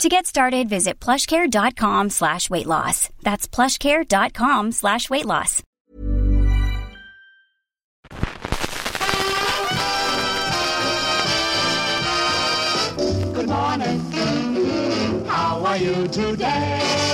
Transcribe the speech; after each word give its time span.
To 0.00 0.08
get 0.08 0.26
started, 0.26 0.68
visit 0.68 0.98
plushcare.com 1.00 2.10
slash 2.10 2.50
weight 2.50 2.66
loss. 2.66 3.08
That's 3.22 3.46
plushcare.com 3.46 4.72
slash 4.72 5.08
weight 5.10 5.26
loss. 5.26 5.62
Good 13.32 13.48
morning. 13.48 14.00
How 15.26 15.64
are 15.64 15.76
you 15.76 16.08
today? 16.08 17.11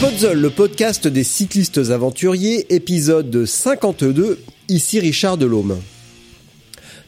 Podzol, 0.00 0.38
le 0.38 0.50
podcast 0.50 1.08
des 1.08 1.24
cyclistes 1.24 1.78
aventuriers, 1.78 2.66
épisode 2.74 3.46
52, 3.46 4.38
ici 4.68 5.00
Richard 5.00 5.38
Delhomme. 5.38 5.78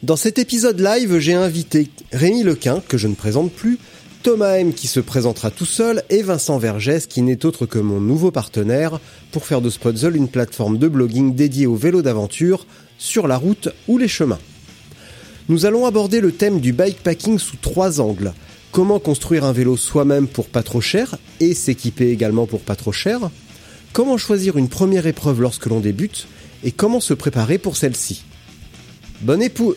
Dans 0.02 0.16
cet 0.16 0.38
épisode 0.38 0.80
live, 0.80 1.18
j'ai 1.18 1.34
invité 1.34 1.90
Rémi 2.14 2.44
Lequin, 2.44 2.80
que 2.88 2.96
je 2.96 3.06
ne 3.06 3.14
présente 3.14 3.52
plus, 3.52 3.78
Thomas 4.22 4.54
M 4.54 4.72
qui 4.72 4.86
se 4.86 5.00
présentera 5.00 5.50
tout 5.50 5.66
seul, 5.66 6.02
et 6.08 6.22
Vincent 6.22 6.56
Vergès 6.56 7.06
qui 7.06 7.20
n'est 7.20 7.44
autre 7.44 7.66
que 7.66 7.78
mon 7.78 8.00
nouveau 8.00 8.30
partenaire 8.30 9.00
pour 9.32 9.44
faire 9.44 9.60
de 9.60 9.68
Spotzol 9.68 10.16
une 10.16 10.28
plateforme 10.28 10.78
de 10.78 10.88
blogging 10.88 11.34
dédiée 11.34 11.66
au 11.66 11.76
vélo 11.76 12.00
d'aventure, 12.00 12.66
sur 12.96 13.28
la 13.28 13.36
route 13.36 13.68
ou 13.86 13.98
les 13.98 14.08
chemins. 14.08 14.40
Nous 15.50 15.66
allons 15.66 15.84
aborder 15.84 16.20
le 16.20 16.32
thème 16.32 16.58
du 16.58 16.72
bikepacking 16.72 17.38
sous 17.38 17.56
trois 17.58 18.00
angles– 18.00 18.32
Comment 18.78 19.00
construire 19.00 19.44
un 19.44 19.50
vélo 19.50 19.76
soi-même 19.76 20.28
pour 20.28 20.46
pas 20.46 20.62
trop 20.62 20.80
cher 20.80 21.18
et 21.40 21.52
s'équiper 21.52 22.10
également 22.10 22.46
pour 22.46 22.60
pas 22.60 22.76
trop 22.76 22.92
cher? 22.92 23.28
Comment 23.92 24.16
choisir 24.16 24.56
une 24.56 24.68
première 24.68 25.08
épreuve 25.08 25.40
lorsque 25.40 25.66
l'on 25.66 25.80
débute 25.80 26.28
et 26.62 26.70
comment 26.70 27.00
se 27.00 27.12
préparer 27.12 27.58
pour 27.58 27.76
celle-ci? 27.76 28.24
Bonne 29.20 29.42
époux 29.42 29.74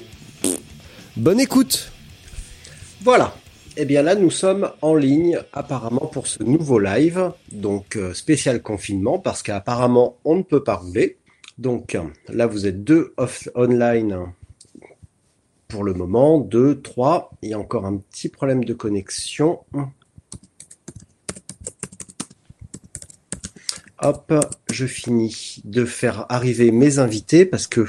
Bonne 1.17 1.39
écoute 1.39 1.91
Voilà. 3.02 3.33
Eh 3.75 3.85
bien 3.85 4.03
là, 4.03 4.13
nous 4.13 4.29
sommes 4.29 4.69
en 4.83 4.94
ligne 4.94 5.39
apparemment 5.52 6.05
pour 6.05 6.27
ce 6.27 6.44
nouveau 6.44 6.77
live, 6.77 7.31
donc 7.52 7.95
euh, 7.95 8.13
spécial 8.13 8.61
confinement 8.61 9.17
parce 9.17 9.41
qu'apparemment 9.41 10.17
on 10.25 10.35
ne 10.35 10.44
peut 10.44 10.63
pas 10.63 10.75
rouler. 10.75 11.17
Donc 11.57 11.97
là, 12.29 12.45
vous 12.45 12.67
êtes 12.67 12.83
deux 12.83 13.16
off 13.17 13.49
online 13.55 14.31
pour 15.72 15.83
le 15.83 15.94
moment. 15.94 16.38
2, 16.38 16.81
3. 16.81 17.31
Il 17.41 17.50
y 17.50 17.53
a 17.53 17.59
encore 17.59 17.86
un 17.86 17.97
petit 17.97 18.30
problème 18.30 18.66
de 18.66 18.73
connexion. 18.73 19.61
Hop, 24.03 24.33
je 24.69 24.86
finis 24.86 25.61
de 25.63 25.86
faire 25.86 26.25
arriver 26.30 26.72
mes 26.72 27.00
invités 27.00 27.45
parce 27.45 27.67
que 27.67 27.86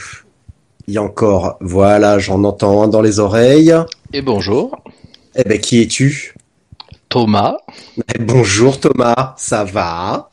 il 0.86 0.94
y 0.94 0.98
a 0.98 1.02
encore, 1.02 1.56
voilà, 1.60 2.18
j'en 2.18 2.42
entends 2.44 2.82
un 2.82 2.88
dans 2.88 3.02
les 3.02 3.18
oreilles. 3.18 3.74
Et 4.12 4.20
bonjour. 4.20 4.82
Eh 5.34 5.44
ben, 5.44 5.60
qui 5.60 5.80
es-tu? 5.80 6.34
Thomas. 7.08 7.56
Eh, 8.14 8.18
bonjour 8.18 8.80
Thomas, 8.80 9.34
ça 9.36 9.64
va? 9.64 10.30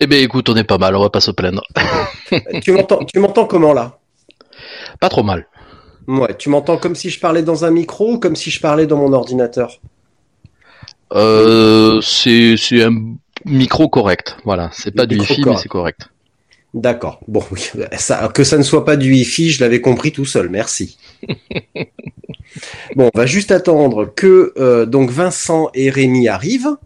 Eh 0.00 0.06
ben, 0.06 0.22
écoute, 0.22 0.48
on 0.48 0.56
est 0.56 0.64
pas 0.64 0.78
mal, 0.78 0.96
on 0.96 1.02
va 1.02 1.10
pas 1.10 1.20
se 1.20 1.30
plaindre. 1.30 1.62
tu 2.62 2.72
m'entends, 2.72 3.04
tu 3.04 3.18
m'entends 3.18 3.46
comment 3.46 3.72
là? 3.72 3.98
Pas 4.98 5.08
trop 5.08 5.22
mal. 5.22 5.46
Ouais, 6.10 6.36
tu 6.36 6.48
m'entends 6.48 6.76
comme 6.76 6.96
si 6.96 7.08
je 7.08 7.20
parlais 7.20 7.42
dans 7.42 7.64
un 7.64 7.70
micro 7.70 8.14
ou 8.14 8.18
comme 8.18 8.34
si 8.34 8.50
je 8.50 8.60
parlais 8.60 8.86
dans 8.86 8.96
mon 8.96 9.12
ordinateur 9.12 9.80
euh, 11.12 12.00
C'est 12.00 12.56
un 12.82 13.14
micro 13.44 13.88
correct, 13.88 14.36
voilà. 14.44 14.70
C'est 14.72 14.90
pas 14.90 15.06
du 15.06 15.20
Wi-Fi, 15.20 15.44
mais 15.46 15.56
c'est 15.56 15.68
correct. 15.68 16.08
D'accord. 16.74 17.20
Bon, 17.28 17.44
ça, 17.96 18.28
que 18.34 18.42
ça 18.42 18.58
ne 18.58 18.64
soit 18.64 18.84
pas 18.84 18.96
du 18.96 19.12
Wi-Fi, 19.12 19.52
je 19.52 19.60
l'avais 19.62 19.80
compris 19.80 20.10
tout 20.10 20.24
seul. 20.24 20.48
Merci. 20.48 20.98
bon, 22.96 23.08
on 23.14 23.18
va 23.18 23.26
juste 23.26 23.52
attendre 23.52 24.12
que 24.12 24.52
euh, 24.56 24.86
donc 24.86 25.10
Vincent 25.10 25.70
et 25.74 25.90
Rémi 25.90 26.26
arrivent. 26.26 26.76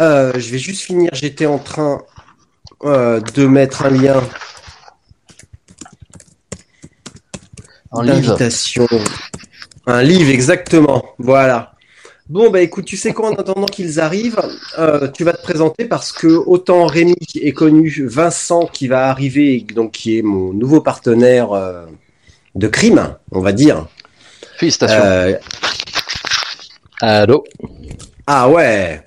Euh, 0.00 0.32
je 0.34 0.50
vais 0.50 0.58
juste 0.58 0.82
finir. 0.82 1.10
J'étais 1.12 1.46
en 1.46 1.58
train 1.58 2.02
euh, 2.82 3.20
de 3.20 3.46
mettre 3.46 3.86
un 3.86 3.90
lien 3.90 4.20
d'invitation. 7.92 8.86
Un 9.86 10.02
livre, 10.02 10.30
exactement. 10.30 11.04
Voilà. 11.18 11.72
Bon, 12.28 12.50
bah 12.50 12.60
écoute, 12.60 12.84
tu 12.84 12.96
sais 12.96 13.12
quoi, 13.12 13.30
en 13.30 13.34
attendant 13.34 13.66
qu'ils 13.66 14.00
arrivent, 14.00 14.40
euh, 14.78 15.08
tu 15.08 15.24
vas 15.24 15.32
te 15.32 15.42
présenter 15.42 15.84
parce 15.84 16.12
que 16.12 16.28
autant 16.28 16.86
Rémi 16.86 17.16
est 17.34 17.52
connu, 17.52 18.06
Vincent 18.06 18.66
qui 18.72 18.88
va 18.88 19.08
arriver, 19.10 19.66
donc 19.74 19.92
qui 19.92 20.18
est 20.18 20.22
mon 20.22 20.52
nouveau 20.52 20.80
partenaire 20.80 21.52
euh, 21.52 21.84
de 22.54 22.68
crime, 22.68 23.16
on 23.32 23.40
va 23.40 23.52
dire. 23.52 23.86
Félicitations. 24.56 25.02
Euh... 25.04 25.34
Allô? 27.00 27.44
Ah 28.26 28.48
ouais 28.48 29.02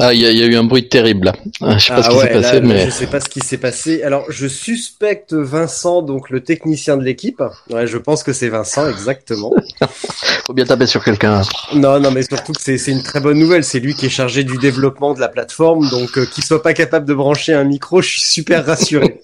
ah, 0.00 0.14
il 0.14 0.20
y, 0.20 0.26
a 0.26 0.46
eu 0.46 0.54
un 0.54 0.62
bruit 0.62 0.88
terrible. 0.88 1.32
Ah, 1.60 1.76
je 1.76 1.86
sais 1.86 1.92
pas 1.92 2.02
ce 2.02 2.08
ah 2.08 2.12
qui 2.12 2.20
s'est 2.20 2.28
passé, 2.28 2.60
mais 2.60 2.86
je 2.86 2.90
sais 2.90 3.06
pas 3.08 3.20
ce 3.20 3.28
qui 3.28 3.40
s'est 3.40 3.58
passé. 3.58 4.02
Alors, 4.04 4.26
je 4.28 4.46
suspecte 4.46 5.32
Vincent, 5.32 6.02
donc 6.02 6.30
le 6.30 6.40
technicien 6.40 6.96
de 6.96 7.02
l'équipe. 7.02 7.42
Ouais, 7.68 7.88
je 7.88 7.98
pense 7.98 8.22
que 8.22 8.32
c'est 8.32 8.48
Vincent, 8.48 8.88
exactement. 8.88 9.52
Faut 10.46 10.52
bien 10.52 10.66
taper 10.66 10.86
sur 10.86 11.02
quelqu'un. 11.02 11.42
Non, 11.74 11.98
non, 11.98 12.12
mais 12.12 12.22
surtout 12.22 12.52
que 12.52 12.60
c'est 12.60 12.92
une 12.92 13.02
très 13.02 13.18
bonne 13.18 13.40
nouvelle. 13.40 13.64
C'est 13.64 13.80
lui 13.80 13.94
qui 13.94 14.06
est 14.06 14.10
chargé 14.10 14.44
du 14.44 14.56
développement 14.58 15.14
de 15.14 15.20
la 15.20 15.26
plateforme, 15.26 15.88
donc 15.88 16.16
euh, 16.16 16.26
qu'il 16.26 16.44
soit 16.44 16.62
pas 16.62 16.74
capable 16.74 17.04
de 17.04 17.14
brancher 17.14 17.54
un 17.54 17.64
micro, 17.64 18.00
je 18.00 18.08
suis 18.08 18.22
super 18.22 18.64
rassuré. 18.64 19.20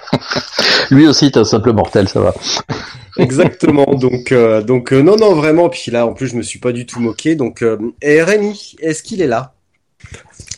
lui 0.90 1.08
aussi, 1.08 1.26
est 1.26 1.38
un 1.38 1.44
simple 1.44 1.72
mortel, 1.72 2.10
ça 2.10 2.20
va. 2.20 2.34
Exactement. 3.16 3.94
Donc, 3.94 4.32
euh, 4.32 4.60
donc 4.60 4.92
euh, 4.92 5.00
non, 5.00 5.16
non, 5.16 5.34
vraiment. 5.34 5.70
Puis 5.70 5.90
là, 5.90 6.06
en 6.06 6.12
plus, 6.12 6.28
je 6.28 6.36
me 6.36 6.42
suis 6.42 6.58
pas 6.58 6.72
du 6.72 6.84
tout 6.84 7.00
moqué. 7.00 7.36
Donc, 7.36 7.64
et 8.02 8.22
Rémi, 8.22 8.76
est-ce 8.80 9.02
qu'il 9.02 9.22
est 9.22 9.26
là? 9.26 9.54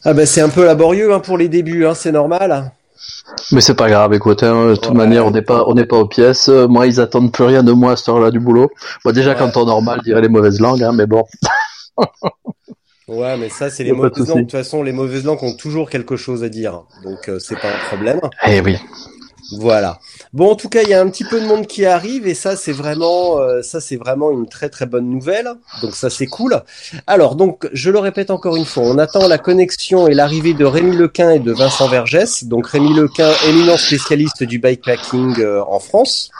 Ah 0.04 0.14
ben 0.14 0.26
c'est 0.26 0.40
un 0.40 0.48
peu 0.48 0.64
laborieux 0.64 1.12
hein, 1.12 1.20
pour 1.20 1.38
les 1.38 1.48
débuts, 1.48 1.86
hein, 1.86 1.94
c'est 1.94 2.12
normal. 2.12 2.72
Mais 3.52 3.60
c'est 3.60 3.74
pas 3.74 3.88
grave, 3.88 4.12
écoute, 4.14 4.42
hein, 4.42 4.70
de 4.70 4.76
toute 4.76 4.94
manière 4.94 5.26
on 5.26 5.30
n'est 5.30 5.42
pas 5.42 5.64
on 5.66 5.74
n'est 5.74 5.86
pas 5.86 5.96
aux 5.96 6.06
pièces. 6.06 6.48
Moi 6.48 6.86
ils 6.86 7.00
attendent 7.00 7.32
plus 7.32 7.44
rien 7.44 7.62
de 7.62 7.72
moi 7.72 7.92
à 7.92 7.96
cette 7.96 8.08
heure-là 8.08 8.30
du 8.30 8.40
boulot. 8.40 8.70
Moi 9.04 9.12
déjà 9.12 9.34
quand 9.34 9.56
on 9.56 9.66
normal, 9.66 10.00
dirait 10.04 10.20
les 10.20 10.28
mauvaises 10.28 10.60
langues, 10.60 10.82
hein, 10.82 10.92
mais 10.92 11.06
bon. 11.06 11.24
ouais, 13.08 13.36
mais 13.36 13.48
ça 13.48 13.70
c'est 13.70 13.84
les 13.84 13.92
mauvaises 13.92 14.28
langues. 14.28 14.38
De 14.38 14.42
toute 14.42 14.52
façon, 14.52 14.82
les 14.82 14.92
mauvaises 14.92 15.24
langues 15.24 15.42
ont 15.42 15.54
toujours 15.54 15.90
quelque 15.90 16.16
chose 16.16 16.44
à 16.44 16.48
dire, 16.48 16.82
donc 17.04 17.28
euh, 17.28 17.38
c'est 17.38 17.58
pas 17.58 17.68
un 17.68 17.86
problème. 17.88 18.20
Eh 18.46 18.60
oui. 18.60 18.76
Voilà. 19.52 19.98
Bon, 20.32 20.50
en 20.50 20.54
tout 20.54 20.68
cas, 20.68 20.82
il 20.82 20.88
y 20.88 20.94
a 20.94 21.00
un 21.00 21.08
petit 21.08 21.24
peu 21.24 21.40
de 21.40 21.46
monde 21.46 21.66
qui 21.66 21.84
arrive 21.84 22.26
et 22.26 22.34
ça, 22.34 22.56
c'est 22.56 22.72
vraiment, 22.72 23.38
euh, 23.38 23.62
ça, 23.62 23.80
c'est 23.80 23.96
vraiment 23.96 24.30
une 24.30 24.48
très 24.48 24.68
très 24.68 24.86
bonne 24.86 25.08
nouvelle. 25.10 25.50
Donc 25.82 25.94
ça, 25.94 26.10
c'est 26.10 26.26
cool. 26.26 26.62
Alors, 27.06 27.34
donc, 27.34 27.68
je 27.72 27.90
le 27.90 27.98
répète 27.98 28.30
encore 28.30 28.56
une 28.56 28.64
fois, 28.64 28.84
on 28.84 28.98
attend 28.98 29.26
la 29.26 29.38
connexion 29.38 30.06
et 30.06 30.14
l'arrivée 30.14 30.54
de 30.54 30.64
Rémi 30.64 30.96
Lequin 30.96 31.30
et 31.30 31.40
de 31.40 31.52
Vincent 31.52 31.88
Vergès. 31.88 32.44
Donc 32.44 32.68
Rémi 32.68 32.94
Lequin, 32.94 33.30
éminent 33.48 33.76
spécialiste 33.76 34.44
du 34.44 34.58
bikepacking 34.58 35.40
euh, 35.40 35.62
en 35.66 35.80
France. 35.80 36.30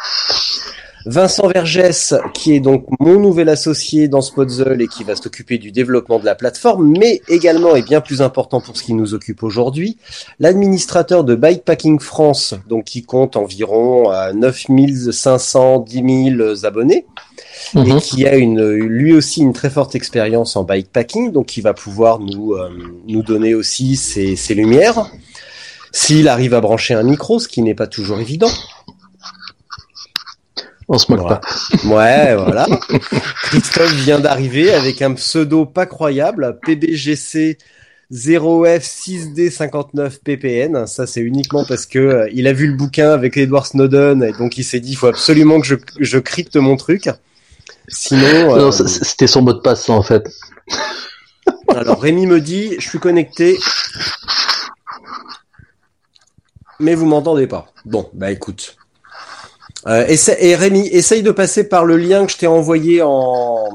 Vincent 1.06 1.48
Vergès, 1.48 2.14
qui 2.34 2.54
est 2.54 2.60
donc 2.60 2.84
mon 3.00 3.18
nouvel 3.18 3.48
associé 3.48 4.08
dans 4.08 4.20
Spotzel 4.20 4.82
et 4.82 4.86
qui 4.86 5.04
va 5.04 5.16
s'occuper 5.16 5.58
du 5.58 5.72
développement 5.72 6.18
de 6.18 6.24
la 6.24 6.34
plateforme, 6.34 6.94
mais 6.98 7.22
également, 7.28 7.74
et 7.74 7.82
bien 7.82 8.00
plus 8.00 8.22
important 8.22 8.60
pour 8.60 8.76
ce 8.76 8.82
qui 8.82 8.94
nous 8.94 9.14
occupe 9.14 9.42
aujourd'hui, 9.42 9.96
l'administrateur 10.38 11.24
de 11.24 11.34
Bikepacking 11.34 12.00
France, 12.00 12.54
donc 12.68 12.84
qui 12.84 13.02
compte 13.02 13.36
environ 13.36 14.10
9500, 14.34 15.80
10 15.80 16.36
000 16.36 16.64
abonnés, 16.64 17.06
et 17.74 17.78
mhm. 17.78 18.00
qui 18.00 18.26
a 18.26 18.36
une, 18.36 18.70
lui 18.70 19.12
aussi 19.12 19.42
une 19.42 19.52
très 19.52 19.70
forte 19.70 19.94
expérience 19.94 20.56
en 20.56 20.64
bikepacking, 20.64 21.32
donc 21.32 21.46
qui 21.46 21.60
va 21.60 21.74
pouvoir 21.74 22.18
nous, 22.18 22.52
euh, 22.52 22.68
nous 23.06 23.22
donner 23.22 23.54
aussi 23.54 23.96
ses, 23.96 24.36
ses 24.36 24.54
lumières. 24.54 25.10
S'il 25.92 26.28
arrive 26.28 26.54
à 26.54 26.60
brancher 26.60 26.94
un 26.94 27.02
micro, 27.02 27.38
ce 27.38 27.48
qui 27.48 27.62
n'est 27.62 27.74
pas 27.74 27.88
toujours 27.88 28.20
évident. 28.20 28.50
On 30.92 30.98
se 30.98 31.06
moque 31.10 31.26
pas. 31.28 31.40
Ouais, 31.84 32.34
voilà. 32.34 32.66
Christophe 33.44 33.94
vient 33.94 34.18
d'arriver 34.18 34.74
avec 34.74 35.00
un 35.02 35.14
pseudo 35.14 35.64
pas 35.64 35.86
croyable, 35.86 36.58
PBGC 36.66 37.58
0F6D59PPN. 38.12 40.88
Ça, 40.88 41.06
c'est 41.06 41.20
uniquement 41.20 41.64
parce 41.64 41.86
que 41.86 42.00
euh, 42.00 42.28
il 42.32 42.48
a 42.48 42.52
vu 42.52 42.66
le 42.66 42.76
bouquin 42.76 43.12
avec 43.12 43.36
Edward 43.36 43.66
Snowden 43.66 44.24
et 44.24 44.32
donc 44.32 44.58
il 44.58 44.64
s'est 44.64 44.80
dit, 44.80 44.90
il 44.90 44.96
faut 44.96 45.06
absolument 45.06 45.60
que 45.60 45.66
je, 45.68 45.76
je 46.00 46.18
crypte 46.18 46.56
mon 46.56 46.76
truc. 46.76 47.08
Sinon, 47.86 48.56
Non, 48.56 48.66
euh, 48.66 48.72
c'était 48.72 49.28
son 49.28 49.42
mot 49.42 49.52
de 49.52 49.60
passe, 49.60 49.86
ça, 49.86 49.92
en 49.92 50.02
fait. 50.02 50.28
alors 51.68 52.00
Rémi 52.00 52.26
me 52.26 52.40
dit, 52.40 52.74
je 52.80 52.88
suis 52.88 52.98
connecté, 52.98 53.56
mais 56.80 56.96
vous 56.96 57.06
m'entendez 57.06 57.46
pas. 57.46 57.68
Bon, 57.84 58.10
bah 58.12 58.32
écoute. 58.32 58.76
Euh, 59.86 60.06
et 60.38 60.54
Rémi, 60.54 60.88
essaye 60.88 61.22
de 61.22 61.30
passer 61.30 61.64
par 61.64 61.84
le 61.84 61.96
lien 61.96 62.26
que 62.26 62.32
je 62.32 62.36
t'ai 62.36 62.46
envoyé 62.46 63.00
en, 63.02 63.68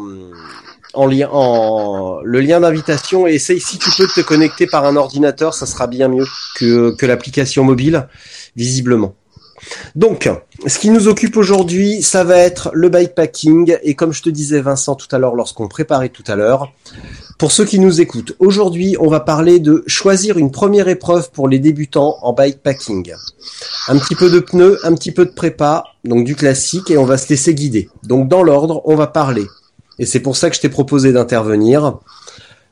en 0.93 1.07
lien, 1.07 1.29
en 1.31 2.19
le 2.23 2.39
lien 2.39 2.59
d'invitation 2.59 3.27
et 3.27 3.35
essaye 3.35 3.59
si 3.59 3.79
tu 3.79 3.89
peux 3.97 4.07
te 4.07 4.21
connecter 4.21 4.67
par 4.67 4.85
un 4.85 4.95
ordinateur, 4.95 5.53
ça 5.53 5.65
sera 5.65 5.87
bien 5.87 6.07
mieux 6.07 6.25
que, 6.55 6.95
que 6.95 7.05
l'application 7.05 7.63
mobile, 7.63 8.07
visiblement. 8.55 9.15
Donc, 9.95 10.29
ce 10.65 10.79
qui 10.79 10.89
nous 10.89 11.07
occupe 11.07 11.37
aujourd'hui, 11.37 12.01
ça 12.01 12.23
va 12.23 12.37
être 12.37 12.69
le 12.73 12.89
bikepacking 12.89 13.77
et 13.83 13.95
comme 13.95 14.13
je 14.13 14.21
te 14.21 14.29
disais 14.29 14.61
Vincent 14.61 14.95
tout 14.95 15.07
à 15.11 15.17
l'heure 15.17 15.35
lorsqu'on 15.35 15.67
préparait 15.67 16.09
tout 16.09 16.23
à 16.27 16.35
l'heure, 16.35 16.71
pour 17.37 17.51
ceux 17.51 17.65
qui 17.65 17.79
nous 17.79 17.99
écoutent, 17.99 18.33
aujourd'hui, 18.39 18.95
on 18.99 19.09
va 19.09 19.19
parler 19.19 19.59
de 19.59 19.83
choisir 19.87 20.37
une 20.37 20.51
première 20.51 20.87
épreuve 20.87 21.31
pour 21.31 21.49
les 21.49 21.59
débutants 21.59 22.17
en 22.21 22.33
bikepacking. 22.33 23.13
Un 23.87 23.97
petit 23.97 24.15
peu 24.15 24.29
de 24.29 24.39
pneus, 24.39 24.79
un 24.83 24.93
petit 24.95 25.11
peu 25.11 25.25
de 25.25 25.31
prépa, 25.31 25.83
donc 26.03 26.25
du 26.25 26.35
classique, 26.35 26.89
et 26.91 26.97
on 26.97 27.05
va 27.05 27.17
se 27.17 27.29
laisser 27.29 27.53
guider. 27.53 27.89
Donc 28.03 28.29
dans 28.29 28.43
l'ordre, 28.43 28.81
on 28.85 28.95
va 28.95 29.07
parler. 29.07 29.45
Et 29.99 30.05
c'est 30.05 30.19
pour 30.19 30.35
ça 30.35 30.49
que 30.49 30.55
je 30.55 30.61
t'ai 30.61 30.69
proposé 30.69 31.11
d'intervenir. 31.11 31.99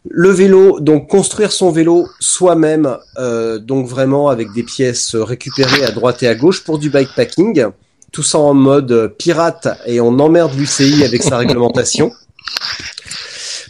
Le 0.09 0.29
vélo, 0.29 0.79
donc 0.79 1.09
construire 1.09 1.51
son 1.51 1.71
vélo 1.71 2.07
soi-même, 2.19 2.97
euh, 3.17 3.57
donc 3.57 3.87
vraiment 3.87 4.29
avec 4.29 4.51
des 4.53 4.63
pièces 4.63 5.15
récupérées 5.15 5.85
à 5.85 5.91
droite 5.91 6.23
et 6.23 6.27
à 6.27 6.35
gauche 6.35 6.63
pour 6.63 6.77
du 6.77 6.89
bikepacking. 6.89 7.65
Tout 8.11 8.23
ça 8.23 8.37
en 8.37 8.53
mode 8.53 9.15
pirate 9.17 9.67
et 9.85 10.01
on 10.01 10.19
emmerde 10.19 10.53
l'UCI 10.55 11.03
avec 11.03 11.23
sa 11.23 11.37
réglementation 11.37 12.11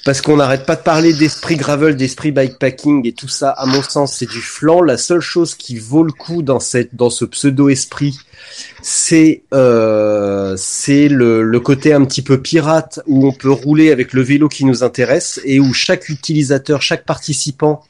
parce 0.05 0.21
qu'on 0.21 0.35
n'arrête 0.35 0.65
pas 0.65 0.75
de 0.75 0.81
parler 0.81 1.13
d'esprit 1.13 1.55
gravel, 1.55 1.95
d'esprit 1.95 2.31
bikepacking 2.31 3.07
et 3.07 3.13
tout 3.13 3.29
ça, 3.29 3.51
à 3.51 3.65
mon 3.65 3.81
sens, 3.81 4.17
c'est 4.17 4.29
du 4.29 4.41
flanc. 4.41 4.81
La 4.81 4.97
seule 4.97 5.21
chose 5.21 5.55
qui 5.55 5.77
vaut 5.77 6.03
le 6.03 6.11
coup 6.11 6.41
dans 6.41 6.59
cette, 6.59 6.93
dans 6.93 7.09
ce 7.09 7.23
pseudo-esprit, 7.23 8.17
c'est, 8.81 9.43
euh, 9.53 10.55
c'est 10.57 11.07
le, 11.07 11.41
le 11.41 11.59
côté 11.61 11.93
un 11.93 12.03
petit 12.03 12.21
peu 12.21 12.41
pirate 12.41 12.99
où 13.07 13.25
on 13.25 13.31
peut 13.31 13.51
rouler 13.51 13.91
avec 13.91 14.11
le 14.11 14.21
vélo 14.21 14.49
qui 14.49 14.65
nous 14.65 14.83
intéresse 14.83 15.39
et 15.45 15.61
où 15.61 15.73
chaque 15.73 16.09
utilisateur, 16.09 16.81
chaque 16.81 17.05
participant 17.05 17.81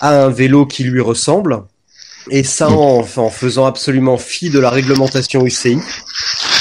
a 0.00 0.24
un 0.24 0.30
vélo 0.30 0.66
qui 0.66 0.82
lui 0.82 1.00
ressemble. 1.00 1.62
Et 2.28 2.42
ça 2.42 2.68
en, 2.70 3.06
en 3.16 3.30
faisant 3.30 3.66
absolument 3.66 4.18
fi 4.18 4.50
de 4.50 4.58
la 4.58 4.68
réglementation 4.68 5.46
UCI. 5.46 5.78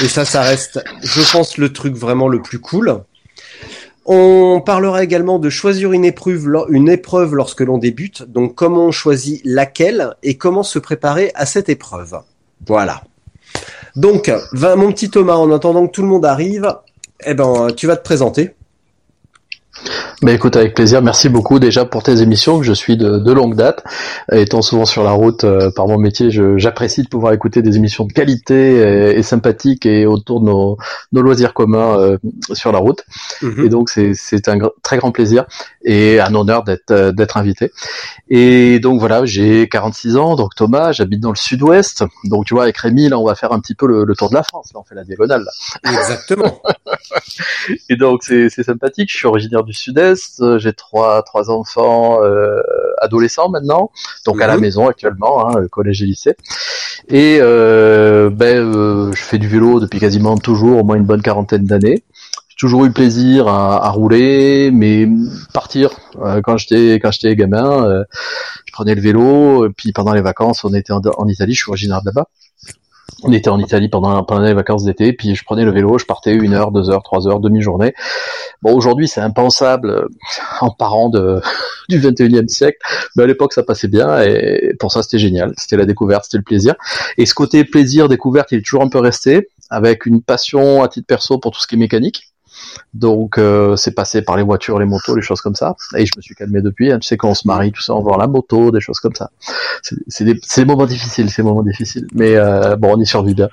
Et 0.03 0.07
ça, 0.07 0.25
ça 0.25 0.43
reste, 0.43 0.79
je 1.01 1.21
pense, 1.31 1.57
le 1.57 1.73
truc 1.73 1.95
vraiment 1.95 2.27
le 2.27 2.39
plus 2.39 2.59
cool. 2.59 3.01
On 4.05 4.61
parlera 4.63 5.03
également 5.03 5.39
de 5.39 5.49
choisir 5.49 5.91
une 5.91 6.05
épreuve, 6.05 7.33
lorsque 7.33 7.61
l'on 7.61 7.79
débute. 7.79 8.23
Donc, 8.23 8.53
comment 8.53 8.85
on 8.85 8.91
choisit 8.91 9.41
laquelle 9.43 10.15
et 10.21 10.37
comment 10.37 10.61
se 10.63 10.77
préparer 10.77 11.31
à 11.33 11.45
cette 11.45 11.69
épreuve. 11.69 12.19
Voilà. 12.67 13.03
Donc, 13.95 14.31
va, 14.51 14.75
mon 14.75 14.91
petit 14.91 15.09
Thomas, 15.09 15.35
en 15.35 15.51
attendant 15.51 15.87
que 15.87 15.91
tout 15.91 16.03
le 16.03 16.07
monde 16.07 16.25
arrive, 16.25 16.71
eh 17.25 17.33
ben, 17.33 17.67
tu 17.75 17.87
vas 17.87 17.97
te 17.97 18.03
présenter. 18.03 18.51
Bah 20.21 20.31
écoute, 20.31 20.55
avec 20.55 20.73
plaisir. 20.73 21.01
Merci 21.01 21.29
beaucoup 21.29 21.59
déjà 21.59 21.85
pour 21.85 22.01
tes 22.01 22.21
émissions 22.21 22.57
que 22.59 22.65
je 22.65 22.73
suis 22.73 22.97
de, 22.97 23.17
de 23.19 23.31
longue 23.31 23.55
date. 23.55 23.83
Étant 24.31 24.61
souvent 24.61 24.85
sur 24.85 25.03
la 25.03 25.11
route 25.11 25.43
euh, 25.43 25.69
par 25.75 25.87
mon 25.87 25.97
métier, 25.97 26.29
j'apprécie 26.57 27.03
de 27.03 27.07
pouvoir 27.07 27.33
écouter 27.33 27.61
des 27.61 27.75
émissions 27.75 28.05
de 28.05 28.13
qualité 28.13 28.77
et, 28.77 29.17
et 29.19 29.23
sympathiques 29.23 29.85
et 29.85 30.05
autour 30.05 30.39
de 30.41 30.45
nos, 30.45 30.77
nos 31.11 31.21
loisirs 31.21 31.53
communs 31.53 31.99
euh, 31.99 32.17
sur 32.53 32.71
la 32.71 32.79
route. 32.79 33.03
Mhm. 33.41 33.65
Et 33.65 33.69
donc 33.69 33.89
c'est 33.89 34.47
un 34.47 34.57
gr- 34.57 34.71
très 34.81 34.97
grand 34.97 35.11
plaisir 35.11 35.45
et 35.83 36.19
un 36.19 36.33
honneur 36.33 36.63
d'être 36.63 36.91
euh, 36.91 37.11
d'être 37.11 37.37
invité. 37.37 37.71
Et 38.29 38.79
donc 38.79 38.99
voilà, 38.99 39.25
j'ai 39.25 39.67
46 39.69 40.17
ans, 40.17 40.35
donc 40.35 40.55
Thomas, 40.55 40.91
j'habite 40.93 41.19
dans 41.19 41.29
le 41.31 41.35
sud-ouest. 41.35 42.03
Donc 42.23 42.45
tu 42.45 42.53
vois, 42.53 42.63
avec 42.63 42.77
Rémi, 42.77 43.09
là, 43.09 43.19
on 43.19 43.25
va 43.25 43.35
faire 43.35 43.51
un 43.51 43.59
petit 43.59 43.75
peu 43.75 43.85
le, 43.87 44.03
le 44.05 44.15
tour 44.15 44.29
de 44.29 44.35
la 44.35 44.43
France. 44.43 44.71
Là, 44.73 44.79
on 44.79 44.83
fait 44.83 44.95
la 44.95 45.03
diagonale. 45.03 45.43
Là. 45.43 45.91
Exactement. 45.91 46.61
Et 47.89 47.95
donc 47.95 48.23
c'est 48.23 48.49
c'est 48.49 48.63
sympathique. 48.63 49.11
Je 49.11 49.17
suis 49.17 49.27
originaire 49.27 49.63
du 49.63 49.73
Sud-Est. 49.75 50.41
euh, 50.41 50.57
J'ai 50.59 50.73
trois 50.73 51.21
trois 51.23 51.49
enfants 51.49 52.23
euh, 52.23 52.61
adolescents 53.01 53.49
maintenant, 53.49 53.91
donc 54.25 54.41
à 54.41 54.47
la 54.47 54.55
Mhm. 54.55 54.61
maison 54.61 54.87
actuellement, 54.87 55.47
hein, 55.49 55.67
collège 55.69 56.01
et 56.01 56.05
lycée. 56.05 56.35
Et 57.09 57.37
euh, 57.41 58.29
ben 58.31 58.57
euh, 58.57 59.11
je 59.13 59.21
fais 59.21 59.37
du 59.37 59.47
vélo 59.47 59.79
depuis 59.79 59.99
quasiment 59.99 60.37
toujours, 60.37 60.79
au 60.79 60.83
moins 60.83 60.95
une 60.95 61.05
bonne 61.05 61.21
quarantaine 61.21 61.65
d'années. 61.65 62.03
J'ai 62.49 62.55
toujours 62.57 62.85
eu 62.85 62.91
plaisir 62.91 63.47
à, 63.49 63.85
à 63.85 63.89
rouler, 63.89 64.71
mais 64.71 65.07
partir 65.53 65.89
euh, 66.23 66.41
quand 66.41 66.57
j'étais 66.57 66.95
quand 66.95 67.11
j'étais 67.11 67.35
gamin, 67.35 67.85
euh, 67.85 68.03
je 68.65 68.71
prenais 68.71 68.95
le 68.95 69.01
vélo. 69.01 69.65
Et 69.67 69.69
puis 69.69 69.91
pendant 69.91 70.13
les 70.13 70.21
vacances, 70.21 70.63
on 70.63 70.73
était 70.73 70.93
en, 70.93 71.01
en 71.17 71.27
Italie. 71.27 71.53
Je 71.53 71.59
suis 71.63 71.69
originaire 71.69 72.01
de 72.01 72.07
là-bas. 72.07 72.27
On 73.27 73.31
était 73.31 73.49
en 73.49 73.59
Italie 73.59 73.89
pendant, 73.89 74.23
les 74.39 74.53
vacances 74.53 74.83
d'été, 74.83 75.11
puis 75.11 75.33
je 75.33 75.43
prenais 75.43 75.65
le 75.65 75.71
vélo, 75.71 75.97
je 75.97 76.05
partais 76.05 76.31
une 76.31 76.53
heure, 76.53 76.71
deux 76.71 76.91
heures, 76.91 77.01
trois 77.01 77.27
heures, 77.27 77.39
demi-journée. 77.39 77.95
Bon, 78.61 78.75
aujourd'hui, 78.75 79.07
c'est 79.07 79.19
impensable 79.19 79.89
euh, 79.89 80.07
en 80.61 80.69
parlant 80.69 81.09
de, 81.09 81.41
du 81.89 81.99
21e 81.99 82.47
siècle, 82.47 82.77
mais 83.15 83.23
à 83.23 83.25
l'époque, 83.25 83.53
ça 83.53 83.63
passait 83.63 83.87
bien, 83.87 84.21
et 84.21 84.75
pour 84.79 84.91
ça, 84.91 85.01
c'était 85.01 85.17
génial. 85.17 85.53
C'était 85.57 85.77
la 85.77 85.85
découverte, 85.85 86.25
c'était 86.25 86.37
le 86.37 86.43
plaisir. 86.43 86.75
Et 87.17 87.25
ce 87.25 87.33
côté 87.33 87.63
plaisir, 87.63 88.09
découverte, 88.09 88.51
il 88.51 88.59
est 88.59 88.61
toujours 88.61 88.83
un 88.83 88.89
peu 88.89 88.99
resté, 88.99 89.49
avec 89.71 90.05
une 90.05 90.21
passion 90.21 90.83
à 90.83 90.87
titre 90.87 91.07
perso 91.07 91.39
pour 91.39 91.49
tout 91.51 91.59
ce 91.59 91.65
qui 91.65 91.73
est 91.73 91.79
mécanique. 91.79 92.34
Donc 92.93 93.37
euh, 93.37 93.75
c'est 93.75 93.91
passé 93.93 94.21
par 94.21 94.37
les 94.37 94.43
voitures, 94.43 94.79
les 94.79 94.85
motos, 94.85 95.15
les 95.15 95.21
choses 95.21 95.41
comme 95.41 95.55
ça. 95.55 95.75
Et 95.97 96.05
je 96.05 96.11
me 96.15 96.21
suis 96.21 96.35
calmé 96.35 96.61
depuis. 96.61 96.91
hein. 96.91 96.99
Tu 96.99 97.07
sais 97.07 97.17
quand 97.17 97.29
on 97.29 97.33
se 97.35 97.47
marie, 97.47 97.71
tout 97.71 97.81
ça, 97.81 97.93
on 97.93 98.01
voit 98.01 98.17
la 98.17 98.27
moto, 98.27 98.71
des 98.71 98.79
choses 98.79 98.99
comme 98.99 99.15
ça. 99.15 99.29
C'est 100.07 100.23
des, 100.23 100.33
des 100.55 100.65
moments 100.65 100.85
difficiles, 100.85 101.29
c'est 101.29 101.41
des 101.41 101.47
moments 101.47 101.63
difficiles. 101.63 102.07
Mais 102.13 102.35
euh, 102.35 102.75
bon, 102.75 102.95
on 102.95 102.99
y 103.01 103.05
survit 103.05 103.33
bien. 103.35 103.49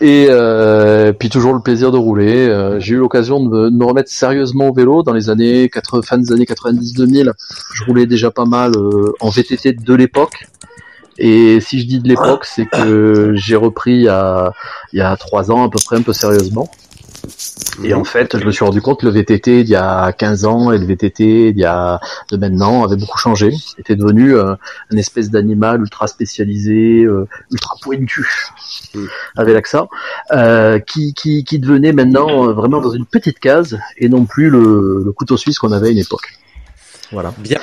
Et 0.00 0.26
euh, 0.28 1.12
puis 1.12 1.28
toujours 1.28 1.54
le 1.54 1.60
plaisir 1.60 1.90
de 1.90 1.96
rouler. 1.98 2.46
Euh, 2.48 2.78
J'ai 2.78 2.94
eu 2.94 2.98
l'occasion 2.98 3.40
de, 3.44 3.70
me- 3.70 3.84
remettre 3.84 4.10
sérieusement 4.10 4.68
au 4.68 4.72
vélo 4.74 5.02
dans 5.02 5.12
les 5.12 5.30
années 5.30 5.68
80, 5.68 6.02
fin 6.02 6.18
des 6.18 6.32
années 6.32 6.44
90-2000. 6.44 7.32
Je 7.74 7.84
roulais 7.84 8.06
déjà 8.06 8.30
pas 8.30 8.44
mal 8.44 8.72
euh, 8.76 9.12
en 9.20 9.30
VTT 9.30 9.72
de 9.72 9.94
l'époque. 9.94 10.46
Et 11.20 11.60
si 11.60 11.80
je 11.80 11.86
dis 11.86 11.98
de 11.98 12.06
l'époque, 12.08 12.44
c'est 12.44 12.66
que 12.66 13.32
j'ai 13.34 13.56
repris 13.56 13.92
il 13.96 14.02
y 14.92 15.00
a 15.00 15.16
trois 15.16 15.50
ans 15.50 15.64
à 15.64 15.68
peu 15.70 15.78
près, 15.84 15.96
un 15.96 16.02
peu 16.02 16.12
sérieusement. 16.12 16.68
Et 17.84 17.94
en 17.94 18.04
fait, 18.04 18.38
je 18.38 18.44
me 18.44 18.50
suis 18.50 18.64
rendu 18.64 18.80
compte 18.80 19.00
que 19.00 19.06
le 19.06 19.12
VTT 19.12 19.62
d'il 19.64 19.72
y 19.72 19.76
a 19.76 20.12
15 20.12 20.44
ans 20.44 20.72
et 20.72 20.78
le 20.78 20.86
VTT 20.86 21.52
d'il 21.52 21.60
y 21.60 21.64
a 21.64 22.00
de 22.30 22.36
maintenant 22.36 22.84
avait 22.84 22.96
beaucoup 22.96 23.18
changé. 23.18 23.52
Était 23.78 23.96
devenu 23.96 24.34
euh, 24.34 24.54
une 24.90 24.98
espèce 24.98 25.30
d'animal 25.30 25.80
ultra 25.80 26.08
spécialisé, 26.08 27.04
euh, 27.04 27.28
ultra 27.52 27.76
pointu, 27.80 28.26
Mm. 28.94 29.06
avec 29.36 29.54
l'accent, 29.54 29.88
euh, 30.32 30.78
qui, 30.78 31.14
qui, 31.14 31.44
qui 31.44 31.58
devenait 31.58 31.92
maintenant 31.92 32.48
euh, 32.48 32.52
vraiment 32.52 32.80
dans 32.80 32.90
une 32.90 33.06
petite 33.06 33.38
case 33.38 33.78
et 33.96 34.08
non 34.08 34.24
plus 34.24 34.48
le, 34.48 35.02
le 35.04 35.12
couteau 35.12 35.36
suisse 35.36 35.58
qu'on 35.58 35.72
avait 35.72 35.88
à 35.88 35.90
une 35.90 35.98
époque. 35.98 36.38
Voilà. 37.12 37.32
Bien. 37.38 37.58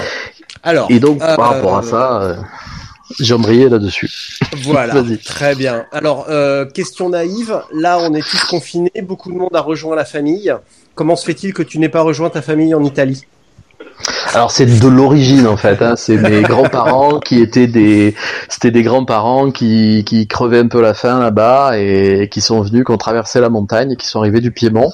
Alors. 0.63 0.87
Et 0.89 0.99
donc, 0.99 1.21
euh, 1.21 1.35
par 1.35 1.53
rapport 1.53 1.77
à 1.77 1.83
ça, 1.83 2.21
euh, 2.21 2.35
j'embrayais 3.19 3.69
là-dessus. 3.69 4.09
Voilà, 4.63 5.03
très 5.23 5.55
bien. 5.55 5.85
Alors, 5.91 6.27
euh, 6.29 6.65
question 6.65 7.09
naïve, 7.09 7.61
là 7.73 7.99
on 7.99 8.13
est 8.13 8.27
tous 8.27 8.43
confinés, 8.45 8.91
beaucoup 9.01 9.31
de 9.31 9.37
monde 9.37 9.55
a 9.55 9.61
rejoint 9.61 9.95
la 9.95 10.05
famille. 10.05 10.53
Comment 10.95 11.15
se 11.15 11.25
fait-il 11.25 11.53
que 11.53 11.63
tu 11.63 11.79
n'aies 11.79 11.89
pas 11.89 12.01
rejoint 12.01 12.29
ta 12.29 12.41
famille 12.41 12.73
en 12.73 12.83
Italie? 12.83 13.25
Alors 14.33 14.51
c'est 14.51 14.65
de 14.65 14.87
l'origine 14.87 15.47
en 15.47 15.55
fait. 15.57 15.81
Hein. 15.81 15.95
C'est 15.95 16.17
mes 16.17 16.41
grands-parents 16.43 17.19
qui 17.19 17.39
étaient 17.41 17.67
des, 17.67 18.13
c'était 18.49 18.71
des 18.71 18.83
grands-parents 18.83 19.51
qui, 19.51 20.03
qui 20.05 20.27
crevaient 20.27 20.59
un 20.59 20.67
peu 20.67 20.81
la 20.81 20.93
faim 20.93 21.19
là-bas 21.19 21.77
et 21.79 22.27
qui 22.29 22.41
sont 22.41 22.61
venus, 22.61 22.83
qui 22.85 22.91
ont 22.91 22.97
traversé 22.97 23.39
la 23.39 23.49
montagne, 23.49 23.91
et 23.93 23.95
qui 23.95 24.07
sont 24.07 24.19
arrivés 24.19 24.41
du 24.41 24.51
Piémont, 24.51 24.91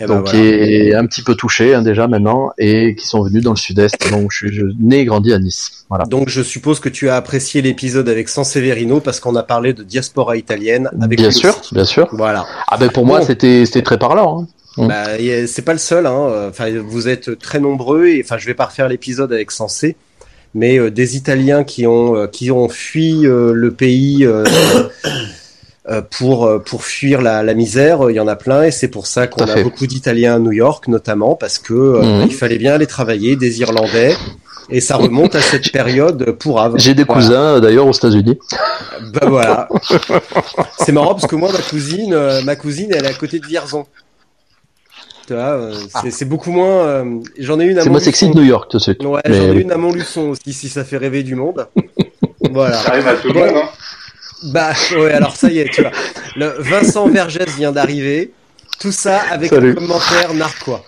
Eh 0.00 0.04
ben 0.06 0.16
donc 0.16 0.28
voilà. 0.28 0.38
est 0.44 0.94
un 0.94 1.06
petit 1.06 1.22
peu 1.22 1.34
touché 1.34 1.74
hein, 1.74 1.82
déjà 1.82 2.06
maintenant, 2.06 2.50
et 2.58 2.94
qui 2.94 3.06
sont 3.06 3.22
venus 3.22 3.42
dans 3.42 3.52
le 3.52 3.56
sud-est. 3.56 4.10
Donc 4.10 4.30
je 4.30 4.36
suis 4.36 4.52
je, 4.52 4.66
né 4.80 5.00
et 5.00 5.04
grandi 5.06 5.32
à 5.32 5.38
Nice. 5.38 5.84
Voilà. 5.88 6.04
Donc 6.04 6.28
je 6.28 6.42
suppose 6.42 6.78
que 6.80 6.88
tu 6.88 7.08
as 7.08 7.16
apprécié 7.16 7.62
l'épisode 7.62 8.08
avec 8.08 8.28
Sanseverino 8.28 9.00
parce 9.00 9.20
qu'on 9.20 9.36
a 9.36 9.42
parlé 9.42 9.72
de 9.72 9.82
diaspora 9.82 10.36
italienne 10.36 10.90
avec 11.00 11.18
bien 11.18 11.30
sûr, 11.30 11.56
aussi. 11.58 11.74
bien 11.74 11.84
sûr. 11.84 12.08
Voilà. 12.12 12.44
Ah 12.68 12.76
ben 12.76 12.90
pour 12.90 13.06
moi 13.06 13.22
c'était 13.22 13.64
c'était 13.64 13.82
très 13.82 13.98
parlant. 13.98 14.42
hein. 14.42 14.46
Mm. 14.76 14.88
Bah, 14.88 15.04
c'est 15.46 15.62
pas 15.64 15.72
le 15.72 15.78
seul. 15.78 16.06
Hein. 16.06 16.48
Enfin, 16.50 16.66
vous 16.84 17.08
êtes 17.08 17.38
très 17.38 17.60
nombreux 17.60 18.06
et 18.06 18.22
enfin, 18.24 18.36
je 18.38 18.46
vais 18.46 18.54
pas 18.54 18.66
refaire 18.66 18.88
l'épisode 18.88 19.32
avec 19.32 19.50
Sensé, 19.50 19.96
mais 20.54 20.78
euh, 20.78 20.90
des 20.90 21.16
Italiens 21.16 21.64
qui 21.64 21.86
ont 21.86 22.16
euh, 22.16 22.26
qui 22.26 22.50
ont 22.50 22.68
fui 22.68 23.26
euh, 23.26 23.52
le 23.54 23.70
pays. 23.72 24.24
euh, 24.24 24.44
euh, 25.88 26.02
pour 26.18 26.46
euh, 26.46 26.58
pour 26.58 26.82
fuir 26.84 27.22
la, 27.22 27.42
la 27.44 27.54
misère, 27.54 28.10
il 28.10 28.16
y 28.16 28.20
en 28.20 28.26
a 28.28 28.34
plein 28.36 28.64
et 28.64 28.70
c'est 28.72 28.88
pour 28.88 29.06
ça 29.06 29.26
qu'on 29.28 29.44
a 29.44 29.62
beaucoup 29.62 29.86
d'Italiens 29.86 30.34
à 30.34 30.38
New 30.40 30.50
York 30.52 30.88
notamment 30.88 31.36
parce 31.36 31.58
que 31.58 31.72
euh, 31.74 32.02
Mhm. 32.02 32.26
il 32.28 32.34
fallait 32.34 32.58
bien 32.58 32.74
aller 32.74 32.86
travailler, 32.88 33.36
des 33.36 33.60
Irlandais 33.60 34.14
et 34.68 34.80
ça 34.80 34.96
remonte 34.96 35.36
à 35.36 35.40
cette 35.40 35.70
période 35.70 36.32
pour 36.40 36.60
Havre. 36.60 36.76
J'ai 36.78 36.94
des 36.94 37.04
Voilà. 37.04 37.20
cousins 37.22 37.60
d'ailleurs 37.60 37.86
aux 37.86 37.92
États-Unis. 37.92 38.36
Bah 39.12 39.26
voilà. 39.28 39.68
c'est 40.80 40.90
marrant 40.92 41.14
parce 41.14 41.28
que 41.28 41.36
moi 41.36 41.52
ma 41.52 41.60
cousine, 41.60 42.18
ma 42.44 42.56
cousine 42.56 42.90
elle 42.92 43.04
est 43.04 43.10
à 43.10 43.14
côté 43.14 43.38
de 43.38 43.46
Vierzon. 43.46 43.86
Euh, 45.30 45.74
c'est 46.10 46.24
beaucoup 46.28 46.50
moins. 46.52 46.66
euh, 46.86 47.20
J'en 47.38 47.58
ai 47.60 47.64
une 47.64 47.78
à 47.78 47.82
C'est 47.82 47.90
moins 47.90 48.00
sexy 48.00 48.28
de 48.30 48.34
New 48.34 48.44
York 48.44 48.70
tout 48.70 48.76
de 48.78 48.82
suite. 48.82 49.02
Ouais, 49.04 49.20
Mais 49.28 49.34
j'en 49.36 49.52
ai 49.54 49.60
une 49.60 49.72
à 49.72 49.76
Montluçon 49.76 50.28
aussi, 50.30 50.52
si 50.52 50.68
ça 50.68 50.84
fait 50.84 50.96
rêver 50.98 51.22
du 51.22 51.34
monde. 51.34 51.66
voilà. 52.50 52.76
Ça 52.76 52.90
arrive 52.90 53.08
à 53.08 53.14
tout 53.14 53.28
le 53.28 53.34
Bon. 53.34 53.40
monde, 53.46 53.56
hein. 53.56 53.68
Bah 54.52 54.70
ouais, 54.92 55.12
alors 55.12 55.34
ça 55.34 55.48
y 55.48 55.58
est, 55.60 55.70
tu 55.72 55.80
vois. 55.82 55.90
Le 56.36 56.56
Vincent 56.58 57.08
Vergès 57.08 57.46
vient 57.56 57.72
d'arriver. 57.72 58.32
Tout 58.78 58.92
ça 58.92 59.20
avec 59.30 59.48
Salut. 59.48 59.70
un 59.72 59.74
commentaire 59.74 60.34
narquois. 60.34 60.82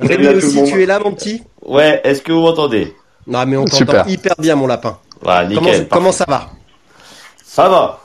Rémi 0.00 0.28
aussi, 0.28 0.62
tu 0.64 0.82
es 0.82 0.86
là, 0.86 0.98
mon 1.00 1.12
petit? 1.12 1.42
Ouais, 1.64 2.00
est-ce 2.04 2.20
que 2.22 2.32
vous 2.32 2.40
m'entendez? 2.42 2.94
Non, 3.26 3.44
mais 3.46 3.56
on 3.56 3.64
t'entend 3.64 4.04
hyper 4.06 4.34
bien, 4.38 4.54
mon 4.56 4.66
lapin. 4.66 4.98
Nickel. 5.48 5.88
Comment, 5.88 6.12
ça 6.12 6.26
va? 6.28 6.50
Ça 7.44 7.68
va. 7.68 8.00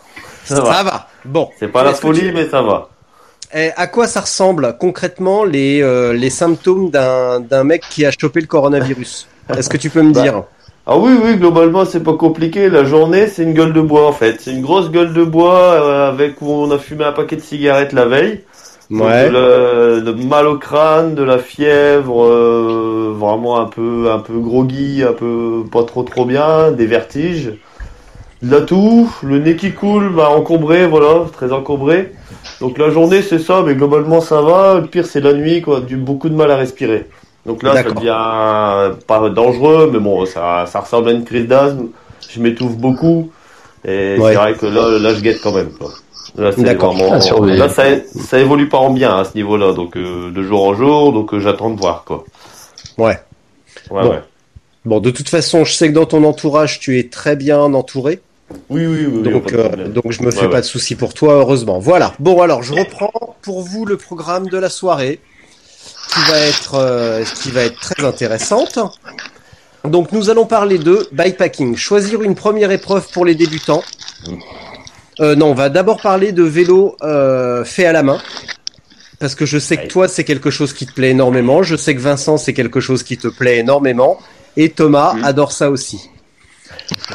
Ça, 0.45 0.61
va. 0.61 0.83
va. 0.83 1.07
Bon. 1.25 1.49
C'est 1.59 1.67
pas 1.67 1.83
la 1.83 1.93
folie, 1.93 2.21
tu- 2.21 2.31
mais 2.31 2.47
ça 2.49 2.61
va. 2.61 2.89
Eh, 3.53 3.69
à 3.75 3.87
quoi 3.87 4.07
ça 4.07 4.21
ressemble 4.21 4.77
concrètement 4.79 5.43
les, 5.43 5.81
euh, 5.81 6.13
les 6.13 6.29
symptômes 6.29 6.89
d'un 6.89 7.63
mec 7.63 7.83
qui 7.89 8.05
a 8.05 8.11
chopé 8.11 8.39
le 8.41 8.47
coronavirus? 8.47 9.27
Est-ce 9.57 9.69
que 9.69 9.77
tu 9.77 9.89
peux 9.89 10.01
me 10.01 10.13
Bah, 10.13 10.21
dire? 10.21 10.43
Ah 10.87 10.97
oui, 10.97 11.11
oui, 11.21 11.35
globalement, 11.37 11.85
c'est 11.85 12.01
pas 12.03 12.13
compliqué. 12.13 12.69
La 12.69 12.83
journée, 12.83 13.27
c'est 13.27 13.43
une 13.43 13.53
gueule 13.53 13.73
de 13.73 13.81
bois, 13.81 14.07
en 14.07 14.13
fait. 14.13 14.41
C'est 14.41 14.51
une 14.51 14.61
grosse 14.61 14.89
gueule 14.89 15.13
de 15.13 15.23
bois 15.23 15.59
euh, 15.73 16.09
avec 16.09 16.41
où 16.41 16.49
on 16.49 16.71
a 16.71 16.79
fumé 16.79 17.03
un 17.05 17.11
paquet 17.11 17.35
de 17.35 17.41
cigarettes 17.41 17.93
la 17.93 18.05
veille. 18.05 18.41
Donc, 18.89 19.01
Ouais. 19.01 19.29
De, 19.29 19.31
la- 19.31 20.01
de 20.01 20.11
mal 20.23 20.47
au 20.47 20.57
crâne, 20.57 21.15
de 21.15 21.23
la 21.23 21.37
fièvre, 21.37 22.25
euh, 22.25 23.13
vraiment 23.15 23.59
un 23.59 23.65
peu, 23.65 24.11
un 24.11 24.19
peu 24.19 24.39
groggy, 24.39 25.03
un 25.03 25.13
peu 25.13 25.63
pas 25.71 25.83
trop 25.83 26.03
trop 26.03 26.25
bien, 26.25 26.71
des 26.71 26.87
vertiges, 26.87 27.53
la 28.43 28.61
toux, 28.61 29.09
le 29.23 29.39
nez 29.39 29.55
qui 29.55 29.71
coule, 29.71 30.09
bah, 30.15 30.29
encombré, 30.29 30.87
voilà, 30.87 31.25
très 31.31 31.51
encombré. 31.51 32.11
Donc 32.59 32.77
la 32.77 32.89
journée 32.89 33.21
c'est 33.21 33.39
ça, 33.39 33.61
mais 33.65 33.75
globalement 33.75 34.21
ça 34.21 34.41
va. 34.41 34.79
Le 34.79 34.87
pire 34.87 35.05
c'est 35.05 35.21
la 35.21 35.33
nuit, 35.33 35.61
quoi, 35.61 35.81
du 35.81 35.95
beaucoup 35.97 36.29
de 36.29 36.35
mal 36.35 36.49
à 36.51 36.55
respirer. 36.57 37.07
Donc 37.45 37.63
là 37.63 37.73
ça 37.75 37.83
devient 37.91 38.95
pas 39.07 39.29
dangereux, 39.29 39.89
mais 39.91 39.99
bon, 39.99 40.25
ça, 40.25 40.65
ça 40.67 40.79
ressemble 40.79 41.09
à 41.09 41.11
une 41.11 41.23
crise 41.25 41.47
d'asthme. 41.47 41.87
Je 42.29 42.39
m'étouffe 42.39 42.77
beaucoup. 42.77 43.31
Et 43.83 44.15
Ouais. 44.19 44.31
c'est 44.31 44.35
vrai 44.35 44.53
que 44.53 44.65
là, 44.67 44.99
là 44.99 45.13
je 45.13 45.21
guette 45.21 45.41
quand 45.41 45.51
même. 45.53 45.71
Quoi. 45.71 45.89
Là, 46.37 46.51
c'est 46.51 46.61
vraiment- 46.75 47.19
surveiller. 47.19 47.57
là 47.57 47.67
ça, 47.67 47.83
ça 48.05 48.39
évolue 48.39 48.69
pas 48.69 48.77
en 48.77 48.91
bien 48.91 49.17
à 49.17 49.25
ce 49.25 49.35
niveau-là, 49.35 49.73
donc 49.73 49.97
euh, 49.97 50.31
de 50.31 50.43
jour 50.43 50.63
en 50.65 50.73
jour, 50.75 51.11
donc 51.13 51.33
euh, 51.33 51.39
j'attends 51.39 51.71
de 51.71 51.79
voir 51.79 52.03
quoi. 52.05 52.23
Ouais. 52.97 53.17
Ouais, 53.89 54.03
Bon. 54.03 54.09
ouais. 54.11 54.21
Bon, 54.85 54.99
de 54.99 55.09
toute 55.11 55.29
façon, 55.29 55.63
je 55.65 55.73
sais 55.73 55.89
que 55.89 55.93
dans 55.93 56.05
ton 56.05 56.23
entourage, 56.23 56.79
tu 56.79 56.97
es 56.99 57.03
très 57.09 57.35
bien 57.35 57.59
entouré. 57.73 58.19
Oui, 58.69 58.85
oui, 58.85 59.05
oui. 59.05 59.23
Donc, 59.31 59.53
euh, 59.53 59.87
donc 59.87 60.11
je 60.11 60.21
me 60.23 60.31
fais 60.31 60.41
Ouais, 60.41 60.47
pas 60.47 60.53
ouais. 60.55 60.61
de 60.61 60.65
soucis 60.65 60.95
pour 60.95 61.13
toi, 61.13 61.33
heureusement. 61.35 61.79
Voilà. 61.79 62.13
Bon, 62.19 62.41
alors 62.41 62.63
je 62.63 62.73
reprends 62.73 63.11
pour 63.41 63.61
vous 63.61 63.85
le 63.85 63.97
programme 63.97 64.47
de 64.47 64.57
la 64.57 64.69
soirée, 64.69 65.19
qui 66.13 66.19
va 66.31 66.37
être, 66.39 66.75
euh, 66.75 67.23
qui 67.41 67.51
va 67.51 67.61
être 67.63 67.79
très 67.79 68.03
intéressante. 68.05 68.79
Donc, 69.83 70.11
nous 70.11 70.29
allons 70.29 70.45
parler 70.45 70.77
de 70.77 71.07
bikepacking. 71.11 71.75
Choisir 71.75 72.21
une 72.21 72.35
première 72.35 72.71
épreuve 72.71 73.07
pour 73.11 73.25
les 73.25 73.33
débutants. 73.35 73.81
Euh, 75.19 75.35
non, 75.35 75.47
on 75.47 75.53
va 75.53 75.69
d'abord 75.69 76.01
parler 76.01 76.31
de 76.31 76.43
vélo 76.43 76.97
euh, 77.03 77.63
fait 77.65 77.85
à 77.85 77.91
la 77.91 78.03
main. 78.03 78.19
Parce 79.19 79.35
que 79.35 79.45
je 79.45 79.57
sais 79.59 79.77
que 79.77 79.87
toi, 79.87 80.07
c'est 80.07 80.23
quelque 80.23 80.49
chose 80.49 80.73
qui 80.73 80.85
te 80.87 80.93
plaît 80.93 81.11
énormément. 81.11 81.61
Je 81.63 81.75
sais 81.75 81.95
que 81.95 81.99
Vincent, 82.01 82.37
c'est 82.37 82.53
quelque 82.53 82.79
chose 82.79 83.03
qui 83.03 83.17
te 83.17 83.27
plaît 83.27 83.57
énormément. 83.59 84.19
Et 84.57 84.69
Thomas 84.69 85.13
Mhm. 85.13 85.23
adore 85.23 85.51
ça 85.51 85.69
aussi. 85.69 86.09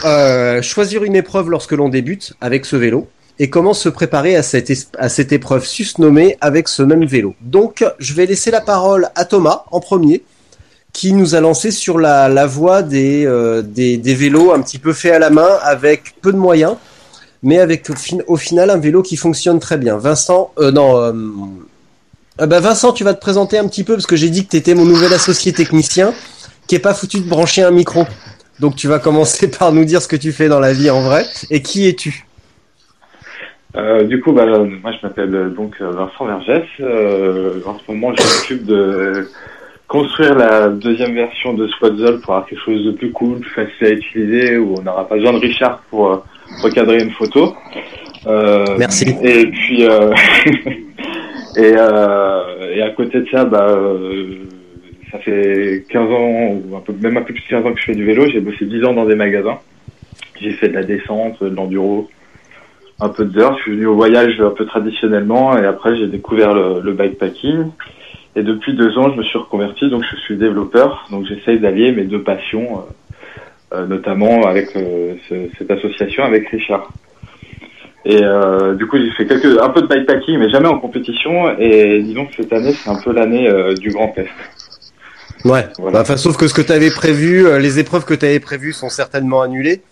Euh, 0.05 0.63
choisir 0.63 1.05
une 1.05 1.17
épreuve 1.17 1.51
lorsque 1.51 1.73
l'on 1.73 1.89
débute 1.89 2.35
avec 2.41 2.67
ce 2.67 2.77
vélo 2.77 3.09
et 3.39 3.51
comment 3.51 3.75
se 3.75 3.89
préparer 3.89 4.37
à 4.37 4.43
cette, 4.43 5.33
épreuve 5.33 5.67
susnommée 5.67 6.39
avec 6.41 6.69
ce 6.69 6.83
même 6.83 7.05
vélo. 7.05 7.35
Donc, 7.43 7.85
je 7.99 8.15
vais 8.15 8.27
laisser 8.27 8.51
la 8.51 8.61
parole 8.61 9.09
à 9.15 9.25
Thomas 9.27 9.65
en 9.71 9.81
premier, 9.81 10.23
qui 10.93 11.13
nous 11.13 11.35
a 11.35 11.41
lancé 11.41 11.71
sur 11.71 11.99
la, 11.99 12.47
voie 12.47 12.83
des, 12.83 13.27
euh, 13.27 13.61
des, 13.61 14.15
vélos 14.15 14.53
un 14.53 14.63
petit 14.63 14.79
peu 14.79 14.95
faits 14.95 15.13
à 15.13 15.19
la 15.19 15.29
main 15.29 15.59
avec 15.63 16.15
peu 16.23 16.33
de 16.33 16.39
moyens, 16.39 16.77
mais 17.43 17.59
avec 17.59 17.91
au, 17.91 17.95
fin- 17.95 18.25
au 18.27 18.37
final 18.37 18.71
un 18.71 18.79
vélo 18.79 19.03
qui 19.03 19.17
fonctionne 19.17 19.61
très 19.61 19.77
bien. 19.77 19.99
Vincent, 19.99 20.53
euh, 20.59 20.71
non, 20.71 21.13
bah 22.39 22.61
Vincent, 22.61 22.93
tu 22.93 23.05
vas 23.05 23.15
te 23.15 23.21
présenter 23.21 23.59
un 23.59 23.67
petit 23.69 23.85
peu 23.85 23.95
parce 23.95 24.07
que 24.07 24.17
j'ai 24.17 24.31
dit 24.31 24.45
que 24.45 24.51
tu 24.51 24.57
étais 24.57 24.75
mon 24.75 24.85
nouvel 24.85 25.13
associé 25.13 25.53
technicien, 25.53 26.15
qui 26.67 26.75
est 26.75 26.81
pas 26.81 26.95
foutu 26.95 27.21
de 27.21 27.29
brancher 27.29 27.63
un 27.63 27.71
micro. 27.71 28.05
Donc 28.61 28.77
tu 28.77 28.89
vas 28.89 28.99
commencer 28.99 29.51
par 29.59 29.73
nous 29.73 29.85
dire 29.85 30.03
ce 30.03 30.09
que 30.09 30.17
tu 30.17 30.33
fais 30.33 30.49
dans 30.49 30.61
la 30.61 30.73
vie 30.73 30.91
en 30.91 31.03
vrai 31.03 31.25
et 31.51 31.63
qui 31.63 31.89
es-tu? 31.89 32.27
Euh, 33.77 34.05
du 34.05 34.21
coup, 34.21 34.33
bah, 34.33 34.47
moi 34.47 34.93
je 34.93 35.07
m'appelle 35.07 35.35
euh, 35.35 35.51
donc 35.51 35.75
euh, 35.81 35.91
Vincent 35.91 36.25
Vergès. 36.25 36.65
Euh, 36.81 37.61
en 37.67 37.79
ce 37.79 37.93
moment, 37.93 38.15
je 38.17 38.23
m'occupe 38.23 38.65
de 38.65 39.29
construire 39.87 40.35
la 40.35 40.69
deuxième 40.69 41.15
version 41.15 41.53
de 41.53 41.69
Squadzol 41.69 42.21
pour 42.21 42.35
avoir 42.35 42.49
quelque 42.49 42.65
chose 42.65 42.87
de 42.87 42.93
plus 42.93 43.13
cool, 43.13 43.41
plus 43.41 43.51
facile 43.51 43.87
à 43.87 43.91
utiliser, 43.91 44.57
où 44.57 44.77
on 44.79 44.83
n'aura 44.83 45.07
pas 45.07 45.17
besoin 45.17 45.35
de 45.35 45.39
Richard 45.39 45.83
pour 45.91 46.25
recadrer 46.63 47.03
une 47.03 47.11
photo. 47.11 47.55
Euh, 48.27 48.65
Merci. 48.79 49.15
Et 49.23 49.47
puis, 49.47 49.83
et, 51.57 51.69
et 51.69 52.83
à 52.83 52.91
côté 52.97 53.21
de 53.21 53.27
ça, 53.31 53.45
bah, 53.45 53.79
ça 55.11 55.19
fait 55.19 55.85
15 55.89 56.11
ans, 56.11 56.53
ou 56.71 56.77
un 56.77 56.81
peu, 56.81 56.93
même 57.01 57.17
un 57.17 57.23
peu 57.23 57.33
plus 57.33 57.43
de 57.43 57.49
15 57.49 57.67
ans 57.67 57.73
que 57.73 57.81
je 57.81 57.85
fais 57.85 57.95
du 57.95 58.05
vélo. 58.05 58.27
J'ai 58.27 58.41
bossé 58.41 58.65
10 58.65 58.85
ans 58.85 58.93
dans 58.93 59.05
des 59.07 59.15
magasins. 59.15 59.59
J'ai 60.41 60.53
fait 60.53 60.69
de 60.69 60.75
la 60.75 60.83
descente, 60.83 61.43
de 61.43 61.55
l'enduro, 61.55 62.09
un 63.01 63.09
peu 63.09 63.25
de 63.25 63.31
dirt. 63.31 63.57
Je 63.59 63.63
suis 63.63 63.73
venu 63.73 63.87
au 63.87 63.95
voyage 63.95 64.41
un 64.41 64.51
peu 64.51 64.67
traditionnellement 64.67 65.57
et 65.57 65.65
après 65.65 65.97
j'ai 65.97 66.07
découvert 66.09 66.53
le, 66.55 66.93
bikepacking. 66.93 67.71
Et 68.35 68.43
depuis 68.43 68.75
deux 68.75 68.99
ans, 68.99 69.11
je 69.13 69.17
me 69.17 69.23
suis 69.23 69.39
reconverti, 69.39 69.89
donc 69.89 70.03
je 70.11 70.17
suis 70.21 70.37
développeur. 70.37 71.07
Donc 71.11 71.25
j'essaye 71.27 71.59
d'allier 71.59 71.93
mes 71.93 72.05
deux 72.05 72.23
passions, 72.23 72.81
euh, 73.73 73.77
euh, 73.77 73.87
notamment 73.87 74.47
avec 74.47 74.77
euh, 74.77 75.15
ce- 75.29 75.49
cette 75.57 75.71
association 75.71 76.25
avec 76.25 76.49
Richard. 76.49 76.91
Et 78.05 78.21
du 78.79 78.87
coup, 78.87 78.99
j'ai 78.99 79.11
fait 79.11 79.59
un 79.61 79.69
peu 79.71 79.83
de 79.83 79.89
bikepacking, 79.89 80.39
mais 80.39 80.49
jamais 80.49 80.69
en 80.69 80.79
compétition. 80.79 81.59
Et 81.59 82.01
disons 82.03 82.27
que 82.27 82.35
cette 82.37 82.53
année, 82.53 82.73
c'est 82.73 82.89
un 82.89 83.01
peu 83.03 83.13
l'année 83.13 83.51
du 83.81 83.89
grand 83.91 84.09
test. 84.09 84.31
Ouais. 85.47 85.69
Voilà. 85.79 85.93
Bah, 85.93 86.01
Enfin, 86.03 86.17
sauf 86.17 86.37
que 86.37 86.49
ce 86.49 86.55
que 86.55 86.63
tu 86.63 86.73
avais 86.73 86.91
prévu, 86.91 87.47
euh, 87.47 87.59
les 87.59 87.79
épreuves 87.79 88.05
que 88.05 88.15
tu 88.15 88.27
avais 88.27 88.41
prévues 88.41 88.73
sont 88.73 88.89
certainement 88.89 89.43
annulées. 89.43 89.83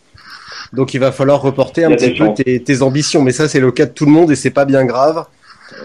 Donc 0.73 0.95
il 0.95 0.99
va 1.01 1.13
falloir 1.13 1.41
reporter 1.41 1.85
un 1.85 1.91
petit 1.91 2.15
peu 2.15 2.33
tes, 2.35 2.63
tes 2.63 2.83
ambitions. 2.83 3.23
Mais 3.23 3.33
ça, 3.33 3.49
c'est 3.49 3.61
le 3.61 3.71
cas 3.71 3.87
de 3.87 3.93
tout 3.93 4.07
le 4.07 4.13
monde 4.13 4.31
et 4.31 4.37
c'est 4.37 4.51
pas 4.51 4.65
bien 4.65 4.85
grave. 4.85 5.25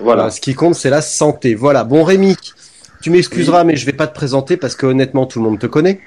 Voilà. 0.02 0.26
Euh, 0.26 0.30
ce 0.30 0.42
qui 0.42 0.56
compte, 0.56 0.76
c'est 0.76 0.90
la 0.90 1.02
santé. 1.02 1.56
Voilà. 1.56 1.84
Bon, 1.84 2.04
Rémi, 2.04 2.36
tu 3.02 3.12
m'excuseras, 3.12 3.64
mais 3.64 3.76
je 3.76 3.86
vais 3.86 3.94
pas 3.94 4.08
te 4.08 4.16
présenter 4.16 4.58
parce 4.58 4.76
que 4.76 4.86
honnêtement, 4.88 5.26
tout 5.26 5.40
le 5.40 5.46
monde 5.46 5.60
te 5.60 5.68
connaît. 5.68 6.00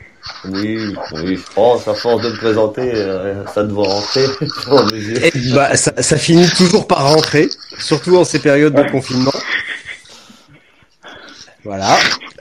Oui, 0.45 0.79
oui, 1.15 1.37
je 1.37 1.55
pense, 1.55 1.89
à 1.89 1.95
force 1.95 2.23
de 2.23 2.29
me 2.31 2.37
présenter, 2.37 2.93
euh, 2.95 3.45
ça 3.53 3.65
devrait 3.65 3.89
rentrer. 3.89 4.25
Et 5.25 5.33
bah, 5.53 5.75
ça, 5.77 5.93
ça 6.01 6.17
finit 6.17 6.49
toujours 6.57 6.87
par 6.87 7.13
rentrer, 7.13 7.49
surtout 7.79 8.17
en 8.17 8.25
ces 8.25 8.39
périodes 8.39 8.75
de 8.75 8.89
confinement. 8.89 9.33
Voilà. 11.65 11.97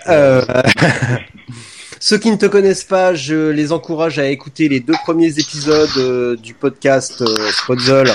Euh, 0.07 0.41
Ceux 1.99 2.17
qui 2.17 2.31
ne 2.31 2.35
te 2.35 2.47
connaissent 2.47 2.83
pas, 2.83 3.13
je 3.13 3.49
les 3.49 3.71
encourage 3.71 4.17
à 4.17 4.25
écouter 4.27 4.67
les 4.67 4.79
deux 4.79 4.95
premiers 5.03 5.37
épisodes 5.37 5.89
euh, 5.97 6.35
du 6.35 6.55
podcast 6.55 7.21
euh, 7.21 8.05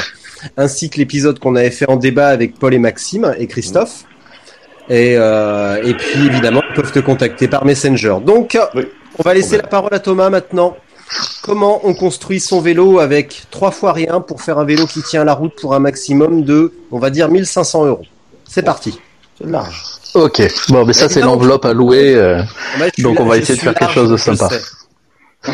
ainsi 0.57 0.91
que 0.91 0.99
l'épisode 0.99 1.39
qu'on 1.39 1.55
avait 1.55 1.71
fait 1.71 1.89
en 1.89 1.97
débat 1.97 2.29
avec 2.29 2.59
Paul 2.59 2.75
et 2.75 2.79
Maxime 2.81 3.33
et 3.39 3.47
Christophe. 3.47 4.05
Et, 4.89 5.15
euh, 5.17 5.81
et 5.85 5.95
puis 5.95 6.27
évidemment, 6.27 6.63
ils 6.69 6.75
peuvent 6.75 6.91
te 6.93 6.99
contacter 6.99 7.47
par 7.47 7.65
Messenger. 7.65 8.17
Donc, 8.25 8.59
Oui. 8.75 8.87
on 9.19 9.23
va 9.23 9.35
laisser 9.35 9.57
la 9.57 9.65
parole 9.65 9.95
à 9.95 10.01
Thomas 10.01 10.31
maintenant. 10.31 10.77
Comment 11.43 11.87
on 11.87 11.95
construit 11.95 12.41
son 12.41 12.61
vélo 12.61 12.99
avec 12.99 13.45
trois 13.53 13.71
fois 13.71 13.93
rien 13.93 14.21
pour 14.21 14.43
faire 14.43 14.59
un 14.59 14.65
vélo 14.65 14.87
qui 14.87 15.03
tient 15.03 15.23
la 15.25 15.35
route 15.35 15.55
pour 15.61 15.75
un 15.75 15.79
maximum 15.79 16.43
de, 16.43 16.73
on 16.91 16.99
va 16.99 17.11
dire, 17.11 17.29
1500 17.29 17.87
euros. 17.87 18.05
C'est 18.49 18.63
parti. 18.63 18.99
C'est 19.39 19.47
large. 19.47 19.81
Ok. 20.17 20.43
Bon, 20.71 20.85
mais 20.87 20.93
ça 20.95 21.09
c'est 21.09 21.21
l'enveloppe 21.21 21.65
à 21.67 21.73
louer. 21.75 22.15
euh. 22.15 22.43
Donc, 22.99 23.21
on 23.21 23.27
va 23.27 23.37
essayer 23.37 23.57
de 23.57 23.61
faire 23.63 23.75
quelque 23.75 23.93
chose 23.93 24.11
de 24.11 24.17
sympa. 24.17 24.49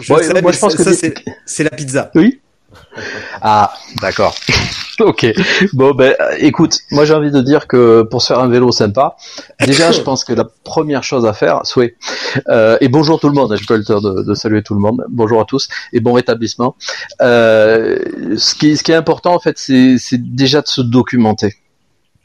je 0.00 0.12
Ouais, 0.12 0.22
sais, 0.24 0.40
moi, 0.42 0.52
je 0.52 0.58
pense 0.58 0.72
ça- 0.72 0.78
que 0.78 0.84
ça, 0.94 1.12
c'est- 1.46 1.62
la 1.64 1.70
pizza. 1.70 2.10
Oui. 2.14 2.40
Ah, 3.42 3.72
d'accord. 4.00 4.34
ok. 5.00 5.26
Bon, 5.74 5.92
ben, 5.94 6.14
écoute, 6.38 6.78
moi 6.90 7.04
j'ai 7.04 7.12
envie 7.12 7.30
de 7.30 7.42
dire 7.42 7.66
que 7.68 8.02
pour 8.10 8.22
se 8.22 8.28
faire 8.28 8.38
un 8.40 8.48
vélo 8.48 8.72
sympa, 8.72 9.16
déjà, 9.60 9.92
je 9.92 10.00
pense 10.00 10.24
que 10.24 10.32
la 10.32 10.46
première 10.64 11.04
chose 11.04 11.26
à 11.26 11.34
faire, 11.34 11.60
souhait. 11.64 11.94
Euh, 12.48 12.78
et 12.80 12.88
bonjour 12.88 13.20
tout 13.20 13.28
le 13.28 13.34
monde. 13.34 13.54
J'ai 13.58 13.66
pas 13.66 13.74
eu 13.74 13.78
le 13.78 13.84
temps 13.84 14.00
de, 14.00 14.22
de 14.22 14.34
saluer 14.34 14.62
tout 14.62 14.72
le 14.74 14.80
monde. 14.80 15.04
Bonjour 15.10 15.40
à 15.42 15.44
tous 15.44 15.68
et 15.92 16.00
bon 16.00 16.14
rétablissement. 16.14 16.74
Euh, 17.20 17.98
ce 18.38 18.54
qui, 18.54 18.76
ce 18.78 18.82
qui 18.82 18.92
est 18.92 18.96
important 18.96 19.34
en 19.34 19.40
fait, 19.40 19.58
c'est 19.58 19.98
déjà 20.34 20.62
de 20.62 20.68
se 20.68 20.80
documenter. 20.80 21.54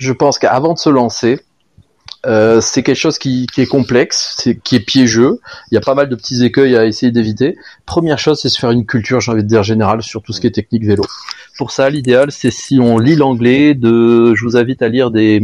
Je 0.02 0.14
pense 0.14 0.40
qu'avant 0.40 0.74
de 0.74 0.80
se 0.80 0.90
lancer, 0.90 1.42
euh, 2.26 2.60
c'est 2.60 2.82
quelque 2.82 2.98
chose 2.98 3.20
qui, 3.20 3.46
est 3.56 3.68
complexe, 3.68 4.50
qui 4.64 4.76
est 4.76 4.80
piégeux. 4.80 5.40
Il 5.70 5.76
y 5.76 5.78
a 5.78 5.82
pas 5.82 5.94
mal 5.94 6.10
de 6.10 6.16
petits 6.16 6.44
écueils 6.44 6.76
à 6.76 6.86
essayer 6.86 7.12
d'éviter. 7.12 7.56
Première 7.86 8.18
chose, 8.18 8.40
c'est 8.42 8.50
se 8.50 8.60
faire 8.60 8.72
une 8.72 8.88
culture, 8.88 9.22
j'ai 9.22 9.32
envie 9.32 9.44
de 9.44 9.48
dire 9.48 9.62
générale, 9.62 10.02
sur 10.02 10.24
tout 10.24 10.34
ce 10.34 10.42
qui 10.42 10.48
est 10.48 10.52
technique 10.56 10.86
vélo. 10.86 11.04
Pour 11.60 11.70
ça, 11.70 11.88
l'idéal, 11.92 12.32
c'est 12.32 12.50
si 12.50 12.80
on 12.80 12.98
lit 12.98 13.16
l'anglais, 13.16 13.76
de, 13.76 14.34
je 14.34 14.44
vous 14.44 14.58
invite 14.58 14.82
à 14.82 14.88
lire 14.88 15.12
des, 15.12 15.44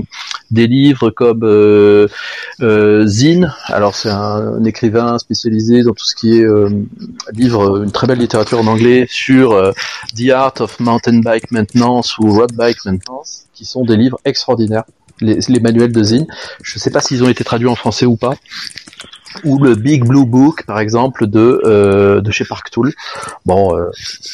des 0.52 0.68
livres 0.68 1.10
comme 1.10 1.44
euh, 1.44 2.08
euh, 2.62 3.06
Zine. 3.06 3.54
Alors 3.66 3.96
c'est 3.96 4.10
un, 4.10 4.64
écrivain 4.64 5.18
spécialisé 5.20 5.84
dans 5.84 5.94
tout 5.94 6.06
ce 6.06 6.16
qui 6.16 6.38
est 6.38 6.44
euh, 6.44 6.70
livre, 7.34 7.84
une 7.84 7.92
très 7.92 8.08
belle 8.08 8.20
littérature 8.20 8.60
en 8.60 8.68
anglais 8.68 9.08
sur 9.10 9.52
euh, 9.52 9.72
The 10.16 10.30
Art 10.30 10.54
of 10.60 10.80
Mountain 10.80 11.20
Bike 11.20 11.52
Maintenance 11.52 12.18
ou 12.20 12.32
Road 12.32 12.54
Bike 12.54 12.86
Maintenance, 12.86 13.46
qui 13.54 13.66
sont 13.66 13.84
des 13.84 13.98
livres 13.98 14.20
extraordinaires. 14.26 14.84
Les, 15.20 15.40
les 15.48 15.60
manuels 15.60 15.92
de 15.92 16.04
Zine. 16.04 16.28
Je 16.62 16.76
ne 16.76 16.80
sais 16.80 16.92
pas 16.92 17.02
s'ils 17.02 17.24
ont 17.24 17.28
été 17.28 17.44
traduits 17.44 17.68
en 17.68 17.74
français 17.74 18.06
ou 18.06 18.18
pas 18.18 18.36
ou 19.44 19.62
le 19.64 19.76
Big 19.76 20.04
Blue 20.04 20.26
Book 20.26 20.64
par 20.66 20.80
exemple 20.80 21.28
de 21.28 21.62
euh, 21.66 22.22
de 22.22 22.32
chez 22.32 22.46
Parktool. 22.46 22.94
Bon, 23.46 23.76
euh, 23.78 23.90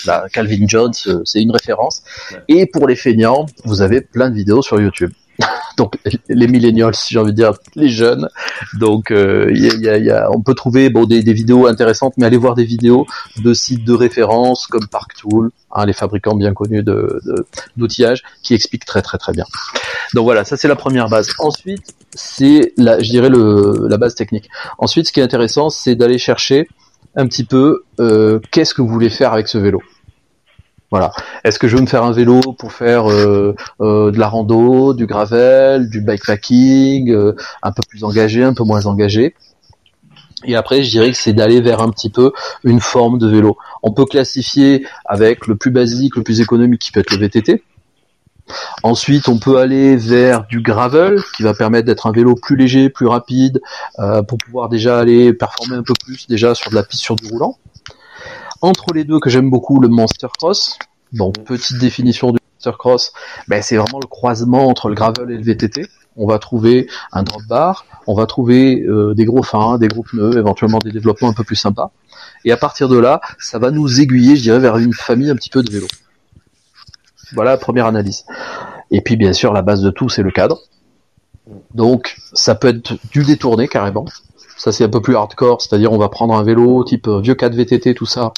là, 0.05 0.25
Calvin 0.31 0.65
Jones, 0.67 0.93
euh, 1.07 1.21
c'est 1.25 1.41
une 1.41 1.51
référence. 1.51 2.03
Et 2.47 2.65
pour 2.65 2.87
les 2.87 2.95
feignants, 2.95 3.45
vous 3.65 3.81
avez 3.81 4.01
plein 4.01 4.29
de 4.29 4.35
vidéos 4.35 4.61
sur 4.61 4.79
YouTube. 4.79 5.11
Donc 5.77 5.95
les 6.29 6.47
millennials, 6.47 6.93
si 6.93 7.13
j'ai 7.15 7.19
envie 7.19 7.31
de 7.31 7.35
dire, 7.37 7.53
les 7.75 7.89
jeunes. 7.89 8.29
Donc 8.79 9.09
euh, 9.09 9.47
il 9.51 9.65
y 9.65 9.69
a- 9.69 9.73
y 9.75 9.89
a- 9.89 9.97
y 9.97 10.11
a- 10.11 10.29
on 10.31 10.41
peut 10.41 10.53
trouver 10.53 10.91
bon 10.91 11.05
des, 11.05 11.23
des 11.23 11.33
vidéos 11.33 11.65
intéressantes, 11.65 12.13
mais 12.17 12.25
allez 12.27 12.37
voir 12.37 12.53
des 12.53 12.63
vidéos 12.65 13.07
de 13.43 13.53
sites 13.55 13.83
de 13.83 13.93
référence 13.93 14.67
comme 14.67 14.87
Parktool, 14.87 15.49
hein, 15.71 15.85
les 15.87 15.93
fabricants 15.93 16.35
bien 16.35 16.53
connus 16.53 16.83
de- 16.83 17.19
d'outillage, 17.77 18.21
qui 18.43 18.53
expliquent 18.53 18.85
très 18.85 19.01
très 19.01 19.17
très 19.17 19.33
bien. 19.33 19.45
Donc 20.13 20.25
voilà, 20.25 20.45
ça 20.45 20.55
c'est 20.57 20.67
la 20.67 20.75
première 20.75 21.09
base. 21.09 21.29
Ensuite, 21.39 21.95
c'est 22.15 22.73
la, 22.77 22.99
je 22.99 23.09
dirais 23.09 23.29
le, 23.29 23.87
la 23.89 23.97
base 23.97 24.15
technique. 24.15 24.49
Ensuite, 24.77 25.07
ce 25.07 25.13
qui 25.13 25.19
est 25.19 25.23
intéressant, 25.23 25.69
c'est 25.69 25.95
d'aller 25.95 26.17
chercher 26.17 26.67
un 27.15 27.27
petit 27.27 27.43
peu 27.43 27.83
euh, 27.99 28.39
qu'est-ce 28.51 28.73
que 28.73 28.81
vous 28.81 28.87
voulez 28.87 29.09
faire 29.09 29.33
avec 29.33 29.47
ce 29.47 29.57
vélo. 29.57 29.81
Voilà. 30.91 31.11
Est-ce 31.43 31.57
que 31.57 31.67
je 31.67 31.75
veux 31.75 31.81
me 31.81 31.87
faire 31.87 32.03
un 32.03 32.11
vélo 32.11 32.39
pour 32.57 32.71
faire 32.71 33.09
euh, 33.09 33.55
euh, 33.81 34.11
de 34.11 34.19
la 34.19 34.27
rando, 34.27 34.93
du 34.93 35.07
gravel, 35.07 35.89
du 35.89 36.01
bikepacking, 36.01 37.11
un 37.63 37.71
peu 37.71 37.81
plus 37.89 38.03
engagé, 38.03 38.43
un 38.43 38.53
peu 38.53 38.63
moins 38.63 38.85
engagé 38.85 39.33
et 40.45 40.55
après, 40.55 40.83
je 40.83 40.89
dirais 40.89 41.11
que 41.11 41.17
c'est 41.17 41.33
d'aller 41.33 41.61
vers 41.61 41.81
un 41.81 41.89
petit 41.89 42.09
peu 42.09 42.31
une 42.63 42.79
forme 42.79 43.17
de 43.17 43.27
vélo. 43.27 43.57
On 43.81 43.93
peut 43.93 44.05
classifier 44.05 44.85
avec 45.05 45.47
le 45.47 45.55
plus 45.55 45.71
basique, 45.71 46.15
le 46.15 46.23
plus 46.23 46.41
économique 46.41 46.81
qui 46.81 46.91
peut 46.91 46.99
être 46.99 47.11
le 47.11 47.17
VTT, 47.17 47.63
Ensuite, 48.83 49.29
on 49.29 49.37
peut 49.37 49.57
aller 49.57 49.95
vers 49.95 50.45
du 50.45 50.61
gravel, 50.61 51.21
qui 51.37 51.43
va 51.43 51.53
permettre 51.53 51.85
d'être 51.85 52.07
un 52.07 52.11
vélo 52.11 52.35
plus 52.35 52.55
léger, 52.55 52.89
plus 52.89 53.07
rapide, 53.07 53.61
euh, 53.99 54.21
pour 54.23 54.37
pouvoir 54.37 54.69
déjà 54.69 54.99
aller 54.99 55.33
performer 55.33 55.75
un 55.75 55.83
peu 55.83 55.93
plus 56.03 56.27
déjà 56.27 56.53
sur 56.53 56.69
de 56.69 56.75
la 56.75 56.83
piste 56.83 57.01
sur 57.01 57.15
du 57.15 57.27
roulant. 57.27 57.57
Entre 58.61 58.93
les 58.93 59.03
deux, 59.03 59.19
que 59.19 59.29
j'aime 59.29 59.49
beaucoup, 59.49 59.79
le 59.79 59.87
Monster 59.87 60.27
Cross. 60.37 60.77
Bon, 61.13 61.31
petite 61.31 61.77
définition 61.77 62.31
du 62.31 62.39
Monster 62.55 62.77
Cross, 62.77 63.13
ben, 63.47 63.61
c'est 63.61 63.77
vraiment 63.77 63.99
le 64.01 64.07
croisement 64.07 64.67
entre 64.67 64.89
le 64.89 64.95
gravel 64.95 65.31
et 65.31 65.37
le 65.37 65.43
VTT. 65.43 65.87
On 66.15 66.27
va 66.27 66.37
trouver 66.37 66.87
un 67.11 67.23
drop 67.23 67.41
bar, 67.49 67.85
on 68.05 68.13
va 68.13 68.25
trouver 68.25 68.83
euh, 68.83 69.13
des 69.15 69.25
gros 69.25 69.41
freins, 69.41 69.77
des 69.77 69.87
gros 69.87 70.03
pneus, 70.03 70.37
éventuellement 70.37 70.79
des 70.79 70.91
développements 70.91 71.29
un 71.29 71.33
peu 71.33 71.43
plus 71.43 71.55
sympas. 71.55 71.91
Et 72.45 72.51
à 72.51 72.57
partir 72.57 72.87
de 72.87 72.97
là, 72.97 73.21
ça 73.39 73.57
va 73.57 73.71
nous 73.71 74.01
aiguiller, 74.01 74.35
je 74.35 74.43
dirais, 74.43 74.59
vers 74.59 74.77
une 74.77 74.93
famille 74.93 75.29
un 75.29 75.35
petit 75.35 75.49
peu 75.49 75.63
de 75.63 75.71
vélos. 75.71 75.87
Voilà 77.33 77.51
la 77.51 77.57
première 77.57 77.85
analyse. 77.85 78.25
Et 78.91 79.01
puis 79.01 79.15
bien 79.15 79.33
sûr, 79.33 79.53
la 79.53 79.61
base 79.61 79.81
de 79.81 79.89
tout, 79.89 80.09
c'est 80.09 80.23
le 80.23 80.31
cadre. 80.31 80.59
Donc 81.73 82.15
ça 82.33 82.55
peut 82.55 82.69
être 82.69 82.93
du 83.11 83.23
détourné 83.23 83.67
carrément. 83.67 84.05
Ça 84.57 84.71
c'est 84.71 84.83
un 84.83 84.89
peu 84.89 85.01
plus 85.01 85.15
hardcore, 85.15 85.61
c'est-à-dire 85.61 85.91
on 85.91 85.97
va 85.97 86.09
prendre 86.09 86.33
un 86.35 86.43
vélo 86.43 86.83
type 86.83 87.07
euh, 87.07 87.19
vieux 87.19 87.35
4 87.35 87.53
VTT, 87.53 87.95
tout 87.95 88.05
ça. 88.05 88.33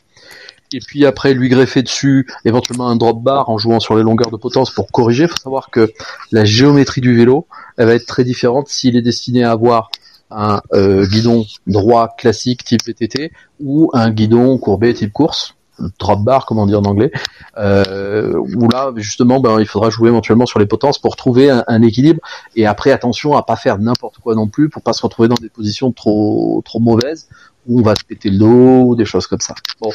Et 0.73 0.79
puis 0.79 1.05
après 1.05 1.33
lui 1.33 1.49
greffer 1.49 1.83
dessus 1.83 2.27
éventuellement 2.43 2.89
un 2.89 2.95
drop 2.95 3.21
bar 3.21 3.49
en 3.49 3.57
jouant 3.57 3.79
sur 3.79 3.95
les 3.95 4.01
longueurs 4.01 4.31
de 4.31 4.37
potence 4.37 4.71
pour 4.71 4.91
corriger. 4.91 5.23
Il 5.23 5.29
faut 5.29 5.37
savoir 5.37 5.69
que 5.69 5.93
la 6.31 6.45
géométrie 6.45 7.01
du 7.01 7.15
vélo, 7.15 7.47
elle 7.77 7.87
va 7.87 7.93
être 7.93 8.07
très 8.07 8.23
différente 8.23 8.67
s'il 8.67 8.95
est 8.95 9.01
destiné 9.01 9.43
à 9.43 9.51
avoir 9.51 9.91
un 10.31 10.61
euh, 10.73 11.05
guidon 11.05 11.45
droit 11.67 12.15
classique 12.17 12.63
type 12.63 12.81
VTT 12.85 13.31
ou 13.59 13.91
un 13.93 14.09
guidon 14.09 14.57
courbé 14.57 14.93
type 14.93 15.13
course, 15.13 15.54
drop 15.99 16.23
bar 16.23 16.45
comme 16.45 16.59
on 16.59 16.65
dit 16.65 16.75
en 16.75 16.83
anglais, 16.83 17.11
euh, 17.57 18.33
où 18.33 18.69
là 18.69 18.91
justement 18.95 19.39
ben, 19.39 19.59
il 19.59 19.67
faudra 19.67 19.89
jouer 19.89 20.09
éventuellement 20.09 20.45
sur 20.45 20.59
les 20.59 20.65
potences 20.65 20.99
pour 20.99 21.15
trouver 21.15 21.49
un, 21.49 21.81
équilibre 21.81 22.21
et 22.55 22.65
après 22.65 22.91
attention 22.91 23.35
à 23.35 23.43
pas 23.43 23.55
faire 23.55 23.77
n'importe 23.77 24.19
quoi 24.19 24.35
non 24.35 24.47
plus 24.47 24.69
pour 24.69 24.81
pas 24.81 24.93
se 24.93 25.01
retrouver 25.01 25.27
dans 25.27 25.35
des 25.35 25.49
positions 25.49 25.91
trop 25.91 26.61
trop 26.65 26.79
mauvaises 26.79 27.27
où 27.67 27.79
on 27.79 27.83
va 27.83 27.95
se 27.95 28.03
péter 28.03 28.29
le 28.29 28.37
dos 28.37 28.83
ou 28.85 28.95
des 28.95 29.05
choses 29.05 29.27
comme 29.27 29.41
ça. 29.41 29.55
Bon. 29.81 29.91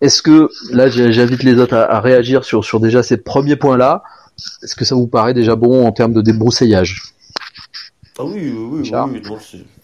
Est-ce 0.00 0.22
que 0.22 0.48
là 0.72 0.88
j'invite 0.88 1.42
les 1.42 1.58
autres 1.58 1.74
à, 1.74 1.84
à 1.84 2.00
réagir 2.00 2.44
sur 2.44 2.64
sur 2.64 2.80
déjà 2.80 3.02
ces 3.02 3.16
premiers 3.16 3.56
points 3.56 3.76
là 3.76 4.02
Est-ce 4.62 4.74
que 4.74 4.84
ça 4.84 4.94
vous 4.94 5.06
paraît 5.06 5.34
déjà 5.34 5.56
bon 5.56 5.86
en 5.86 5.92
termes 5.92 6.12
de 6.12 6.20
débroussaillage? 6.20 7.15
Ah 8.18 8.24
oui, 8.24 8.50
oui, 8.50 8.94
oui, 8.94 8.96
oui, 9.04 9.20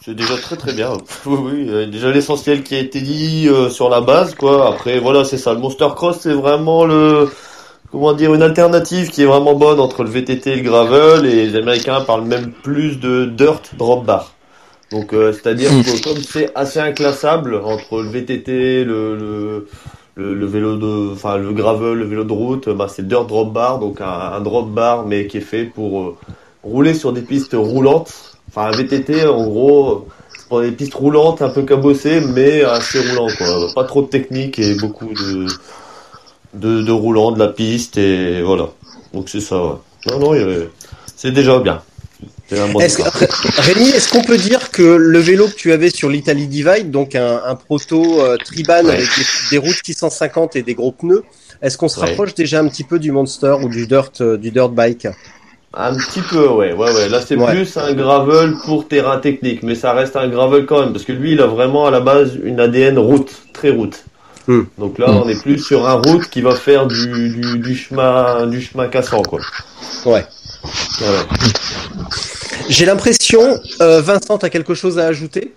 c'est 0.00 0.14
déjà 0.14 0.38
très 0.38 0.56
très 0.56 0.72
bien. 0.72 0.92
Oui, 1.26 1.38
oui, 1.44 1.66
euh, 1.68 1.86
déjà 1.86 2.10
l'essentiel 2.10 2.62
qui 2.62 2.74
a 2.74 2.78
été 2.78 3.00
dit 3.02 3.46
euh, 3.48 3.68
sur 3.68 3.90
la 3.90 4.00
base, 4.00 4.34
quoi. 4.34 4.68
Après, 4.68 4.98
voilà, 5.00 5.24
c'est 5.24 5.36
ça. 5.36 5.52
Le 5.52 5.58
Monster 5.60 5.88
Cross, 5.94 6.20
c'est 6.22 6.32
vraiment 6.32 6.84
le, 6.86 7.28
comment 7.90 8.14
dire, 8.14 8.34
une 8.34 8.42
alternative 8.42 9.10
qui 9.10 9.22
est 9.22 9.26
vraiment 9.26 9.54
bonne 9.54 9.80
entre 9.80 10.02
le 10.02 10.10
VTT 10.10 10.52
et 10.52 10.56
le 10.56 10.62
gravel. 10.62 11.26
Et 11.26 11.46
les 11.46 11.56
Américains 11.56 12.00
parlent 12.02 12.24
même 12.24 12.52
plus 12.52 12.98
de 13.00 13.26
dirt 13.26 13.62
drop 13.76 14.04
bar. 14.06 14.32
Donc, 14.90 15.12
euh, 15.14 15.32
c'est-à-dire 15.32 15.70
que 15.70 16.02
comme 16.02 16.18
c'est 16.22 16.52
assez 16.54 16.80
inclassable 16.80 17.56
entre 17.56 18.02
le 18.02 18.08
VTT, 18.10 18.84
le, 18.84 19.16
le, 19.16 19.68
le, 20.16 20.34
le 20.34 20.46
vélo 20.46 20.76
de, 20.76 21.12
enfin 21.12 21.36
le 21.38 21.52
gravel, 21.52 21.94
le 21.98 22.04
vélo 22.06 22.24
de 22.24 22.32
route, 22.32 22.68
bah 22.70 22.88
c'est 22.88 23.06
dirt 23.06 23.26
drop 23.26 23.52
bar, 23.52 23.78
donc 23.78 24.00
un, 24.00 24.06
un 24.06 24.40
drop 24.40 24.68
bar 24.70 25.06
mais 25.06 25.26
qui 25.26 25.38
est 25.38 25.40
fait 25.40 25.64
pour 25.64 26.02
euh, 26.02 26.16
rouler 26.62 26.94
sur 26.94 27.12
des 27.12 27.22
pistes 27.22 27.54
roulantes. 27.54 28.12
Enfin, 28.48 28.66
un 28.68 28.70
VTT, 28.72 29.26
en 29.26 29.44
gros, 29.46 30.08
pour 30.48 30.60
des 30.60 30.72
pistes 30.72 30.94
roulantes, 30.94 31.42
un 31.42 31.48
peu 31.48 31.62
cabossées, 31.62 32.20
mais 32.20 32.62
assez 32.62 33.00
roulant, 33.00 33.28
quoi. 33.38 33.46
Pas 33.74 33.84
trop 33.84 34.02
de 34.02 34.08
technique 34.08 34.58
et 34.58 34.74
beaucoup 34.74 35.06
de, 35.12 35.46
de, 36.54 36.82
de 36.82 36.92
roulant 36.92 37.32
de 37.32 37.38
la 37.38 37.48
piste, 37.48 37.96
et 37.96 38.42
voilà. 38.42 38.68
Donc 39.14 39.28
c'est 39.28 39.40
ça, 39.40 39.62
ouais. 39.62 39.72
Non, 40.10 40.18
non, 40.18 40.32
avait- 40.32 40.68
c'est 41.16 41.30
déjà 41.32 41.58
bien. 41.60 41.82
Est-ce 42.50 42.98
que- 42.98 43.02
départ. 43.04 43.64
Rémi, 43.64 43.88
est-ce 43.88 44.10
qu'on 44.10 44.22
peut 44.22 44.36
dire 44.36 44.70
que 44.70 44.82
le 44.82 45.18
vélo 45.20 45.46
que 45.48 45.54
tu 45.54 45.72
avais 45.72 45.88
sur 45.88 46.10
l'Italie 46.10 46.48
Divide, 46.48 46.90
donc 46.90 47.14
un, 47.14 47.40
un 47.46 47.54
proto 47.54 48.20
euh, 48.20 48.36
Triban 48.44 48.84
Ouais. 48.84 48.90
avec 48.90 49.06
des, 49.06 49.24
des 49.52 49.58
routes 49.58 49.80
650 49.82 50.56
et 50.56 50.62
des 50.62 50.74
gros 50.74 50.92
pneus, 50.92 51.24
est-ce 51.62 51.78
qu'on 51.78 51.88
se 51.88 51.98
Ouais. 51.98 52.08
rapproche 52.08 52.34
déjà 52.34 52.60
un 52.60 52.68
petit 52.68 52.84
peu 52.84 52.98
du 52.98 53.10
Monster 53.10 53.56
ou 53.62 53.68
du 53.70 53.86
Dirt, 53.86 54.20
euh, 54.20 54.36
du 54.36 54.50
Dirt 54.50 54.68
Bike? 54.70 55.08
Un 55.74 55.94
petit 55.94 56.20
peu, 56.20 56.48
ouais, 56.48 56.72
ouais, 56.74 56.92
ouais. 56.94 57.08
Là, 57.08 57.20
c'est 57.20 57.36
Ouais. 57.36 57.50
plus 57.54 57.76
un 57.78 57.92
gravel 57.94 58.54
pour 58.66 58.86
terrain 58.88 59.18
technique, 59.18 59.62
mais 59.62 59.74
ça 59.74 59.92
reste 59.94 60.16
un 60.16 60.28
gravel 60.28 60.66
quand 60.66 60.80
même, 60.80 60.92
parce 60.92 61.04
que 61.04 61.12
lui, 61.12 61.32
il 61.32 61.40
a 61.40 61.46
vraiment 61.46 61.86
à 61.86 61.90
la 61.90 62.00
base 62.00 62.38
une 62.42 62.60
ADN 62.60 62.98
route, 62.98 63.32
très 63.54 63.70
route. 63.70 64.04
Hmm. 64.48 64.62
Donc 64.76 64.98
là, 64.98 65.06
on 65.10 65.28
est 65.28 65.40
plus 65.40 65.58
sur 65.58 65.88
un 65.88 65.94
route 65.94 66.28
qui 66.28 66.42
va 66.42 66.54
faire 66.56 66.86
du, 66.86 67.30
du, 67.30 67.58
du 67.58 67.74
chemin, 67.76 68.46
du 68.46 68.60
chemin 68.60 68.88
cassant, 68.88 69.22
quoi. 69.22 69.40
Ouais. 70.04 70.26
J'ai 72.68 72.84
l'impression, 72.84 73.58
euh, 73.80 74.00
Vincent, 74.00 74.38
tu 74.38 74.46
as 74.46 74.50
quelque 74.50 74.74
chose 74.74 74.98
à 74.98 75.06
ajouter? 75.06 75.54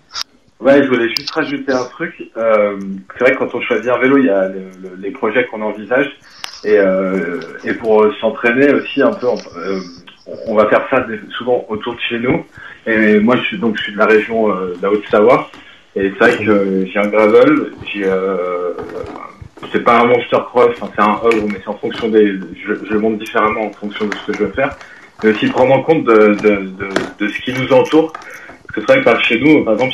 Ouais, 0.61 0.81
je 0.83 0.87
voulais 0.87 1.09
juste 1.09 1.31
rajouter 1.31 1.71
un 1.73 1.83
truc. 1.85 2.13
Euh, 2.37 2.77
c'est 3.17 3.23
vrai 3.25 3.33
que 3.33 3.39
quand 3.39 3.53
on 3.53 3.61
choisit 3.61 3.89
un 3.89 3.97
vélo, 3.99 4.17
il 4.17 4.25
y 4.25 4.29
a 4.29 4.47
le- 4.47 4.69
le- 4.81 4.95
les 5.01 5.11
projets 5.11 5.45
qu'on 5.47 5.61
envisage. 5.61 6.07
Et, 6.63 6.77
euh, 6.79 7.39
et 7.63 7.73
pour 7.73 8.05
s'entraîner 8.21 8.73
aussi 8.73 9.01
un 9.01 9.11
peu, 9.11 9.27
euh, 9.27 9.79
on 10.47 10.55
va 10.55 10.67
faire 10.67 10.85
ça 10.89 11.05
souvent 11.37 11.65
autour 11.69 11.95
de 11.95 11.99
chez 11.99 12.19
nous. 12.19 12.45
Et 12.87 13.19
moi, 13.19 13.35
je 13.37 13.43
suis 13.43 13.57
donc 13.57 13.77
je 13.77 13.83
suis 13.83 13.93
de 13.93 13.97
la 13.97 14.05
région 14.05 14.49
euh, 14.49 14.75
de 14.75 14.81
la 14.81 14.91
Haute-Savoie. 14.91 15.49
Et 15.95 16.11
c'est 16.11 16.19
vrai 16.19 16.45
que 16.45 16.85
j'ai 16.85 16.99
un 16.99 17.07
gravel, 17.07 17.71
j'ai 17.85 18.03
euh, 18.03 18.73
c'est 19.71 19.83
pas 19.83 20.01
un 20.01 20.05
monster 20.05 20.37
cross, 20.45 20.71
enfin, 20.81 20.91
c'est 20.93 21.01
un 21.01 21.19
ogre, 21.23 21.47
mais 21.47 21.59
c'est 21.63 21.69
en 21.69 21.77
fonction 21.77 22.09
des, 22.09 22.33
je, 22.65 22.73
je 22.89 22.97
monte 22.97 23.17
différemment 23.17 23.67
en 23.67 23.71
fonction 23.71 24.05
de 24.05 24.13
ce 24.13 24.31
que 24.31 24.37
je 24.37 24.43
veux 24.43 24.51
faire. 24.51 24.75
Mais 25.23 25.31
aussi 25.31 25.47
prendre 25.47 25.73
en 25.73 25.81
compte 25.81 26.03
de, 26.03 26.35
de, 26.35 26.55
de, 26.55 26.89
de 27.19 27.27
ce 27.29 27.41
qui 27.41 27.53
nous 27.53 27.71
entoure. 27.71 28.11
C'est 28.73 28.81
vrai 28.81 28.99
que 28.99 29.05
par 29.05 29.23
chez 29.23 29.39
nous, 29.39 29.63
par 29.63 29.75
exemple, 29.75 29.93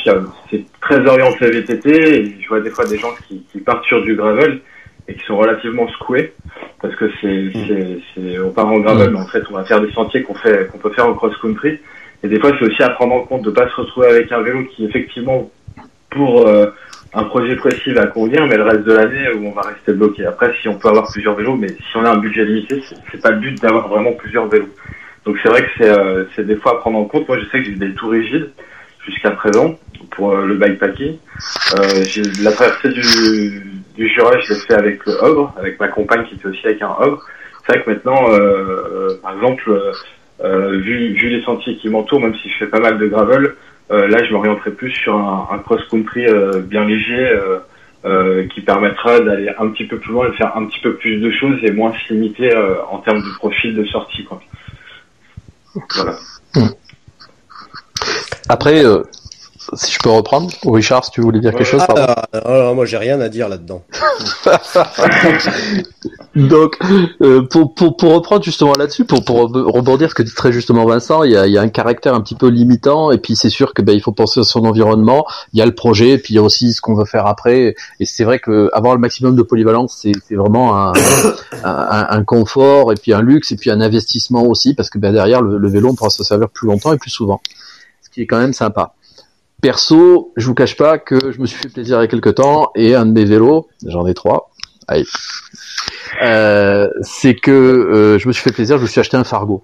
c'est 0.50 0.64
très 0.80 1.06
orienté 1.06 1.48
VTT 1.48 1.88
et 1.88 2.36
je 2.40 2.48
vois 2.48 2.60
des 2.60 2.70
fois 2.70 2.84
des 2.84 2.98
gens 2.98 3.14
qui, 3.28 3.44
qui 3.52 3.60
partent 3.60 3.84
sur 3.84 4.02
du 4.02 4.16
gravel 4.16 4.60
et 5.08 5.14
qui 5.14 5.24
sont 5.26 5.36
relativement 5.36 5.88
secoués 5.88 6.32
parce 6.80 6.94
que 6.96 7.10
c'est, 7.20 7.50
c'est, 7.52 7.98
c'est, 8.14 8.38
on 8.40 8.50
part 8.50 8.66
en 8.66 8.80
gravel, 8.80 9.10
mais 9.10 9.20
en 9.20 9.26
fait, 9.26 9.42
on 9.50 9.54
va 9.54 9.64
faire 9.64 9.80
des 9.80 9.92
sentiers 9.92 10.22
qu'on 10.22 10.34
fait, 10.34 10.68
qu'on 10.70 10.78
peut 10.78 10.90
faire 10.90 11.06
en 11.06 11.14
cross-country. 11.14 11.78
Et 12.24 12.28
des 12.28 12.40
fois, 12.40 12.52
c'est 12.58 12.66
aussi 12.66 12.82
à 12.82 12.90
prendre 12.90 13.14
en 13.14 13.20
compte 13.20 13.42
de 13.42 13.50
pas 13.50 13.68
se 13.68 13.74
retrouver 13.76 14.08
avec 14.08 14.30
un 14.32 14.42
vélo 14.42 14.64
qui, 14.64 14.84
effectivement, 14.84 15.50
pour 16.10 16.46
euh, 16.46 16.66
un 17.14 17.24
projet 17.24 17.56
précis 17.56 17.92
va 17.92 18.06
convenir, 18.06 18.46
mais 18.46 18.56
le 18.56 18.64
reste 18.64 18.84
de 18.84 18.92
l'année 18.92 19.28
où 19.34 19.46
on 19.46 19.52
va 19.52 19.62
rester 19.62 19.92
bloqué. 19.92 20.24
Après, 20.24 20.52
si 20.60 20.68
on 20.68 20.78
peut 20.78 20.88
avoir 20.88 21.10
plusieurs 21.10 21.34
vélos, 21.34 21.56
mais 21.56 21.68
si 21.68 21.96
on 21.96 22.04
a 22.04 22.10
un 22.10 22.18
budget 22.18 22.44
limité, 22.44 22.82
c'est, 22.88 22.96
c'est 23.10 23.22
pas 23.22 23.30
le 23.30 23.38
but 23.38 23.60
d'avoir 23.60 23.88
vraiment 23.88 24.12
plusieurs 24.12 24.46
vélos. 24.48 24.70
Donc 25.24 25.36
c'est 25.42 25.48
vrai 25.48 25.62
que 25.62 25.70
c'est, 25.78 25.88
euh, 25.88 26.24
c'est 26.34 26.46
des 26.46 26.56
fois 26.56 26.72
à 26.72 26.74
prendre 26.76 26.98
en 26.98 27.04
compte. 27.04 27.28
Moi, 27.28 27.38
je 27.38 27.44
sais 27.46 27.58
que 27.58 27.64
j'ai 27.64 27.76
des 27.76 27.94
tout 27.94 28.08
rigides 28.08 28.50
jusqu'à 29.06 29.30
présent 29.30 29.78
pour 30.10 30.32
euh, 30.32 30.46
le 30.46 30.54
bikepacking. 30.54 31.16
Euh, 31.76 32.04
j'ai 32.06 32.22
la 32.42 32.52
traversée 32.52 32.88
du, 32.88 33.81
du 33.94 34.08
Jura, 34.08 34.38
je 34.40 34.54
l'ai 34.54 34.60
fait 34.60 34.74
avec 34.74 35.04
le 35.06 35.12
Ogre, 35.22 35.52
avec 35.58 35.78
ma 35.78 35.88
compagne 35.88 36.24
qui 36.24 36.34
était 36.34 36.46
aussi 36.46 36.66
avec 36.66 36.82
un 36.82 36.94
Ogre. 37.00 37.24
C'est 37.66 37.74
vrai 37.74 37.84
que 37.84 37.90
maintenant, 37.90 38.30
euh, 38.30 38.38
euh, 38.38 39.20
par 39.22 39.34
exemple, 39.34 39.70
euh, 39.70 39.92
euh, 40.44 40.78
vu, 40.78 41.12
vu 41.12 41.28
les 41.28 41.42
sentiers 41.44 41.76
qui 41.76 41.88
m'entourent, 41.88 42.20
même 42.20 42.34
si 42.34 42.48
je 42.48 42.58
fais 42.58 42.66
pas 42.66 42.80
mal 42.80 42.98
de 42.98 43.06
gravel, 43.06 43.54
euh, 43.90 44.08
là 44.08 44.24
je 44.24 44.32
m'orienterai 44.32 44.70
plus 44.72 44.90
sur 44.90 45.14
un, 45.14 45.48
un 45.50 45.58
cross-country 45.58 46.26
euh, 46.26 46.60
bien 46.60 46.84
léger 46.84 47.28
euh, 47.28 47.58
euh, 48.04 48.46
qui 48.48 48.62
permettra 48.62 49.20
d'aller 49.20 49.50
un 49.58 49.68
petit 49.68 49.86
peu 49.86 49.98
plus 49.98 50.12
loin 50.12 50.26
et 50.26 50.30
de 50.30 50.34
faire 50.34 50.56
un 50.56 50.66
petit 50.66 50.80
peu 50.80 50.94
plus 50.94 51.18
de 51.18 51.30
choses 51.30 51.58
et 51.62 51.70
moins 51.70 51.92
se 51.92 52.12
limiter 52.12 52.52
euh, 52.52 52.82
en 52.90 52.98
termes 52.98 53.22
de 53.22 53.36
profil 53.36 53.76
de 53.76 53.84
sortie. 53.84 54.24
Quoi. 54.24 54.40
Voilà. 55.94 56.16
Après, 58.48 58.84
euh, 58.84 59.02
si 59.74 59.92
je 59.92 59.98
peux 59.98 60.10
reprendre, 60.10 60.50
ou 60.64 60.72
Richard, 60.72 61.04
si 61.04 61.10
tu 61.10 61.20
voulais 61.20 61.40
dire 61.40 61.52
quelque 61.52 61.64
chose, 61.64 61.82
pardon. 61.86 62.02
Ah, 62.08 62.24
alors, 62.44 62.74
moi 62.74 62.84
j'ai 62.86 62.98
rien 62.98 63.20
à 63.20 63.28
dire 63.28 63.48
là-dedans. 63.48 63.82
Donc, 66.34 66.78
euh, 67.20 67.42
pour, 67.42 67.74
pour, 67.74 67.96
pour 67.96 68.12
reprendre 68.14 68.42
justement 68.42 68.72
là-dessus, 68.78 69.04
pour, 69.04 69.22
pour 69.24 69.48
reb- 69.50 69.66
rebondir 69.70 70.08
ce 70.08 70.14
que 70.14 70.22
dit 70.22 70.32
très 70.34 70.50
justement 70.50 70.86
Vincent, 70.86 71.24
il 71.24 71.32
y 71.32 71.36
a, 71.36 71.46
il 71.46 71.52
y 71.52 71.58
a 71.58 71.60
un 71.60 71.68
caractère 71.68 72.14
un 72.14 72.20
petit 72.22 72.34
peu 72.34 72.48
limitant, 72.48 73.10
et 73.10 73.18
puis 73.18 73.36
c'est 73.36 73.50
sûr 73.50 73.74
que 73.74 73.82
ben, 73.82 73.92
il 73.92 74.00
faut 74.00 74.12
penser 74.12 74.40
à 74.40 74.44
son 74.44 74.64
environnement, 74.64 75.26
il 75.52 75.58
y 75.58 75.62
a 75.62 75.66
le 75.66 75.74
projet, 75.74 76.10
et 76.10 76.18
puis 76.18 76.32
il 76.34 76.36
y 76.36 76.38
a 76.38 76.42
aussi 76.42 76.72
ce 76.72 76.80
qu'on 76.80 76.94
veut 76.94 77.04
faire 77.04 77.26
après, 77.26 77.74
et 78.00 78.06
c'est 78.06 78.24
vrai 78.24 78.38
que 78.38 78.70
avoir 78.72 78.94
le 78.94 79.00
maximum 79.00 79.36
de 79.36 79.42
polyvalence, 79.42 79.98
c'est 80.00 80.12
c'est 80.26 80.34
vraiment 80.34 80.74
un, 80.88 80.92
un, 81.64 82.06
un 82.08 82.24
confort, 82.24 82.92
et 82.92 82.96
puis 82.96 83.12
un 83.12 83.20
luxe, 83.20 83.52
et 83.52 83.56
puis 83.56 83.70
un 83.70 83.80
investissement 83.82 84.42
aussi, 84.44 84.74
parce 84.74 84.88
que 84.88 84.98
ben, 84.98 85.12
derrière, 85.12 85.42
le, 85.42 85.58
le 85.58 85.68
vélo, 85.68 85.90
on 85.90 85.94
pourra 85.94 86.10
se 86.10 86.24
servir 86.24 86.48
plus 86.48 86.66
longtemps 86.66 86.92
et 86.94 86.98
plus 86.98 87.10
souvent, 87.10 87.42
ce 88.02 88.08
qui 88.08 88.22
est 88.22 88.26
quand 88.26 88.38
même 88.38 88.54
sympa. 88.54 88.94
Perso, 89.62 90.32
je 90.36 90.46
vous 90.46 90.54
cache 90.54 90.76
pas 90.76 90.98
que 90.98 91.32
je 91.32 91.40
me 91.40 91.46
suis 91.46 91.56
fait 91.56 91.68
plaisir 91.68 91.98
il 91.98 92.00
y 92.02 92.04
a 92.04 92.08
quelques 92.08 92.34
temps, 92.34 92.72
et 92.74 92.94
un 92.94 93.06
de 93.06 93.12
mes 93.12 93.24
vélos, 93.24 93.68
j'en 93.86 94.06
ai 94.06 94.12
trois, 94.12 94.50
Allez. 94.88 95.04
Euh, 96.22 96.88
c'est 97.00 97.36
que 97.36 97.50
euh, 97.50 98.18
je 98.18 98.26
me 98.28 98.32
suis 98.32 98.42
fait 98.42 98.52
plaisir, 98.52 98.76
je 98.76 98.82
me 98.82 98.88
suis 98.88 99.00
acheté 99.00 99.16
un 99.16 99.24
Fargo. 99.24 99.62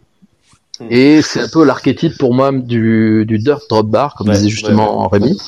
Et 0.90 1.22
c'est 1.22 1.40
un 1.40 1.48
peu 1.48 1.64
l'archétype 1.64 2.16
pour 2.18 2.32
moi 2.34 2.52
du, 2.52 3.24
du 3.26 3.38
dirt 3.38 3.62
drop 3.68 3.88
bar, 3.88 4.14
comme 4.14 4.28
Ouais, 4.28 4.34
disait 4.34 4.48
justement 4.48 5.08
ouais, 5.10 5.18
ouais. 5.18 5.24
Rémi. 5.24 5.40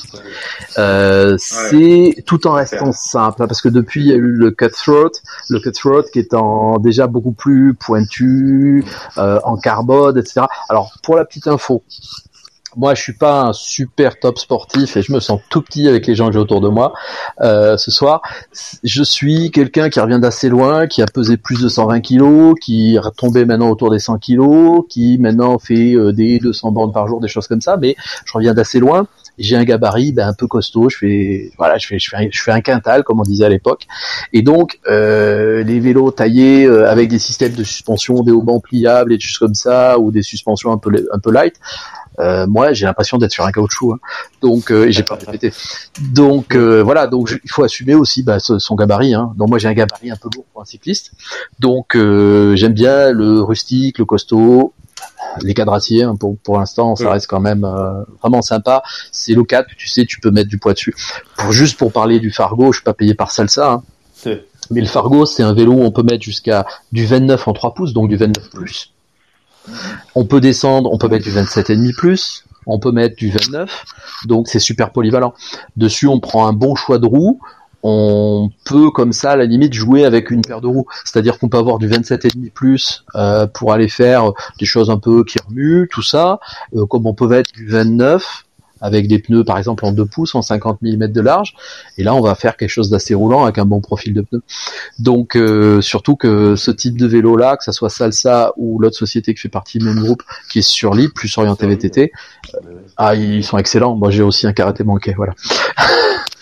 Euh, 0.77 1.37
c'est 1.39 2.15
tout 2.25 2.47
en 2.47 2.53
restant 2.53 2.91
simple, 2.91 3.41
hein, 3.41 3.47
parce 3.47 3.61
que 3.61 3.69
depuis 3.69 4.01
il 4.01 4.07
y 4.07 4.11
a 4.11 4.15
eu 4.15 4.31
le 4.31 4.51
cutthroat, 4.51 5.11
le 5.49 5.59
cutthroat 5.59 6.03
qui 6.11 6.19
est 6.19 6.33
en 6.33 6.79
déjà 6.79 7.07
beaucoup 7.07 7.31
plus 7.31 7.73
pointu, 7.73 8.83
euh, 9.17 9.39
en 9.45 9.55
carbone, 9.55 10.17
etc. 10.17 10.41
Alors 10.67 10.91
pour 11.01 11.15
la 11.15 11.23
petite 11.23 11.47
info, 11.47 11.81
moi 12.75 12.93
je 12.95 13.01
suis 13.01 13.13
pas 13.13 13.41
un 13.41 13.53
super 13.53 14.19
top 14.19 14.37
sportif 14.39 14.97
et 14.97 15.01
je 15.01 15.11
me 15.11 15.19
sens 15.19 15.39
tout 15.49 15.61
petit 15.61 15.87
avec 15.87 16.07
les 16.07 16.15
gens 16.15 16.27
que 16.27 16.33
j'ai 16.33 16.39
autour 16.39 16.61
de 16.61 16.69
moi 16.69 16.93
euh, 17.41 17.77
ce 17.77 17.91
soir. 17.91 18.21
Je 18.83 19.03
suis 19.03 19.51
quelqu'un 19.51 19.89
qui 19.89 19.99
revient 19.99 20.19
d'assez 20.19 20.49
loin, 20.49 20.87
qui 20.87 21.01
a 21.01 21.05
pesé 21.05 21.37
plus 21.37 21.61
de 21.61 21.69
120 21.69 22.01
kilos, 22.01 22.55
qui 22.61 22.95
est 22.95 22.99
retombé 22.99 23.45
maintenant 23.45 23.69
autour 23.69 23.91
des 23.91 23.99
100 23.99 24.17
kilos, 24.19 24.83
qui 24.89 25.17
maintenant 25.19 25.59
fait 25.59 25.93
euh, 25.93 26.11
des 26.11 26.39
200 26.39 26.71
bornes 26.71 26.91
par 26.91 27.07
jour, 27.07 27.19
des 27.19 27.27
choses 27.27 27.47
comme 27.47 27.61
ça, 27.61 27.77
mais 27.77 27.95
je 28.25 28.33
reviens 28.33 28.53
d'assez 28.53 28.79
loin. 28.79 29.07
J'ai 29.37 29.55
un 29.55 29.63
gabarit 29.63 30.11
ben, 30.11 30.27
un 30.27 30.33
peu 30.33 30.47
costaud, 30.47 30.89
je 30.89 30.97
fais 30.97 31.51
voilà, 31.57 31.77
je 31.77 31.87
fais 31.87 31.99
je 31.99 32.09
fais 32.09 32.17
un, 32.17 32.27
je 32.29 32.41
fais 32.41 32.51
un 32.51 32.61
quintal 32.61 33.03
comme 33.03 33.19
on 33.19 33.23
disait 33.23 33.45
à 33.45 33.49
l'époque, 33.49 33.87
et 34.33 34.41
donc 34.41 34.79
euh, 34.87 35.63
les 35.63 35.79
vélos 35.79 36.11
taillés 36.11 36.65
euh, 36.65 36.89
avec 36.89 37.09
des 37.09 37.17
systèmes 37.17 37.53
de 37.53 37.63
suspension, 37.63 38.23
des 38.23 38.31
haubans 38.31 38.59
pliables 38.59 39.13
et 39.13 39.17
des 39.17 39.23
choses 39.23 39.39
comme 39.39 39.55
ça, 39.55 39.97
ou 39.99 40.11
des 40.11 40.21
suspensions 40.21 40.71
un 40.71 40.77
peu 40.77 41.07
un 41.11 41.19
peu 41.19 41.31
light, 41.31 41.55
euh, 42.21 42.45
moi 42.47 42.71
j'ai 42.73 42.85
l'impression 42.85 43.17
d'être 43.17 43.31
sur 43.31 43.45
un 43.45 43.51
caoutchouc 43.51 43.93
hein. 43.93 43.99
donc 44.41 44.71
euh, 44.71 44.89
j'ai 44.91 45.03
pas 45.03 45.15
répété. 45.15 45.51
Donc 46.13 46.55
euh, 46.55 46.81
voilà 46.83 47.07
donc 47.07 47.27
je- 47.27 47.37
il 47.43 47.51
faut 47.51 47.63
assumer 47.63 47.95
aussi 47.95 48.23
bah, 48.23 48.39
ce- 48.39 48.59
son 48.59 48.75
gabarit 48.75 49.13
hein. 49.13 49.33
donc 49.37 49.49
moi 49.49 49.57
j'ai 49.57 49.67
un 49.67 49.73
gabarit 49.73 50.11
un 50.11 50.15
peu 50.15 50.29
lourd 50.33 50.45
pour 50.53 50.61
un 50.61 50.65
cycliste. 50.65 51.11
Donc 51.59 51.95
euh, 51.95 52.55
j'aime 52.55 52.73
bien 52.73 53.11
le 53.11 53.41
rustique 53.41 53.97
le 53.97 54.05
costaud 54.05 54.73
les 55.41 55.53
cadrassiers 55.53 56.03
hein, 56.03 56.15
pour 56.19 56.37
pour 56.39 56.59
l'instant 56.59 56.95
ça 56.95 57.05
reste 57.11 57.27
quand 57.27 57.39
même 57.39 57.63
euh, 57.63 58.03
vraiment 58.21 58.41
sympa. 58.41 58.83
C'est 59.11 59.33
local 59.33 59.65
tu 59.77 59.87
sais 59.87 60.05
tu 60.05 60.19
peux 60.19 60.31
mettre 60.31 60.49
du 60.49 60.57
poids 60.57 60.73
dessus. 60.73 60.95
Pour 61.37 61.51
juste 61.51 61.77
pour 61.77 61.91
parler 61.91 62.19
du 62.19 62.31
Fargo 62.31 62.71
je 62.71 62.77
suis 62.77 62.83
pas 62.83 62.93
payé 62.93 63.13
par 63.15 63.31
Salsa 63.31 63.71
hein. 63.71 63.83
Mais 64.69 64.81
le 64.81 64.87
Fargo 64.87 65.25
c'est 65.25 65.41
un 65.43 65.53
vélo 65.53 65.71
où 65.73 65.81
on 65.81 65.91
peut 65.91 66.03
mettre 66.03 66.23
jusqu'à 66.23 66.65
du 66.91 67.05
29 67.05 67.47
en 67.47 67.53
3 67.53 67.73
pouces 67.73 67.93
donc 67.93 68.09
du 68.09 68.15
29 68.17 68.49
plus 68.51 68.93
on 70.15 70.25
peut 70.25 70.41
descendre, 70.41 70.91
on 70.91 70.97
peut 70.97 71.07
mettre 71.07 71.23
du 71.23 71.31
27,5 71.31 71.95
plus, 71.95 72.45
on 72.65 72.79
peut 72.79 72.91
mettre 72.91 73.15
du 73.15 73.29
29, 73.29 73.85
donc 74.25 74.47
c'est 74.47 74.59
super 74.59 74.91
polyvalent. 74.91 75.33
Dessus, 75.77 76.07
on 76.07 76.19
prend 76.19 76.47
un 76.47 76.53
bon 76.53 76.75
choix 76.75 76.99
de 76.99 77.05
roues, 77.05 77.39
on 77.83 78.49
peut 78.65 78.91
comme 78.91 79.13
ça, 79.13 79.31
à 79.31 79.35
la 79.35 79.45
limite, 79.45 79.73
jouer 79.73 80.05
avec 80.05 80.29
une 80.29 80.41
paire 80.41 80.61
de 80.61 80.67
roues. 80.67 80.85
C'est-à-dire 81.03 81.39
qu'on 81.39 81.49
peut 81.49 81.57
avoir 81.57 81.79
du 81.79 81.89
27,5 81.89 82.51
plus 82.51 83.03
euh, 83.15 83.47
pour 83.47 83.73
aller 83.73 83.87
faire 83.87 84.31
des 84.59 84.65
choses 84.65 84.89
un 84.89 84.99
peu 84.99 85.23
qui 85.23 85.39
remuent, 85.47 85.87
tout 85.89 86.03
ça, 86.03 86.39
euh, 86.75 86.85
comme 86.85 87.07
on 87.07 87.13
peut 87.13 87.27
mettre 87.27 87.51
du 87.53 87.67
29 87.67 88.45
avec 88.81 89.07
des 89.07 89.19
pneus 89.19 89.43
par 89.43 89.57
exemple 89.57 89.85
en 89.85 89.91
2 89.91 90.05
pouces, 90.05 90.35
en 90.35 90.41
50 90.41 90.81
mm 90.81 91.07
de 91.07 91.21
large, 91.21 91.55
et 91.97 92.03
là 92.03 92.13
on 92.15 92.21
va 92.21 92.35
faire 92.35 92.57
quelque 92.57 92.69
chose 92.69 92.89
d'assez 92.89 93.13
roulant 93.13 93.43
avec 93.43 93.57
un 93.57 93.65
bon 93.65 93.81
profil 93.81 94.13
de 94.13 94.21
pneus. 94.21 94.41
Donc 94.99 95.35
euh, 95.35 95.81
surtout 95.81 96.15
que 96.15 96.55
ce 96.55 96.71
type 96.71 96.97
de 96.97 97.07
vélo 97.07 97.35
là, 97.37 97.57
que 97.57 97.63
ça 97.63 97.71
soit 97.71 97.89
Salsa 97.89 98.53
ou 98.57 98.79
l'autre 98.79 98.97
société 98.97 99.33
qui 99.33 99.41
fait 99.41 99.49
partie 99.49 99.77
du 99.77 99.85
même 99.85 99.99
groupe, 99.99 100.23
qui 100.51 100.59
est 100.59 100.63
sur 100.63 100.93
l'île, 100.93 101.11
plus 101.13 101.37
orienté 101.37 101.67
VTT, 101.67 102.11
euh, 102.55 102.57
ah 102.97 103.15
ils 103.15 103.43
sont 103.43 103.57
excellents. 103.57 103.95
Moi 103.95 104.11
j'ai 104.11 104.23
aussi 104.23 104.47
un 104.47 104.53
karaté 104.53 104.83
manqué, 104.83 105.13
voilà. 105.15 105.33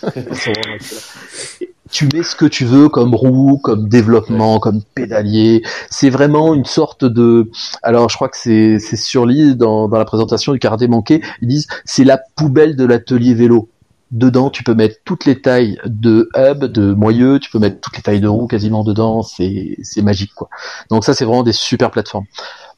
Tu 1.90 2.08
mets 2.12 2.22
ce 2.22 2.36
que 2.36 2.46
tu 2.46 2.64
veux 2.64 2.88
comme 2.88 3.14
roue, 3.14 3.58
comme 3.58 3.88
développement, 3.88 4.60
comme 4.60 4.82
pédalier. 4.94 5.62
C'est 5.90 6.10
vraiment 6.10 6.54
une 6.54 6.64
sorte 6.64 7.04
de. 7.04 7.50
Alors, 7.82 8.08
je 8.08 8.14
crois 8.14 8.28
que 8.28 8.36
c'est 8.36 8.78
c'est 8.78 8.96
sur 8.96 9.26
l'île 9.26 9.56
dans, 9.56 9.88
dans 9.88 9.98
la 9.98 10.04
présentation 10.04 10.52
du 10.52 10.60
karaté 10.60 10.86
manqué. 10.86 11.20
Ils 11.42 11.48
disent 11.48 11.66
c'est 11.84 12.04
la 12.04 12.18
poubelle 12.36 12.76
de 12.76 12.84
l'atelier 12.84 13.34
vélo. 13.34 13.68
Dedans, 14.12 14.50
tu 14.50 14.64
peux 14.64 14.74
mettre 14.74 14.96
toutes 15.04 15.24
les 15.24 15.40
tailles 15.40 15.78
de 15.84 16.28
hub, 16.36 16.64
de 16.64 16.92
moyeux, 16.94 17.38
tu 17.38 17.50
peux 17.50 17.58
mettre 17.60 17.80
toutes 17.80 17.96
les 17.96 18.02
tailles 18.02 18.20
de 18.20 18.28
roues 18.28 18.48
quasiment 18.48 18.84
dedans. 18.84 19.22
C'est 19.22 19.76
c'est 19.82 20.02
magique 20.02 20.34
quoi. 20.34 20.48
Donc 20.90 21.04
ça, 21.04 21.14
c'est 21.14 21.24
vraiment 21.24 21.42
des 21.42 21.52
super 21.52 21.90
plateformes. 21.90 22.26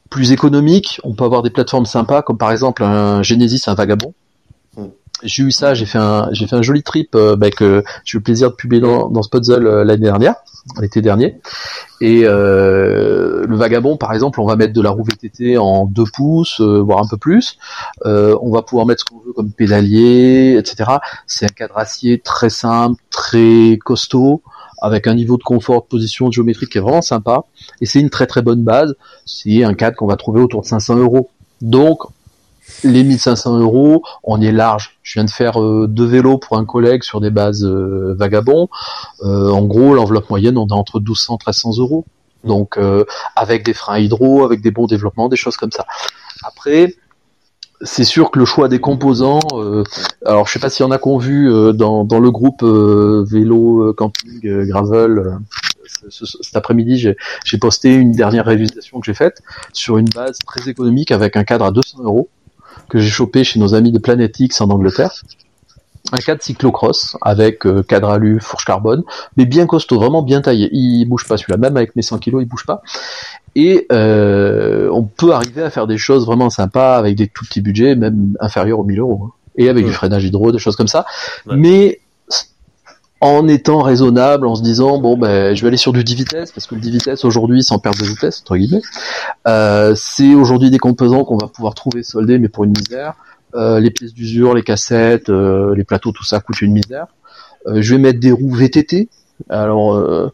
Plus 0.09 0.31
économiques, 0.31 0.99
on 1.03 1.13
peut 1.15 1.23
avoir 1.23 1.41
des 1.43 1.49
plateformes 1.49 1.85
sympas 1.85 2.21
comme 2.23 2.37
par 2.37 2.51
exemple 2.51 2.83
un 2.83 3.23
Genesis, 3.23 3.63
un 3.67 3.73
Vagabond. 3.75 4.13
J'ai 5.21 5.43
eu 5.43 5.51
ça, 5.51 5.73
j'ai 5.73 5.85
fait 5.85 5.99
un 5.99 6.27
j'ai 6.31 6.47
fait 6.47 6.55
un 6.55 6.61
joli 6.61 6.83
trip 6.83 7.15
euh, 7.15 7.35
bah, 7.35 7.49
que 7.51 7.83
j'ai 8.03 8.15
eu 8.15 8.19
le 8.19 8.23
plaisir 8.23 8.49
de 8.49 8.55
publier 8.55 8.81
dans, 8.81 9.09
dans 9.09 9.21
euh, 9.21 9.83
l'année 9.83 10.03
dernière, 10.03 10.35
l'été 10.81 11.01
dernier. 11.01 11.39
Et 12.01 12.23
euh, 12.25 13.45
le 13.47 13.55
vagabond, 13.55 13.95
par 13.95 14.13
exemple, 14.13 14.41
on 14.41 14.45
va 14.45 14.55
mettre 14.55 14.73
de 14.73 14.81
la 14.81 14.89
roue 14.89 15.03
VTT 15.03 15.57
en 15.57 15.85
2 15.85 16.03
pouces, 16.13 16.59
euh, 16.59 16.81
voire 16.81 16.99
un 16.99 17.07
peu 17.07 17.17
plus. 17.17 17.57
Euh, 18.05 18.37
on 18.41 18.51
va 18.51 18.61
pouvoir 18.61 18.85
mettre 18.85 19.01
ce 19.01 19.05
qu'on 19.05 19.23
veut 19.25 19.33
comme 19.33 19.51
pédalier, 19.51 20.57
etc. 20.57 20.97
C'est 21.27 21.45
un 21.45 21.53
cadre 21.55 21.77
acier 21.77 22.19
très 22.19 22.49
simple, 22.49 23.01
très 23.09 23.77
costaud, 23.85 24.41
avec 24.81 25.07
un 25.07 25.15
niveau 25.15 25.37
de 25.37 25.43
confort, 25.43 25.83
de 25.83 25.87
position 25.87 26.27
de 26.27 26.33
géométrique 26.33 26.71
qui 26.71 26.77
est 26.77 26.81
vraiment 26.81 27.01
sympa. 27.01 27.43
Et 27.79 27.85
c'est 27.85 28.01
une 28.01 28.09
très 28.09 28.27
très 28.27 28.41
bonne 28.41 28.63
base. 28.63 28.95
C'est 29.25 29.63
un 29.63 29.73
cadre 29.73 29.95
qu'on 29.95 30.07
va 30.07 30.17
trouver 30.17 30.41
autour 30.41 30.61
de 30.61 30.65
500 30.65 30.97
euros. 30.97 31.29
Donc, 31.61 32.01
les 32.83 33.03
1500 33.03 33.59
euros, 33.59 34.03
on 34.23 34.41
est 34.41 34.51
large. 34.51 34.97
Je 35.03 35.13
viens 35.13 35.25
de 35.25 35.29
faire 35.29 35.61
euh, 35.61 35.87
deux 35.87 36.05
vélos 36.05 36.37
pour 36.37 36.57
un 36.57 36.65
collègue 36.65 37.03
sur 37.03 37.21
des 37.21 37.29
bases 37.29 37.63
euh, 37.65 38.15
vagabonds. 38.17 38.67
Euh, 39.23 39.49
en 39.49 39.63
gros, 39.63 39.93
l'enveloppe 39.93 40.29
moyenne, 40.29 40.57
on 40.57 40.67
est 40.67 40.73
entre 40.73 40.99
1200 40.99 41.33
et 41.33 41.37
1300 41.51 41.77
euros. 41.79 42.05
Donc, 42.43 42.77
euh, 42.77 43.05
avec 43.35 43.63
des 43.65 43.73
freins 43.73 43.99
hydro, 43.99 44.43
avec 44.43 44.61
des 44.61 44.71
bons 44.71 44.85
développements, 44.87 45.29
des 45.29 45.37
choses 45.37 45.55
comme 45.57 45.71
ça. 45.71 45.85
Après, 46.43 46.93
c'est 47.81 48.03
sûr 48.05 48.31
que 48.31 48.39
le 48.39 48.45
choix 48.45 48.69
des 48.69 48.79
composants, 48.79 49.41
alors 50.25 50.47
je 50.47 50.53
sais 50.53 50.59
pas 50.59 50.69
s'il 50.69 50.85
y 50.85 50.87
en 50.87 50.91
a 50.91 50.97
qu'on 50.97 51.17
vu 51.17 51.49
dans, 51.73 52.05
le 52.19 52.31
groupe 52.31 52.63
euh, 52.63 53.25
vélo, 53.29 53.93
camping, 53.93 54.39
gravel. 54.67 55.37
ce- 56.09 56.25
ce- 56.25 56.37
cet 56.41 56.55
après-midi, 56.55 56.97
j'ai 56.97 57.17
j'ai 57.43 57.57
posté 57.57 57.93
une 57.93 58.11
dernière 58.13 58.45
réalisation 58.45 58.99
que 59.01 59.05
j'ai 59.05 59.13
faite 59.13 59.41
sur 59.73 59.97
une 59.97 60.07
base 60.15 60.37
très 60.45 60.69
économique 60.69 61.11
avec 61.11 61.35
un 61.35 61.43
cadre 61.43 61.65
à 61.65 61.71
200 61.71 62.03
euros 62.03 62.29
que 62.89 62.99
j'ai 62.99 63.09
chopé 63.09 63.43
chez 63.43 63.59
nos 63.59 63.73
amis 63.75 63.91
de 63.91 63.99
Planet 63.99 64.39
X 64.39 64.61
en 64.61 64.69
Angleterre. 64.69 65.11
Un 66.11 66.17
cadre 66.17 66.41
cyclocross 66.43 67.15
avec 67.21 67.65
euh, 67.65 67.81
cadre 67.81 68.09
alu, 68.09 68.39
fourche 68.41 68.65
carbone, 68.65 69.03
mais 69.37 69.45
bien 69.45 69.65
costaud, 69.65 69.97
vraiment 69.97 70.21
bien 70.21 70.41
taillé. 70.41 70.69
Il 70.73 71.05
bouge 71.05 71.25
pas 71.27 71.37
celui-là, 71.37 71.57
même 71.57 71.77
avec 71.77 71.95
mes 71.95 72.01
100 72.01 72.19
kilos, 72.19 72.41
il 72.43 72.47
bouge 72.47 72.65
pas. 72.65 72.81
Et 73.55 73.87
euh, 73.91 74.89
on 74.91 75.03
peut 75.03 75.31
arriver 75.33 75.63
à 75.63 75.69
faire 75.69 75.87
des 75.87 75.97
choses 75.97 76.25
vraiment 76.25 76.49
sympas 76.49 76.97
avec 76.97 77.15
des 77.15 77.27
tout 77.27 77.45
petits 77.45 77.61
budgets, 77.61 77.95
même 77.95 78.35
inférieurs 78.41 78.79
aux 78.79 78.83
1000 78.83 78.99
euros. 78.99 79.21
hein. 79.27 79.31
Et 79.55 79.69
avec 79.69 79.85
du 79.85 79.91
freinage 79.93 80.25
hydro, 80.25 80.51
des 80.51 80.57
choses 80.57 80.75
comme 80.75 80.87
ça. 80.87 81.05
Ouais. 81.45 81.55
Mais 81.55 81.99
en 83.23 83.47
étant 83.47 83.81
raisonnable, 83.81 84.45
en 84.45 84.55
se 84.55 84.61
disant 84.61 84.99
bon 84.99 85.15
ben 85.15 85.55
je 85.55 85.61
vais 85.61 85.69
aller 85.69 85.77
sur 85.77 85.93
du 85.93 86.03
10 86.03 86.15
vitesses 86.15 86.51
parce 86.51 86.67
que 86.67 86.75
le 86.75 86.81
10 86.81 86.91
vitesses 86.91 87.23
aujourd'hui 87.23 87.63
sans 87.63 87.79
perte 87.79 87.97
de 87.97 88.05
vitesse 88.05 88.41
entre 88.41 88.57
guillemets, 88.57 88.81
euh, 89.47 89.95
c'est 89.95 90.35
aujourd'hui 90.35 90.69
des 90.69 90.77
composants 90.77 91.23
qu'on 91.23 91.37
va 91.37 91.47
pouvoir 91.47 91.73
trouver 91.73 92.03
soldés 92.03 92.37
mais 92.37 92.49
pour 92.49 92.65
une 92.65 92.73
misère. 92.77 93.15
Euh, 93.55 93.79
les 93.79 93.91
pièces 93.91 94.13
d'usure, 94.13 94.55
les 94.55 94.63
cassettes, 94.63 95.29
euh, 95.29 95.73
les 95.75 95.85
plateaux, 95.85 96.11
tout 96.11 96.25
ça 96.25 96.39
coûte 96.41 96.59
une 96.61 96.73
misère. 96.73 97.05
Je 97.73 97.95
vais 97.95 98.01
mettre 98.01 98.19
des 98.19 98.31
roues 98.31 98.53
VTT. 98.53 99.07
Alors, 99.49 100.31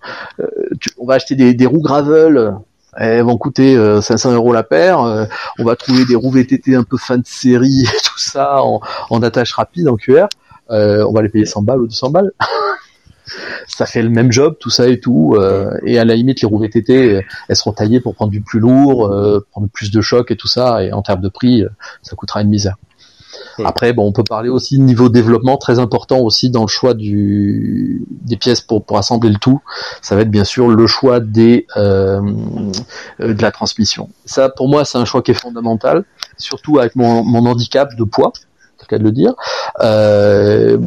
on 0.97 1.05
va 1.05 1.13
acheter 1.13 1.35
des, 1.35 1.53
des 1.53 1.65
roues 1.67 1.81
gravel 1.81 2.55
elles 2.97 3.21
vont 3.21 3.37
coûter 3.37 3.77
euh, 3.77 4.01
500 4.01 4.33
euros 4.33 4.51
la 4.51 4.63
paire. 4.63 5.27
on 5.59 5.63
va 5.63 5.75
trouver 5.75 6.05
des 6.05 6.15
roues 6.15 6.31
VTT 6.31 6.75
un 6.75 6.83
peu 6.83 6.97
fin 6.97 7.17
de 7.17 7.25
série 7.25 7.83
tout 8.03 8.17
ça 8.17 8.63
en, 8.63 8.81
en 9.11 9.21
attache 9.21 9.53
rapide 9.53 9.87
en 9.89 9.95
QR. 9.95 10.27
Euh, 10.71 11.05
on 11.07 11.13
va 11.13 11.21
les 11.21 11.29
payer 11.29 11.45
100 11.45 11.61
balles 11.63 11.81
ou 11.81 11.87
200 11.87 12.09
balles. 12.11 12.31
ça 13.67 13.85
fait 13.85 14.01
le 14.01 14.09
même 14.09 14.31
job, 14.31 14.55
tout 14.59 14.69
ça 14.69 14.87
et 14.87 14.99
tout. 14.99 15.35
euh, 15.37 15.71
et 15.85 15.99
à 15.99 16.05
la 16.05 16.15
limite, 16.15 16.41
les 16.41 16.47
roues 16.47 16.59
VTT, 16.59 17.15
euh, 17.15 17.21
elles 17.47 17.55
seront 17.55 17.73
taillées 17.73 17.99
pour 17.99 18.15
prendre 18.15 18.31
du 18.31 18.41
plus 18.41 18.59
lourd, 18.59 19.07
euh, 19.07 19.45
prendre 19.51 19.67
plus 19.71 19.91
de 19.91 20.01
choc 20.01 20.31
et 20.31 20.35
tout 20.35 20.47
ça. 20.47 20.83
Et 20.83 20.91
en 20.91 21.01
termes 21.01 21.21
de 21.21 21.29
prix, 21.29 21.63
euh, 21.63 21.69
ça 22.01 22.15
coûtera 22.15 22.41
une 22.41 22.49
misère. 22.49 22.75
Ouais. 23.57 23.65
Après, 23.65 23.93
bon, 23.93 24.07
on 24.07 24.11
peut 24.11 24.23
parler 24.23 24.49
aussi 24.49 24.77
de 24.77 24.83
niveau 24.83 25.07
développement 25.09 25.57
très 25.57 25.79
important 25.79 26.19
aussi 26.19 26.49
dans 26.49 26.61
le 26.61 26.67
choix 26.67 26.93
du 26.93 28.05
des 28.09 28.37
pièces 28.37 28.61
pour 28.61 28.83
pour 28.83 28.97
assembler 28.97 29.29
le 29.29 29.37
tout. 29.37 29.61
Ça 30.01 30.15
va 30.15 30.21
être 30.21 30.31
bien 30.31 30.43
sûr 30.43 30.67
le 30.69 30.87
choix 30.87 31.19
des 31.19 31.67
euh, 31.77 32.21
euh, 33.21 33.33
de 33.33 33.41
la 33.41 33.51
transmission. 33.51 34.09
Ça, 34.25 34.49
pour 34.49 34.67
moi, 34.67 34.83
c'est 34.85 34.97
un 34.97 35.05
choix 35.05 35.21
qui 35.21 35.31
est 35.31 35.35
fondamental, 35.35 36.05
surtout 36.37 36.79
avec 36.79 36.95
mon, 36.95 37.23
mon 37.23 37.45
handicap 37.45 37.95
de 37.95 38.03
poids, 38.03 38.33
c'est 38.79 38.85
le 38.85 38.97
cas 38.97 38.97
de 38.97 39.03
le 39.03 39.11
dire. 39.11 39.33
Euh, 39.81 40.77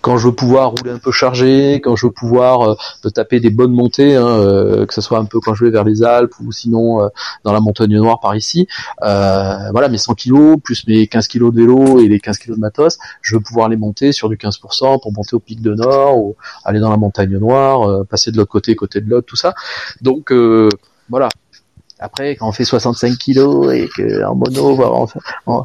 quand 0.00 0.16
je 0.16 0.28
veux 0.28 0.34
pouvoir 0.34 0.70
rouler 0.70 0.90
un 0.90 0.98
peu 0.98 1.12
chargé, 1.12 1.80
quand 1.82 1.96
je 1.96 2.06
veux 2.06 2.12
pouvoir 2.12 2.62
euh, 2.62 2.74
me 3.04 3.10
taper 3.10 3.40
des 3.40 3.50
bonnes 3.50 3.72
montées, 3.72 4.16
hein, 4.16 4.26
euh, 4.26 4.86
que 4.86 4.94
ce 4.94 5.00
soit 5.00 5.18
un 5.18 5.26
peu 5.26 5.38
quand 5.40 5.54
je 5.54 5.64
vais 5.64 5.70
vers 5.70 5.84
les 5.84 6.02
Alpes 6.02 6.32
ou 6.40 6.50
sinon 6.50 7.02
euh, 7.02 7.08
dans 7.44 7.52
la 7.52 7.60
montagne 7.60 7.96
noire 7.96 8.20
par 8.20 8.34
ici, 8.34 8.66
euh, 9.02 9.70
voilà, 9.70 9.88
mes 9.88 9.98
100 9.98 10.14
kilos 10.14 10.56
plus 10.62 10.86
mes 10.86 11.06
15 11.06 11.28
kilos 11.28 11.52
de 11.52 11.60
vélo 11.60 12.00
et 12.00 12.08
les 12.08 12.20
15 12.20 12.38
kilos 12.38 12.56
de 12.56 12.60
matos, 12.60 12.98
je 13.20 13.36
veux 13.36 13.42
pouvoir 13.42 13.68
les 13.68 13.76
monter 13.76 14.12
sur 14.12 14.28
du 14.28 14.36
15% 14.36 15.00
pour 15.00 15.12
monter 15.12 15.36
au 15.36 15.40
pic 15.40 15.60
de 15.60 15.74
Nord 15.74 16.18
ou 16.18 16.36
aller 16.64 16.80
dans 16.80 16.90
la 16.90 16.96
montagne 16.96 17.36
noire, 17.36 18.06
passer 18.06 18.32
de 18.32 18.38
l'autre 18.38 18.50
côté, 18.50 18.74
côté 18.74 19.00
de 19.00 19.10
l'autre, 19.10 19.26
tout 19.26 19.36
ça. 19.36 19.54
Donc 20.00 20.32
voilà. 21.08 21.28
Après, 22.02 22.36
quand 22.36 22.48
on 22.48 22.52
fait 22.52 22.64
65 22.64 23.16
kilos 23.16 23.72
et 23.72 23.88
que 23.96 24.24
en 24.24 24.34
mono, 24.34 24.74
voire 24.74 24.94
en, 24.94 25.06
en, 25.46 25.62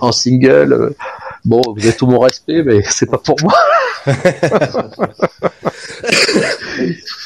en 0.00 0.12
single, 0.12 0.72
euh, 0.72 0.90
bon, 1.44 1.62
vous 1.74 1.86
avez 1.86 1.96
tout 1.96 2.06
mon 2.06 2.18
respect, 2.18 2.62
mais 2.64 2.82
c'est 2.84 3.10
pas 3.10 3.18
pour 3.18 3.36
moi. 3.42 3.52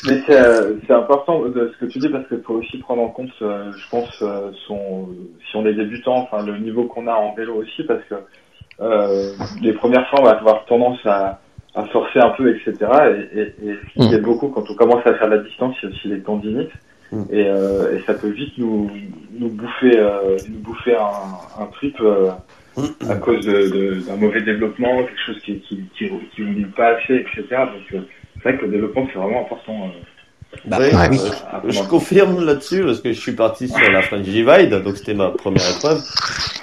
Mais 0.05 0.23
c'est, 0.27 0.41
euh, 0.41 0.75
c'est 0.87 0.93
important 0.93 1.41
de 1.43 1.73
ce 1.75 1.85
que 1.85 1.91
tu 1.91 1.99
dis 1.99 2.09
parce 2.09 2.27
qu'il 2.29 2.43
faut 2.43 2.55
aussi 2.55 2.79
prendre 2.79 3.03
en 3.03 3.09
compte, 3.09 3.31
euh, 3.43 3.73
je 3.77 3.89
pense, 3.91 4.23
son, 4.67 5.09
si 5.51 5.57
on 5.57 5.67
est 5.67 5.75
débutant, 5.75 6.17
enfin 6.19 6.45
le 6.45 6.59
niveau 6.59 6.85
qu'on 6.85 7.07
a 7.09 7.15
en 7.15 7.35
vélo 7.35 7.55
aussi, 7.57 7.83
parce 7.85 8.03
que 8.09 8.15
euh, 8.81 9.33
les 9.61 9.73
premières 9.73 10.09
fois 10.09 10.21
on 10.21 10.25
va 10.25 10.33
avoir 10.39 10.65
tendance 10.67 10.99
à, 11.05 11.41
à 11.75 11.85
forcer 11.87 12.21
un 12.21 12.31
peu, 12.31 12.55
etc. 12.55 12.75
Et, 13.33 13.39
et, 13.41 13.43
et 13.71 13.77
ce 13.97 14.03
qui 14.03 14.09
Mm. 14.09 14.15
aide 14.15 14.23
beaucoup 14.23 14.49
quand 14.49 14.65
on 14.71 14.75
commence 14.75 15.05
à 15.07 15.15
faire 15.15 15.29
de 15.29 15.35
la 15.37 15.43
distance, 15.43 15.75
c'est 15.81 15.89
aussi 15.89 16.09
les 16.09 16.21
tendinites. 16.21 16.71
Mm. 17.13 17.23
Et, 17.31 17.47
euh, 17.47 17.97
et 17.99 18.03
ça 18.07 18.15
peut 18.15 18.29
vite 18.29 18.53
nous, 18.59 18.91
nous 19.39 19.49
bouffer, 19.49 19.99
euh, 19.99 20.37
nous 20.49 20.59
bouffer 20.61 20.95
un, 20.97 21.63
un 21.63 21.67
trip 21.67 21.97
euh, 22.01 22.31
à 23.09 23.15
cause 23.17 23.45
de, 23.47 23.53
de- 23.71 24.01
d'un 24.07 24.17
mauvais 24.17 24.43
développement, 24.43 24.99
quelque 24.99 25.21
chose 25.27 25.41
qui 25.45 25.61
qui 25.61 25.77
qui, 25.97 26.11
qui 26.35 26.43
roule 26.45 26.71
pas 26.77 26.97
assez, 26.97 27.15
etc. 27.15 27.45
Donc 27.51 27.95
euh, 27.95 28.01
c'est 28.37 28.43
vrai 28.51 28.59
que 28.59 28.67
le 28.67 28.73
développement 28.73 29.07
c'est 29.13 29.19
vraiment 29.19 29.41
important. 29.41 29.87
euh, 29.87 30.59
Bah, 30.67 30.79
Oui, 30.81 30.89
euh, 30.93 31.71
Je 31.71 31.83
confirme 31.89 32.45
là-dessus 32.45 32.83
parce 32.85 33.01
que 33.01 33.13
je 33.13 33.21
suis 33.21 33.33
parti 33.33 33.69
sur 33.69 33.91
la 33.91 34.03
French 34.03 34.23
Divide, 34.25 34.83
donc 34.85 34.97
c'était 34.97 35.15
ma 35.15 35.31
première 35.31 35.69
épreuve. 35.77 36.01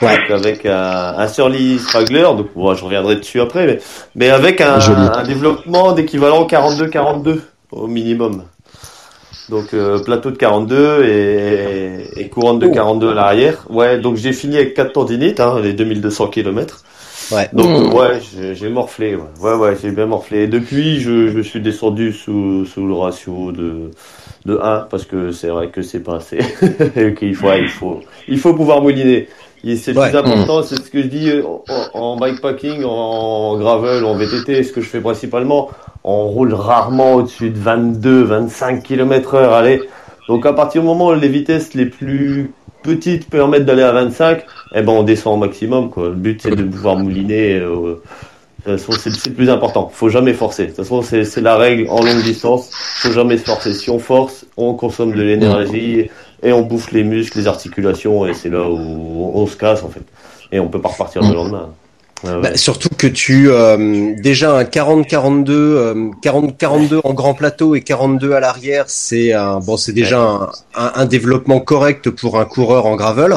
Ouais. 0.02 0.18
Donc 0.30 0.32
avec 0.46 0.66
un, 0.66 1.16
un 1.18 1.28
Surly 1.28 1.80
Straggler, 1.80 2.22
donc 2.38 2.48
bon, 2.56 2.74
je 2.76 2.84
reviendrai 2.86 3.16
dessus 3.18 3.40
après, 3.42 3.66
mais, 3.66 3.80
mais 4.16 4.30
avec 4.30 4.62
un, 4.62 4.80
un 4.80 5.24
développement 5.24 5.92
d'équivalent 5.94 6.46
42-42 6.48 7.40
au 7.72 7.88
minimum. 7.88 8.44
Donc 9.50 9.74
euh, 9.74 10.00
plateau 10.00 10.32
de 10.32 10.38
42 10.38 11.04
et, 11.06 12.20
et 12.22 12.30
couronne 12.30 12.60
de 12.60 12.68
Oh. 12.68 12.72
42 12.74 13.12
à 13.12 13.14
l'arrière. 13.14 13.66
Ouais, 13.70 14.00
donc 14.00 14.16
j'ai 14.16 14.34
fini 14.34 14.56
avec 14.58 14.74
4 14.74 14.94
tendinites, 14.94 15.40
hein, 15.40 15.60
les 15.62 15.74
2200 15.74 16.28
km. 16.28 16.84
Ouais. 17.32 17.50
Donc 17.54 17.66
Mmh. 17.68 17.94
ouais, 17.96 18.20
j'ai- 18.22 18.56
j'ai 18.56 18.70
morflé. 18.70 19.16
Ouais, 19.16 19.24
ouais, 19.42 19.54
ouais, 19.56 19.78
j'ai 19.82 19.92
bien 19.92 20.06
morflé. 20.06 20.44
Et 20.44 20.48
depuis, 20.48 21.00
je, 21.00 21.30
je 21.30 21.40
suis 21.42 21.60
descendu 21.60 22.12
sous, 22.14 22.66
sous 22.66 22.86
le 22.88 22.94
ratio 22.94 23.52
de 23.52 23.92
de 24.46 24.60
1 24.62 24.88
parce 24.92 25.06
que 25.06 25.32
c'est 25.32 25.48
vrai 25.48 25.70
que 25.70 25.82
c'est 25.82 26.02
pas 26.02 26.18
assez. 26.18 26.38
Et 26.96 27.16
qu'il 27.16 27.34
faut, 27.36 27.48
ouais, 27.48 27.62
il 27.62 27.70
faut, 27.70 28.02
il 28.28 28.38
faut 28.38 28.54
pouvoir 28.54 28.82
mouliner. 28.82 29.28
Et 29.64 29.76
c'est 29.76 29.94
le 29.94 30.00
Ouais. 30.00 30.10
plus 30.10 30.18
important, 30.20 30.62
c'est 30.62 30.76
ce 30.76 30.92
que 30.92 31.02
je 31.02 31.08
dis 31.08 31.32
en, 31.44 31.64
en 32.00 32.16
bikepacking, 32.18 32.84
en 32.84 33.58
gravel, 33.58 34.06
en 34.06 34.14
VTT, 34.16 34.62
ce 34.64 34.72
que 34.72 34.82
je 34.82 34.88
fais 34.88 35.02
principalement. 35.02 35.70
On 36.08 36.28
roule 36.28 36.54
rarement 36.54 37.16
au-dessus 37.16 37.50
de 37.50 37.58
22, 37.58 38.24
25 38.24 38.84
km 38.84 39.34
heure. 39.34 39.54
Allez. 39.54 39.82
Donc 40.28 40.46
à 40.46 40.54
partir 40.54 40.82
du 40.82 40.88
moment 40.88 41.08
où 41.08 41.14
les 41.16 41.28
vitesses 41.28 41.74
les 41.74 41.88
plus 41.88 42.52
petites 42.84 43.28
permettent 43.28 43.66
d'aller 43.66 43.82
à 43.82 43.92
25, 43.92 44.44
eh 44.76 44.82
ben 44.84 44.92
on 44.94 45.02
descend 45.02 45.34
au 45.34 45.38
maximum. 45.38 45.90
Quoi. 45.90 46.10
Le 46.10 46.14
but 46.14 46.42
c'est 46.44 46.56
de 46.56 46.64
pouvoir 46.64 46.96
mouliner. 46.96 47.56
euh, 47.56 48.02
de 48.66 48.72
toute 48.72 48.82
façon, 48.82 49.00
c'est 49.00 49.30
le 49.30 49.36
plus 49.36 49.50
important. 49.50 49.90
Faut 49.94 50.10
jamais 50.10 50.34
forcer. 50.34 50.64
De 50.64 50.68
toute 50.70 50.78
façon, 50.78 51.02
c'est 51.04 51.42
la 51.42 51.56
règle 51.56 51.88
en 51.90 52.04
longue 52.04 52.24
distance. 52.24 52.70
Faut 52.74 53.12
jamais 53.12 53.38
se 53.38 53.44
forcer. 53.44 53.74
Si 53.74 53.92
on 53.92 54.00
force, 54.00 54.46
on 54.58 54.74
consomme 54.74 55.12
de 55.14 55.22
l'énergie 55.22 56.10
et 56.42 56.52
on 56.52 56.62
bouffe 56.64 56.92
les 56.92 57.04
muscles, 57.04 57.38
les 57.38 57.48
articulations, 57.48 58.26
et 58.26 58.34
c'est 58.34 58.50
là 58.50 58.68
où 58.68 59.32
on 59.36 59.46
se 59.46 59.56
casse 59.56 59.84
en 59.84 59.90
fait. 59.90 60.02
Et 60.52 60.60
on 60.60 60.68
peut 60.68 60.82
pas 60.82 60.90
repartir 60.90 61.22
le 61.22 61.34
lendemain. 61.36 61.70
Ouais, 62.24 62.32
ouais. 62.32 62.42
Bah, 62.42 62.58
surtout 62.58 62.90
que 62.98 63.08
tu 63.08 63.50
euh, 63.52 64.14
déjà 64.22 64.56
un 64.58 64.64
40-42, 64.64 65.50
euh, 65.52 66.10
40-42 66.24 67.02
en 67.04 67.14
grand 67.14 67.34
plateau 67.34 67.76
et 67.76 67.82
42 67.82 68.32
à 68.34 68.40
l'arrière, 68.40 68.86
c'est 68.88 69.34
un 69.34 69.60
bon, 69.60 69.76
c'est 69.78 69.92
déjà 69.92 70.20
un, 70.22 70.50
un- 70.76 70.92
un 70.96 71.06
développement 71.06 71.60
correct 71.60 72.10
pour 72.10 72.40
un 72.40 72.46
coureur 72.46 72.86
en 72.86 72.96
gravel, 72.96 73.34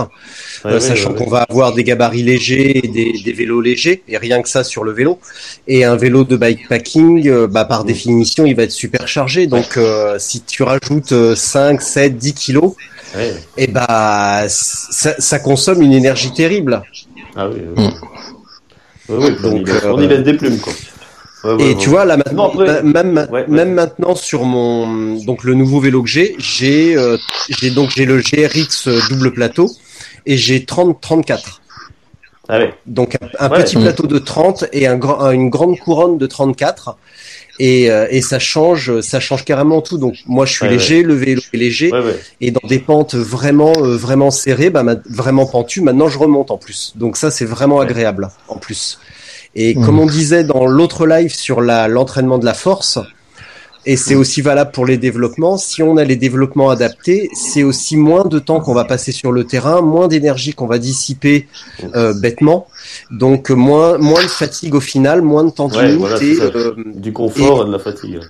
euh, 0.65 0.79
sachant 0.81 1.13
qu'on 1.13 1.29
va 1.29 1.43
avoir 1.51 1.75
des 1.75 1.83
gabarits 1.85 2.23
légers, 2.23 2.79
et 2.85 2.89
des, 2.89 3.13
des 3.25 3.33
vélos 3.33 3.61
légers 3.61 4.03
et 4.09 4.17
rien 4.17 4.41
que 4.43 4.49
ça 4.49 4.63
sur 4.65 4.85
le 4.85 4.93
vélo. 4.93 5.19
Et 5.67 5.85
un 5.85 5.97
vélo 5.97 6.25
de 6.25 6.37
bikepacking, 6.37 7.29
euh, 7.29 7.47
bah, 7.49 7.65
par 7.65 7.83
Mm. 7.83 7.87
définition, 7.89 8.47
il 8.47 8.55
va 8.55 8.63
être 8.63 8.71
super 8.71 9.07
chargé. 9.09 9.47
Donc 9.49 9.77
euh, 9.77 10.17
si 10.19 10.41
tu 10.43 10.63
rajoutes 10.63 11.13
euh, 11.13 11.35
5, 11.35 11.83
7, 11.83 12.17
10 12.17 12.33
kilos, 12.33 12.75
ouais. 13.17 13.35
et 13.57 13.67
bah 13.67 14.45
ça, 14.49 15.15
ça 15.19 15.39
consomme 15.41 15.83
une 15.83 15.93
énergie 15.93 16.33
terrible. 16.33 16.81
Ah 17.37 17.49
oui. 17.49 17.61
Oui. 19.09 19.37
Donc, 19.43 19.69
euh, 19.69 19.93
on 19.93 20.01
y 20.03 20.07
laisse 20.09 20.23
des 20.23 20.35
plumes 20.35 20.59
quoi. 20.59 20.73
Ouais, 21.45 21.53
ouais, 21.55 21.63
Et 21.63 21.69
ouais. 21.69 21.77
tu 21.77 21.89
vois 21.89 22.05
là 22.05 22.17
maintenant, 22.17 22.53
Non, 22.53 22.83
même 22.83 23.29
Ouais, 23.31 23.47
même 23.49 23.73
maintenant 23.73 24.15
sur 24.17 24.45
mon 24.45 25.15
donc 25.25 25.45
le 25.45 25.55
nouveau 25.55 25.79
vélo 25.81 26.03
que 26.03 26.09
j'ai, 26.09 26.35
j'ai 26.39 26.97
euh, 26.97 27.17
j'ai 27.49 27.71
donc 27.71 27.91
j'ai 27.91 28.05
le 28.07 28.19
GRX 28.21 28.89
double 29.09 29.33
plateau 29.33 29.71
et 30.27 30.37
j'ai 30.37 30.65
30 30.65 31.01
34. 31.01 31.61
Ah 32.49 32.59
ouais. 32.59 32.75
Donc 32.87 33.17
un, 33.17 33.47
un 33.47 33.51
Ouais. 33.51 33.63
petit 33.63 33.77
plateau 33.77 34.07
de 34.07 34.19
30 34.19 34.65
et 34.73 34.87
un 34.87 34.97
grand 34.97 35.21
un- 35.21 35.31
une 35.33 35.49
grande 35.51 35.79
couronne 35.79 36.19
de 36.19 36.27
34. 36.27 36.97
Et, 37.59 37.91
euh, 37.91 38.07
et 38.11 38.23
ça 38.23 38.39
change, 38.39 39.01
ça 39.01 39.19
change 39.21 39.45
carrément 39.45 39.81
tout. 39.81 39.99
Donc 39.99 40.15
moi 40.27 40.47
je 40.47 40.53
suis 40.53 40.65
Ouais, 40.65 40.71
léger, 40.73 41.03
le 41.03 41.15
vélo 41.15 41.43
est 41.53 41.57
léger, 41.57 41.91
Ouais, 41.93 42.01
ouais. 42.01 42.17
et 42.41 42.51
dans 42.51 42.67
des 42.69 42.79
pentes 42.79 43.15
vraiment, 43.15 43.73
euh, 43.79 43.97
vraiment 43.97 44.31
serrées, 44.31 44.71
bah, 44.71 44.85
vraiment 45.09 45.47
pentues. 45.47 45.81
Maintenant 45.81 46.09
je 46.09 46.19
remonte 46.19 46.51
en 46.51 46.57
plus. 46.59 46.93
Donc 46.97 47.17
ça 47.17 47.31
c'est 47.31 47.45
vraiment 47.45 47.79
Ouais. 47.79 47.87
agréable 47.87 48.29
en 48.49 48.57
plus. 48.57 48.99
Et 49.55 49.75
Mhm. 49.75 49.85
comme 49.85 49.99
on 49.99 50.07
disait 50.07 50.45
dans 50.45 50.67
l'autre 50.67 51.07
live 51.07 51.35
sur 51.35 51.61
la 51.61 51.89
l'entraînement 51.89 52.39
de 52.39 52.45
la 52.45 52.55
force, 52.55 52.99
et 53.87 53.97
c'est 53.97 54.15
aussi 54.15 54.43
valable 54.43 54.71
pour 54.73 54.85
les 54.85 54.99
développements. 54.99 55.57
Si 55.57 55.83
on 55.83 55.97
a 55.97 56.05
les 56.05 56.17
développements 56.17 56.69
adaptés, 56.69 57.31
c'est 57.33 57.63
aussi 57.63 57.97
moins 57.97 58.25
de 58.27 58.39
temps 58.39 58.61
qu'on 58.61 58.75
va 58.75 58.85
passer 58.85 59.13
sur 59.13 59.33
le 59.33 59.45
terrain, 59.45 59.81
moins 59.81 60.09
d'énergie 60.09 60.53
qu'on 60.53 60.67
va 60.67 60.79
dissiper 60.79 61.49
euh, 61.95 62.13
bêtement, 62.13 62.67
donc 63.11 63.51
moins 63.51 63.99
moins 63.99 64.23
de 64.23 64.29
fatigue 64.29 64.75
au 64.75 64.81
final, 64.81 65.23
moins 65.23 65.45
de 65.45 65.51
tendinite 65.51 65.85
Ouais, 65.85 65.97
voilà, 65.97 66.17
euh, 66.21 66.75
Du 66.95 67.13
confort 67.13 67.63
et, 67.63 67.67
de 67.67 67.73
la 67.73 67.79
fatigue. 67.79 68.21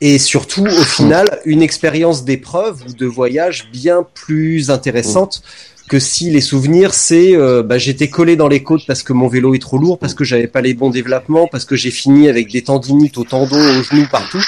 et 0.00 0.18
surtout 0.18 0.64
au 0.66 0.84
final 0.84 1.26
une 1.44 1.62
expérience 1.62 2.24
d'épreuve 2.24 2.82
ou 2.88 2.92
de 2.92 3.06
voyage 3.06 3.68
bien 3.72 4.06
plus 4.14 4.70
intéressante 4.70 5.42
que 5.88 5.98
si 5.98 6.30
les 6.30 6.42
souvenirs 6.42 6.92
c'est 6.92 7.34
euh, 7.34 7.62
bah, 7.62 7.78
j'étais 7.78 8.08
collé 8.08 8.36
dans 8.36 8.48
les 8.48 8.62
côtes 8.62 8.86
parce 8.86 9.02
que 9.02 9.14
mon 9.14 9.26
vélo 9.26 9.54
est 9.54 9.58
trop 9.58 9.78
lourd, 9.78 9.98
parce 9.98 10.12
que 10.14 10.22
j'avais 10.22 10.46
pas 10.46 10.60
les 10.60 10.74
bons 10.74 10.90
développements, 10.90 11.46
parce 11.50 11.64
que 11.64 11.76
j'ai 11.76 11.90
fini 11.90 12.28
avec 12.28 12.52
des 12.52 12.62
tendinites 12.62 13.16
au 13.16 13.24
tendon, 13.24 13.56
aux 13.58 13.82
genoux, 13.82 14.06
partout. 14.10 14.42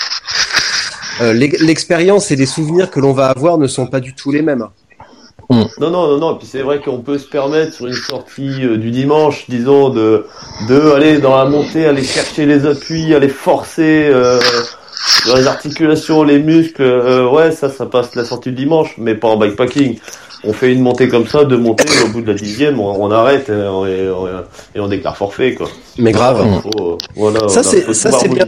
Euh, 1.23 1.33
l'ex- 1.33 1.61
L'expérience 1.63 2.31
et 2.31 2.37
les 2.37 2.47
souvenirs 2.47 2.91
que 2.91 3.01
l'on 3.01 3.13
va 3.13 3.27
avoir 3.29 3.57
ne 3.59 3.67
sont 3.67 3.87
pas 3.87 4.01
du 4.01 4.15
tout 4.15 4.31
les 4.33 4.43
mêmes. 4.43 4.67
Non, 5.51 5.91
non, 5.91 6.09
non, 6.09 6.19
non. 6.19 6.35
Puis 6.37 6.47
c'est 6.51 6.63
vrai 6.63 6.81
qu'on 6.81 6.99
peut 6.99 7.19
se 7.19 7.27
permettre 7.27 7.75
sur 7.75 7.87
une 7.87 7.95
sortie 7.95 8.65
euh, 8.65 8.77
du 8.77 8.91
dimanche, 8.91 9.45
disons, 9.49 9.89
de, 9.91 10.27
de 10.69 10.93
aller 10.93 11.19
dans 11.19 11.37
la 11.37 11.45
montée, 11.45 11.87
aller 11.87 12.05
chercher 12.05 12.47
les 12.47 12.67
appuis, 12.67 13.15
aller 13.15 13.29
forcer 13.29 14.09
euh, 14.13 14.39
dans 15.27 15.37
les 15.37 15.47
articulations, 15.47 16.23
les 16.23 16.39
muscles. 16.39 16.83
euh, 16.83 17.29
ouais, 17.29 17.51
ça, 17.53 17.69
ça 17.69 17.87
passe 17.87 18.15
la 18.15 18.25
sortie 18.25 18.51
du 18.51 18.57
dimanche, 18.57 18.95
mais 18.99 19.15
pas 19.15 19.29
en 19.29 19.37
bikepacking. 19.37 19.99
On 20.43 20.55
fait 20.55 20.73
une 20.73 20.81
montée 20.81 21.09
comme 21.09 21.27
ça, 21.27 21.45
deux 21.45 21.59
montées, 21.59 21.85
au 22.03 22.09
bout 22.09 22.23
de 22.23 22.29
la 22.29 22.35
dixième, 22.35 22.81
on, 22.81 23.03
on 23.03 23.11
arrête 23.11 23.51
euh, 23.51 23.85
et, 23.87 24.11
on, 24.11 24.27
et 24.75 24.81
on 24.81 24.89
déclare 24.89 25.15
forfait, 25.17 25.55
quoi. 25.55 25.69
Mais 25.99 26.13
grave. 26.13 26.43
Faut, 26.63 26.93
euh, 26.93 26.97
voilà, 27.15 27.41
Ça, 27.93 28.11
c'est 28.11 28.29
bien. 28.29 28.47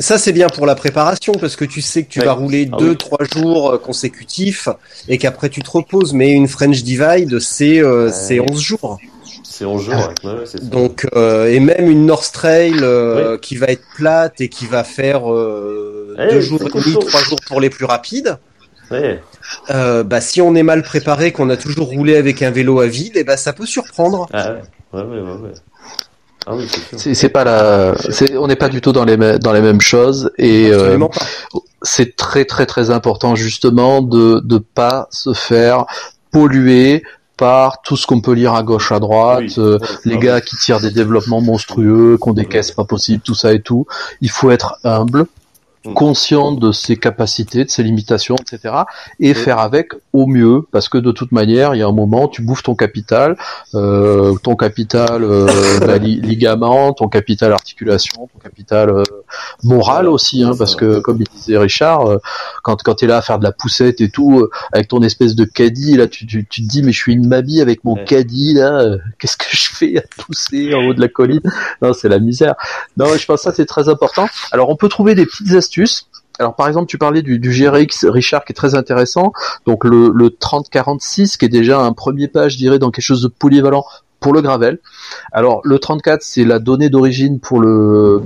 Ça 0.00 0.18
c'est 0.18 0.32
bien 0.32 0.48
pour 0.48 0.66
la 0.66 0.74
préparation 0.74 1.32
parce 1.34 1.54
que 1.56 1.64
tu 1.64 1.80
sais 1.80 2.02
que 2.02 2.10
tu 2.10 2.18
Ouais. 2.20 2.24
vas 2.26 2.32
rouler 2.32 2.68
Ah 2.72 2.76
deux, 2.78 2.90
oui. 2.90 2.96
trois 2.96 3.24
jours 3.34 3.70
euh, 3.70 3.78
consécutifs 3.78 4.68
et 5.08 5.18
qu'après 5.18 5.48
tu 5.48 5.62
te 5.62 5.70
reposes. 5.70 6.12
Mais 6.14 6.32
une 6.32 6.48
French 6.48 6.82
Divide 6.82 7.38
c'est 7.38 7.78
euh, 7.82 8.10
c'est 8.10 8.40
11 8.40 8.60
jours. 8.60 8.98
C'est 9.44 9.64
en 9.64 9.78
jeu, 9.78 9.92
ouais, 9.92 9.98
ouais, 10.24 10.30
ouais, 10.32 10.46
c'est 10.46 10.58
ça. 10.58 10.64
Donc 10.64 11.06
euh, 11.14 11.46
et 11.46 11.60
même 11.60 11.88
une 11.88 12.06
North 12.06 12.32
Trail 12.32 12.74
euh, 12.80 13.38
qui 13.38 13.54
va 13.56 13.66
être 13.68 13.84
plate 13.94 14.40
et 14.40 14.48
qui 14.48 14.66
va 14.66 14.82
faire 14.82 15.32
euh, 15.32 16.16
Eh, 16.18 16.28
deux 16.32 16.40
jours 16.40 16.60
et 16.62 16.64
demi, 16.70 16.98
trois 17.06 17.22
jours 17.22 17.38
pour 17.46 17.60
les 17.60 17.70
plus 17.70 17.84
rapides. 17.84 18.36
Ouais. 18.90 19.20
Euh, 19.70 20.02
bah 20.02 20.20
si 20.20 20.40
on 20.42 20.54
est 20.56 20.62
mal 20.64 20.82
préparé, 20.82 21.30
qu'on 21.30 21.50
a 21.50 21.56
toujours 21.56 21.86
roulé 21.88 22.16
avec 22.16 22.42
un 22.42 22.50
vélo 22.50 22.80
à 22.80 22.86
vide, 22.88 23.16
et 23.16 23.22
bah 23.24 23.36
ça 23.36 23.52
peut 23.52 23.64
surprendre. 23.66 24.26
Ah 24.32 24.54
ouais, 24.92 25.02
ouais, 25.02 25.20
ouais, 25.20 25.20
ouais. 25.20 25.52
Ah 26.46 26.54
oui, 26.54 26.66
c'est 26.96 27.28
pas 27.30 27.44
la, 27.44 27.94
c'est, 28.10 28.36
on 28.36 28.46
n'est 28.46 28.56
pas 28.56 28.68
du 28.68 28.80
tout 28.80 28.92
dans 28.92 29.04
les 29.04 29.16
mêmes 29.16 29.38
dans 29.38 29.52
les 29.52 29.62
mêmes 29.62 29.80
choses 29.80 30.30
et 30.36 30.70
euh, 30.72 30.98
c'est 31.82 32.16
très 32.16 32.44
très 32.44 32.66
très 32.66 32.90
important 32.90 33.34
justement 33.34 34.02
de 34.02 34.40
de 34.44 34.58
pas 34.58 35.08
se 35.10 35.32
faire 35.32 35.86
polluer 36.30 37.02
par 37.36 37.82
tout 37.82 37.96
ce 37.96 38.06
qu'on 38.06 38.20
peut 38.20 38.32
lire 38.32 38.54
à 38.54 38.62
gauche 38.62 38.92
à 38.92 39.00
droite, 39.00 39.40
Oui. 39.40 39.54
euh, 39.58 39.78
Ouais, 39.78 39.86
les 40.04 40.18
gars 40.18 40.40
qui 40.40 40.56
tirent 40.56 40.80
des 40.80 40.90
développements 40.92 41.40
monstrueux, 41.40 42.16
qui 42.22 42.28
ont 42.28 42.32
des 42.32 42.44
caisses 42.46 42.70
pas 42.70 42.84
possibles, 42.84 43.22
tout 43.24 43.34
ça 43.34 43.52
et 43.52 43.60
tout. 43.60 43.86
Il 44.20 44.30
faut 44.30 44.50
être 44.52 44.78
humble. 44.84 45.26
Conscient 45.94 46.52
de 46.52 46.72
ses 46.72 46.96
capacités, 46.96 47.64
de 47.64 47.70
ses 47.70 47.82
limitations, 47.82 48.36
etc. 48.36 48.74
Et 49.20 49.32
Mm. 49.32 49.34
faire 49.34 49.58
avec 49.58 49.92
au 50.14 50.26
mieux, 50.26 50.62
parce 50.72 50.88
que 50.88 50.96
de 50.96 51.12
toute 51.12 51.32
manière, 51.32 51.74
il 51.74 51.78
y 51.78 51.82
a 51.82 51.86
un 51.86 51.92
moment, 51.92 52.26
tu 52.28 52.40
bouffes 52.42 52.62
ton 52.62 52.74
capital, 52.74 53.36
euh, 53.74 54.34
ton 54.42 54.56
capital 54.56 55.22
euh, 55.24 55.46
bah, 55.80 55.98
li- 55.98 56.20
ligament, 56.20 56.92
ton 56.94 57.08
capital 57.08 57.52
articulation, 57.52 58.28
ton 58.32 58.38
capital 58.38 58.88
euh, 58.90 59.02
moral 59.62 60.08
aussi, 60.08 60.42
hein, 60.42 60.52
parce 60.58 60.74
que 60.76 61.00
comme 61.00 61.18
il 61.20 61.26
disait 61.36 61.58
Richard, 61.58 62.06
euh, 62.08 62.18
quand 62.62 62.82
quand 62.82 62.94
t'es 62.94 63.06
là 63.06 63.18
à 63.18 63.22
faire 63.22 63.38
de 63.38 63.44
la 63.44 63.52
poussette 63.52 64.00
et 64.00 64.08
tout, 64.08 64.40
euh, 64.40 64.50
avec 64.72 64.88
ton 64.88 65.02
espèce 65.02 65.34
de 65.34 65.44
caddie, 65.44 65.96
là, 65.96 66.06
tu, 66.08 66.26
tu, 66.26 66.46
tu 66.46 66.62
te 66.62 66.68
dis 66.68 66.82
mais 66.82 66.92
je 66.92 66.98
suis 67.00 67.12
une 67.12 67.26
mamie 67.28 67.60
avec 67.60 67.84
mon 67.84 67.94
Ouais. 67.94 68.04
caddie 68.04 68.54
là, 68.54 68.80
euh, 68.80 68.98
qu'est-ce 69.18 69.36
que 69.36 69.44
je 69.50 69.68
fais 69.70 69.98
à 69.98 70.02
pousser 70.24 70.74
en 70.74 70.86
haut 70.86 70.94
de 70.94 71.00
la 71.00 71.08
colline? 71.08 71.40
Non, 71.82 71.92
c'est 71.92 72.08
la 72.08 72.18
misère. 72.18 72.54
Non, 72.96 73.16
je 73.16 73.24
pense 73.26 73.40
que 73.40 73.50
ça 73.50 73.52
c'est 73.52 73.66
très 73.66 73.88
important. 73.88 74.26
Alors 74.52 74.70
on 74.70 74.76
peut 74.76 74.88
trouver 74.88 75.14
des 75.14 75.26
petites 75.26 75.52
astuces. 75.52 75.73
Alors 76.38 76.56
par 76.56 76.66
exemple, 76.66 76.86
tu 76.86 76.98
parlais 76.98 77.22
du, 77.22 77.38
GRX 77.38 78.06
Richard 78.06 78.44
qui 78.44 78.52
est 78.52 78.56
très 78.56 78.74
intéressant. 78.74 79.32
Donc 79.66 79.84
le, 79.84 80.10
le 80.12 80.30
3046 80.30 81.36
qui 81.36 81.44
est 81.44 81.48
déjà 81.48 81.80
un 81.80 81.92
premier 81.92 82.28
pas, 82.28 82.48
je 82.48 82.56
dirais, 82.56 82.78
dans 82.78 82.90
quelque 82.90 83.04
chose 83.04 83.22
de 83.22 83.28
polyvalent 83.28 83.84
pour 84.24 84.32
le 84.32 84.40
gravel. 84.40 84.78
Alors 85.32 85.60
le 85.64 85.78
34 85.78 86.22
c'est 86.22 86.44
la 86.44 86.58
donnée 86.58 86.88
d'origine 86.88 87.40
pour 87.40 87.60
le 87.60 88.22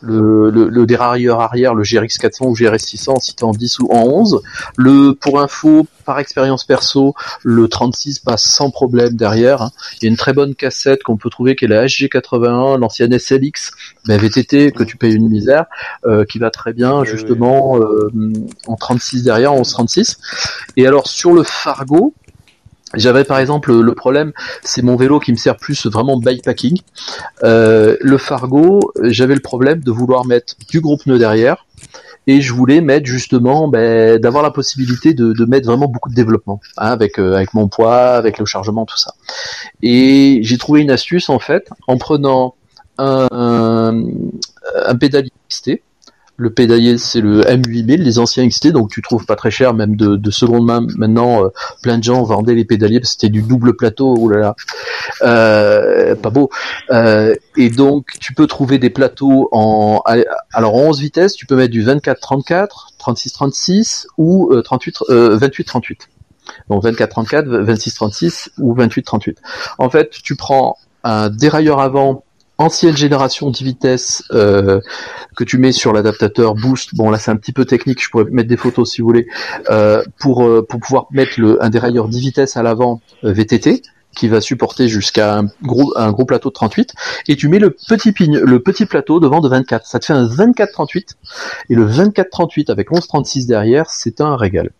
le, 0.00 0.50
le, 0.50 0.68
le 0.68 0.86
dérailleur 0.86 1.40
arrière, 1.40 1.74
le 1.74 1.82
GRX 1.82 2.16
400 2.18 2.46
ou 2.46 2.54
GRS 2.54 2.78
600 2.78 3.16
si 3.20 3.34
t'es 3.34 3.42
en 3.42 3.50
10 3.50 3.80
ou 3.80 3.88
en 3.90 4.04
11. 4.04 4.40
Le 4.76 5.14
pour 5.14 5.40
info, 5.40 5.86
par 6.04 6.20
expérience 6.20 6.64
perso, 6.64 7.14
le 7.42 7.66
36 7.66 8.20
passe 8.20 8.44
sans 8.44 8.70
problème 8.70 9.14
derrière. 9.16 9.62
hein. 9.62 9.70
Il 10.00 10.04
y 10.04 10.06
a 10.06 10.10
une 10.10 10.16
très 10.16 10.32
bonne 10.32 10.54
cassette 10.54 11.02
qu'on 11.02 11.16
peut 11.16 11.30
trouver 11.30 11.56
qui 11.56 11.64
est 11.64 11.68
la 11.68 11.86
HG81, 11.86 12.78
l'ancienne 12.78 13.18
SLX, 13.18 13.72
ben 14.06 14.20
VTT 14.20 14.70
que 14.70 14.84
tu 14.84 14.96
payes 14.96 15.14
une 15.14 15.28
misère, 15.28 15.64
euh, 16.06 16.24
qui 16.24 16.38
va 16.38 16.50
très 16.50 16.72
bien 16.72 17.02
justement 17.04 17.78
euh, 17.80 18.10
en 18.68 18.76
36 18.76 19.24
derrière, 19.24 19.52
en 19.52 19.56
1136. 19.56 20.18
Et 20.76 20.86
alors 20.86 21.08
sur 21.08 21.32
le 21.32 21.42
Fargo, 21.42 22.14
j'avais 22.94 23.24
par 23.24 23.38
exemple 23.38 23.72
le 23.72 23.94
problème, 23.94 24.32
c'est 24.62 24.82
mon 24.82 24.96
vélo 24.96 25.20
qui 25.20 25.32
me 25.32 25.36
sert 25.36 25.56
plus 25.56 25.86
vraiment 25.86 26.18
bikepacking. 26.18 26.78
Euh, 27.44 27.96
le 28.00 28.18
Fargo, 28.18 28.92
j'avais 29.02 29.34
le 29.34 29.40
problème 29.40 29.80
de 29.80 29.90
vouloir 29.90 30.26
mettre 30.26 30.54
du 30.68 30.80
gros 30.80 30.96
pneu 30.96 31.18
derrière 31.18 31.66
et 32.26 32.40
je 32.40 32.52
voulais 32.52 32.80
mettre 32.80 33.06
justement 33.06 33.68
ben, 33.68 34.18
d'avoir 34.18 34.42
la 34.42 34.50
possibilité 34.50 35.14
de, 35.14 35.32
de 35.32 35.44
mettre 35.44 35.66
vraiment 35.66 35.88
beaucoup 35.88 36.08
de 36.08 36.14
développement 36.14 36.60
hein, 36.76 36.90
avec 36.90 37.18
euh, 37.18 37.34
avec 37.34 37.54
mon 37.54 37.68
poids, 37.68 38.14
avec 38.14 38.38
le 38.38 38.44
chargement, 38.44 38.84
tout 38.86 38.98
ça. 38.98 39.14
Et 39.82 40.40
j'ai 40.42 40.58
trouvé 40.58 40.80
une 40.82 40.90
astuce 40.90 41.28
en 41.28 41.38
fait 41.38 41.68
en 41.88 41.96
prenant 41.96 42.54
un, 42.98 43.28
un, 43.32 44.04
un 44.86 44.94
pédalier 44.96 45.32
XT. 45.50 45.82
Le 46.38 46.50
pédalier, 46.50 46.96
c'est 46.96 47.20
le 47.20 47.42
M8000, 47.42 48.02
les 48.02 48.18
anciens 48.18 48.48
XT, 48.48 48.68
donc 48.68 48.90
tu 48.90 49.02
trouves 49.02 49.26
pas 49.26 49.36
très 49.36 49.50
cher, 49.50 49.74
même 49.74 49.96
de, 49.96 50.16
de 50.16 50.30
seconde 50.30 50.64
main. 50.64 50.86
Maintenant, 50.96 51.44
euh, 51.44 51.48
plein 51.82 51.98
de 51.98 52.02
gens 52.02 52.22
vendaient 52.22 52.54
les 52.54 52.64
pédaliers 52.64 53.00
parce 53.00 53.10
que 53.10 53.20
c'était 53.20 53.32
du 53.32 53.42
double 53.42 53.76
plateau, 53.76 54.16
oh 54.18 54.28
là 54.28 54.38
là, 54.38 54.56
euh, 55.22 56.14
pas 56.14 56.30
beau. 56.30 56.48
Euh, 56.90 57.34
et 57.56 57.68
donc, 57.68 58.12
tu 58.18 58.32
peux 58.34 58.46
trouver 58.46 58.78
des 58.78 58.90
plateaux 58.90 59.48
en, 59.52 60.02
alors 60.52 60.74
en 60.74 60.88
11 60.88 61.00
vitesses, 61.00 61.34
tu 61.34 61.46
peux 61.46 61.54
mettre 61.54 61.72
du 61.72 61.84
24-34, 61.84 62.68
36-36 62.98 64.06
ou 64.16 64.52
euh, 64.52 64.62
38, 64.62 64.96
euh, 65.10 65.38
28-38. 65.38 66.08
Donc 66.68 66.82
24-34, 66.84 67.44
26-36 67.64 68.48
ou 68.58 68.74
28-38. 68.74 69.36
En 69.78 69.90
fait, 69.90 70.10
tu 70.10 70.34
prends 70.34 70.76
un 71.04 71.30
dérailleur 71.30 71.80
avant 71.80 72.24
ancienne 72.62 72.96
génération 72.96 73.50
10 73.50 73.64
vitesses 73.64 74.22
euh, 74.32 74.80
que 75.36 75.44
tu 75.44 75.58
mets 75.58 75.72
sur 75.72 75.92
l'adaptateur 75.92 76.54
boost. 76.54 76.94
Bon 76.94 77.10
là 77.10 77.18
c'est 77.18 77.30
un 77.30 77.36
petit 77.36 77.52
peu 77.52 77.64
technique, 77.64 78.02
je 78.02 78.08
pourrais 78.08 78.24
mettre 78.30 78.48
des 78.48 78.56
photos 78.56 78.90
si 78.90 79.00
vous 79.00 79.08
voulez 79.08 79.26
euh, 79.70 80.02
pour 80.18 80.44
euh, 80.44 80.64
pour 80.66 80.80
pouvoir 80.80 81.06
mettre 81.10 81.40
un 81.60 81.70
dérailleur 81.70 82.08
10 82.08 82.20
vitesses 82.20 82.56
à 82.56 82.62
l'avant 82.62 83.00
VTT 83.22 83.82
qui 84.14 84.28
va 84.28 84.40
supporter 84.40 84.88
jusqu'à 84.88 85.38
un 85.38 85.46
gros 85.62 85.92
un 85.96 86.12
gros 86.12 86.24
plateau 86.24 86.50
de 86.50 86.54
38 86.54 86.94
et 87.28 87.36
tu 87.36 87.48
mets 87.48 87.58
le 87.58 87.70
petit 87.70 88.12
pigne, 88.12 88.38
le 88.38 88.60
petit 88.60 88.86
plateau 88.86 89.20
devant 89.20 89.40
de 89.40 89.48
24. 89.48 89.86
Ça 89.86 89.98
te 89.98 90.04
fait 90.04 90.12
un 90.12 90.26
24-38 90.26 91.16
et 91.70 91.74
le 91.74 91.86
24-38 91.86 92.70
avec 92.70 92.90
11-36 92.90 93.46
derrière, 93.46 93.90
c'est 93.90 94.20
un 94.20 94.36
régal. 94.36 94.70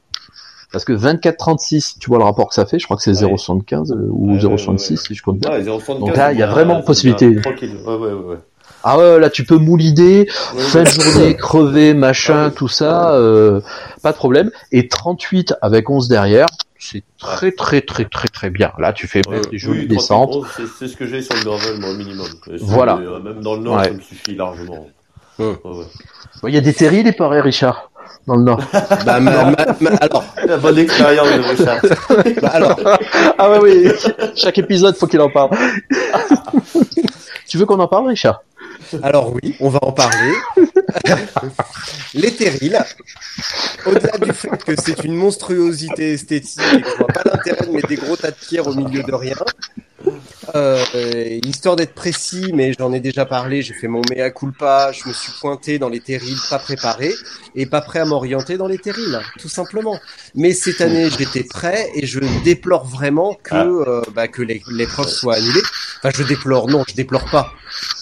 Parce 0.73 0.85
que 0.85 0.93
24-36, 0.93 1.99
tu 2.01 2.09
vois 2.09 2.19
le 2.19 2.25
rapport 2.25 2.49
que 2.49 2.55
ça 2.55 2.65
fait, 2.67 2.79
je 2.79 2.85
crois 2.87 2.97
que 2.97 3.03
c'est 3.03 3.11
Ouais. 3.23 3.35
0,75 3.35 3.93
euh, 3.93 4.07
ou 4.11 4.33
Ouais, 4.33 4.39
0,66 4.39 4.67
ouais, 4.67 4.71
ouais. 4.91 4.97
si 4.97 5.15
je 5.15 5.23
compte 5.23 5.39
bien. 5.39 5.51
Ouais, 5.51 5.63
0,75, 5.63 5.99
Donc 6.01 6.17
là, 6.17 6.33
il 6.33 6.39
y 6.39 6.43
a 6.43 6.47
c'est 6.47 6.53
vraiment 6.53 6.81
possibilité. 6.83 7.37
Tranquille. 7.41 7.77
Ouais, 7.87 7.95
ouais, 7.95 8.13
ouais. 8.13 8.37
Ah 8.85 8.99
ouais, 8.99 9.21
là 9.21 9.31
tu 9.31 9.45
peux 9.45 9.59
moulider, 9.59 10.29
Ouais, 10.55 10.61
fin 10.61 10.83
de 10.83 10.89
ouais. 10.89 10.95
journée, 11.13 11.37
crever, 11.39 11.95
machin, 11.95 12.45
Ah 12.47 12.49
oui. 12.49 12.55
tout 12.57 12.69
ça, 12.69 13.15
euh, 13.15 13.61
pas 14.03 14.11
de 14.13 14.17
problème. 14.17 14.51
Et 14.73 14.89
38 14.89 15.55
avec 15.63 15.89
11 15.89 16.09
derrière, 16.09 16.47
c'est 16.81 17.05
très 17.17 17.53
très 17.53 17.83
très 17.83 18.07
très 18.07 18.27
très 18.27 18.51
bien. 18.51 18.73
Là 18.79 18.93
tu 18.93 19.07
fais 19.07 19.23
Ouais, 19.29 19.37
même 19.37 19.45
des 19.53 19.59
jolies 19.59 19.81
oui, 19.83 19.87
descentes. 19.87 20.31
31, 20.33 20.67
c'est 20.81 20.89
ce 20.89 20.97
que 20.97 21.07
j'ai 21.07 21.23
sur 21.23 21.37
le 21.37 21.45
gravel, 21.45 21.79
moi, 21.81 21.91
au 21.91 21.95
minimum. 21.95 22.27
Voilà. 22.61 22.97
euh, 22.97 23.21
Même 23.21 23.41
dans 23.41 23.55
le 23.55 23.61
nord, 23.61 23.77
Ouais. 23.77 23.85
ça 23.85 23.93
me 23.93 24.01
suffit 24.01 24.35
largement. 24.35 24.89
Hum. 25.39 25.57
Ouais, 25.65 25.71
ouais. 25.71 26.49
Il 26.51 26.55
y 26.55 26.59
a 26.59 26.61
des 26.61 26.75
terrils 26.75 27.07
et 27.07 27.13
pareil 27.13 27.41
Richard, 27.41 27.92
dans 28.27 28.37
le 28.37 28.43
nord. 28.45 28.61
Bah, 29.05 29.19
ma- 29.21 29.45
ma- 29.45 29.77
ma- 29.81 29.91
alors, 30.01 30.25
La 30.47 30.57
bonne 30.57 30.79
expérience 30.79 31.29
de 31.29 31.41
Richard. 31.43 31.81
bah, 32.41 32.51
alors, 32.53 32.81
ah 33.39 33.51
ouais 33.51 33.59
oui, 33.63 33.89
chaque 34.37 34.59
épisode 34.59 34.97
faut 34.97 35.07
qu'il 35.07 35.21
en 35.21 35.31
parle. 35.31 35.51
tu 37.49 37.59
veux 37.59 37.67
qu'on 37.67 37.81
en 37.81 37.89
parle 37.89 38.09
Richard? 38.09 38.43
Alors 39.03 39.33
oui, 39.35 39.57
on 39.61 39.69
va 39.71 39.79
en 39.83 39.93
parler. 39.93 40.33
Les 42.15 42.31
terrils, 42.35 42.79
au-delà 43.87 44.19
du 44.19 44.33
fait 44.33 44.63
que 44.65 44.73
c'est 44.81 45.03
une 45.05 45.15
monstruosité 45.15 46.13
esthétique 46.13 46.61
et 46.75 46.83
que 46.83 46.91
je 46.91 46.97
vois 46.97 47.07
pas 47.07 47.23
l'intérêt 47.25 47.67
de 47.67 47.73
mettre 47.73 47.89
des 47.89 47.97
gros 47.97 48.17
tas 48.17 48.31
de 48.31 48.37
pierres 48.37 48.67
au 48.67 48.75
milieu 48.75 49.03
de 49.03 49.15
rien, 49.15 49.37
euh, 50.55 50.83
histoire 51.45 51.77
d'être 51.77 51.95
précis, 51.95 52.51
mais 52.55 52.73
j'en 52.79 52.93
ai 52.93 53.01
déjà 53.01 53.25
parlé, 53.27 53.63
j'ai 53.63 53.75
fait 53.75 53.89
mon 53.89 54.03
mea 54.11 54.31
culpa, 54.31 54.93
je 54.93 55.09
me 55.09 55.13
suis 55.15 55.33
pointé 55.41 55.79
dans 55.79 55.89
les 55.89 56.01
terrils 56.01 56.39
pas 56.51 56.59
préparés 56.59 57.15
et 57.55 57.67
pas 57.67 57.81
prêt 57.81 58.01
à 58.01 58.05
m'orienter 58.05 58.57
dans 58.57 58.67
les 58.67 58.79
terrils, 58.79 59.21
tout 59.39 59.49
simplement. 59.49 59.99
Mais 60.35 60.53
cette 60.53 60.81
année, 60.81 61.09
j'étais 61.11 61.45
prêt 61.45 61.91
et 61.95 62.07
je 62.07 62.21
déplore 62.45 62.87
vraiment 62.87 63.35
que, 63.43 63.55
Ah. 63.55 63.67
euh, 63.67 64.03
bah, 64.15 64.29
que 64.29 64.43
les- 64.43 64.63
l'épreuve 64.71 65.09
soit 65.09 65.37
annulée. 65.37 65.63
Enfin, 65.99 66.11
je 66.15 66.23
déplore, 66.25 66.69
non, 66.69 66.85
je 66.89 66.95
déplore 66.95 67.25
pas. 67.31 67.53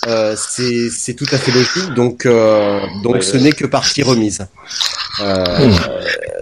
Euh, 0.07 0.35
c'est 0.37 0.89
c'est 0.91 1.15
tout 1.15 1.27
à 1.31 1.37
fait 1.39 1.53
logique, 1.53 1.93
donc 1.95 2.25
euh, 2.27 2.81
donc 3.03 3.17
Ouais, 3.17 3.21
ce 3.23 3.37
ouais. 3.37 3.43
n'est 3.45 3.53
que 3.53 3.67
partie 3.67 4.03
remise. 4.03 4.47
Euh, 5.21 5.73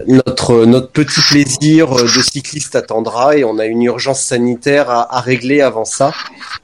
notre 0.07 0.65
notre 0.65 0.89
petit 0.91 1.19
plaisir 1.21 1.93
de 1.93 2.07
cycliste 2.21 2.75
attendra 2.75 3.35
et 3.35 3.43
on 3.43 3.57
a 3.59 3.65
une 3.65 3.81
urgence 3.83 4.21
sanitaire 4.21 4.89
à, 4.89 5.17
à 5.17 5.19
régler 5.19 5.61
avant 5.61 5.85
ça. 5.85 6.13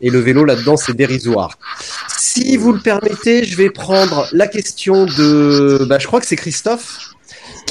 Et 0.01 0.09
le 0.09 0.19
vélo 0.19 0.45
là-dedans, 0.45 0.77
c'est 0.77 0.93
dérisoire. 0.93 1.57
Si 2.17 2.55
vous 2.57 2.71
le 2.71 2.79
permettez, 2.79 3.43
je 3.43 3.55
vais 3.57 3.69
prendre 3.69 4.27
la 4.31 4.47
question 4.47 5.05
de, 5.05 5.85
bah, 5.89 5.99
je 5.99 6.07
crois 6.07 6.19
que 6.21 6.27
c'est 6.27 6.35
Christophe 6.35 7.14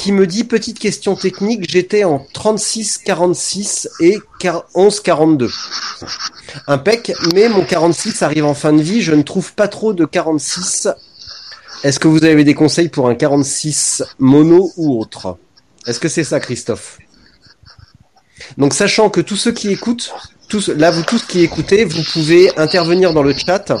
qui 0.05 0.11
me 0.11 0.27
dit 0.27 0.43
petite 0.43 0.77
question 0.77 1.15
technique. 1.15 1.67
J'étais 1.67 2.03
en 2.03 2.27
36-46 2.35 3.87
et 4.01 4.19
11-42. 4.39 5.51
Impec, 6.67 7.11
mais 7.33 7.49
mon 7.49 7.65
46 7.65 8.21
arrive 8.21 8.45
en 8.45 8.53
fin 8.53 8.71
de 8.71 8.83
vie. 8.83 9.01
Je 9.01 9.13
ne 9.15 9.23
trouve 9.23 9.53
pas 9.53 9.67
trop 9.67 9.93
de 9.93 10.05
46. 10.05 10.89
Est-ce 11.83 11.99
que 11.99 12.07
vous 12.07 12.23
avez 12.23 12.43
des 12.43 12.53
conseils 12.53 12.89
pour 12.89 13.09
un 13.09 13.15
46 13.15 14.03
mono 14.19 14.71
ou 14.77 15.01
autre? 15.01 15.39
Est-ce 15.87 15.99
que 15.99 16.07
c'est 16.07 16.23
ça, 16.23 16.39
Christophe? 16.39 16.99
Donc, 18.59 18.75
sachant 18.75 19.09
que 19.09 19.21
tous 19.21 19.37
ceux 19.37 19.53
qui 19.53 19.71
écoutent, 19.71 20.13
tous, 20.49 20.69
là, 20.69 20.91
vous 20.91 21.01
tous 21.01 21.23
qui 21.23 21.41
écoutez, 21.41 21.83
vous 21.83 22.03
pouvez 22.13 22.55
intervenir 22.59 23.11
dans 23.11 23.23
le 23.23 23.33
chat 23.33 23.73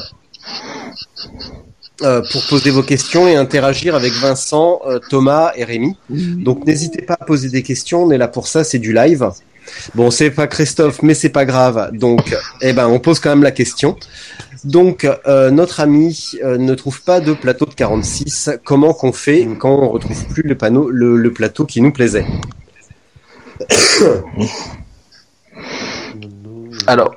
euh, 2.01 2.21
pour 2.31 2.45
poser 2.47 2.71
vos 2.71 2.83
questions 2.83 3.27
et 3.27 3.35
interagir 3.35 3.95
avec 3.95 4.13
Vincent, 4.13 4.81
euh, 4.85 4.99
Thomas 5.09 5.51
et 5.55 5.63
Rémi. 5.63 5.95
Donc 6.09 6.65
n'hésitez 6.65 7.01
pas 7.01 7.17
à 7.19 7.25
poser 7.25 7.49
des 7.49 7.63
questions, 7.63 8.03
on 8.03 8.11
est 8.11 8.17
là 8.17 8.27
pour 8.27 8.47
ça, 8.47 8.63
c'est 8.63 8.79
du 8.79 8.93
live. 8.93 9.29
Bon, 9.95 10.11
c'est 10.11 10.31
pas 10.31 10.47
Christophe, 10.47 11.01
mais 11.01 11.13
c'est 11.13 11.29
pas 11.29 11.45
grave. 11.45 11.91
Donc, 11.93 12.35
eh 12.61 12.73
ben, 12.73 12.87
on 12.87 12.99
pose 12.99 13.19
quand 13.19 13.29
même 13.29 13.43
la 13.43 13.51
question. 13.51 13.97
Donc, 14.63 15.07
euh, 15.27 15.51
notre 15.51 15.79
ami 15.79 16.31
euh, 16.43 16.57
ne 16.57 16.73
trouve 16.75 17.03
pas 17.03 17.19
de 17.19 17.33
plateau 17.33 17.65
de 17.65 17.73
46. 17.73 18.51
Comment 18.63 18.93
qu'on 18.93 19.11
fait 19.11 19.47
quand 19.59 19.69
on 19.69 19.89
retrouve 19.89 20.25
plus 20.27 20.43
le 20.43 20.55
panneau, 20.55 20.89
le, 20.89 21.17
le 21.17 21.33
plateau 21.33 21.65
qui 21.65 21.81
nous 21.81 21.91
plaisait? 21.91 22.25
Alors, 26.87 27.15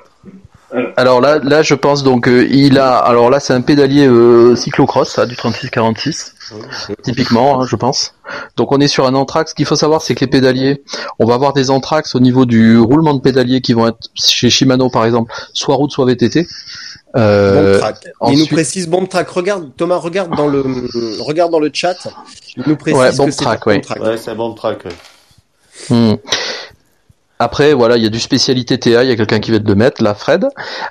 alors 0.97 1.21
là, 1.21 1.39
là, 1.39 1.61
je 1.61 1.73
pense 1.73 2.03
donc 2.03 2.27
euh, 2.27 2.47
il 2.49 2.77
a. 2.77 2.97
Alors 2.97 3.29
là, 3.29 3.39
c'est 3.39 3.53
un 3.53 3.61
pédalier 3.61 4.05
euh, 4.07 4.55
cyclocross, 4.55 5.09
ça, 5.09 5.25
du 5.25 5.35
36-46, 5.35 6.33
typiquement, 7.03 7.61
hein, 7.61 7.65
je 7.67 7.75
pense. 7.75 8.13
Donc 8.57 8.71
on 8.71 8.79
est 8.79 8.87
sur 8.87 9.07
un 9.07 9.15
anthrax. 9.15 9.51
Ce 9.51 9.55
qu'il 9.55 9.65
faut 9.65 9.75
savoir, 9.75 10.01
c'est 10.01 10.13
que 10.15 10.21
les 10.21 10.27
pédaliers, 10.27 10.83
on 11.17 11.25
va 11.25 11.33
avoir 11.33 11.53
des 11.53 11.71
anthrax 11.71 12.13
au 12.15 12.19
niveau 12.19 12.45
du 12.45 12.77
roulement 12.77 13.13
de 13.13 13.21
pédalier 13.21 13.61
qui 13.61 13.73
vont 13.73 13.87
être 13.87 14.09
chez 14.15 14.49
Shimano 14.49 14.89
par 14.89 15.05
exemple, 15.05 15.33
soit 15.53 15.75
route, 15.75 15.91
soit 15.91 16.05
VTT. 16.05 16.47
Euh, 17.15 17.73
Bomb 17.73 17.79
track. 17.79 18.07
Il 18.29 18.37
nous 18.39 18.45
précise 18.45 18.87
bomb 18.87 19.07
track. 19.07 19.29
Regarde, 19.29 19.71
Thomas, 19.75 19.97
regarde 19.97 20.35
dans 20.35 20.47
le, 20.47 20.63
regarde 21.21 21.51
dans 21.51 21.59
le 21.59 21.71
chat. 21.73 21.95
Il 22.55 22.63
nous 22.67 22.75
précise 22.75 22.99
Ouais, 22.99 23.09
que 23.11 23.17
bomb 23.17 23.31
c'est 23.31 23.43
track, 23.43 23.61
un 23.65 23.69
ouais. 23.71 23.75
bomb 23.77 23.81
track. 23.83 24.03
Ouais, 24.03 24.17
c'est 24.17 24.35
bon 24.35 24.53
track. 24.53 24.85
ouais. 24.85 24.91
Hmm. 25.89 26.15
Après, 27.41 27.73
voilà, 27.73 27.95
il 27.95 28.03
y 28.03 28.05
a 28.05 28.09
du 28.09 28.19
spécialité 28.19 28.77
TA, 28.77 29.01
il 29.01 29.07
y 29.07 29.11
a 29.13 29.15
quelqu'un 29.15 29.39
qui 29.39 29.51
va 29.51 29.59
te 29.61 29.67
le 29.67 29.75
mettre, 29.75 30.03
là, 30.03 30.13
Fred. 30.13 30.45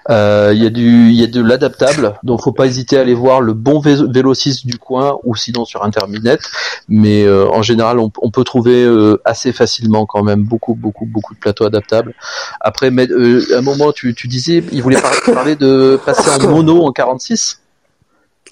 Euh, 0.09 0.51
Il 0.55 0.63
y 0.63 0.67
a 0.67 0.71
du, 0.71 1.11
il 1.11 1.15
y 1.15 1.23
a 1.23 1.27
de 1.27 1.43
l'adaptable, 1.43 2.15
donc 2.23 2.41
faut 2.41 2.53
pas 2.53 2.65
hésiter 2.65 2.97
à 2.97 3.03
aller 3.03 3.13
voir 3.13 3.43
le 3.43 3.53
bon 3.53 3.81
vé- 3.83 4.11
vélo 4.11 4.33
6 4.33 4.65
du 4.65 4.79
coin 4.79 5.19
ou 5.25 5.37
sinon 5.37 5.67
sur 5.67 5.85
Interminet. 5.85 6.41
Mais 6.89 7.23
euh, 7.25 7.47
en 7.51 7.61
général, 7.61 7.99
on, 7.99 8.11
on 8.23 8.31
peut 8.31 8.45
trouver 8.45 8.83
euh, 8.83 9.21
assez 9.27 9.53
facilement 9.53 10.07
quand 10.07 10.23
même 10.23 10.43
beaucoup, 10.43 10.75
beaucoup, 10.75 11.05
beaucoup 11.05 11.35
de 11.35 11.39
plateaux 11.39 11.67
adaptables. 11.67 12.15
Après, 12.63 12.91
mais, 12.91 13.11
euh, 13.11 13.45
à 13.55 13.59
un 13.59 13.63
moment, 13.63 13.93
tu, 13.93 14.15
tu 14.15 14.27
disais, 14.27 14.65
il 14.73 14.83
voulait 14.83 15.03
par- 15.03 15.21
parler 15.35 15.55
de 15.55 16.01
passer 16.07 16.31
en 16.31 16.49
mono 16.49 16.83
en 16.87 16.93
46 16.93 17.61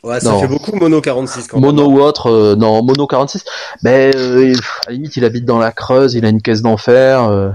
Ouais, 0.04 0.20
ça 0.20 0.30
Non. 0.32 0.40
fait 0.40 0.46
beaucoup 0.46 0.76
mono 0.76 1.00
46 1.00 1.48
quand 1.48 1.58
mono 1.58 1.88
même. 1.88 1.96
ou 1.96 2.00
autre, 2.02 2.30
euh, 2.30 2.54
non, 2.56 2.82
mono 2.82 3.06
46. 3.06 3.42
Ben, 3.82 4.12
euh, 4.14 4.52
à 4.86 4.90
la 4.90 4.92
limite, 4.92 5.16
il 5.16 5.24
habite 5.24 5.46
dans 5.46 5.58
la 5.58 5.72
Creuse, 5.72 6.12
il 6.14 6.26
a 6.26 6.28
une 6.28 6.42
caisse 6.42 6.60
d'enfer. 6.60 7.22
euh, 7.24 7.48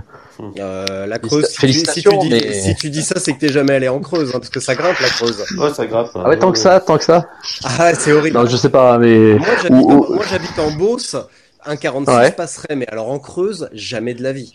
Euh, 0.60 1.06
la 1.06 1.20
Creuse, 1.20 1.46
si 1.46 1.56
tu, 1.58 1.74
si 1.74 1.84
tu 1.84 1.84
Félicitations, 1.84 2.20
dis, 2.20 2.30
mais- 2.30 2.54
si 2.54 2.76
tu 2.76 2.90
dis 2.90 3.04
ça, 3.04 3.20
c'est 3.20 3.34
que 3.34 3.40
t'es 3.40 3.50
jamais 3.50 3.74
allé 3.74 3.88
en 3.90 4.00
Creuse, 4.00 4.30
hein, 4.30 4.40
parce 4.40 4.50
que 4.50 4.60
ça 4.60 4.76
grimpe 4.76 5.00
la 5.00 5.10
Creuse. 5.10 5.44
Ouais, 5.58 5.74
ça 5.74 5.86
grappe. 5.86 6.10
Ah 6.16 6.30
ouais, 6.30 6.40
tant 6.40 6.52
que 6.52 6.58
ça, 6.58 6.80
tant 6.80 6.98
que 6.98 7.04
ça. 7.04 7.28
Ah, 7.64 7.94
c'est 7.94 8.12
horrible. 8.12 8.38
Non, 8.38 8.46
je 8.46 8.56
sais 8.58 8.70
pas, 8.70 8.98
mais 8.98 9.36
Moi, 9.36 9.48
j'habite 9.62 9.86
Ou- 9.86 9.92
en, 9.92 9.96
ou- 9.98 10.14
moi, 10.16 10.26
j'habite 10.30 10.58
en 10.60 10.72
Beauce. 10.72 11.16
Un 11.64 11.76
46 11.76 12.16
Ouais. 12.18 12.32
passerait, 12.32 12.76
mais 12.76 12.88
alors 12.88 13.10
en 13.12 13.20
Creuse, 13.20 13.70
jamais 13.74 14.14
de 14.16 14.24
la 14.24 14.32
vie. 14.32 14.52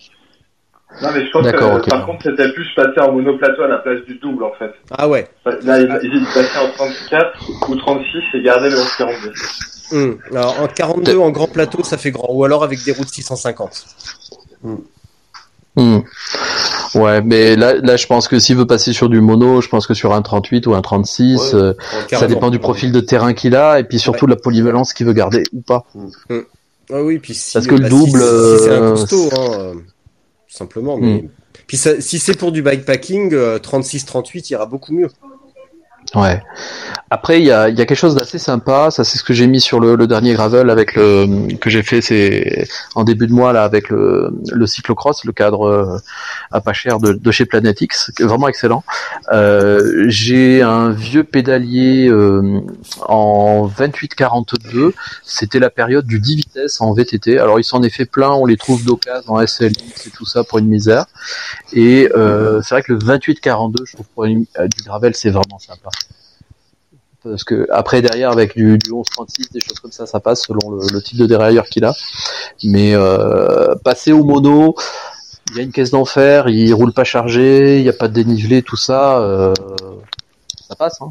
Non, 1.03 1.09
mais 1.15 1.25
je 1.27 1.31
pense 1.31 1.45
D'accord, 1.45 1.73
que 1.81 1.83
ok. 1.83 1.89
par 1.91 2.07
contre, 2.07 2.23
c'était 2.25 2.51
plus 2.53 2.67
passer 2.75 2.99
en 3.01 3.13
monoplateau 3.13 3.63
à 3.63 3.69
la 3.69 3.79
place 3.79 4.01
du 4.07 4.15
double, 4.19 4.45
en 4.45 4.53
fait. 4.59 4.71
Ah 4.91 5.09
ouais. 5.09 5.29
Là, 5.63 5.79
il 5.81 5.99
il 6.03 6.25
passait 6.33 6.59
en 6.59 6.71
34 6.73 7.69
ou 7.69 7.77
36 7.77 8.23
et 8.35 8.43
garder 8.43 8.71
le 8.71 8.77
1142. 8.77 9.33
Hum. 9.93 10.19
Alors 10.33 10.61
en 10.61 10.67
42 10.67 11.17
en 11.19 11.31
grand 11.31 11.47
plateau, 11.47 11.85
ça 11.85 11.97
fait 11.97 12.11
grand. 12.11 12.29
Ou 12.33 12.45
alors 12.45 12.65
avec 12.65 12.83
des 12.85 12.91
routes 12.93 13.09
650. 13.09 13.87
Hmm. 15.77 15.99
ouais, 16.95 17.21
mais 17.23 17.55
là, 17.55 17.75
là, 17.75 17.97
je 17.97 18.07
pense 18.07 18.29
que 18.29 18.39
s'il 18.39 18.57
veut 18.57 18.67
passer 18.67 18.93
sur 18.93 19.09
du 19.09 19.21
mono, 19.21 19.61
je 19.61 19.69
pense 19.69 19.87
que 19.87 19.95
sur 19.95 20.15
un 20.15 20.23
38 20.23 20.67
ou 20.67 20.75
un 20.75 20.81
36, 20.81 21.53
Ouais. 21.53 21.61
euh, 21.61 21.73
ça 22.11 22.27
dépend 22.27 22.51
du 22.51 22.59
profil 22.59 22.93
de 22.93 23.01
terrain 23.01 23.35
qu'il 23.35 23.55
a 23.55 23.79
et 23.79 23.85
puis 23.85 23.99
surtout 23.99 24.27
de 24.27 24.31
la 24.31 24.37
polyvalence 24.37 24.95
qu'il 24.95 25.07
veut 25.07 25.13
garder 25.13 25.43
ou 25.53 25.61
pas. 25.61 25.85
Ah 26.93 27.03
oui, 27.03 27.19
puis 27.19 27.35
si, 27.35 27.53
Parce 27.53 27.67
que 27.67 27.75
le 27.75 27.83
bah, 27.83 27.89
double, 27.89 28.21
si, 28.21 28.59
si 28.59 28.65
c'est 28.65 28.71
un 28.71 28.83
euh, 28.83 28.91
costaud, 28.93 29.29
hein, 29.33 29.51
euh, 29.59 29.75
simplement. 30.49 30.97
Mais... 30.99 31.23
Hmm. 31.23 31.29
Puis 31.67 31.77
ça, 31.77 32.01
si 32.01 32.19
c'est 32.19 32.39
pour 32.39 32.53
du 32.53 32.63
bikepacking, 32.63 33.35
euh, 33.35 33.59
36-38 33.59 34.53
ira 34.53 34.67
beaucoup 34.67 34.93
mieux. 34.93 35.09
Ouais. 36.15 36.43
Après, 37.11 37.41
il 37.41 37.47
y 37.47 37.53
a, 37.53 37.69
y 37.69 37.81
a 37.81 37.87
quelque 37.87 37.97
chose 37.99 38.15
d'assez 38.15 38.39
sympa. 38.39 38.91
Ça, 38.91 39.05
c'est 39.05 39.19
ce 39.19 39.25
que 39.25 39.33
j'ai 39.33 39.47
mis 39.47 39.61
sur 39.61 39.81
le, 39.81 39.97
le 39.97 40.07
dernier 40.07 40.35
gravel 40.35 40.71
avec 40.71 40.95
le 40.95 41.55
que 41.57 41.69
j'ai 41.71 41.83
fait, 41.83 42.01
c'est 42.01 42.67
en 42.95 43.05
début 43.05 43.27
de 43.27 43.33
mois 43.33 43.53
là 43.53 43.65
avec 43.65 43.89
le, 43.91 44.31
le 44.53 44.67
cyclocross, 44.67 45.25
le 45.25 45.33
cadre 45.33 45.67
euh, 45.67 45.99
à 46.53 46.61
pas 46.61 46.73
cher 46.73 46.99
de, 46.99 47.13
de 47.13 47.31
chez 47.31 47.45
Planetix, 47.47 48.11
vraiment 48.21 48.49
excellent. 48.49 48.83
Euh, 49.33 50.05
j'ai 50.09 50.63
un 50.63 50.91
vieux 50.91 51.25
pédalier 51.25 52.09
euh, 52.09 52.61
en 53.03 53.67
28-42. 53.69 54.93
C'était 55.25 55.59
la 55.59 55.71
période 55.71 56.07
du 56.07 56.21
10 56.21 56.37
vitesses 56.37 56.81
en 56.81 56.93
VTT. 56.93 57.39
Alors, 57.39 57.59
il 57.61 57.65
s'en 57.65 57.83
est 57.83 57.91
fait 57.91 58.07
plein. 58.07 58.31
On 58.31 58.47
les 58.47 58.57
trouve 58.57 58.85
d'occasion 58.85 59.35
en 59.35 59.47
SLX 59.47 60.07
et 60.07 60.11
tout 60.11 60.27
ça 60.27 60.45
pour 60.45 60.59
une 60.59 60.69
misère. 60.69 61.07
Et 61.73 62.09
euh, 62.17 62.61
c'est 62.63 62.75
vrai 62.75 62.83
que 62.83 62.93
le 62.93 62.99
28-42, 62.99 63.85
je 63.87 63.93
trouve 63.95 64.07
pour 64.15 64.25
une- 64.25 64.47
euh, 64.59 64.67
du 64.69 64.83
gravel, 64.85 65.15
c'est 65.15 65.31
vraiment 65.31 65.59
sympa. 65.59 65.91
Parce 67.29 67.45
que 67.45 67.67
après 67.71 68.03
derrière 68.03 68.31
avec 68.31 68.55
du, 68.57 68.79
du 68.79 68.91
11-36, 68.91 69.53
des 69.53 69.61
choses 69.61 69.79
comme 69.81 69.93
ça, 69.93 70.07
ça 70.07 70.21
passe 70.21 70.43
selon 70.47 70.71
le, 70.71 70.79
le 70.93 71.03
type 71.03 71.19
de 71.19 71.27
dérailleur 71.27 71.67
qu'il 71.67 71.85
a. 71.85 71.95
Mais 72.65 72.95
euh, 72.95 73.75
passer 73.85 74.13
au 74.13 74.25
mono, 74.25 74.75
il 75.51 75.57
y 75.57 75.61
a 75.61 75.63
une 75.63 75.73
caisse 75.73 75.91
d'enfer, 75.91 76.49
il 76.49 76.73
roule 76.75 76.93
pas 76.93 77.05
chargé, 77.05 77.79
il 77.79 77.83
n'y 77.83 77.89
a 77.89 77.93
pas 77.93 78.09
de 78.09 78.15
dénivelé, 78.15 78.63
tout 78.63 78.77
ça, 78.77 79.19
euh, 79.21 79.55
ça 80.69 80.75
passe. 80.75 81.01
Hein. 81.01 81.11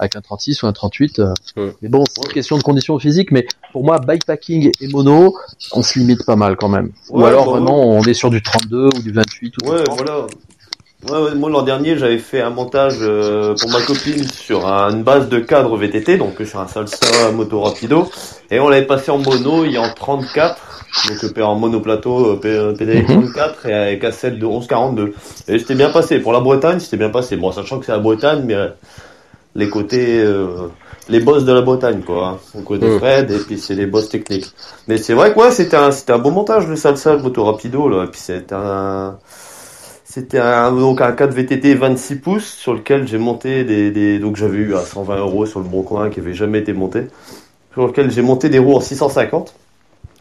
Avec 0.00 0.16
un 0.16 0.20
36 0.20 0.64
ou 0.64 0.66
un 0.66 0.72
38. 0.72 1.20
euh. 1.20 1.70
Mais 1.80 1.88
bon, 1.88 2.02
c'est 2.10 2.26
une 2.26 2.32
question 2.32 2.58
de 2.58 2.62
conditions 2.64 2.98
physiques. 2.98 3.30
Mais 3.30 3.46
pour 3.72 3.84
moi, 3.84 4.00
bikepacking 4.00 4.70
et 4.80 4.88
mono, 4.88 5.36
on 5.72 5.82
se 5.82 5.98
limite 6.00 6.24
pas 6.26 6.34
mal 6.34 6.56
quand 6.56 6.68
même. 6.68 6.90
ou 7.10 7.24
alors 7.24 7.44
bah 7.46 7.52
vraiment, 7.52 7.80
on 7.90 8.02
est 8.02 8.14
sur 8.14 8.28
du 8.30 8.42
32 8.42 8.86
ou 8.86 9.02
du 9.02 9.12
28 9.12 9.54
ou 9.58 9.64
du 9.66 9.70
Ouais, 9.70 9.84
30. 9.84 9.96
voilà. 9.96 10.26
Ouais, 11.10 11.18
ouais, 11.18 11.34
moi 11.34 11.50
l'an 11.50 11.62
dernier 11.62 11.98
j'avais 11.98 12.18
fait 12.18 12.40
un 12.40 12.50
montage 12.50 12.96
euh, 13.00 13.54
pour 13.60 13.70
ma 13.70 13.82
copine 13.82 14.26
sur 14.26 14.66
un- 14.66 14.90
une 14.90 15.02
base 15.02 15.28
de 15.28 15.38
cadre 15.38 15.76
VTT, 15.76 16.16
donc 16.16 16.40
sur 16.46 16.60
un 16.60 16.66
Salsa 16.66 17.30
Moto 17.32 17.60
Rapido, 17.60 18.08
et 18.50 18.58
on 18.58 18.68
l'avait 18.68 18.86
passé 18.86 19.10
en 19.10 19.18
mono 19.18 19.64
et 19.64 19.76
en 19.76 19.92
34, 19.92 20.56
donc 21.08 21.24
euh, 21.38 21.42
en 21.42 21.56
monoplateau 21.56 22.32
euh, 22.32 22.36
P- 22.36 22.78
pédalier 22.78 23.02
Mhm. 23.02 23.32
34 23.32 23.66
et 23.66 23.74
avec 23.74 24.00
cassette 24.00 24.38
de 24.38 24.46
11,42. 24.46 25.12
Et 25.48 25.58
c'était 25.58 25.74
bien 25.74 25.90
passé. 25.90 26.20
Pour 26.20 26.32
la 26.32 26.40
Bretagne, 26.40 26.80
c'était 26.80 26.96
bien 26.96 27.10
passé. 27.10 27.36
Bon, 27.36 27.52
sachant 27.52 27.78
que 27.80 27.86
c'est 27.86 27.92
la 27.92 27.98
Bretagne, 27.98 28.42
mais 28.46 28.54
euh, 28.54 28.68
les 29.56 29.68
côtés, 29.68 30.20
euh, 30.22 30.68
les 31.10 31.20
boss 31.20 31.44
de 31.44 31.52
la 31.52 31.60
Bretagne, 31.60 32.00
quoi. 32.00 32.28
Hein. 32.28 32.38
Au 32.58 32.62
côté 32.62 32.86
Mhm. 32.86 32.98
Fred, 32.98 33.30
et 33.30 33.38
puis 33.40 33.58
c'est 33.58 33.74
les 33.74 33.86
boss 33.86 34.08
techniques. 34.08 34.46
Mais 34.88 34.96
c'est 34.96 35.12
vrai 35.12 35.34
que 35.34 35.38
ouais, 35.38 35.50
c'était 35.50 35.76
un, 35.76 35.90
c'était 35.90 36.12
un 36.14 36.18
bon 36.18 36.30
montage 36.30 36.66
le 36.66 36.76
Salsa 36.76 37.16
Moto 37.16 37.44
Rapido, 37.44 37.88
là. 37.90 38.04
Et 38.04 38.06
puis 38.06 38.20
c'était 38.20 38.54
un, 38.54 39.18
c'était 40.14 40.38
un, 40.38 40.70
donc 40.70 41.00
un 41.00 41.10
4 41.10 41.34
VTT 41.34 41.74
26 41.74 42.16
pouces 42.16 42.46
sur 42.46 42.72
lequel 42.72 43.08
j'ai 43.08 43.18
monté 43.18 43.64
des, 43.64 43.90
des 43.90 44.20
donc 44.20 44.36
j'avais 44.36 44.58
eu 44.58 44.76
à 44.76 44.82
120 44.82 45.16
euros 45.16 45.44
sur 45.44 45.58
le 45.58 45.66
bon 45.66 45.82
coin 45.82 46.08
qui 46.08 46.20
avait 46.20 46.34
jamais 46.34 46.60
été 46.60 46.72
monté, 46.72 47.08
sur 47.72 47.88
lequel 47.88 48.12
j'ai 48.12 48.22
monté 48.22 48.48
des 48.48 48.60
roues 48.60 48.76
en 48.76 48.80
650. 48.80 49.52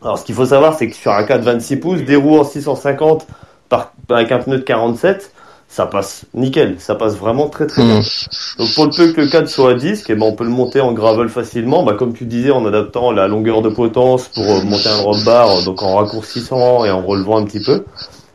Alors 0.01 0.17
ce 0.17 0.25
qu'il 0.25 0.33
faut 0.33 0.47
savoir 0.47 0.75
c'est 0.79 0.89
que 0.89 0.95
sur 0.95 1.11
un 1.11 1.23
4 1.23 1.43
26 1.43 1.75
pouces, 1.75 2.01
des 2.01 2.15
roues 2.15 2.39
en 2.39 2.43
650 2.43 3.27
par, 3.69 3.93
avec 4.09 4.31
un 4.31 4.39
pneu 4.39 4.57
de 4.57 4.63
47, 4.63 5.31
ça 5.67 5.85
passe 5.85 6.25
nickel, 6.33 6.77
ça 6.79 6.95
passe 6.95 7.15
vraiment 7.15 7.47
très 7.49 7.67
très 7.67 7.83
bien. 7.83 7.99
Mm. 7.99 8.57
Donc 8.57 8.73
pour 8.73 8.85
le 8.85 8.97
peu 8.97 9.13
que 9.13 9.21
le 9.21 9.27
cadre 9.27 9.47
soit 9.47 9.71
à 9.71 9.73
disque, 9.75 10.09
eh 10.09 10.15
ben, 10.15 10.25
on 10.25 10.33
peut 10.33 10.43
le 10.43 10.49
monter 10.49 10.81
en 10.81 10.93
gravel 10.93 11.29
facilement, 11.29 11.83
bah, 11.83 11.93
comme 11.93 12.13
tu 12.13 12.25
disais, 12.25 12.49
en 12.49 12.65
adaptant 12.65 13.11
la 13.11 13.27
longueur 13.27 13.61
de 13.61 13.69
potence 13.69 14.27
pour 14.29 14.43
euh, 14.43 14.63
monter 14.63 14.89
un 14.89 15.23
bar, 15.23 15.51
euh, 15.51 15.61
donc 15.63 15.83
en 15.83 15.97
raccourcissant 15.97 16.83
et 16.83 16.89
en 16.89 17.03
relevant 17.03 17.37
un 17.37 17.45
petit 17.45 17.63
peu. 17.63 17.85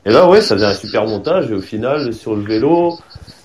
Et 0.08 0.12
là, 0.12 0.28
ouais, 0.28 0.40
ça 0.40 0.54
faisait 0.54 0.66
un 0.66 0.74
super 0.74 1.04
montage. 1.06 1.50
Et 1.50 1.54
au 1.54 1.60
final, 1.60 2.12
sur 2.14 2.34
le 2.34 2.42
vélo, 2.42 2.98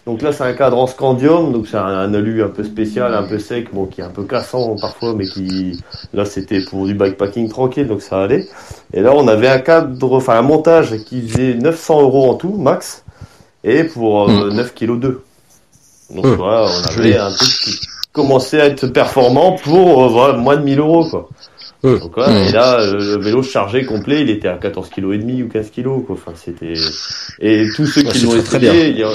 donc 0.05 0.21
là, 0.21 0.31
c'est 0.31 0.43
un 0.43 0.53
cadre 0.53 0.77
en 0.77 0.87
scandium, 0.87 1.51
donc 1.51 1.67
c'est 1.67 1.77
un, 1.77 1.85
un 1.85 2.13
alu 2.13 2.41
un 2.43 2.47
peu 2.49 2.63
spécial, 2.63 3.13
un 3.13 3.23
peu 3.23 3.37
sec, 3.37 3.67
bon, 3.73 3.85
qui 3.85 4.01
est 4.01 4.03
un 4.03 4.09
peu 4.09 4.23
cassant 4.23 4.75
parfois, 4.79 5.13
mais 5.13 5.25
qui, 5.25 5.79
là, 6.13 6.25
c'était 6.25 6.61
pour 6.61 6.85
du 6.85 6.93
bikepacking 6.93 7.49
tranquille, 7.49 7.87
donc 7.87 8.01
ça 8.01 8.21
allait. 8.23 8.47
Et 8.93 9.01
là, 9.01 9.13
on 9.13 9.27
avait 9.27 9.49
un 9.49 9.59
cadre, 9.59 10.13
enfin, 10.13 10.35
un 10.37 10.41
montage 10.41 10.95
qui 11.05 11.21
faisait 11.27 11.55
900 11.55 12.01
euros 12.01 12.29
en 12.31 12.35
tout, 12.35 12.55
max, 12.57 13.03
et 13.63 13.83
pour 13.83 14.29
euh, 14.29 14.51
9 14.51 14.73
kg 14.73 14.99
2. 14.99 15.21
Donc 16.15 16.25
Mm. 16.25 16.35
voilà, 16.35 16.63
on 16.63 16.83
avait 16.87 16.95
Joli. 16.95 17.17
un 17.17 17.31
truc 17.31 17.49
qui 17.63 17.79
commençait 18.11 18.61
à 18.61 18.65
être 18.67 18.87
performant 18.87 19.53
pour, 19.63 20.03
euh, 20.05 20.07
voilà, 20.09 20.33
moins 20.37 20.57
de 20.57 20.63
1000 20.63 20.79
euros, 20.79 21.05
quoi. 21.09 21.29
Mm. 21.83 21.99
Donc 21.99 22.13
et 22.17 22.51
là, 22.53 22.79
euh, 22.79 22.93
le 22.93 23.21
vélo 23.21 23.43
chargé 23.43 23.83
complet, 23.85 24.21
il 24.21 24.29
était 24.29 24.47
à 24.47 24.55
14 24.55 24.89
kg 24.89 25.13
et 25.13 25.17
demi 25.17 25.43
ou 25.43 25.49
15 25.49 25.69
kg, 25.69 25.83
quoi. 26.05 26.15
Enfin, 26.15 26.31
c'était, 26.35 26.73
et 27.41 27.67
tous 27.75 27.85
ceux 27.85 28.03
Ouais, 28.03 28.11
qui 28.11 28.19
l'ont 28.19 28.35
essayé, 28.37 28.89
il 28.89 28.99
y 28.99 29.03
a... 29.03 29.09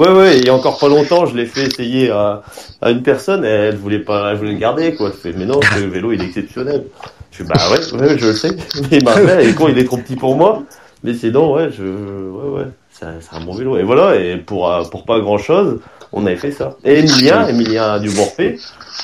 ouais, 0.00 0.10
ouais, 0.10 0.38
il 0.38 0.44
y 0.44 0.48
a 0.48 0.54
encore 0.54 0.78
pas 0.78 0.88
longtemps, 0.88 1.26
je 1.26 1.36
l'ai 1.36 1.46
fait 1.46 1.66
essayer 1.66 2.10
à, 2.10 2.42
à 2.82 2.90
une 2.90 3.02
personne, 3.02 3.44
et 3.44 3.48
elle 3.48 3.76
voulait 3.76 4.00
pas, 4.00 4.32
elle 4.32 4.38
voulait 4.38 4.52
le 4.54 4.58
garder, 4.58 4.94
quoi. 4.94 5.10
Elle 5.12 5.18
fait, 5.32 5.38
mais 5.38 5.46
non, 5.46 5.60
le 5.78 5.86
vélo, 5.90 6.10
il 6.12 6.20
est 6.20 6.26
exceptionnel. 6.26 6.84
Je 7.30 7.38
fais, 7.38 7.44
bah 7.44 7.54
ouais, 7.70 8.00
ouais, 8.00 8.18
je 8.18 8.26
le 8.26 8.32
sais. 8.34 8.50
Mais 8.90 8.98
m'a 9.00 9.12
fait, 9.12 9.48
et 9.50 9.54
quand 9.54 9.68
il 9.68 9.78
est 9.78 9.84
trop 9.84 9.96
petit 9.98 10.16
pour 10.16 10.36
moi. 10.36 10.62
Mais 11.04 11.14
sinon, 11.14 11.52
ouais, 11.54 11.68
je, 11.70 11.84
ouais, 11.84 12.58
ouais, 12.60 12.66
c'est 12.90 13.04
un, 13.04 13.44
bon 13.44 13.54
vélo. 13.54 13.76
Et 13.76 13.82
voilà, 13.82 14.16
et 14.16 14.36
pour, 14.38 14.72
euh, 14.72 14.82
pour 14.84 15.04
pas 15.04 15.20
grand 15.20 15.36
chose, 15.38 15.80
on 16.12 16.24
avait 16.26 16.36
fait 16.36 16.50
ça. 16.50 16.76
Et 16.84 17.00
Emilien, 17.00 17.46
Emilien 17.46 17.98
Dubourpé, 17.98 18.58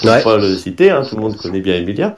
Ouais. 0.04 0.22
pas 0.22 0.38
le 0.38 0.56
citer, 0.56 0.90
hein, 0.90 1.02
tout 1.06 1.16
le 1.16 1.22
monde 1.22 1.36
connaît 1.36 1.60
bien 1.60 1.74
Emilien, 1.74 2.14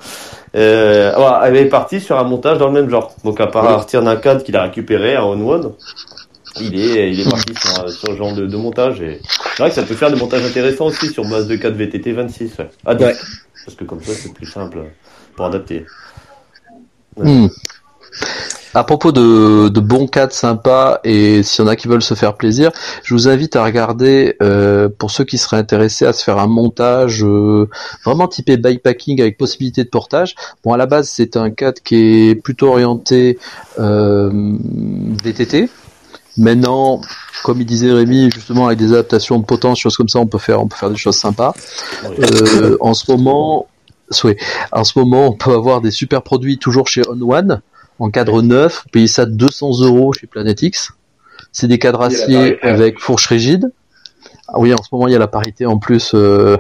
euh, 0.55 1.13
voilà, 1.17 1.43
elle 1.49 1.57
est 1.57 1.67
partie 1.67 2.01
sur 2.01 2.19
un 2.19 2.25
montage 2.25 2.59
dans 2.59 2.67
le 2.67 2.73
même 2.73 2.91
genre. 2.91 3.15
Donc 3.25 3.41
à 3.41 3.47
partir 3.47 4.03
d'un 4.03 4.17
cadre 4.17 4.43
qu'il 4.45 4.57
a 4.57 4.63
récupéré 4.65 5.15
à 5.17 5.25
On 5.25 5.41
One, 5.49 5.73
il 6.61 6.79
est, 6.79 7.13
il 7.13 7.21
est 7.21 7.31
parti 7.31 7.55
sur, 7.55 7.81
un- 7.85 7.89
sur 7.89 8.09
ce 8.09 8.17
genre 8.17 8.35
de, 8.35 8.47
de 8.47 8.57
montage. 8.57 9.01
Et 9.01 9.21
c'est 9.57 9.63
vrai 9.63 9.71
que 9.71 9.75
ça 9.77 9.83
peut 9.83 9.95
faire 9.95 10.11
des 10.11 10.19
montages 10.19 10.45
intéressants 10.45 10.87
aussi 10.87 11.09
sur 11.09 11.25
base 11.29 11.47
de 11.49 11.57
4 11.57 11.73
VTT 11.75 12.13
26. 12.13 12.59
Ouais. 12.59 12.95
Deux. 12.97 13.05
Ouais. 13.07 13.15
Parce 13.65 13.77
que 13.77 13.85
comme 13.85 14.03
ça, 14.03 14.13
c'est 14.13 14.33
plus 14.35 14.47
simple 14.47 14.79
pour 15.37 15.47
adapter. 15.47 15.87
Hmm. 17.17 17.47
À 18.75 18.85
propos 18.85 19.13
de, 19.13 19.69
de 19.69 19.81
bons 19.81 20.07
cadres 20.07 20.33
sympas 20.33 21.01
et 21.05 21.43
s'il 21.43 21.65
y 21.65 21.69
en 21.69 21.71
a 21.71 21.77
qui 21.77 21.89
veulent 21.89 22.03
se 22.03 22.15
faire 22.15 22.35
plaisir, 22.35 22.71
je 23.03 23.13
vous 23.13 23.29
invite 23.29 23.55
à 23.55 23.65
regarder 23.65 24.37
euh, 24.43 24.89
pour 24.89 25.11
ceux 25.11 25.25
qui 25.25 25.37
seraient 25.37 25.59
intéressés 25.59 26.07
à 26.07 26.15
se 26.15 26.25
faire 26.25 26.39
un 26.39 26.47
montage 26.47 27.23
euh, 27.23 27.69
vraiment 28.05 28.29
typé 28.29 28.57
bikepacking 28.57 29.21
avec 29.21 29.37
possibilité 29.37 29.85
de 29.85 29.91
portage. 29.91 30.35
Bon 30.65 30.73
à 30.73 30.79
la 30.79 30.87
base 30.87 31.11
c'est 31.11 31.37
un 31.37 31.51
cadre 31.51 31.83
qui 31.83 32.31
est 32.31 32.35
plutôt 32.35 32.69
orienté 32.69 33.39
euh, 33.79 34.31
VTT. 35.23 35.69
Maintenant, 36.39 37.03
comme 37.45 37.61
il 37.61 37.67
disait 37.67 37.93
Rémi, 37.93 38.31
justement 38.31 38.67
avec 38.69 38.79
des 38.79 38.93
adaptations 38.93 39.39
de 39.39 39.45
potence, 39.45 39.79
choses 39.79 39.99
comme 39.99 40.09
ça, 40.09 40.19
on 40.19 40.27
peut 40.27 40.39
faire 40.39 40.63
on 40.63 40.67
peut 40.67 40.77
faire 40.77 40.89
des 40.89 40.97
choses 40.97 41.17
sympas. 41.17 41.55
Euh, 42.05 42.77
en 42.81 42.95
ce 42.95 43.11
moment. 43.11 43.67
En 44.73 44.85
ce 44.85 44.99
moment, 44.99 45.29
on 45.29 45.33
peut 45.33 45.55
avoir 45.55 45.81
des 45.81 45.91
super 45.91 46.21
produits 46.21 46.59
toujours 46.59 46.87
chez 46.87 47.01
On 47.09 47.19
One 47.23 47.63
en 48.03 48.11
cadre 48.11 48.43
neuf. 48.43 48.83
Vous 48.85 48.91
payez 48.91 49.07
ça 49.07 49.27
200 49.27 49.81
euros 49.83 50.13
chez 50.13 50.27
Planet 50.27 50.61
X. 50.61 50.93
C'est 51.53 51.69
des 51.69 51.79
cadres 51.79 52.03
acier 52.03 52.59
avec 52.65 52.99
fourche 52.99 53.27
rigide. 53.29 53.73
Ah 54.49 54.59
oui, 54.59 54.75
en 54.75 54.83
ce 54.83 54.89
moment, 54.93 55.07
il 55.07 55.13
y 55.13 55.17
a 55.17 55.19
la 55.21 55.29
parité 55.29 55.67
en 55.67 55.79
plus. 55.79 56.13
euh, 56.15 56.57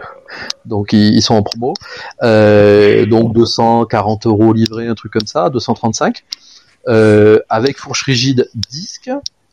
donc, 0.65 0.93
ils, 0.93 1.15
ils 1.15 1.23
sont 1.23 1.35
en 1.35 1.43
promo. 1.43 1.75
Euh, 2.23 3.05
donc, 3.07 3.35
240 3.35 4.27
euros 4.27 4.53
livrés, 4.53 4.87
un 4.87 4.95
truc 4.95 5.13
comme 5.13 5.27
ça, 5.27 5.51
235. 5.51 6.25
Euh, 6.89 7.39
avec 7.49 7.79
fourche 7.79 8.05
rigide 8.05 8.49
disque. 8.55 9.11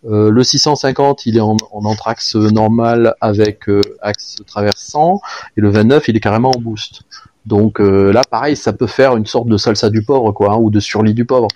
Euh, 0.09 0.31
le 0.31 0.43
650, 0.43 1.25
il 1.25 1.37
est 1.37 1.41
en, 1.41 1.57
en 1.71 1.85
anthrax 1.85 2.35
normal 2.35 3.15
avec 3.19 3.67
euh, 3.67 3.81
axe 4.01 4.37
traversant. 4.47 5.21
Et 5.57 5.61
le 5.61 5.69
29, 5.69 6.07
il 6.07 6.15
est 6.15 6.21
carrément 6.21 6.51
en 6.51 6.59
boost. 6.59 7.01
Donc 7.49 7.81
euh, 7.81 8.11
là, 8.13 8.21
pareil, 8.29 8.55
ça 8.55 8.73
peut 8.73 8.85
faire 8.87 9.15
une 9.17 9.25
sorte 9.25 9.47
de 9.47 9.57
salsa 9.57 9.89
du 9.89 10.03
pauvre, 10.03 10.31
quoi, 10.31 10.53
hein, 10.53 10.57
ou 10.57 10.69
de 10.69 10.79
surlit 10.79 11.15
du 11.15 11.25
pauvre. 11.25 11.47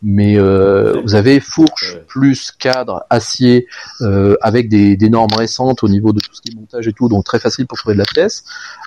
Mais 0.00 0.38
euh, 0.38 1.00
vous 1.02 1.14
avez 1.16 1.40
fourche 1.40 1.96
plus 2.06 2.52
cadre 2.52 3.04
acier 3.10 3.66
euh, 4.00 4.36
avec 4.42 4.68
des, 4.68 4.96
des 4.96 5.10
normes 5.10 5.34
récentes 5.36 5.82
au 5.82 5.88
niveau 5.88 6.12
de 6.12 6.20
tout 6.20 6.32
ce 6.32 6.40
qui 6.40 6.52
est 6.52 6.54
montage 6.54 6.86
et 6.86 6.92
tout, 6.92 7.08
donc 7.08 7.24
très 7.24 7.40
facile 7.40 7.66
pour 7.66 7.76
trouver 7.78 7.94
de 7.94 7.98
la 7.98 8.04
pièce. 8.14 8.44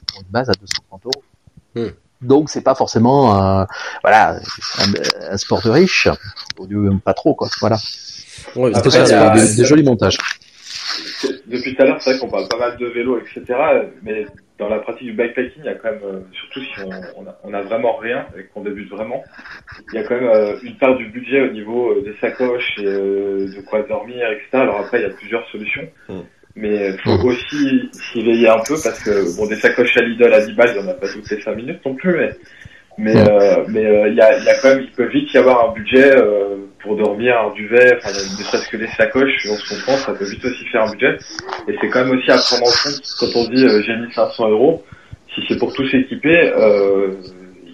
Pour 0.07 0.21
une 0.21 0.27
base 0.31 0.49
à 0.49 0.53
230 0.53 1.01
euros. 1.05 1.23
Hmm. 1.75 1.91
Donc 2.21 2.49
c'est 2.49 2.61
pas 2.61 2.75
forcément 2.75 3.35
un, 3.35 3.67
voilà 4.01 4.39
un, 4.79 5.31
un 5.33 5.37
sport 5.37 5.61
de 5.61 5.69
riche, 5.69 6.07
au 6.57 6.65
lieu 6.65 6.89
pas 7.03 7.13
trop 7.13 7.35
quoi. 7.35 7.49
Voilà. 7.59 7.77
Ouais, 8.55 8.71
Ça 8.71 8.79
Après, 8.79 8.91
se 8.91 8.97
il 8.99 9.03
y 9.03 9.07
faire 9.07 9.31
a- 9.31 9.35
des, 9.35 9.55
des 9.55 9.65
jolis 9.65 9.83
montages. 9.83 10.17
Depuis 11.47 11.75
tout 11.75 11.81
à 11.81 11.85
l'heure, 11.85 11.97
c'est 12.01 12.11
vrai 12.11 12.19
qu'on 12.19 12.29
parle 12.29 12.47
pas 12.47 12.57
mal 12.57 12.77
de 12.77 12.85
vélo, 12.87 13.17
etc. 13.19 13.43
Mais 14.03 14.25
dans 14.63 14.69
la 14.69 14.79
pratique 14.79 15.07
du 15.07 15.13
bikepacking, 15.13 15.61
il 15.63 15.65
y 15.65 15.69
a 15.69 15.75
quand 15.75 15.91
même, 15.91 15.99
euh, 16.03 16.19
surtout 16.31 16.61
si 16.61 16.79
on, 16.79 17.21
on, 17.21 17.27
a, 17.27 17.37
on 17.43 17.53
a 17.53 17.61
vraiment 17.61 17.97
rien 17.97 18.25
et 18.37 18.43
qu'on 18.45 18.61
débute 18.61 18.89
vraiment, 18.89 19.23
il 19.91 19.95
y 19.95 19.97
a 19.97 20.03
quand 20.03 20.15
même 20.15 20.29
euh, 20.29 20.55
une 20.63 20.77
part 20.77 20.95
du 20.95 21.05
budget 21.07 21.41
au 21.41 21.51
niveau 21.51 21.91
euh, 21.91 22.01
des 22.01 22.15
sacoches 22.21 22.77
et 22.79 22.83
de 22.83 23.61
quoi 23.67 23.83
dormir, 23.83 24.25
etc. 24.31 24.47
Alors 24.53 24.79
après, 24.79 24.99
il 24.99 25.03
y 25.03 25.05
a 25.05 25.09
plusieurs 25.09 25.45
solutions. 25.49 25.87
Mm. 26.07 26.19
Mais 26.55 26.91
il 26.91 26.99
faut 26.99 27.17
Mm. 27.17 27.25
aussi 27.25 27.89
s'y 28.11 28.21
veiller 28.23 28.47
un 28.47 28.59
peu 28.59 28.75
parce 28.83 29.03
que 29.03 29.35
bon, 29.35 29.47
des 29.47 29.55
sacoches 29.55 29.97
à 29.97 30.01
Lidl 30.01 30.31
à 30.33 30.45
10 30.45 30.53
balles, 30.53 30.73
il 30.75 30.81
n'y 30.81 30.87
en 30.87 30.91
a 30.91 30.93
pas 30.93 31.07
toutes 31.07 31.29
les 31.31 31.41
5 31.41 31.55
minutes 31.55 31.83
non 31.83 31.95
plus, 31.95 32.15
mais 32.15 32.29
mais 32.97 33.15
euh, 33.17 33.63
mais 33.69 33.85
euh, 33.85 34.07
il 34.09 34.15
y 34.15 34.21
a 34.21 34.37
y 34.39 34.49
a 34.49 34.55
quand 34.61 34.69
même 34.69 34.81
il 34.81 34.91
peut 34.91 35.07
vite 35.07 35.33
y 35.33 35.37
avoir 35.37 35.69
un 35.69 35.73
budget 35.73 36.15
euh, 36.15 36.57
pour 36.79 36.95
dormir, 36.97 37.35
un 37.39 37.53
duvet, 37.53 37.95
enfin 37.97 38.09
ne 38.11 38.43
serait-ce 38.43 38.69
que 38.69 38.77
les 38.77 38.87
sacoches, 38.89 39.47
on 39.49 39.55
se 39.55 39.73
comprend, 39.75 39.95
ça 39.97 40.13
peut 40.13 40.25
vite 40.25 40.43
aussi 40.45 40.65
faire 40.65 40.83
un 40.83 40.91
budget. 40.91 41.17
Et 41.67 41.75
c'est 41.79 41.87
quand 41.89 42.05
même 42.05 42.17
aussi 42.17 42.29
à 42.29 42.37
prendre 42.37 42.63
en 42.63 42.65
compte 42.83 43.01
quand 43.19 43.35
on 43.39 43.49
dit 43.49 43.65
euh, 43.65 43.81
j'ai 43.85 43.95
mis 43.95 44.11
500 44.13 44.49
euros. 44.49 44.83
Si 45.33 45.41
c'est 45.47 45.57
pour 45.57 45.73
tous 45.73 45.87
s'équiper, 45.89 46.51
euh, 46.55 47.11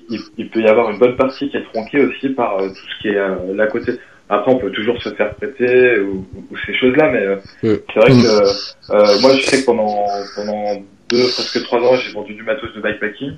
il, 0.10 0.20
il 0.38 0.50
peut 0.50 0.62
y 0.62 0.68
avoir 0.68 0.90
une 0.92 0.98
bonne 1.00 1.18
partie 1.18 1.50
qui 1.50 1.58
est 1.58 1.64
tronquée 1.74 2.00
aussi 2.02 2.30
par 2.30 2.58
euh, 2.60 2.70
tout 2.70 2.76
ce 2.76 3.02
qui 3.02 3.08
est 3.10 3.18
euh, 3.18 3.54
là 3.56 3.68
côté. 3.68 3.94
Après, 4.30 4.52
on 4.52 4.60
peut 4.60 4.72
toujours 4.72 5.02
se 5.02 5.10
faire 5.16 5.34
prêter 5.36 6.00
ou, 6.02 6.26
ou 6.52 6.58
ces 6.66 6.74
choses-là, 6.76 7.10
mais 7.12 7.20
euh, 7.24 7.36
c'est 7.62 8.00
vrai 8.00 8.12
Mm. 8.12 8.22
que 8.22 8.94
euh, 8.94 9.20
moi, 9.22 9.36
je 9.36 9.42
sais 9.42 9.62
que 9.62 9.66
pendant 9.66 10.06
pendant 10.36 10.84
deux, 11.10 11.24
presque 11.34 11.64
trois 11.64 11.80
ans, 11.80 11.96
j'ai 11.96 12.14
vendu 12.14 12.36
du 12.36 12.44
matos 12.44 12.72
de 12.76 12.80
bikepacking. 12.80 13.32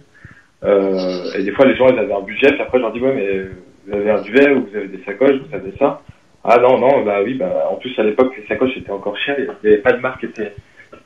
Euh, 0.63 1.33
et 1.35 1.43
des 1.43 1.51
fois, 1.51 1.65
les 1.65 1.75
gens, 1.75 1.87
ils 1.87 1.99
avaient 1.99 2.13
un 2.13 2.21
budget. 2.21 2.51
Puis 2.51 2.61
après, 2.61 2.77
je 2.77 2.83
leur 2.83 2.93
dis 2.93 2.99
ouais, 2.99 3.13
mais 3.13 3.47
vous 3.87 3.93
avez 3.93 4.11
un 4.11 4.21
duvet 4.21 4.51
ou 4.51 4.67
vous 4.67 4.75
avez 4.75 4.87
des 4.87 5.03
sacoches, 5.03 5.37
vous 5.47 5.55
avez 5.55 5.73
ça. 5.77 6.01
Ah 6.43 6.57
non, 6.57 6.79
non, 6.79 7.03
bah 7.03 7.19
oui, 7.23 7.35
bah 7.35 7.67
en 7.71 7.75
plus 7.75 7.97
à 7.99 8.03
l'époque, 8.03 8.33
les 8.35 8.47
sacoches 8.47 8.75
étaient 8.77 8.91
encore 8.91 9.17
chères. 9.17 9.37
Il 9.39 9.69
n'y 9.69 9.73
avait 9.73 9.81
pas 9.81 9.93
de 9.93 9.99
marque 9.99 10.21
qui 10.21 10.25
était 10.25 10.55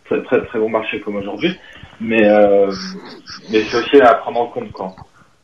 très 0.06 0.22
très 0.24 0.46
très 0.46 0.60
bon 0.60 0.70
marché 0.70 1.02
comme 1.02 1.18
aujourd'hui. 1.18 1.58
Mais 2.00 2.26
euh, 2.26 2.72
mais 3.52 3.62
c'est 3.62 3.78
aussi 3.78 4.02
à 4.02 4.16
prendre 4.16 4.40
en 4.40 4.48
compte 4.48 4.72
quoi, 4.72 4.96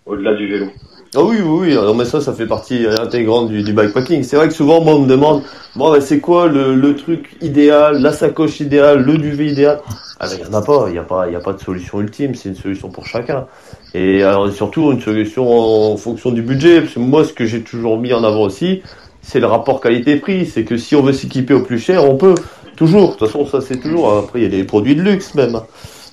au-delà 0.06 0.34
du 0.34 0.48
vélo. 0.48 0.68
Ah 1.14 1.22
oui, 1.24 1.40
oui, 1.44 1.68
oui, 1.68 1.76
non, 1.76 1.94
mais 1.94 2.06
ça, 2.06 2.22
ça 2.22 2.32
fait 2.32 2.46
partie 2.46 2.86
intégrante 2.88 3.50
du, 3.50 3.64
du 3.64 3.74
bikepacking. 3.74 4.24
C'est 4.24 4.38
vrai 4.38 4.48
que 4.48 4.54
souvent, 4.54 4.80
moi, 4.80 4.96
on 4.96 5.00
me 5.00 5.10
demande, 5.10 5.44
bon, 5.76 5.92
ben, 5.92 6.00
c'est 6.00 6.22
quoi 6.22 6.48
le, 6.48 6.74
le 6.74 6.96
truc 6.96 7.36
idéal, 7.42 8.02
la 8.02 8.14
sacoche 8.14 8.62
idéale, 8.62 9.02
le 9.04 9.18
duvet 9.18 9.48
idéal? 9.48 9.82
Ah 10.22 10.28
ben, 10.28 10.38
il 10.40 10.48
y 10.48 10.50
en 10.50 10.54
a 10.54 10.62
pas, 10.62 10.86
il 10.88 10.96
y 10.96 10.98
a 10.98 11.04
pas, 11.04 11.26
a 11.26 11.40
pas 11.42 11.52
de 11.52 11.60
solution 11.60 12.00
ultime, 12.00 12.34
c'est 12.34 12.48
une 12.48 12.56
solution 12.56 12.90
pour 12.90 13.08
chacun. 13.08 13.48
Et 13.94 14.24
alors, 14.24 14.50
surtout, 14.54 14.90
une 14.94 15.02
solution 15.02 15.52
en 15.92 15.98
fonction 15.98 16.32
du 16.32 16.42
budget, 16.42 16.80
parce 16.80 16.94
que 16.94 17.00
moi, 17.00 17.26
ce 17.26 17.34
que 17.34 17.46
j'ai 17.46 17.62
toujours 17.62 18.00
mis 18.00 18.14
en 18.14 18.24
avant 18.24 18.44
aussi, 18.44 18.82
c'est 19.22 19.42
le 19.42 19.48
rapport 19.48 19.82
qualité-prix. 19.82 20.46
C'est 20.46 20.64
que 20.64 20.78
si 20.78 20.96
on 20.96 21.02
veut 21.02 21.12
s'équiper 21.12 21.54
au 21.54 21.62
plus 21.62 21.80
cher, 21.80 22.10
on 22.10 22.16
peut. 22.16 22.36
Toujours. 22.78 23.16
De 23.16 23.16
toute 23.18 23.28
façon, 23.28 23.46
ça, 23.46 23.60
c'est 23.60 23.82
toujours. 23.82 24.18
Après, 24.18 24.40
il 24.40 24.44
y 24.44 24.46
a 24.46 24.50
des 24.50 24.64
produits 24.64 24.96
de 24.96 25.02
luxe, 25.02 25.36
même. 25.36 25.60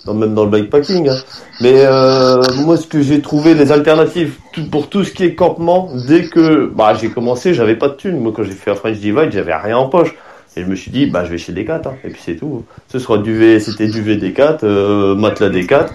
Même 0.06 0.34
dans 0.34 0.44
le 0.44 0.50
bikepacking. 0.50 1.08
hein. 1.08 1.16
Mais 1.60 1.72
euh, 1.76 2.42
moi, 2.56 2.76
ce 2.76 2.86
que 2.86 3.02
j'ai 3.02 3.20
trouvé, 3.20 3.54
les 3.54 3.72
alternatives 3.72 4.34
tout- 4.52 4.68
pour 4.70 4.88
tout 4.88 5.04
ce 5.04 5.12
qui 5.12 5.24
est 5.24 5.34
campement, 5.34 5.90
dès 6.06 6.24
que 6.28 6.70
bah, 6.74 6.94
j'ai 7.00 7.08
commencé, 7.10 7.52
j'avais 7.54 7.76
pas 7.76 7.88
de 7.88 7.94
thunes. 7.94 8.18
Moi, 8.20 8.32
quand 8.34 8.42
j'ai 8.44 8.52
fait 8.52 8.70
un 8.70 8.74
French 8.74 8.96
Divide, 8.98 9.30
j'avais 9.32 9.54
rien 9.54 9.76
en 9.78 9.88
poche. 9.88 10.14
Et 10.56 10.62
je 10.62 10.66
me 10.66 10.74
suis 10.74 10.90
dit, 10.90 11.06
bah, 11.06 11.24
je 11.24 11.30
vais 11.30 11.38
chez 11.38 11.52
Decat, 11.52 11.82
hein, 11.84 11.92
et 12.04 12.08
puis 12.08 12.20
c'est 12.24 12.34
tout. 12.36 12.64
Ce 12.90 12.98
sera 12.98 13.18
duvet, 13.18 13.60
c'était 13.60 13.86
duvet 13.86 14.16
Decat, 14.16 14.58
euh, 14.64 15.14
matelas 15.14 15.50
Decat. 15.50 15.86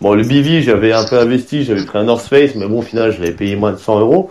Bon, 0.00 0.14
le 0.14 0.22
Bivi, 0.22 0.62
j'avais 0.62 0.92
un 0.92 1.04
peu 1.04 1.18
investi, 1.18 1.64
j'avais 1.64 1.84
pris 1.84 1.98
un 1.98 2.04
North 2.04 2.26
Face, 2.26 2.54
mais 2.54 2.66
bon, 2.66 2.80
au 2.80 2.82
final, 2.82 3.10
je 3.12 3.20
l'avais 3.20 3.32
payé 3.32 3.56
moins 3.56 3.72
de 3.72 3.78
100 3.78 4.00
euros. 4.00 4.30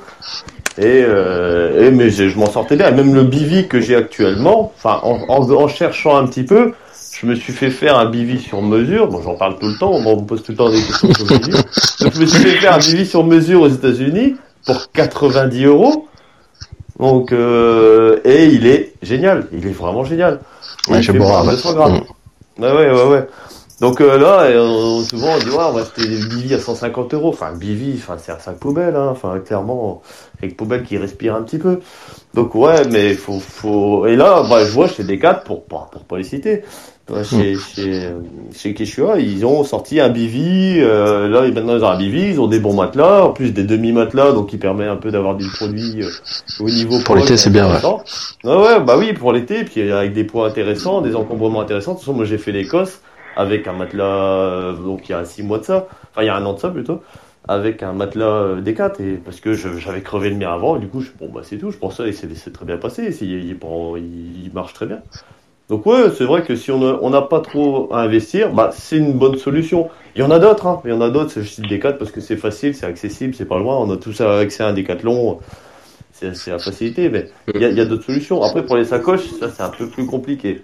Et, 0.77 1.03
euh, 1.05 1.87
et 1.87 1.91
mais 1.91 2.09
je, 2.09 2.37
m'en 2.37 2.49
sortais 2.49 2.75
bien. 2.77 2.89
Et 2.89 2.91
même 2.93 3.13
le 3.13 3.23
Bivi 3.23 3.67
que 3.67 3.79
j'ai 3.81 3.95
actuellement, 3.95 4.71
enfin, 4.77 4.99
en, 5.03 5.19
en, 5.27 5.49
en 5.51 5.67
cherchant 5.67 6.15
un 6.15 6.25
petit 6.27 6.43
peu, 6.43 6.73
je 7.21 7.27
me 7.27 7.35
suis 7.35 7.53
fait 7.53 7.69
faire 7.69 7.99
un 7.99 8.05
bivi 8.05 8.39
sur 8.39 8.63
mesure. 8.63 9.07
Bon, 9.07 9.21
j'en 9.21 9.35
parle 9.35 9.59
tout 9.59 9.67
le 9.67 9.77
temps, 9.77 9.91
on 9.91 10.21
me 10.21 10.25
pose 10.25 10.41
tout 10.41 10.53
le 10.53 10.57
temps 10.57 10.69
des 10.69 10.81
questions 10.81 11.13
sur 11.13 11.25
le 11.27 11.37
bivi. 11.37 11.51
Donc, 11.99 12.13
je 12.15 12.19
me 12.19 12.25
suis 12.25 12.39
fait 12.39 12.57
faire 12.57 12.73
un 12.73 12.79
bivi 12.79 13.05
sur 13.05 13.23
mesure 13.23 13.61
aux 13.61 13.67
États-Unis 13.67 14.37
pour 14.65 14.91
90 14.91 15.65
euros. 15.65 16.07
Donc, 16.99 17.31
euh, 17.31 18.19
et 18.25 18.45
il 18.45 18.65
est 18.65 18.93
génial. 19.03 19.47
Il 19.53 19.67
est 19.67 19.71
vraiment 19.71 20.03
génial. 20.03 20.39
Ouais, 20.87 20.97
il 20.97 21.03
chez 21.03 21.11
fait 21.11 21.19
ouais. 21.19 21.51
200 21.51 21.73
grammes. 21.73 22.01
Ouais, 22.57 22.71
ouais, 22.71 22.91
ouais, 22.91 23.07
ouais. 23.07 23.27
Donc 23.81 23.99
euh, 23.99 24.15
là, 24.19 24.41
euh, 24.41 25.01
souvent 25.01 25.29
on 25.35 25.39
dit 25.39 25.49
ouais, 25.49 25.55
on 25.57 25.71
va 25.71 25.81
acheter 25.81 26.07
des 26.07 26.19
bivis 26.27 26.53
à 26.53 26.59
150 26.59 27.15
euros. 27.15 27.29
Enfin, 27.29 27.51
bivi, 27.53 27.95
enfin 27.97 28.15
c'est 28.19 28.31
un 28.31 28.37
sac 28.37 28.57
poubelle, 28.57 28.95
hein. 28.95 29.09
Enfin, 29.11 29.39
clairement, 29.39 30.03
avec 30.37 30.55
poubelle 30.55 30.83
qui 30.83 30.99
respire 30.99 31.33
un 31.33 31.41
petit 31.41 31.57
peu. 31.57 31.79
Donc 32.35 32.53
ouais, 32.53 32.87
mais 32.91 33.15
faut, 33.15 33.39
faut. 33.39 34.05
Et 34.05 34.15
là, 34.15 34.43
bah, 34.47 34.63
je 34.63 34.71
vois 34.71 34.87
chez 34.87 35.03
Decat 35.03 35.33
pour 35.33 35.65
pour, 35.65 35.89
pour 35.89 36.03
pas 36.03 36.19
les 36.19 36.23
citer. 36.23 36.61
Chez, 37.23 37.55
chez, 37.57 38.09
chez 38.53 38.73
Quechua, 38.73 39.19
ils 39.19 39.45
ont 39.45 39.63
sorti 39.65 39.99
un 39.99 40.09
bivi, 40.09 40.75
euh, 40.79 41.27
là 41.27 41.41
maintenant 41.51 41.75
ils 41.75 41.83
ont 41.83 41.89
un 41.89 41.97
bivi, 41.97 42.29
ils 42.29 42.39
ont 42.39 42.47
des 42.47 42.59
bons 42.59 42.73
matelas, 42.73 43.23
en 43.25 43.31
plus 43.31 43.51
des 43.53 43.63
demi-matelas, 43.63 44.31
donc 44.31 44.47
qui 44.49 44.57
permet 44.57 44.87
un 44.87 44.95
peu 44.95 45.11
d'avoir 45.11 45.35
du 45.35 45.45
produit 45.49 46.03
euh, 46.03 46.09
au 46.61 46.69
niveau 46.69 46.99
Pour 47.03 47.15
l'été, 47.15 47.35
c'est 47.37 47.49
bien, 47.49 47.67
ouais. 47.67 47.79
Ouais, 48.45 48.79
bah 48.79 48.95
oui, 48.97 49.11
pour 49.13 49.33
l'été, 49.33 49.63
puis 49.65 49.91
avec 49.91 50.13
des 50.13 50.23
poids 50.23 50.47
intéressants, 50.47 51.01
des 51.01 51.15
encombrements 51.15 51.59
intéressants. 51.61 51.91
De 51.93 51.97
toute 51.97 52.05
façon, 52.05 52.13
moi 52.15 52.23
j'ai 52.25 52.37
fait 52.37 52.51
l'Écosse 52.53 53.01
avec 53.35 53.67
un 53.67 53.73
matelas, 53.73 54.05
euh, 54.05 54.73
donc 54.73 55.09
il 55.09 55.11
y 55.11 55.15
a 55.15 55.25
six 55.25 55.43
mois 55.43 55.57
de 55.59 55.65
ça, 55.65 55.87
enfin 56.11 56.21
il 56.23 56.27
y 56.27 56.29
a 56.29 56.35
un 56.35 56.45
an 56.45 56.53
de 56.53 56.59
ça 56.59 56.69
plutôt, 56.69 57.01
avec 57.47 57.83
un 57.83 57.91
matelas 57.93 58.25
euh, 58.25 58.61
Decat, 58.61 58.93
et 58.99 59.13
parce 59.23 59.41
que 59.41 59.53
j'avais 59.53 60.01
crevé 60.01 60.29
le 60.29 60.35
mien 60.37 60.53
avant, 60.53 60.77
et 60.77 60.79
du 60.79 60.87
coup, 60.87 61.01
je, 61.01 61.09
bon 61.19 61.29
bah 61.33 61.41
c'est 61.43 61.57
tout, 61.57 61.71
je 61.71 61.77
pense 61.77 61.97
ça, 61.97 62.07
et 62.07 62.13
c'est 62.13 62.53
très 62.53 62.65
bien 62.65 62.77
passé, 62.77 63.11
c'est- 63.11 63.25
il, 63.25 63.45
il, 63.45 63.57
prend- 63.57 63.97
il- 63.97 64.45
il 64.45 64.51
marche 64.53 64.73
très 64.73 64.85
bien. 64.85 64.99
Donc 65.69 65.85
ouais, 65.85 66.11
c'est 66.17 66.25
vrai 66.25 66.43
que 66.43 66.55
si 66.55 66.69
on 66.69 67.09
n'a 67.09 67.21
pas 67.21 67.39
trop 67.39 67.93
à 67.93 68.01
investir, 68.01 68.51
bah 68.51 68.71
c'est 68.73 68.97
une 68.97 69.13
bonne 69.13 69.37
solution. 69.37 69.89
Il 70.15 70.19
y 70.19 70.23
en 70.23 70.31
a 70.31 70.37
d'autres, 70.37 70.67
hein. 70.67 70.81
Il 70.83 70.91
y 70.91 70.93
en 70.93 70.99
a 70.99 71.09
d'autres. 71.09 71.31
Je 71.35 71.41
cite 71.41 71.69
Decat 71.69 71.93
parce 71.93 72.11
que 72.11 72.19
c'est 72.19 72.35
facile, 72.35 72.75
c'est 72.75 72.85
accessible, 72.85 73.33
c'est 73.33 73.45
pas 73.45 73.57
loin. 73.57 73.77
On 73.77 73.89
a 73.89 73.95
tous 73.95 74.19
accès 74.19 74.63
à 74.63 74.67
un 74.67 74.73
Décathlon. 74.73 75.39
C'est 76.11 76.51
la 76.51 76.59
facilité, 76.59 77.09
mais 77.09 77.29
il 77.55 77.61
y 77.61 77.79
a, 77.79 77.85
d'autres 77.85 78.03
solutions. 78.03 78.43
Après 78.43 78.63
pour 78.63 78.75
les 78.75 78.85
sacoches, 78.85 79.25
ça 79.39 79.49
c'est 79.49 79.63
un 79.63 79.69
peu 79.69 79.87
plus 79.87 80.05
compliqué. 80.05 80.61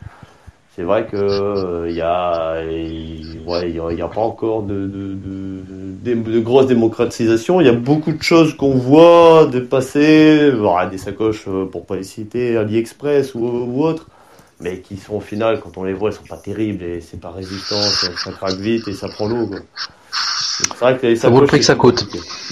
c'est 0.76 0.84
vrai 0.84 1.08
que 1.08 1.16
euh, 1.16 1.89
il 1.89 2.00
a, 2.02 2.62
ouais, 2.64 3.72
y 3.72 4.02
a, 4.02 4.08
pas 4.08 4.22
encore 4.22 4.62
de, 4.62 4.86
de, 4.86 6.14
de, 6.14 6.39
grosse 6.41 6.68
démocratisation. 6.68 7.60
Il 7.60 7.66
y 7.66 7.70
a 7.70 7.74
beaucoup 7.74 8.12
de 8.12 8.22
choses 8.22 8.56
qu'on 8.56 8.76
voit 8.76 9.48
dépasser, 9.48 10.52
des 10.91 10.98
sacoches 11.00 11.45
euh, 11.48 11.66
pour 11.66 11.86
pas 11.86 11.95
les 11.95 12.04
citer, 12.04 12.56
AliExpress 12.58 13.34
ou 13.34 13.84
autre, 13.84 14.08
mais 14.60 14.80
qui 14.80 14.97
sont 14.97 15.16
au 15.16 15.20
final, 15.20 15.60
quand 15.60 15.78
on 15.78 15.84
les 15.84 15.93
voit, 15.93 16.10
elles 16.10 16.16
sont 16.16 16.24
pas 16.28 16.38
terribles 16.38 16.84
et 16.84 17.01
c'est 17.01 17.20
pas 17.20 17.32
résistant, 17.32 17.76
ça, 17.82 18.08
ça 18.24 18.32
craque 18.32 18.55
vite 18.55 18.88
et 18.88 18.93
ça 18.93 19.08
prend 19.08 19.28
l'eau. 19.28 19.45
quoi. 19.47 19.60
C'est 20.12 20.80
vrai 20.80 20.97
que 20.97 21.05
les 21.08 21.16
Ça 21.16 21.30
vaut 21.30 21.41
le 21.41 21.47
prix 21.47 21.60
que 21.60 21.66
ça 21.66 21.76
coûte. 21.76 22.05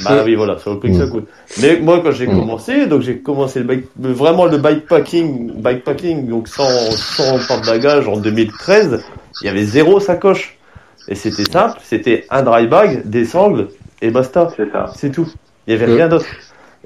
Bah 0.03 0.21
oui, 0.23 0.35
voilà, 0.35 0.57
ça 0.59 0.65
vaut 0.65 0.73
le 0.73 0.79
prix 0.79 0.91
que 0.91 0.97
ça 0.97 1.05
Mm. 1.05 1.09
coûte. 1.09 1.27
Mais 1.61 1.79
moi, 1.79 2.01
quand 2.03 2.11
j'ai 2.11 2.27
Mm. 2.27 2.35
commencé, 2.35 2.85
donc 2.85 3.01
j'ai 3.01 3.17
commencé 3.17 3.59
le 3.59 3.65
bike, 3.65 3.85
vraiment 3.97 4.45
le 4.45 4.57
bikepacking, 4.57 5.61
bikepacking, 5.61 6.27
donc 6.27 6.47
sans, 6.47 6.69
sans 6.91 7.39
porte-bagages 7.47 8.07
en 8.07 8.17
2013, 8.17 9.01
il 9.41 9.45
y 9.47 9.49
avait 9.49 9.63
zéro 9.65 9.99
sacoche. 9.99 10.57
Et 11.07 11.15
c'était 11.15 11.45
simple, 11.45 11.79
c'était 11.83 12.25
un 12.29 12.43
dry 12.43 12.67
bag, 12.67 13.07
des 13.07 13.25
sangles, 13.25 13.69
et 14.01 14.11
basta. 14.11 14.51
C'est 14.57 14.71
ça. 14.71 14.91
C'est 14.95 15.11
tout. 15.11 15.27
Il 15.67 15.73
y 15.73 15.75
avait 15.75 15.87
Mm. 15.91 15.95
rien 15.95 16.07
d'autre. 16.09 16.25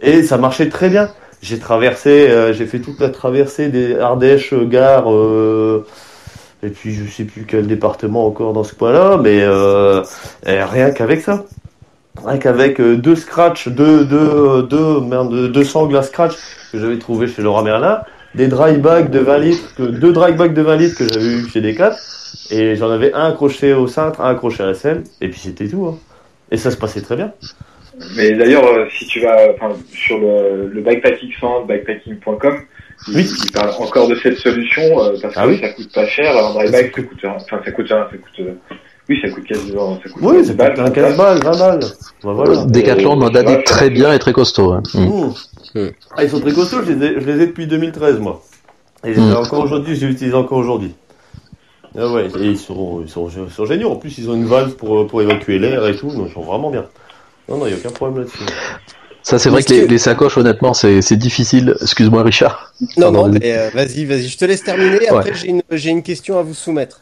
Et 0.01 0.24
ça 0.24 0.38
marchait 0.38 0.70
très 0.70 0.89
bien. 0.89 1.09
J'ai 1.41 1.59
traversé, 1.59 2.29
euh, 2.29 2.53
j'ai 2.53 2.65
fait 2.65 2.79
toute 2.79 2.99
la 2.99 3.09
traversée 3.09 3.69
des 3.69 3.97
Ardèches, 3.97 4.53
euh, 4.53 4.65
Gare, 4.65 5.11
euh, 5.11 5.85
et 6.61 6.69
puis 6.69 6.93
je 6.93 7.09
sais 7.09 7.23
plus 7.23 7.45
quel 7.45 7.67
département 7.67 8.25
encore 8.25 8.53
dans 8.53 8.63
ce 8.65 8.75
coin-là, 8.75 9.17
mais 9.17 9.41
euh, 9.41 10.03
rien 10.45 10.91
qu'avec 10.91 11.21
ça. 11.21 11.45
Rien 12.25 12.37
qu'avec 12.37 12.81
euh, 12.81 12.97
deux 12.97 13.15
scratchs, 13.15 13.69
deux, 13.69 14.03
deux, 14.03 14.63
deux, 14.63 14.99
merde, 14.99 15.51
deux 15.51 15.63
sangles 15.63 15.95
à 15.95 16.03
scratch 16.03 16.33
que 16.71 16.79
j'avais 16.79 16.99
trouvé 16.99 17.27
chez 17.27 17.41
Laurent 17.41 17.63
Merlin, 17.63 18.01
des 18.35 18.47
dry 18.47 18.77
bags 18.77 19.09
de 19.09 19.19
20 19.19 19.37
litres, 19.37 19.75
que, 19.75 19.83
deux 19.83 20.11
dry 20.11 20.33
bags 20.33 20.53
de 20.53 20.61
20 20.61 20.75
litres 20.75 20.97
que 20.97 21.07
j'avais 21.07 21.25
eu 21.25 21.47
chez 21.47 21.61
Decat, 21.61 21.95
et 22.51 22.75
j'en 22.75 22.89
avais 22.89 23.13
un 23.13 23.29
accroché 23.29 23.73
au 23.73 23.87
cintre, 23.87 24.19
un 24.21 24.31
accroché 24.31 24.63
à 24.63 24.65
la 24.65 24.73
selle, 24.73 25.03
et 25.21 25.29
puis 25.29 25.39
c'était 25.39 25.67
tout. 25.67 25.87
Hein. 25.87 25.97
Et 26.51 26.57
ça 26.57 26.71
se 26.71 26.77
passait 26.77 27.01
très 27.01 27.15
bien. 27.15 27.31
Mais 28.16 28.32
d'ailleurs, 28.34 28.66
euh, 28.66 28.86
si 28.97 29.06
tu 29.08 29.20
vas 29.20 29.36
enfin, 29.56 29.76
sur 29.91 30.18
le, 30.20 30.68
le 30.68 30.82
bikepacking 30.82 31.32
sans 31.39 31.66
bikepacking.com, 31.66 32.56
il, 33.10 33.16
Oui. 33.16 33.30
il 33.45 33.52
parle 33.52 33.72
encore 33.80 34.08
de 34.08 34.16
cette 34.16 34.38
solution 34.38 34.82
euh, 35.02 35.16
parce 35.22 35.34
Ah 35.38 35.43
que 35.45 35.50
oui. 35.50 35.60
ça 35.60 35.70
coûte 35.70 35.93
pas 35.93 36.06
cher. 36.08 36.36
Un 36.38 36.54
dry 36.54 36.68
Ça 36.70 36.84
coûte- 36.86 37.06
enfin 37.26 37.60
ça 37.66 37.72
coûte, 37.72 37.91
un- 37.91 38.08
ça 38.10 38.18
coûte, 38.18 38.39
euh, 38.39 38.54
oui, 39.10 39.20
ça 39.22 39.30
coûte 39.30 39.45
quasiment, 39.45 39.95
ça 40.04 40.10
coûte 40.10 40.22
Oui, 40.24 40.38
15 40.38 40.47
c'est 40.47 40.56
balles, 40.58 40.74
comme 40.76 40.91
15 40.93 41.12
ça. 41.16 41.24
balles, 41.24 41.39
20 41.43 41.58
balles. 41.60 41.80
Bah, 42.24 42.34
voilà. 42.34 42.66
Decathlon 42.66 43.16
m'en 43.16 43.28
a 43.28 43.43
dit 43.43 43.64
très 43.66 43.89
bien 43.89 44.14
et 44.14 44.20
très 44.20 44.34
costaud. 44.34 44.72
hein. 44.74 44.84
Mm. 44.93 45.32
Mmh. 45.76 45.89
Ah, 46.16 46.24
ils 46.24 46.30
sont 46.30 46.39
très 46.39 46.52
costauds, 46.54 46.82
je 46.86 46.93
les 46.93 47.06
ai, 47.06 47.22
je 47.22 47.26
les 47.26 47.43
ai 47.43 47.47
depuis 47.47 47.68
2013, 47.68 48.20
moi. 48.20 48.41
Et 49.06 49.14
je 49.14 49.20
les 49.20 49.28
ai 49.28 49.32
Mm. 49.32 49.38
encore 49.38 49.64
aujourd'hui, 49.64 49.95
je 49.95 50.06
les 50.06 50.12
utilise 50.14 50.36
encore 50.36 50.58
aujourd'hui. 50.60 50.93
Ah 51.97 52.08
ouais, 52.12 52.28
et 52.28 52.43
ils 52.45 52.58
sont, 52.58 53.02
ils 53.04 53.10
sont, 53.10 53.28
ils 53.30 53.52
sont 53.52 53.66
géniaux. 53.66 53.91
En 53.91 53.95
plus, 53.95 54.18
ils 54.20 54.30
ont 54.30 54.36
une 54.36 54.45
valve 54.45 54.76
pour, 54.76 55.08
pour 55.08 55.22
évacuer 55.22 55.58
l'air 55.58 55.86
et 55.88 55.95
tout, 55.95 56.08
donc 56.12 56.28
ils 56.30 56.34
sont 56.34 56.41
vraiment 56.43 56.70
bien. 56.70 56.86
Non, 57.50 57.58
non, 57.58 57.66
il 57.66 57.70
n'y 57.70 57.76
a 57.76 57.78
aucun 57.78 57.89
problème 57.91 58.20
là-dessus. 58.20 58.43
Ça, 59.24 59.38
c'est 59.38 59.50
vrai 59.50 59.64
que 59.64 59.74
les, 59.74 59.82
que- 59.82 59.86
les 59.88 59.97
sacoches, 59.97 60.38
honnêtement, 60.38 60.74
c'est 60.74 61.02
c'est 61.02 61.18
difficile. 61.18 61.76
Excuse-moi, 61.82 62.24
Richard. 62.24 62.74
Non, 62.97 63.12
Pardon, 63.12 63.28
non, 63.28 63.32
vas-y. 63.34 63.52
euh, 63.52 63.70
vas-y, 63.74 64.06
vas-y, 64.06 64.28
je 64.28 64.38
te 64.38 64.45
laisse 64.45 64.64
terminer. 64.64 65.08
Après, 65.10 65.34
j'ai 65.34 65.50
une, 65.50 65.62
j'ai 65.72 65.89
une 65.89 66.04
question 66.04 66.39
à 66.39 66.43
vous 66.43 66.54
soumettre. 66.54 67.02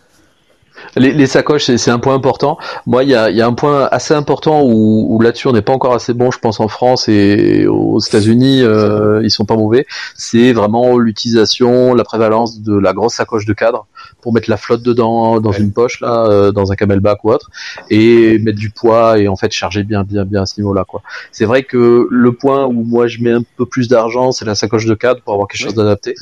Les, 0.95 1.11
les 1.11 1.27
sacoches, 1.27 1.65
c'est 1.75 1.91
un 1.91 1.99
point 1.99 2.13
important. 2.15 2.57
Moi, 2.85 3.03
il 3.03 3.09
y 3.09 3.15
a, 3.15 3.29
y 3.29 3.41
a 3.41 3.47
un 3.47 3.53
point 3.53 3.87
assez 3.91 4.13
important 4.13 4.63
où, 4.63 5.07
où 5.09 5.21
là-dessus, 5.21 5.47
on 5.47 5.51
n'est 5.53 5.61
pas 5.61 5.73
encore 5.73 5.93
assez 5.93 6.13
bon, 6.13 6.31
je 6.31 6.39
pense, 6.39 6.59
en 6.59 6.67
France 6.67 7.07
et 7.07 7.65
aux 7.67 7.99
États-Unis, 7.99 8.61
euh, 8.63 9.21
ils 9.23 9.29
sont 9.31 9.45
pas 9.45 9.55
mauvais. 9.55 9.85
C'est 10.15 10.53
vraiment 10.53 10.97
l'utilisation, 10.97 11.93
la 11.93 12.03
prévalence 12.03 12.61
de 12.61 12.77
la 12.77 12.93
grosse 12.93 13.13
sacoche 13.15 13.45
de 13.45 13.53
cadre 13.53 13.87
pour 14.21 14.33
mettre 14.33 14.49
la 14.49 14.57
flotte 14.57 14.81
dedans, 14.83 15.39
dans 15.39 15.51
Ouais. 15.51 15.59
une 15.59 15.71
poche 15.71 16.01
là, 16.01 16.25
euh, 16.27 16.51
dans 16.51 16.71
un 16.71 16.75
camelback 16.75 17.23
ou 17.23 17.31
autre, 17.31 17.49
et 17.89 18.37
mettre 18.39 18.57
du 18.59 18.69
poids 18.69 19.17
et 19.19 19.27
en 19.27 19.35
fait 19.35 19.51
charger 19.51 19.83
bien, 19.83 20.03
bien, 20.03 20.25
bien 20.25 20.41
à 20.43 20.45
ce 20.45 20.59
niveau-là, 20.59 20.83
quoi. 20.85 21.01
C'est 21.31 21.45
vrai 21.45 21.63
que 21.63 22.07
le 22.09 22.31
point 22.33 22.65
où 22.65 22.83
moi 22.83 23.07
je 23.07 23.19
mets 23.21 23.31
un 23.31 23.43
peu 23.57 23.65
plus 23.65 23.87
d'argent, 23.87 24.31
c'est 24.31 24.45
la 24.45 24.55
sacoche 24.55 24.85
de 24.85 24.93
cadre 24.95 25.21
pour 25.21 25.33
avoir 25.33 25.47
quelque 25.47 25.61
chose 25.61 25.73
d'adapté. 25.75 26.15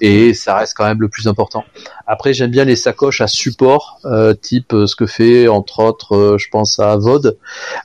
Et 0.00 0.34
ça 0.34 0.56
reste 0.56 0.74
quand 0.76 0.84
même 0.84 1.00
le 1.00 1.08
plus 1.08 1.28
important. 1.28 1.64
Après, 2.06 2.32
j'aime 2.32 2.50
bien 2.50 2.64
les 2.64 2.76
sacoches 2.76 3.20
à 3.20 3.26
support, 3.26 4.00
euh, 4.04 4.34
type 4.34 4.72
euh, 4.72 4.86
ce 4.86 4.96
que 4.96 5.06
fait 5.06 5.48
entre 5.48 5.80
autres, 5.80 6.16
euh, 6.16 6.38
je 6.38 6.48
pense 6.50 6.78
à 6.78 6.96
Vod, 6.96 7.38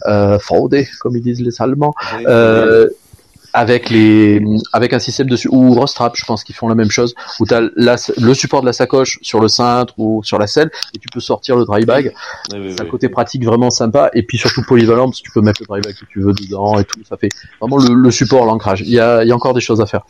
euh, 0.08 0.40
Fraude, 0.40 0.76
comme 1.00 1.16
ils 1.16 1.22
disent 1.22 1.42
les 1.42 1.62
Allemands, 1.62 1.94
euh, 2.26 2.90
avec 3.58 3.89
les, 3.89 4.39
avec 4.72 4.93
un 4.93 4.99
système 4.99 5.28
dessus 5.28 5.49
ou 5.51 5.74
Rostrap, 5.74 6.16
je 6.16 6.24
pense 6.26 6.43
qu'ils 6.43 6.53
font 6.53 6.68
la 6.68 6.76
même 6.76 6.91
chose, 6.91 7.16
où 7.39 7.45
tu 7.47 7.55
as 7.55 7.62
le 7.62 8.34
support 8.36 8.62
de 8.62 8.68
la 8.68 8.74
sacoche 8.74 9.18
sur 9.24 9.39
le 9.39 9.47
cintre 9.47 9.95
ou 9.97 10.22
sur 10.24 10.38
la 10.38 10.45
selle, 10.45 10.70
et 10.93 10.99
tu 10.99 11.08
peux 11.12 11.20
sortir 11.20 11.55
le 11.55 11.66
dry 11.66 11.84
bag. 11.84 12.14
Oui, 12.53 12.60
oui, 12.62 12.74
C'est 12.78 12.84
un 12.84 12.86
côté 12.86 13.10
pratique 13.10 13.43
vraiment 13.43 13.72
sympa, 13.72 14.12
et 14.14 14.22
puis 14.22 14.38
surtout 14.38 14.62
polyvalent, 14.62 15.05
parce 15.05 15.22
que 15.22 15.26
tu 15.26 15.32
peux 15.32 15.41
mettre 15.41 15.64
le 15.64 15.66
dry 15.66 15.82
bag 15.82 15.95
que 15.95 16.05
tu 16.05 16.22
veux 16.22 16.34
dedans 16.34 16.80
et 16.80 16.84
tout. 16.84 16.99
Ça 17.10 17.18
fait 17.18 17.30
vraiment 17.60 17.78
le, 17.78 17.95
le 17.95 18.12
support, 18.12 18.45
l'ancrage. 18.45 18.82
Il 18.82 18.91
y 18.91 18.99
a, 18.99 19.24
il 19.24 19.28
y 19.28 19.32
a 19.32 19.36
encore 19.36 19.55
des 19.55 19.62
choses 19.62 19.82
à 19.82 19.88
faire. 19.88 20.01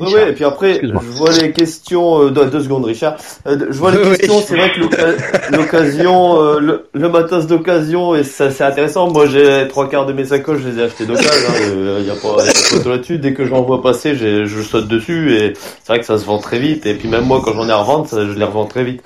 Oui, 0.00 0.08
oui, 0.14 0.20
et 0.28 0.32
puis 0.32 0.44
après, 0.44 0.80
je 0.82 0.92
vois 0.92 1.32
les 1.32 1.52
questions, 1.52 2.22
euh, 2.22 2.30
deux, 2.30 2.62
secondes, 2.62 2.86
Richard. 2.86 3.16
Euh, 3.46 3.66
je 3.68 3.78
vois 3.78 3.90
les 3.90 3.98
questions, 4.16 4.40
c'est 4.40 4.56
vrai 4.56 4.72
que 4.72 5.54
l'occasion, 5.54 6.42
euh, 6.42 6.60
le, 6.60 6.88
le 6.94 7.08
matos 7.10 7.46
d'occasion, 7.46 8.14
et 8.14 8.24
ça, 8.24 8.50
c'est 8.50 8.64
intéressant. 8.64 9.10
Moi, 9.10 9.26
j'ai 9.26 9.66
trois 9.68 9.90
quarts 9.90 10.06
de 10.06 10.14
mes 10.14 10.24
sacoches, 10.24 10.60
je 10.62 10.68
les 10.70 10.78
ai 10.78 10.84
achetés 10.84 11.04
d'occasion, 11.04 11.30
il 11.60 12.10
a 12.10 12.14
pas, 12.14 12.44
y 12.44 12.48
a 12.48 12.82
pas 12.82 12.85
de 12.86 12.94
là-dessus. 12.94 13.18
Dès 13.18 13.32
que 13.34 13.44
j'en 13.44 13.62
vois 13.62 13.82
passer, 13.82 14.14
je 14.14 14.62
saute 14.62 14.88
dessus, 14.88 15.34
et 15.36 15.52
c'est 15.54 15.88
vrai 15.92 16.00
que 16.00 16.06
ça 16.06 16.18
se 16.18 16.24
vend 16.24 16.38
très 16.38 16.58
vite, 16.58 16.86
et 16.86 16.94
puis 16.94 17.08
même 17.08 17.24
moi, 17.24 17.42
quand 17.44 17.52
j'en 17.52 17.68
ai 17.68 17.72
à 17.72 17.76
revendre, 17.76 18.08
ça, 18.08 18.24
je 18.26 18.32
les 18.32 18.44
revends 18.44 18.66
très 18.66 18.84
vite. 18.84 19.02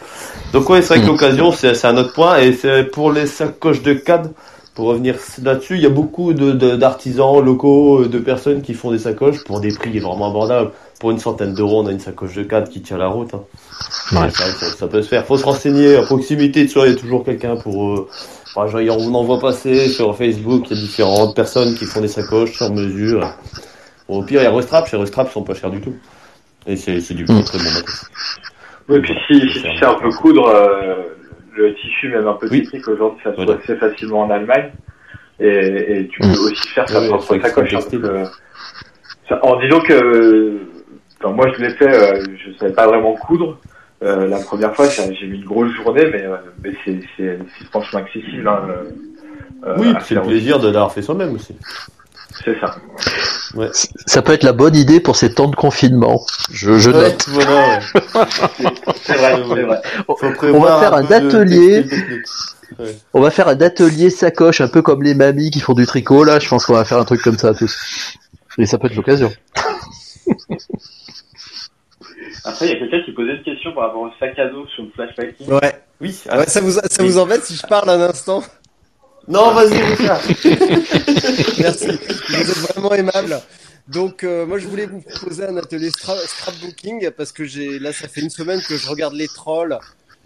Donc 0.53 0.69
ouais, 0.71 0.83
c'est 0.83 0.89
vrai 0.95 1.01
que 1.01 1.05
Mm. 1.05 1.09
l'occasion, 1.09 1.53
c'est 1.53 1.85
un 1.87 1.97
autre 1.97 2.13
point, 2.13 2.39
et 2.39 2.53
c'est 2.53 2.85
pour 2.85 3.13
les 3.13 3.27
sacoches 3.27 3.83
de 3.83 3.93
CAD, 3.95 4.33
pour 4.75 4.87
revenir 4.87 5.17
là-dessus, 5.43 5.75
il 5.75 5.83
y 5.83 5.87
a 5.87 5.91
beaucoup 5.91 6.33
de- 6.33 6.53
de- 6.53 6.77
d'artisans 6.77 7.45
locaux, 7.45 8.03
euh, 8.03 8.09
de 8.09 8.19
personnes 8.19 8.63
qui 8.63 8.73
font 8.75 8.93
des 8.93 8.99
sacoches 9.01 9.45
pour 9.45 9.61
des 9.61 9.73
prix 9.75 9.99
vraiment 9.99 10.31
abordables. 10.31 10.71
Pour 11.01 11.11
une 11.11 11.19
centaine 11.19 11.55
d'euros, 11.55 11.83
on 11.83 11.87
a 11.87 11.93
une 11.93 11.99
sacoche 12.01 12.35
de 12.35 12.43
cadre 12.43 12.69
qui 12.69 12.83
tient 12.83 12.99
la 12.99 13.09
route. 13.09 13.31
Hein. 13.35 13.41
Ouais. 14.13 14.31
Ça, 14.31 14.45
ça 14.79 14.87
peut 14.87 15.01
se 15.03 15.09
faire. 15.09 15.25
Faut 15.25 15.39
se 15.39 15.45
renseigner 15.45 15.97
à 15.97 16.03
proximité 16.03 16.65
de 16.65 16.69
soi. 16.69 16.87
Il 16.87 16.93
y 16.93 16.97
a 16.97 16.99
toujours 16.99 17.25
quelqu'un 17.25 17.57
pour. 17.57 17.91
Euh, 17.91 18.09
enfin, 18.55 18.67
genre, 18.67 18.99
on 19.01 19.15
en 19.15 19.25
voit 19.25 19.41
passer 19.41 19.89
sur 19.89 20.15
Facebook. 20.17 20.67
Il 20.71 20.77
y 20.77 20.79
a 20.79 20.83
différentes 20.83 21.35
personnes 21.35 21.75
qui 21.75 21.87
font 21.87 22.03
des 22.03 22.09
sacoches 22.09 22.53
sur 22.55 22.71
mesure. 22.71 23.33
Bon, 24.11 24.19
au 24.19 24.23
pire, 24.25 24.41
il 24.41 24.45
y 24.45 24.47
a 24.49 24.51
Restrap. 24.51 24.89
Chez 24.89 24.97
Restrap, 24.97 25.29
ils 25.29 25.33
sont 25.33 25.45
pas 25.45 25.55
chers 25.55 25.71
du 25.71 25.81
tout. 25.81 25.95
Et 26.67 26.75
c'est 26.75 27.01
c'est 27.01 27.15
du 27.15 27.23
Mm. 27.23 27.43
très 27.45 27.59
bon 27.59 27.71
matos. 27.71 28.11
Oui, 28.89 28.97
et 28.97 29.01
puis 29.03 29.15
si, 29.29 29.41
si 29.53 29.63
tu 29.63 29.79
sais 29.79 29.85
un 29.85 29.95
peu 29.95 30.11
coudre, 30.11 30.49
euh, 30.49 30.97
le 31.55 31.73
tissu, 31.77 32.09
même 32.09 32.27
un 32.27 32.33
peu 32.33 32.49
Oui. 32.51 32.63
technique, 32.65 32.89
aujourd'hui, 32.89 33.21
ça 33.23 33.31
se 33.31 33.37
Voilà. 33.37 33.53
trouve 33.55 33.63
assez 33.65 33.77
facilement 33.77 34.23
en 34.23 34.31
Allemagne. 34.31 34.73
Et, 35.39 35.47
et 35.47 36.09
tu 36.09 36.21
peux 36.23 36.27
Mm. 36.27 36.45
aussi 36.45 36.69
faire 36.75 36.87
ta 36.87 37.01
oui, 37.01 37.07
propre 37.07 37.41
sacoche. 37.41 37.73
hein, 37.73 39.39
en 39.43 39.61
disant 39.61 39.81
que, 39.81 40.59
enfin, 41.23 41.33
moi 41.33 41.47
je 41.57 41.63
l'ai 41.63 41.71
fait, 41.75 41.89
euh, 41.89 42.21
je 42.45 42.59
savais 42.59 42.73
pas 42.73 42.89
vraiment 42.89 43.15
coudre. 43.15 43.59
Euh, 44.03 44.27
la 44.27 44.41
première 44.41 44.75
fois, 44.75 44.89
j'ai 44.89 45.27
mis 45.29 45.39
une 45.39 45.45
grosse 45.45 45.71
journée, 45.77 46.07
mais, 46.13 46.25
euh, 46.25 46.37
mais 46.65 46.73
c'est 46.85 47.39
franchement 47.71 48.01
accessible. 48.01 48.49
Hein, 48.49 48.61
euh, 49.69 49.75
Oui, 49.79 49.95
c'est 50.01 50.17
le 50.17 50.23
plaisir 50.23 50.59
de 50.59 50.67
l'avoir 50.67 50.93
fait 50.93 51.03
soi-même 51.03 51.33
aussi. 51.33 51.55
C'est 52.45 52.59
ça. 52.61 52.77
Ça 54.07 54.23
peut 54.23 54.33
être 54.33 54.45
la 54.45 54.53
bonne 54.53 54.77
idée 54.77 55.01
pour 55.01 55.17
ces 55.17 55.35
temps 55.35 55.49
de 55.49 55.57
confinement. 55.57 56.25
Je, 56.53 56.79
je 56.79 56.91
Ouais, 56.91 57.03
note. 57.11 57.27
voilà, 57.29 57.67
ouais. 57.69 57.81
C'est 59.03 59.15
vrai, 59.17 59.37
c'est 59.37 59.63
vrai. 59.63 59.83
Faut 60.07 60.17
On 60.55 60.61
va 60.61 60.81
faire 60.81 60.95
un 60.95 61.05
atelier. 61.07 61.85
Ouais. 62.79 62.97
On 63.13 63.21
va 63.21 63.31
faire 63.31 63.49
un 63.49 63.61
atelier 63.61 64.11
sacoche, 64.11 64.61
un 64.61 64.69
peu 64.69 64.81
comme 64.81 65.03
les 65.03 65.15
mamies 65.15 65.51
qui 65.51 65.61
font 65.61 65.75
du 65.75 65.87
tricot, 65.87 66.23
là. 66.25 66.39
Je 66.39 66.49
pense 66.49 66.65
qu'on 66.67 66.75
va 66.75 66.85
faire 66.85 66.99
un 66.99 67.05
truc 67.05 67.21
comme 67.23 67.37
ça 67.37 67.53
tous. 67.53 67.77
Et 68.59 68.67
ça 68.67 68.79
peut 68.79 68.87
être 68.87 68.95
l'occasion. 68.97 69.33
Après, 72.45 72.67
il 72.67 72.73
y 72.73 72.77
a 72.77 72.79
quelqu'un 72.79 73.03
qui 73.05 73.13
posait 73.13 73.37
une 73.37 73.43
question 73.43 73.73
par 73.75 73.89
rapport 73.89 74.03
au 74.03 74.11
sac 74.19 74.39
à 74.39 74.49
dos 74.49 74.67
sur 74.75 74.85
le 74.85 74.91
flashbacking. 74.95 75.49
Ouais. 75.51 75.83
Oui. 76.01 76.19
Ouais, 76.33 76.47
ça 76.47 76.61
vous, 76.61 76.71
ça 76.73 77.03
vous 77.03 77.19
embête 77.19 77.45
si 77.45 77.55
je 77.57 77.67
parle 77.67 77.91
un 77.91 78.01
instant? 78.01 78.43
Non, 79.31 79.55
vas-y, 79.55 79.81
Richard. 79.81 80.21
Merci. 81.61 81.87
Vous 82.29 82.51
êtes 82.51 82.59
vraiment 82.59 82.93
aimable. 82.95 83.41
Donc, 83.87 84.25
euh, 84.25 84.45
moi, 84.45 84.59
je 84.59 84.67
voulais 84.67 84.87
vous 84.87 85.01
proposer 85.01 85.45
un 85.45 85.57
atelier 85.57 85.91
stra- 85.91 86.19
scrapbooking 86.27 87.11
parce 87.17 87.31
que 87.31 87.45
j'ai 87.45 87.79
là, 87.79 87.93
ça 87.93 88.09
fait 88.09 88.21
une 88.23 88.31
semaine 88.31 88.61
que 88.69 88.77
je 88.77 88.89
regarde 88.89 89.15
les 89.15 89.29
trolls 89.29 89.79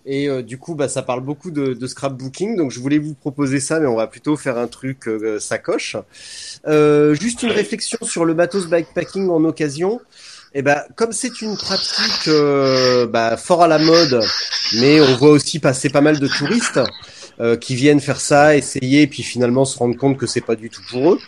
et 0.06 0.28
euh, 0.28 0.42
du 0.42 0.58
coup, 0.58 0.74
bah, 0.74 0.88
ça 0.88 1.02
parle 1.02 1.20
beaucoup 1.20 1.50
de, 1.50 1.74
de 1.74 1.86
scrapbooking. 1.86 2.56
Donc, 2.56 2.70
je 2.70 2.80
voulais 2.80 2.98
vous 2.98 3.14
proposer 3.14 3.60
ça, 3.60 3.78
mais 3.78 3.86
on 3.86 3.96
va 3.96 4.06
plutôt 4.06 4.36
faire 4.36 4.56
un 4.56 4.68
truc 4.68 5.06
euh, 5.06 5.38
sacoche. 5.38 5.96
Euh, 6.66 7.14
juste 7.14 7.42
une 7.42 7.50
réflexion 7.52 7.98
sur 8.02 8.24
le 8.24 8.34
matos 8.34 8.66
bikepacking 8.68 9.28
en 9.28 9.44
occasion. 9.44 10.00
Et 10.54 10.62
ben, 10.62 10.80
comme 10.94 11.12
c'est 11.12 11.42
une 11.42 11.56
pratique 11.56 12.28
euh, 12.28 13.06
bah, 13.06 13.36
fort 13.36 13.62
à 13.62 13.68
la 13.68 13.78
mode, 13.78 14.22
mais 14.74 15.00
on 15.00 15.16
voit 15.16 15.30
aussi 15.30 15.58
passer 15.58 15.90
pas 15.90 16.00
mal 16.00 16.18
de 16.20 16.28
touristes 16.28 16.80
euh, 17.40 17.56
qui 17.56 17.74
viennent 17.74 18.00
faire 18.00 18.20
ça, 18.20 18.56
essayer, 18.56 19.06
puis 19.06 19.22
finalement 19.22 19.64
se 19.64 19.76
rendre 19.78 19.96
compte 19.96 20.16
que 20.16 20.26
c'est 20.26 20.40
pas 20.40 20.56
du 20.56 20.70
tout 20.70 20.82
pour 20.90 21.12
eux. 21.12 21.18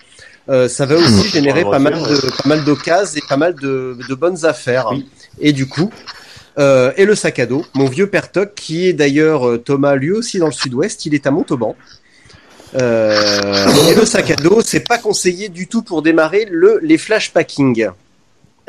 Euh, 0.48 0.68
ça 0.68 0.86
va 0.86 0.94
aussi 0.96 1.28
générer 1.28 1.64
Mmh. 1.64 1.70
pas 1.70 1.78
mal 1.80 1.94
de 1.94 2.30
pas 2.42 2.48
mal 2.48 2.64
d'occasions 2.64 3.18
et 3.20 3.28
pas 3.28 3.36
mal 3.36 3.54
de, 3.56 3.98
de 4.08 4.14
bonnes 4.14 4.44
affaires. 4.44 4.88
Oui. 4.92 5.08
Et 5.40 5.52
du 5.52 5.66
coup, 5.66 5.90
Euh, 6.58 6.90
et 6.96 7.04
le 7.04 7.14
sac 7.14 7.38
à 7.38 7.44
dos, 7.44 7.66
mon 7.74 7.84
vieux 7.84 8.06
Pertoc, 8.06 8.54
qui 8.54 8.86
est 8.88 8.94
d'ailleurs 8.94 9.62
Thomas, 9.62 9.94
lui 9.94 10.10
aussi 10.10 10.38
dans 10.38 10.46
le 10.46 10.52
sud-ouest, 10.52 11.04
il 11.04 11.12
est 11.14 11.26
à 11.26 11.30
Montauban. 11.30 11.76
Euh, 12.80 13.66
et 13.90 13.94
le 13.94 14.04
sac 14.06 14.30
à 14.30 14.36
dos, 14.36 14.60
c'est 14.64 14.80
pas 14.80 14.98
conseillé 14.98 15.48
du 15.48 15.66
tout 15.68 15.82
pour 15.82 16.00
démarrer 16.02 16.46
le 16.50 16.78
les 16.82 16.98
flash 16.98 17.32
packing. 17.32 17.88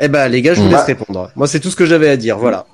Eh 0.00 0.08
ben 0.08 0.28
les 0.28 0.42
gars, 0.42 0.54
je 0.54 0.60
vous 0.60 0.68
Mmh. 0.68 0.72
laisse 0.72 0.82
répondre. 0.82 1.30
Moi, 1.34 1.46
c'est 1.46 1.60
tout 1.60 1.70
ce 1.70 1.76
que 1.76 1.86
j'avais 1.86 2.08
à 2.10 2.16
dire. 2.16 2.36
Voilà. 2.38 2.66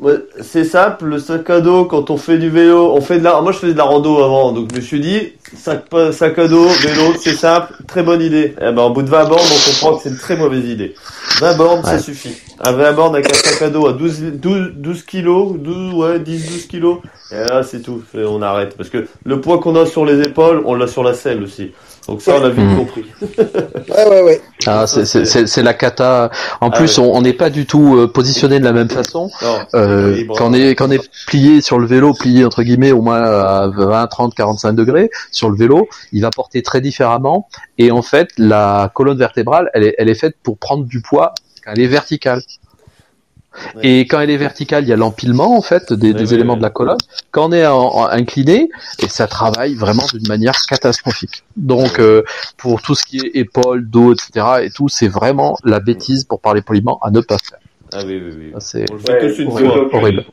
Ouais, 0.00 0.14
c'est 0.40 0.64
simple, 0.64 1.04
le 1.04 1.18
sac 1.18 1.50
à 1.50 1.60
dos, 1.60 1.84
quand 1.84 2.08
on 2.08 2.16
fait 2.16 2.38
du 2.38 2.48
vélo, 2.48 2.94
on 2.94 3.02
fait 3.02 3.18
de 3.18 3.24
la, 3.24 3.42
moi 3.42 3.52
je 3.52 3.58
faisais 3.58 3.74
de 3.74 3.78
la 3.78 3.84
rando 3.84 4.16
avant, 4.24 4.52
donc 4.52 4.70
je 4.72 4.76
me 4.76 4.80
suis 4.80 4.98
dit, 4.98 5.32
sac, 5.54 5.84
sac 6.12 6.38
à 6.38 6.48
dos, 6.48 6.68
vélo, 6.68 7.12
c'est 7.20 7.34
simple, 7.34 7.74
très 7.86 8.02
bonne 8.02 8.22
idée. 8.22 8.54
Eh 8.62 8.72
ben, 8.72 8.84
au 8.84 8.90
bout 8.94 9.02
de 9.02 9.10
20 9.10 9.28
bornes, 9.28 9.42
on 9.42 9.70
comprend 9.70 9.96
que 9.96 10.02
c'est 10.04 10.08
une 10.08 10.16
très 10.16 10.36
mauvaise 10.36 10.64
idée. 10.64 10.94
20 11.40 11.56
bornes, 11.58 11.84
ça 11.84 11.98
suffit. 11.98 12.34
Un 12.60 12.72
20 12.72 12.92
bornes 12.94 13.14
avec 13.14 13.30
un 13.30 13.34
sac 13.34 13.60
à 13.60 13.68
dos 13.68 13.86
à 13.88 13.92
12, 13.92 14.22
12, 14.36 14.72
12 14.76 15.02
kilos, 15.02 15.56
12, 15.58 15.92
ouais, 15.92 16.18
10, 16.18 16.50
12 16.50 16.66
kilos. 16.66 16.98
Et 17.30 17.34
là, 17.34 17.62
c'est 17.62 17.80
tout. 17.80 18.02
Et 18.14 18.24
on 18.24 18.40
arrête. 18.40 18.78
Parce 18.78 18.88
que 18.88 19.06
le 19.24 19.40
poids 19.42 19.58
qu'on 19.58 19.76
a 19.76 19.84
sur 19.84 20.06
les 20.06 20.22
épaules, 20.22 20.62
on 20.64 20.76
l'a 20.76 20.86
sur 20.86 21.04
la 21.04 21.12
selle 21.12 21.42
aussi. 21.42 21.72
Donc 22.08 22.22
ça, 22.22 22.36
on 22.40 22.44
a 22.44 22.48
vite 22.48 22.64
Mhm. 22.64 22.76
compris. 22.78 23.04
Ouais, 23.90 24.08
ouais, 24.08 24.22
ouais. 24.22 24.40
Ah, 24.66 24.86
c'est- 24.86 25.04
c'est 25.04 25.24
c'est- 25.24 25.46
c'est 25.46 25.62
la 25.62 25.74
cata. 25.74 26.30
En 26.60 26.70
Ah 26.70 26.76
plus, 26.76 26.98
ouais. 26.98 27.04
on 27.04 27.14
on 27.16 27.22
n'est 27.22 27.32
pas 27.34 27.50
du 27.50 27.66
tout 27.66 27.96
euh, 27.96 28.06
positionné 28.08 28.58
de 28.58 28.64
la 28.64 28.72
même 28.72 28.88
façon. 28.88 29.30
Non. 29.42 29.58
Euh, 29.74 30.16
Libre. 30.16 30.34
quand 30.36 30.50
on 30.50 30.54
est 30.54 30.74
quand 30.74 30.88
on 30.88 30.90
est 30.92 31.10
plié 31.26 31.60
sur 31.60 31.78
le 31.78 31.86
vélo, 31.86 32.12
plié 32.14 32.44
entre 32.44 32.62
guillemets 32.62 32.92
au 32.92 33.02
moins 33.02 33.20
à 33.22 33.68
20, 33.68 34.06
30, 34.06 34.34
45 34.34 34.72
degrés 34.72 35.10
sur 35.30 35.50
le 35.50 35.56
vélo, 35.56 35.88
il 36.12 36.22
va 36.22 36.30
porter 36.30 36.62
très 36.62 36.80
différemment. 36.80 37.48
Et 37.78 37.90
en 37.90 38.02
fait, 38.02 38.28
la 38.38 38.90
colonne 38.94 39.18
vertébrale, 39.18 39.70
elle 39.74 39.84
est, 39.84 39.94
elle 39.98 40.08
est 40.08 40.14
faite 40.14 40.36
pour 40.42 40.56
prendre 40.58 40.84
du 40.84 41.00
poids 41.02 41.34
quand 41.64 41.72
elle 41.72 41.80
est 41.80 41.86
verticale. 41.86 42.42
Ouais. 43.74 43.82
Et 43.82 44.00
quand 44.06 44.20
elle 44.20 44.30
est 44.30 44.36
verticale, 44.36 44.84
il 44.84 44.88
y 44.88 44.92
a 44.92 44.96
l'empilement 44.96 45.56
en 45.56 45.62
fait 45.62 45.92
des, 45.92 46.08
Ouais, 46.08 46.14
des 46.14 46.28
ouais, 46.28 46.34
éléments 46.34 46.52
ouais. 46.52 46.58
de 46.58 46.62
la 46.62 46.70
colonne. 46.70 46.98
Quand 47.30 47.48
on 47.48 47.52
est 47.52 47.66
en, 47.66 47.78
en 47.78 48.04
incliné, 48.06 48.68
et 49.02 49.08
ça 49.08 49.26
travaille 49.26 49.74
vraiment 49.74 50.04
d'une 50.12 50.28
manière 50.28 50.54
catastrophique. 50.68 51.42
Donc 51.56 51.98
euh, 51.98 52.22
pour 52.56 52.80
tout 52.80 52.94
ce 52.94 53.04
qui 53.04 53.18
est 53.18 53.36
épaules, 53.36 53.88
dos, 53.88 54.12
etc. 54.14 54.46
et 54.62 54.70
tout, 54.70 54.88
c'est 54.88 55.08
vraiment 55.08 55.56
la 55.64 55.80
bêtise 55.80 56.24
pour 56.24 56.40
parler 56.40 56.62
poliment 56.62 56.98
à 57.02 57.10
ne 57.10 57.20
pas 57.20 57.36
faire. 57.38 57.58
Ah 57.92 58.02
oui, 58.06 58.22
oui, 58.24 58.32
oui. 58.38 58.52
C'est 58.60 58.84
horrible. 59.92 60.24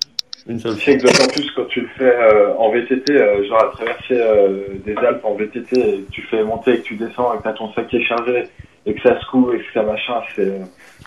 Une 0.49 0.59
seule 0.59 0.77
sais 0.79 0.97
que 0.97 1.03
d'autant 1.03 1.27
plus 1.27 1.51
quand 1.55 1.65
tu 1.65 1.81
le 1.81 1.87
fais 1.97 2.05
euh, 2.05 2.55
en 2.57 2.71
VTT, 2.71 3.11
euh, 3.11 3.45
genre 3.49 3.63
à 3.65 3.67
traverser 3.71 4.13
euh, 4.13 4.63
des 4.85 4.95
Alpes 4.95 5.25
en 5.25 5.35
VTT, 5.35 5.77
et 5.77 6.05
tu 6.09 6.21
fais 6.31 6.41
monter 6.43 6.75
et 6.75 6.77
que 6.77 6.83
tu 6.83 6.95
descends 6.95 7.33
et 7.33 7.39
que 7.39 7.43
t'as 7.43 7.51
ton 7.53 7.73
sac 7.73 7.87
qui 7.89 7.97
est 7.97 8.05
chargé 8.05 8.47
et 8.85 8.93
que 8.93 9.01
ça 9.01 9.19
secoue 9.19 9.51
et 9.51 9.57
que 9.57 9.65
ça 9.73 9.83
machin, 9.83 10.21
c'est 10.35 10.43
euh, 10.45 10.59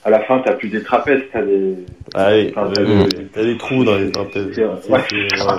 à 0.05 0.11
la 0.11 0.20
fin 0.20 0.40
t'as 0.44 0.53
plus 0.55 0.68
des 0.68 0.82
trapèzes, 0.82 1.22
t'as 1.32 1.42
des. 1.42 1.74
Ah 2.14 2.30
oui, 2.32 2.53
Enfin, 2.57 2.66
oui, 2.68 2.72
c'est- 2.76 2.82
oui, 2.82 3.09
oui. 3.18 3.26
t'as 3.34 3.44
des 3.44 3.59
trous 3.59 3.84
dans 3.84 3.96
les 3.96 4.11
trapèzes. 4.11 4.46
C'est- 4.55 4.64
ouais. 4.64 5.01
C'est- 5.09 5.42
ouais. 5.42 5.53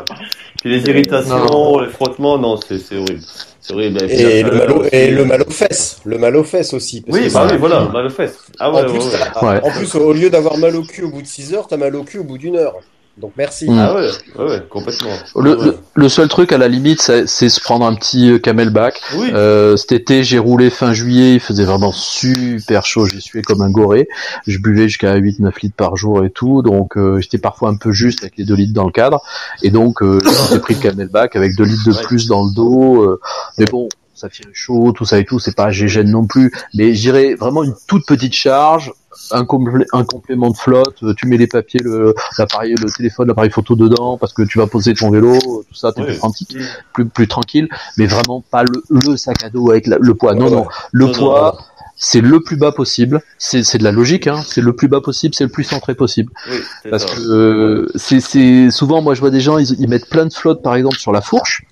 Puis 0.61 0.69
les 0.69 0.89
irritations, 0.89 1.45
Non. 1.45 1.79
les 1.79 1.89
frottements, 1.89 2.37
non, 2.37 2.57
c'est 2.57 2.77
c'est 2.77 2.97
horrible. 2.97 3.21
C'est 3.59 3.73
horrible. 3.73 3.99
Et 4.09 4.41
le, 4.43 4.51
mal 4.51 4.71
au, 4.71 4.79
aussi. 4.81 4.89
et 4.91 5.11
le 5.11 5.25
mal 5.25 5.41
aux 5.43 5.51
fesses. 5.51 6.01
Le 6.05 6.17
mal 6.17 6.35
aux 6.35 6.43
fesses 6.43 6.73
aussi. 6.73 7.01
parce 7.01 7.17
Oui, 7.17 7.27
que 7.27 7.33
bah 7.33 7.47
oui, 7.51 7.57
voilà, 7.57 7.81
mal 7.93 8.05
aux 8.07 8.09
fesses. 8.09 8.39
Ah 8.59 8.71
ouais, 8.71 8.77
en, 8.81 8.83
ouais, 8.85 8.89
plus, 8.89 9.05
ouais. 9.05 9.19
t'as- 9.33 9.45
Ouais. 9.47 9.59
en 9.63 9.69
plus, 9.71 9.95
au 9.95 10.13
lieu 10.13 10.29
d'avoir 10.31 10.57
mal 10.57 10.75
au 10.75 10.81
cul 10.83 11.03
au 11.03 11.09
bout 11.11 11.21
de 11.21 11.27
6 11.27 11.53
heures, 11.53 11.67
t'as 11.67 11.77
mal 11.77 11.95
au 11.95 12.03
cul 12.03 12.17
au 12.19 12.23
bout 12.23 12.37
d'une 12.39 12.55
heure. 12.57 12.73
Donc 13.17 13.33
merci. 13.37 13.69
Mm. 13.69 13.77
Ah 13.77 13.93
ouais, 13.93 14.09
ouais, 14.39 14.45
ouais, 14.45 14.63
complètement. 14.69 15.09
Le, 15.35 15.55
Ouais. 15.57 15.65
le, 15.65 15.77
le 15.93 16.09
seul 16.09 16.27
truc 16.29 16.51
à 16.53 16.57
la 16.57 16.67
limite, 16.69 17.01
c'est 17.01 17.27
c'est 17.27 17.49
se 17.49 17.59
prendre 17.59 17.85
un 17.85 17.93
petit 17.93 18.31
euh, 18.31 18.39
camelback. 18.39 19.01
Oui, 19.15 19.29
Euh, 19.33 19.75
cet 19.75 19.91
été, 19.91 20.23
j'ai 20.23 20.39
roulé 20.39 20.69
fin 20.69 20.93
juillet, 20.93 21.33
il 21.35 21.39
faisait 21.41 21.65
vraiment 21.65 21.91
super 21.91 22.85
chaud, 22.85 23.05
j'ai 23.05 23.19
sué 23.19 23.41
comme 23.41 23.61
un 23.61 23.69
goré. 23.69 24.07
Je 24.47 24.57
buvais 24.59 24.87
jusqu'à 24.87 25.13
8-9 25.17 25.51
litres 25.61 25.75
par 25.75 25.97
jour 25.97 26.23
et 26.23 26.29
tout, 26.29 26.61
donc 26.61 26.97
euh, 26.97 27.19
j'étais 27.19 27.37
parfois 27.37 27.69
un 27.69 27.75
peu 27.75 27.91
juste 27.91 28.21
avec 28.23 28.37
les 28.37 28.45
2 28.45 28.55
litres 28.55 28.73
dans 28.73 28.85
le 28.85 28.91
cadre. 28.93 29.21
Et 29.61 29.71
donc, 29.71 30.01
euh, 30.01 30.19
j'ai 30.49 30.59
pris 30.59 30.75
le 30.75 30.79
camelback 30.79 31.35
avec 31.35 31.55
2 31.55 31.63
litres 31.65 31.89
de 31.89 31.93
Ouais. 31.93 32.03
plus 32.03 32.27
dans 32.27 32.43
le 32.45 32.53
dos. 32.53 33.03
euh, 33.03 33.19
mais 33.57 33.65
bon, 33.65 33.89
ça 34.21 34.29
fait 34.29 34.43
chaud, 34.53 34.91
tout 34.91 35.05
ça 35.05 35.17
et 35.19 35.25
tout, 35.25 35.39
c'est 35.39 35.55
pas 35.55 35.71
gêne 35.71 36.11
non 36.11 36.25
plus. 36.27 36.51
Mais 36.75 36.93
j'irais 36.93 37.33
vraiment 37.35 37.63
une 37.63 37.73
toute 37.87 38.05
petite 38.05 38.33
charge, 38.33 38.93
un, 39.31 39.43
complé- 39.43 39.85
un 39.93 40.03
complément 40.05 40.49
de 40.51 40.57
flotte, 40.57 41.01
euh, 41.03 41.13
tu 41.15 41.27
mets 41.27 41.37
les 41.37 41.47
papiers, 41.47 41.79
le, 41.83 42.13
l'appareil, 42.37 42.75
le 42.75 42.89
téléphone, 42.91 43.27
l'appareil 43.27 43.49
photo 43.51 43.75
dedans, 43.75 44.17
parce 44.17 44.33
que 44.33 44.43
tu 44.43 44.57
vas 44.59 44.67
poser 44.67 44.93
ton 44.93 45.09
vélo, 45.11 45.37
tout 45.67 45.75
ça, 45.75 45.91
t'es 45.91 46.01
Ouais. 46.01 46.07
plus, 46.07 46.17
tranquille, 46.17 46.65
plus, 46.93 47.05
plus 47.05 47.27
tranquille, 47.27 47.67
mais 47.97 48.05
vraiment 48.05 48.41
pas 48.51 48.63
le, 48.63 48.83
le 48.89 49.17
sac 49.17 49.43
à 49.43 49.49
dos 49.49 49.71
avec 49.71 49.87
la- 49.87 49.97
le 49.99 50.13
poids. 50.13 50.33
Non, 50.35 50.45
Ouais, 50.45 50.51
non, 50.51 50.65
le 50.91 51.05
Non, 51.05 51.11
non, 51.11 51.17
poids, 51.17 51.57
c'est 51.97 52.21
le 52.21 52.39
plus 52.41 52.55
bas 52.57 52.71
possible. 52.71 53.21
C'est, 53.37 53.77
de 53.77 53.83
la 53.83 53.91
logique, 53.91 54.27
hein. 54.27 54.41
C'est 54.47 54.61
le 54.61 54.73
plus 54.75 54.87
bas 54.87 55.01
possible, 55.01 55.35
c'est 55.35 55.43
le 55.43 55.49
plus 55.51 55.63
centré 55.65 55.93
possible. 55.95 56.31
oui, 56.49 56.57
Parce 56.89 57.05
ça. 57.05 57.13
que 57.15 57.21
euh, 57.21 57.87
c'est, 57.95 58.19
c'est 58.21 58.71
souvent, 58.71 59.01
moi, 59.01 59.13
je 59.13 59.19
vois 59.19 59.29
des 59.29 59.41
gens, 59.41 59.57
ils, 59.57 59.79
ils 59.79 59.87
mettent 59.89 60.09
plein 60.09 60.25
de 60.25 60.33
flotte, 60.33 60.61
par 60.63 60.75
exemple, 60.75 60.97
sur 60.97 61.11
la 61.11 61.21
fourche. 61.21 61.63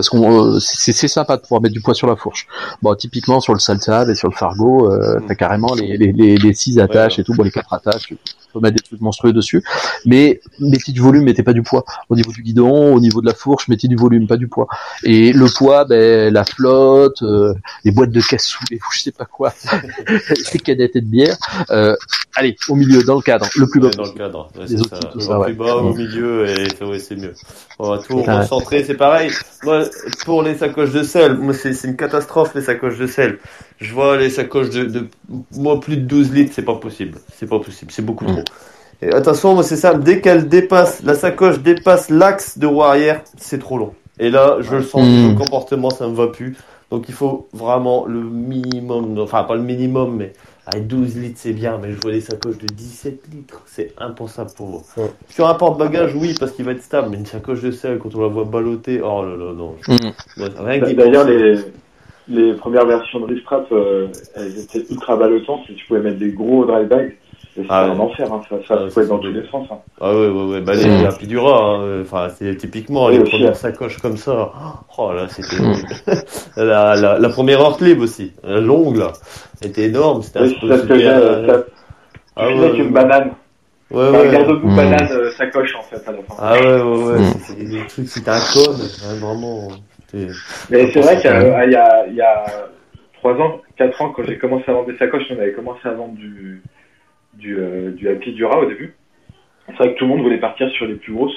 Parce 0.00 0.08
qu'on, 0.08 0.54
euh, 0.54 0.58
c'est, 0.60 1.08
sympa 1.08 1.36
de 1.36 1.42
pouvoir 1.42 1.60
mettre 1.60 1.74
du 1.74 1.82
poids 1.82 1.92
sur 1.92 2.06
la 2.06 2.16
fourche. 2.16 2.46
Bon, 2.80 2.94
typiquement 2.94 3.40
sur 3.40 3.52
le 3.52 3.58
salsab 3.58 4.08
et 4.08 4.14
sur 4.14 4.28
le 4.28 4.34
fargo, 4.34 4.90
euh, 4.90 5.20
Mm. 5.20 5.26
t'as 5.28 5.34
carrément 5.34 5.74
les, 5.74 5.96
les, 5.98 6.12
les, 6.12 6.36
les 6.38 6.54
six 6.54 6.78
attaches 6.78 7.16
ouais. 7.18 7.20
et 7.20 7.24
tout, 7.24 7.34
bon, 7.34 7.42
les 7.42 7.50
quatre 7.50 7.72
attaches. 7.74 8.14
Tu 8.50 8.54
peux 8.54 8.60
mettre 8.60 8.76
des 8.76 8.82
trucs 8.82 9.00
monstrueux 9.00 9.32
dessus. 9.32 9.62
Mais 10.06 10.40
mettez 10.58 10.90
du 10.90 11.00
volume, 11.00 11.22
mettez 11.22 11.44
pas 11.44 11.52
du 11.52 11.62
poids. 11.62 11.84
Au 12.08 12.16
niveau 12.16 12.32
du 12.32 12.42
guidon, 12.42 12.92
au 12.92 12.98
niveau 12.98 13.20
de 13.20 13.26
la 13.26 13.34
fourche, 13.34 13.68
mettez 13.68 13.86
du 13.86 13.94
volume, 13.94 14.26
pas 14.26 14.36
du 14.36 14.48
poids. 14.48 14.66
Et 15.04 15.32
le 15.32 15.46
poids, 15.46 15.84
ben, 15.84 16.32
la 16.32 16.44
flotte, 16.44 17.22
euh, 17.22 17.54
les 17.84 17.92
boîtes 17.92 18.10
de 18.10 18.20
cassoulet, 18.20 18.76
ou 18.76 18.92
je 18.92 19.02
sais 19.02 19.12
pas 19.12 19.24
quoi, 19.24 19.54
les 20.52 20.58
canettes 20.58 20.94
de 20.94 21.00
bière. 21.00 21.36
Euh, 21.70 21.94
allez, 22.34 22.56
au 22.68 22.74
milieu, 22.74 23.04
dans 23.04 23.14
le 23.14 23.22
cadre, 23.22 23.48
le 23.56 23.68
plus 23.68 23.78
bas 23.78 23.88
Ouais, 23.88 23.96
dans 23.96 24.04
le 24.04 24.10
cadre. 24.10 24.48
Ouais, 24.58 24.66
Les 24.66 24.78
ça. 24.78 24.96
tout 25.12 25.20
ça, 25.20 25.38
ouais. 25.38 25.46
plus 25.46 25.54
bas, 25.54 25.76
au 25.76 25.94
milieu, 25.94 26.48
et 26.48 26.66
c'est 26.98 27.16
mieux. 27.16 27.34
On 27.78 27.90
va 27.90 27.98
tout 27.98 28.20
recentrer, 28.20 28.82
c'est 28.84 28.94
pareil. 28.94 29.30
Moi, 29.62 29.84
pour 30.24 30.42
les 30.42 30.56
sacoches 30.56 30.92
de 30.92 31.04
sel, 31.04 31.36
moi, 31.36 31.54
c'est 31.54 31.72
une 31.84 31.96
catastrophe, 31.96 32.54
les 32.54 32.62
sacoches 32.62 32.98
de 32.98 33.06
sel. 33.06 33.38
Je 33.80 33.94
vois 33.94 34.16
les 34.18 34.28
sacoches 34.30 34.70
de, 34.70 34.84
de, 34.84 35.06
moi, 35.56 35.80
plus 35.80 35.96
de 35.96 36.02
12 36.02 36.32
litres, 36.32 36.52
c'est 36.54 36.64
pas 36.64 36.74
possible. 36.74 37.18
C'est 37.34 37.48
pas 37.48 37.58
possible, 37.58 37.90
c'est 37.90 38.04
beaucoup 38.04 38.24
Mm. 38.24 38.28
trop. 38.28 38.44
Et 39.02 39.12
attention, 39.14 39.54
moi, 39.54 39.62
c'est 39.62 39.76
ça, 39.76 39.94
dès 39.94 40.20
qu'elle 40.20 40.48
dépasse, 40.48 41.02
la 41.02 41.14
sacoche 41.14 41.60
dépasse 41.60 42.10
l'axe 42.10 42.58
de 42.58 42.66
roue 42.66 42.82
arrière, 42.82 43.22
c'est 43.38 43.58
trop 43.58 43.78
long. 43.78 43.94
Et 44.18 44.28
là, 44.28 44.58
je 44.60 44.76
le 44.76 44.82
sens, 44.82 45.02
Mm. 45.06 45.30
le 45.30 45.34
comportement, 45.34 45.88
ça 45.88 46.06
me 46.08 46.14
va 46.14 46.26
plus. 46.26 46.56
Donc, 46.90 47.04
il 47.08 47.14
faut 47.14 47.48
vraiment 47.54 48.04
le 48.06 48.20
minimum, 48.20 49.18
enfin, 49.18 49.44
pas 49.44 49.54
le 49.54 49.62
minimum, 49.62 50.16
mais 50.16 50.32
à 50.66 50.78
12 50.78 51.16
litres, 51.16 51.38
c'est 51.40 51.52
bien, 51.52 51.78
mais 51.80 51.92
je 51.92 52.00
vois 52.02 52.12
des 52.12 52.20
sacoches 52.20 52.58
de 52.58 52.66
17 52.66 53.22
litres, 53.32 53.62
c'est 53.64 53.94
impensable 53.96 54.50
pour 54.56 54.66
moi. 54.68 54.82
Ouais. 54.98 55.10
Sur 55.30 55.48
un 55.48 55.54
porte-bagages, 55.54 56.14
oui, 56.14 56.34
parce 56.38 56.52
qu'il 56.52 56.64
va 56.66 56.72
être 56.72 56.82
stable, 56.82 57.08
mais 57.10 57.16
une 57.16 57.26
sacoche 57.26 57.62
de 57.62 57.70
sel, 57.70 57.98
quand 57.98 58.14
on 58.14 58.20
la 58.20 58.28
voit 58.28 58.44
balloter, 58.44 59.00
oh 59.02 59.22
là 59.24 59.36
là, 59.36 59.52
non. 59.54 59.76
Mm. 59.88 60.42
Ouais, 60.42 60.48
rien 60.58 60.80
que 60.80 60.92
D'ailleurs, 60.92 61.24
les, 61.24 61.58
les 62.30 62.54
premières 62.54 62.86
versions 62.86 63.20
de 63.20 63.26
Ristrap, 63.26 63.66
euh, 63.72 64.06
elles 64.36 64.58
étaient 64.60 64.84
ultra 64.90 65.16
ballottantes 65.16 65.62
et 65.68 65.74
tu 65.74 65.84
pouvais 65.86 66.00
mettre 66.00 66.18
des 66.18 66.30
gros 66.30 66.64
dry 66.64 66.84
bags. 66.86 67.16
Et 67.56 67.62
c'était 67.62 67.66
Ah 67.68 67.86
ouais. 67.86 67.90
un 67.90 67.98
enfer, 67.98 68.32
hein. 68.32 68.40
ça, 68.48 68.56
ça 68.66 68.74
Ah, 68.74 68.76
pouvait 68.76 68.90
c'est 68.90 69.00
être 69.02 69.08
dans 69.08 69.18
tous 69.18 69.32
les 69.32 69.46
sens. 69.50 69.66
Hein. 69.72 69.78
Ah 70.00 70.14
ouais, 70.14 70.28
ouais, 70.28 70.44
ouais, 70.44 70.60
bah 70.60 70.74
les 70.74 70.86
Mm. 70.88 71.06
Apidura, 71.06 71.74
hein, 71.74 72.00
enfin, 72.02 72.28
c'est 72.38 72.56
typiquement 72.56 73.06
Oui, 73.06 73.14
les 73.14 73.20
aussi, 73.22 73.30
premières 73.32 73.50
hein. 73.50 73.54
sacoches 73.54 73.98
comme 73.98 74.16
ça. 74.16 74.52
Oh 74.96 75.12
là, 75.12 75.26
c'était 75.28 75.56
la, 76.56 76.94
la, 76.94 77.18
la 77.18 77.28
première 77.28 77.60
Hortlib 77.60 78.00
aussi, 78.00 78.32
la 78.44 78.60
longue 78.60 78.96
là, 78.98 79.12
elle 79.60 79.70
était 79.70 79.86
énorme, 79.86 80.22
c'était 80.22 80.38
un 80.38 80.42
Oui, 80.44 80.58
j'ai, 80.62 81.08
euh, 81.08 81.46
ça, 81.48 81.64
Ah 82.36 82.46
ouais, 82.46 82.64
avec 82.66 82.78
une 82.78 82.92
banane. 82.92 83.32
Ouais, 83.90 84.06
Un 84.06 84.12
ouais. 84.12 84.30
garde-boue 84.30 84.68
Mm. 84.68 84.76
banane 84.76 85.08
euh, 85.10 85.30
sacoche 85.32 85.74
en 85.76 85.82
fait 85.82 86.08
à 86.08 86.12
la 86.12 86.18
fin. 86.18 86.34
Ah 86.38 86.52
ouais, 86.54 86.80
ouais, 86.80 87.04
ouais, 87.04 87.18
Mm. 87.18 87.32
c'était 87.48 87.64
des 87.64 87.86
trucs, 87.88 88.08
c'était 88.08 88.30
un 88.30 88.34
hein, 88.34 89.14
vraiment. 89.20 89.68
Mais 90.14 90.90
c'est 90.92 91.00
vrai 91.00 91.16
qu'il 91.16 91.30
y 91.30 91.32
a, 91.32 91.64
il 91.66 91.72
y 91.72 91.76
a, 91.76 92.06
il 92.08 92.14
y 92.14 92.20
a 92.22 92.44
3 93.18 93.34
ans, 93.34 93.60
4 93.76 94.02
ans, 94.02 94.10
quand 94.10 94.22
j'ai 94.24 94.38
commencé 94.38 94.64
à 94.68 94.72
vendre 94.72 94.86
des 94.90 94.96
sacoches, 94.98 95.24
on 95.30 95.38
avait 95.38 95.52
commencé 95.52 95.80
à 95.84 95.92
vendre 95.92 96.14
du, 96.14 96.62
du, 97.34 97.56
euh, 97.58 97.90
du 97.92 98.08
Happy 98.08 98.32
Dura 98.32 98.58
au 98.58 98.66
début. 98.66 98.94
C'est 99.68 99.76
vrai 99.76 99.92
que 99.94 99.98
tout 99.98 100.04
le 100.04 100.10
monde 100.10 100.22
voulait 100.22 100.40
partir 100.40 100.68
sur 100.70 100.86
les 100.86 100.94
plus 100.94 101.12
grosses. 101.12 101.36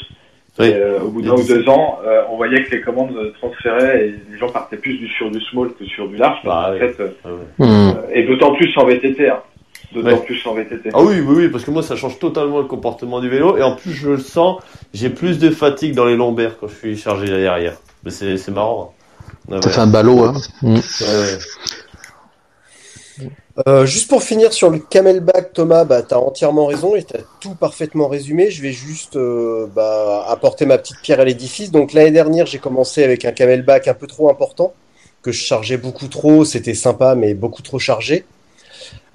Oui. 0.60 0.68
Et, 0.68 0.74
euh, 0.76 1.00
au 1.02 1.10
bout 1.10 1.22
d'un 1.22 1.32
ou 1.34 1.38
17. 1.38 1.58
deux 1.58 1.70
ans, 1.70 2.00
euh, 2.06 2.24
on 2.30 2.38
voyait 2.38 2.64
que 2.64 2.72
les 2.72 2.82
commandes 2.82 3.16
euh, 3.18 3.32
transféraient 3.40 4.08
et 4.08 4.16
les 4.32 4.38
gens 4.38 4.50
partaient 4.50 4.78
plus 4.78 4.98
du, 4.98 5.08
sur 5.08 5.32
du 5.32 5.42
small 5.42 5.74
que 5.74 5.84
sur 5.86 6.08
du 6.08 6.16
large. 6.16 6.40
Bah, 6.46 6.66
qu'en 6.68 6.74
oui. 6.74 6.80
fait, 6.80 7.00
euh, 7.02 7.10
Ah 7.60 7.64
euh, 7.64 7.94
et 8.14 8.24
d'autant 8.24 8.54
plus 8.56 8.72
en 8.78 8.86
VTT. 8.86 9.30
Hein. 9.30 9.40
D'autant 9.94 10.08
Ouais. 10.10 10.26
plus 10.26 10.46
en 10.48 10.54
VTT. 10.54 10.90
Ah 10.94 11.02
oui, 11.02 11.16
oui, 11.26 11.36
oui, 11.38 11.48
parce 11.50 11.64
que 11.66 11.72
moi 11.72 11.84
ça 11.84 11.96
change 11.96 12.18
totalement 12.20 12.60
le 12.60 12.66
comportement 12.66 13.20
du 13.20 13.30
vélo 13.30 13.58
et 13.58 13.62
en 13.64 13.76
plus 13.76 13.92
je 13.94 14.10
le 14.10 14.18
sens, 14.18 14.62
j'ai 14.94 15.10
plus 15.10 15.38
de 15.40 15.50
fatigue 15.52 15.94
dans 15.94 16.06
les 16.06 16.16
lombaires 16.16 16.58
quand 16.60 16.68
je 16.68 16.76
suis 16.76 16.98
chargé 16.98 17.28
derrière. 17.28 17.74
Mais 18.04 18.12
c'est 18.12 18.38
c'est 18.38 18.52
marrant. 18.52 18.94
Ouais, 19.48 19.62
Ça 19.62 19.68
ouais. 19.68 19.74
fait 19.74 19.82
un 19.82 19.88
ballot, 19.88 20.26
hein. 20.26 20.34
Mm. 20.62 20.76
Ouais, 20.76 20.82
ouais. 21.08 21.38
Euh, 23.68 23.86
juste 23.86 24.10
pour 24.10 24.24
finir 24.24 24.52
sur 24.52 24.72
le 24.72 24.80
camelback, 24.80 25.54
Thomas, 25.54 25.86
bah, 25.86 26.02
tu 26.02 26.16
as 26.16 26.20
entièrement 26.20 26.66
raison 26.66 26.96
et 26.96 27.04
tu 27.04 27.16
as 27.16 27.20
tout 27.40 27.54
parfaitement 27.54 28.08
résumé. 28.08 28.50
Je 28.50 28.62
vais 28.64 28.72
juste 28.72 29.16
euh, 29.16 29.68
bah, 29.76 30.26
apporter 30.28 30.66
ma 30.66 30.78
petite 30.80 31.00
pierre 31.02 31.20
à 31.20 31.26
l'édifice. 31.26 31.72
Donc 31.72 31.94
l'année 31.94 32.12
dernière, 32.12 32.48
j'ai 32.48 32.58
commencé 32.58 33.04
avec 33.04 33.26
un 33.26 33.32
camelback 33.32 33.88
un 33.88 33.94
peu 33.94 34.08
trop 34.08 34.30
important, 34.30 34.74
que 35.22 35.32
je 35.32 35.44
chargeais 35.44 35.78
beaucoup 35.78 36.08
trop. 36.08 36.46
C'était 36.46 36.74
sympa, 36.74 37.14
mais 37.14 37.36
beaucoup 37.36 37.62
trop 37.62 37.78
chargé. 37.78 38.26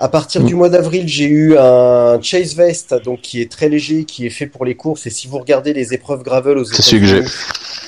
À 0.00 0.08
partir 0.08 0.44
du 0.44 0.54
mois 0.54 0.68
d'avril, 0.68 1.08
j'ai 1.08 1.24
eu 1.24 1.58
un 1.58 2.20
Chase 2.22 2.54
Vest, 2.54 2.94
donc 3.04 3.20
qui 3.20 3.40
est 3.40 3.50
très 3.50 3.68
léger, 3.68 4.04
qui 4.04 4.26
est 4.26 4.30
fait 4.30 4.46
pour 4.46 4.64
les 4.64 4.76
courses. 4.76 5.06
Et 5.06 5.10
si 5.10 5.26
vous 5.26 5.38
regardez 5.38 5.72
les 5.72 5.92
épreuves 5.92 6.22
gravel 6.22 6.56
aux. 6.58 6.64
États-Unis, 6.64 7.22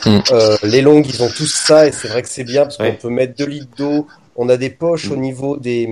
euh, 0.07 0.57
les 0.65 0.81
longues, 0.83 1.07
ils 1.09 1.23
ont 1.23 1.29
tous 1.29 1.47
ça, 1.55 1.87
et 1.87 1.93
c'est 1.93 2.09
vrai 2.09 2.23
que 2.23 2.29
c'est 2.29 2.43
bien 2.43 2.63
parce 2.63 2.79
Ouais. 2.79 2.91
qu'on 2.93 3.09
peut 3.09 3.15
mettre 3.15 3.35
2 3.37 3.45
litres 3.47 3.69
d'eau. 3.77 4.07
On 4.35 4.49
a 4.49 4.57
des 4.57 4.71
poches 4.71 5.11
au 5.11 5.17
niveau 5.17 5.57
des, 5.57 5.87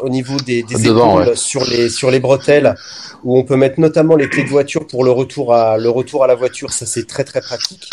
au 0.00 0.08
niveau 0.08 0.36
des, 0.38 0.62
des 0.64 0.82
Devant, 0.82 1.20
épaules 1.20 1.28
ouais. 1.30 1.36
sur 1.36 1.64
les, 1.64 1.90
sur 1.90 2.10
les 2.10 2.18
bretelles, 2.20 2.74
où 3.22 3.38
on 3.38 3.44
peut 3.44 3.56
mettre 3.56 3.78
notamment 3.78 4.16
les 4.16 4.28
clés 4.28 4.44
de 4.44 4.48
voiture 4.48 4.86
pour 4.86 5.04
le 5.04 5.10
retour 5.12 5.52
à, 5.54 5.76
le 5.76 5.90
retour 5.90 6.24
à 6.24 6.26
la 6.26 6.34
voiture. 6.34 6.72
Ça, 6.72 6.86
c'est 6.86 7.06
très 7.06 7.22
très 7.24 7.40
pratique. 7.40 7.88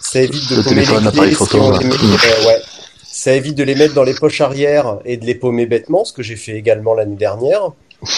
Ça 0.00 0.22
évite 0.22 0.48
de 0.50 0.56
Le 0.56 0.62
paumer 0.62 0.74
téléphone, 0.82 1.04
les 1.04 1.10
clés 1.20 1.34
si 1.34 1.56
on 1.56 1.70
les 1.78 1.84
met, 1.86 1.94
euh, 1.94 2.46
ouais. 2.48 2.62
Ça 3.26 3.34
évite 3.34 3.56
de 3.56 3.64
les 3.64 3.74
mettre 3.74 3.92
dans 3.92 4.04
les 4.04 4.14
poches 4.14 4.40
arrière 4.40 5.00
et 5.04 5.16
de 5.16 5.26
les 5.26 5.34
paumer 5.34 5.66
bêtement, 5.66 6.04
ce 6.04 6.12
que 6.12 6.22
j'ai 6.22 6.36
fait 6.36 6.52
également 6.52 6.94
l'année 6.94 7.16
dernière. 7.16 7.72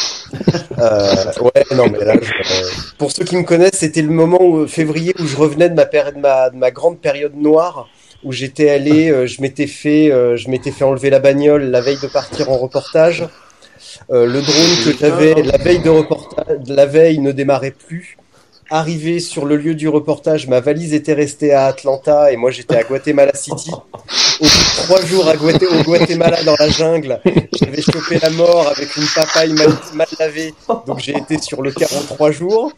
Euh, 0.78 1.32
ouais, 1.40 1.64
non, 1.74 1.86
mais 1.90 2.04
là, 2.04 2.14
je- 2.20 2.30
euh, 2.30 2.68
pour 2.98 3.10
ceux 3.10 3.24
qui 3.24 3.34
me 3.36 3.42
connaissent, 3.42 3.78
c'était 3.78 4.02
le 4.02 4.10
moment 4.10 4.38
où, 4.42 4.66
février 4.68 5.14
où 5.18 5.24
je 5.26 5.34
revenais 5.34 5.70
de 5.70 5.74
ma, 5.74 5.86
péri- 5.86 6.12
de 6.12 6.18
ma, 6.20 6.50
de 6.50 6.56
ma 6.56 6.70
grande 6.70 7.00
période 7.00 7.34
noire, 7.34 7.88
où 8.22 8.30
j'étais 8.32 8.68
allé, 8.68 9.10
euh, 9.10 9.26
je 9.26 9.40
m'étais 9.40 9.66
fait, 9.66 10.12
euh, 10.12 10.36
je 10.36 10.50
m'étais 10.50 10.70
fait 10.70 10.84
enlever 10.84 11.08
la 11.08 11.18
bagnole 11.18 11.62
la 11.70 11.80
veille 11.80 11.98
de 12.02 12.06
partir 12.08 12.50
en 12.50 12.58
reportage. 12.58 13.26
Euh, 14.10 14.26
le 14.26 14.42
drone 14.42 14.84
que 14.84 14.98
j'avais 15.00 15.34
la 15.42 15.56
veille 15.56 15.80
de 15.82 15.88
reportage, 15.88 16.58
la 16.66 16.84
veille 16.84 17.18
ne 17.20 17.32
démarrait 17.32 17.70
plus. 17.72 18.17
Arrivé 18.70 19.18
sur 19.18 19.46
le 19.46 19.56
lieu 19.56 19.74
du 19.74 19.88
reportage, 19.88 20.46
ma 20.46 20.60
valise 20.60 20.92
était 20.92 21.14
restée 21.14 21.54
à 21.54 21.66
Atlanta 21.66 22.30
et 22.30 22.36
moi 22.36 22.50
j'étais 22.50 22.76
à 22.76 22.82
Guatemala 22.82 23.32
City. 23.34 23.70
Au 23.72 24.44
bout 24.44 24.50
de 24.50 24.82
trois 24.82 25.00
jours 25.06 25.26
au 25.26 25.82
Guatemala 25.84 26.42
dans 26.42 26.54
la 26.58 26.68
jungle, 26.68 27.18
j'avais 27.58 27.80
chopé 27.80 28.18
la 28.20 28.28
mort 28.28 28.68
avec 28.68 28.94
une 28.96 29.06
papaye 29.14 29.54
mal, 29.54 29.70
lavée, 30.18 30.52
donc 30.86 30.98
j'ai 30.98 31.16
été 31.16 31.38
sur 31.38 31.62
le 31.62 31.72
43 31.72 32.30
jours. 32.30 32.72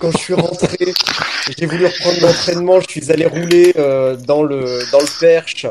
Quand 0.00 0.10
je 0.10 0.18
suis 0.18 0.34
rentré, 0.34 0.92
j'ai 1.56 1.66
voulu 1.66 1.86
reprendre 1.86 2.20
l'entraînement, 2.20 2.80
je 2.80 2.88
suis 2.88 3.12
allé 3.12 3.26
rouler 3.26 3.74
euh, 3.78 4.16
dans 4.16 4.42
le 4.42 4.82
dans 4.90 5.00
le 5.00 5.20
Perche 5.20 5.66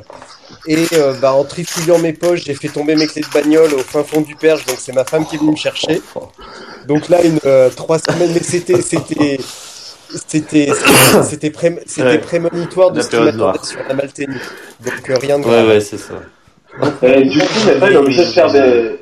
et 0.68 0.86
euh, 0.94 1.14
bah, 1.22 1.34
en 1.34 1.44
trifouillant 1.44 1.98
mes 2.00 2.14
poches, 2.14 2.44
j'ai 2.46 2.54
fait 2.54 2.68
tomber 2.68 2.96
mes 2.96 3.08
clés 3.08 3.22
de 3.22 3.30
bagnole 3.34 3.74
au 3.74 3.80
fin 3.80 4.04
fond 4.04 4.22
du 4.22 4.36
Perche, 4.36 4.66
donc 4.66 4.78
c'est 4.80 4.94
ma 4.94 5.06
femme 5.06 5.26
qui 5.26 5.36
est 5.36 5.40
venue 5.40 5.52
me 5.52 5.56
chercher. 5.56 6.02
Donc 6.88 7.10
là, 7.10 7.22
une 7.24 7.40
euh, 7.46 7.70
trois 7.70 8.00
semaines, 8.00 8.32
mais 8.34 8.44
c'était 8.44 8.82
c'était 8.82 9.40
c'était 10.28 10.72
c'était 11.24 11.50
pré- 11.50 11.84
c'était 11.86 12.08
Ouais. 12.08 12.18
prémonitoire 12.20 12.92
de 12.92 12.98
La 12.98 13.04
ce 13.04 13.10
qui 13.10 13.16
m'attendait 13.18 13.60
sur 13.64 13.80
la 13.88 13.94
Malténie. 13.94 14.36
Donc 14.86 15.10
euh, 15.10 15.18
rien 15.18 15.40
de 15.40 15.44
Ouais, 15.46 15.52
grave. 15.52 15.68
ouais, 15.68 15.80
c'est 15.82 15.98
ça. 15.98 16.14
Et 17.02 17.24
du 17.26 17.40
coup, 17.40 17.46
maintenant, 17.66 17.88
il 17.88 17.94
est 17.94 17.98
obligé 17.98 18.26
de 18.26 18.32
faire 18.32 18.52
des, 18.52 19.00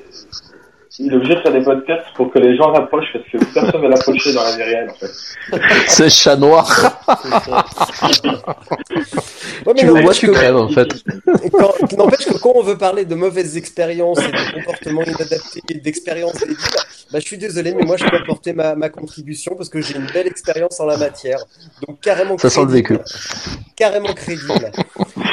il 1.00 1.12
est 1.12 1.16
obligé 1.16 1.36
de 1.36 1.42
faire 1.42 1.52
des 1.54 1.62
podcasts 1.64 2.06
pour 2.16 2.32
que 2.32 2.40
les 2.40 2.56
gens 2.56 2.72
rapprochent 2.72 3.12
parce 3.14 3.26
que 3.26 3.54
personne 3.54 3.82
ne 3.82 3.88
l'approcher 3.90 4.34
dans 4.34 4.44
la 4.44 4.56
vie 4.56 4.64
réelle, 4.64 4.90
en 4.90 4.94
fait. 4.96 5.12
C'est 5.88 6.10
chat 6.10 6.36
noir. 6.36 6.68
Ouais, 9.66 9.74
mais 9.74 9.82
Tu 9.82 9.86
le 9.88 10.02
vois, 10.02 10.14
tu 10.14 10.32
crèves 10.32 10.56
en 10.56 10.70
fait. 10.70 10.88
quand- 11.52 11.98
N'empêche 11.98 12.26
que 12.26 12.38
quand 12.38 12.54
on 12.56 12.64
veut 12.64 12.78
parler 12.78 13.06
de 13.06 13.16
mauvaises 13.16 13.58
expériences 13.58 14.20
et 14.20 14.32
de 14.32 14.54
comportements 14.56 15.04
inadaptés 15.04 15.62
et 15.70 15.74
d'expériences 15.80 16.36
débiles, 16.40 16.56
bah, 17.12 17.20
je 17.20 17.26
suis 17.26 17.38
désolé, 17.38 17.74
mais 17.74 17.84
moi 17.84 17.98
je 17.98 18.06
peux 18.06 18.18
apporter 18.18 18.54
ma, 18.54 18.76
ma 18.76 18.90
contribution 18.90 19.56
parce 19.56 19.70
que 19.70 19.82
j'ai 19.82 19.96
une 19.96 20.08
belle 20.14 20.28
expérience 20.28 20.80
en 20.80 20.86
la 20.86 20.98
matière. 20.98 21.40
Donc 21.88 22.00
carrément 22.02 22.38
Ça 22.38 22.50
sent 22.50 22.62
le 22.62 22.68
crédible. 22.68 22.98
vécu. 23.00 23.04
Carrément 23.76 24.14
crédible. 24.14 24.72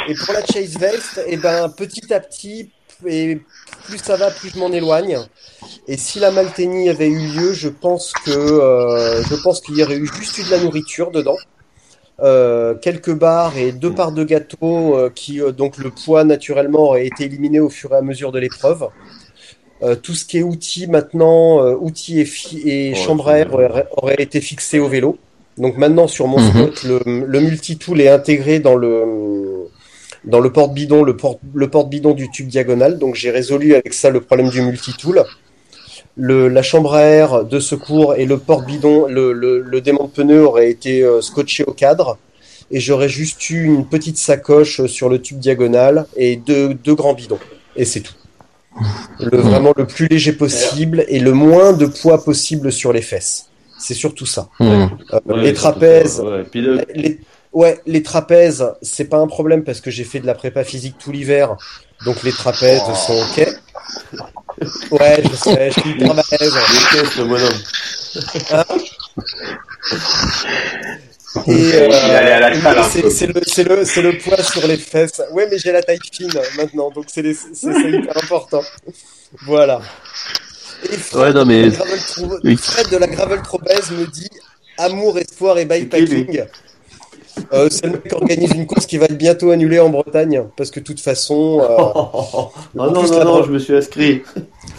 Et 0.09 0.15
pour 0.15 0.35
la 0.35 0.45
Chase 0.45 0.77
Vest, 0.79 1.21
et 1.27 1.37
ben, 1.37 1.69
petit 1.77 2.13
à 2.13 2.21
petit, 2.21 2.71
et 3.07 3.47
plus 3.85 3.99
ça 3.99 4.17
va, 4.17 4.31
plus 4.31 4.51
je 4.51 4.59
m'en 4.59 4.73
éloigne. 4.73 5.19
Et 5.89 5.97
si 5.97 6.21
la 6.21 6.31
Malténie 6.31 6.89
avait 6.91 7.09
eu 7.09 7.19
lieu, 7.29 7.53
je 7.53 7.69
pense 7.69 8.15
que 8.15 8.31
euh, 8.31 9.23
je 9.25 9.35
pense 9.37 9.61
qu'il 9.61 9.77
y 9.77 9.83
aurait 9.83 9.97
eu 9.97 10.07
juste 10.07 10.39
eu 10.39 10.45
de 10.45 10.51
la 10.51 10.59
nourriture 10.59 11.11
dedans. 11.11 11.39
Euh, 12.21 12.75
quelques 12.77 13.15
barres 13.15 13.57
et 13.59 13.73
deux 13.73 13.95
parts 13.95 14.13
de 14.13 14.23
gâteau 14.25 14.97
euh, 14.97 15.11
qui 15.11 15.41
euh, 15.41 15.51
donc 15.53 15.79
le 15.79 15.91
poids 15.91 16.25
naturellement 16.25 16.81
aurait 16.85 17.07
été 17.07 17.25
éliminé 17.25 17.59
au 17.61 17.69
fur 17.71 17.93
et 17.95 17.97
à 17.97 18.03
mesure 18.03 18.33
de 18.33 18.39
l'épreuve. 18.39 18.91
Euh, 19.83 19.97
tout 19.97 20.15
ce 20.15 20.25
qui 20.25 20.39
est 20.39 20.43
outils 20.45 20.87
maintenant, 20.87 21.61
euh, 21.65 21.75
outils 21.75 22.21
et, 22.21 22.25
fi- 22.25 22.63
et 22.69 22.91
Ouais, 22.91 22.95
chambre 22.95 23.29
à 23.29 23.39
air 23.39 23.53
aurait, 23.53 23.87
aurait 23.97 24.17
été 24.23 24.41
fixé 24.41 24.79
au 24.79 24.89
vélo. 24.89 25.19
Donc 25.59 25.77
maintenant 25.77 26.07
sur 26.07 26.29
mon 26.29 26.39
Mhm. 26.39 26.67
spot, 26.67 26.83
le, 26.85 27.25
le 27.27 27.41
multi-tool 27.41 28.01
est 28.01 28.09
intégré 28.09 28.61
dans 28.61 28.77
le 28.77 29.62
dans 30.25 30.41
le 30.41 30.53
porte-bidon, 30.53 31.03
le 31.03 31.17
porte 31.17 31.39
le 31.55 31.69
porte-bidon 31.69 32.13
du 32.15 32.31
tube 32.31 32.49
diagonal. 32.49 32.99
Donc 32.99 33.15
j'ai 33.15 33.31
résolu 33.31 33.75
avec 33.75 33.93
ça 33.95 34.11
le 34.11 34.21
problème 34.21 34.51
du 34.51 34.61
multi-tool. 34.63 35.25
Le, 36.17 36.49
la 36.49 36.63
chambre 36.63 36.95
à 36.95 37.03
air 37.03 37.45
de 37.45 37.59
secours 37.59 38.15
et 38.17 38.27
le 38.27 38.37
porte-bidon, 38.39 39.07
le, 39.09 39.33
le, 39.33 39.61
le 39.61 39.81
démon 39.81 40.05
de 40.05 40.11
pneu 40.11 40.45
aurait 40.45 40.71
été 40.71 41.03
euh, 41.03 41.21
scotché 41.23 41.65
au 41.65 41.73
cadre. 41.73 42.19
Et 42.71 42.81
j'aurais 42.81 43.09
juste 43.09 43.49
eu 43.51 43.65
une 43.65 43.87
petite 43.87 44.17
sacoche 44.19 44.85
sur 44.87 45.09
le 45.09 45.21
tube 45.21 45.39
diagonal 45.39 46.07
et 46.17 46.37
deux, 46.37 46.75
deux 46.75 46.95
grands 46.95 47.15
bidons. 47.15 47.39
Et 47.77 47.85
c'est 47.85 48.01
tout. 48.01 48.15
Le, 49.21 49.37
vraiment 49.39 49.73
le 49.77 49.87
plus 49.87 50.07
léger 50.09 50.33
possible 50.33 51.05
et 51.09 51.19
le 51.21 51.33
moins 51.33 51.73
de 51.75 51.85
poids 51.87 52.25
possible 52.25 52.73
sur 52.73 52.93
les 52.93 53.03
fesses. 53.03 53.49
C'est 53.79 53.95
surtout 53.95 54.25
ça. 54.27 54.49
Hmm. 54.61 54.65
Euh, 54.65 54.87
Ouais, 55.27 55.43
les 55.43 55.53
trapèzes, 55.53 56.17
ça, 56.17 56.25
ouais. 56.25 56.45
Puis 56.51 56.61
le- 56.63 56.81
les, 56.95 57.19
ouais, 57.53 57.81
les 57.87 58.03
trapèzes, 58.03 58.67
c'est 58.83 59.05
pas 59.05 59.19
un 59.19 59.27
problème 59.27 59.65
parce 59.65 59.81
que 59.81 59.91
j'ai 59.91 60.05
fait 60.05 60.21
de 60.21 60.27
la 60.27 60.35
prépa 60.35 60.65
physique 60.65 60.97
tout 60.99 61.13
l'hiver, 61.13 61.57
donc 62.05 62.23
les 62.23 62.33
trapèzes 62.33 62.83
Oh. 62.87 62.95
sont 62.95 63.15
ok. 63.23 63.49
Ouais, 64.93 65.23
je 65.31 65.37
sais, 65.37 65.71
je 65.71 65.81
suis 65.81 65.91
hyper 65.91 66.15
balèze. 66.15 66.55
le 67.19 67.25
bonhomme. 67.25 67.61
Et 71.47 71.75
à 71.75 71.89
la 72.41 72.55
salle, 72.61 72.79
un 72.79 73.11
c'est 73.11 73.27
le, 73.27 73.33
le, 73.77 73.85
le 74.03 74.19
poids 74.19 74.43
sur 74.43 74.67
les 74.67 74.77
fesses. 74.77 75.23
Ouais, 75.33 75.49
mais 75.51 75.59
j'ai 75.59 75.73
la 75.73 75.83
taille 75.83 75.99
fine 76.13 76.29
maintenant, 76.57 76.91
donc 76.91 77.07
c'est 77.09 77.23
hyper 77.91 78.17
important. 78.23 78.63
Voilà. 79.47 79.81
Et 80.85 80.97
Fred, 80.97 81.21
Ouais, 81.23 81.33
non, 81.33 81.45
mais- 81.47 81.71
de 81.71 81.77
la 81.77 81.77
Gravel. 81.77 82.59
Fred 82.59 82.89
de 82.91 82.97
la 82.99 83.07
Gravel 83.07 83.41
me 83.93 84.07
dit 84.07 84.29
amour, 84.79 85.19
espoir 85.19 85.59
et 85.59 85.65
bikepacking. 85.65 86.45
Euh, 87.53 87.69
c'est 87.71 87.87
le 87.87 87.93
mec 87.93 88.09
qui 88.09 88.15
organise 88.15 88.51
une 88.53 88.67
course 88.67 88.87
qui 88.87 88.99
va 88.99 89.07
être 89.07 89.17
bientôt 89.19 89.51
annulée 89.51 89.81
en 89.81 89.89
Bretagne 89.89 90.45
parce 90.57 90.71
que 90.71 90.81
de 90.81 90.85
toute 90.85 91.01
façon, 91.01 91.61
euh, 91.61 91.77
Oh 91.95 92.51
non, 92.75 92.93
plus, 92.93 93.11
non, 93.11 93.19
la 93.19 93.25
non, 93.25 93.41
Bre- 93.41 93.47
je 93.47 93.53
me 93.53 93.59
suis 93.59 93.75
inscrit. 93.77 94.23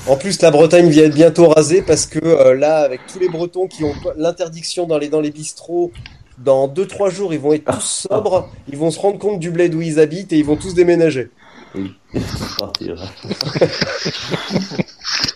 en 0.07 0.15
plus 0.15 0.41
la 0.41 0.51
Bretagne 0.51 0.87
vient 0.89 1.05
être 1.05 1.15
bientôt 1.15 1.47
rasée 1.49 1.81
parce 1.81 2.05
que 2.05 2.19
euh, 2.23 2.53
là, 2.55 2.77
avec 2.79 3.01
tous 3.11 3.19
les 3.19 3.29
Bretons 3.29 3.67
qui 3.67 3.83
ont 3.83 3.93
l'interdiction 4.17 4.85
dans 4.85 4.97
les 4.97 5.09
dans 5.09 5.21
les 5.21 5.31
bistrots, 5.31 5.91
dans 6.37 6.67
2-3 6.67 7.09
jours, 7.11 7.33
ils 7.33 7.39
vont 7.39 7.53
être 7.53 7.65
tous 7.71 8.07
sobres, 8.09 8.49
ils 8.67 8.77
vont 8.77 8.91
se 8.91 8.99
rendre 8.99 9.17
compte 9.19 9.39
du 9.39 9.49
bled 9.51 9.73
où 9.73 9.81
ils 9.81 9.99
habitent 9.99 10.31
et 10.33 10.37
ils 10.37 10.45
vont 10.45 10.55
tous 10.57 10.73
déménager. 10.73 11.29
Partir. 12.59 12.95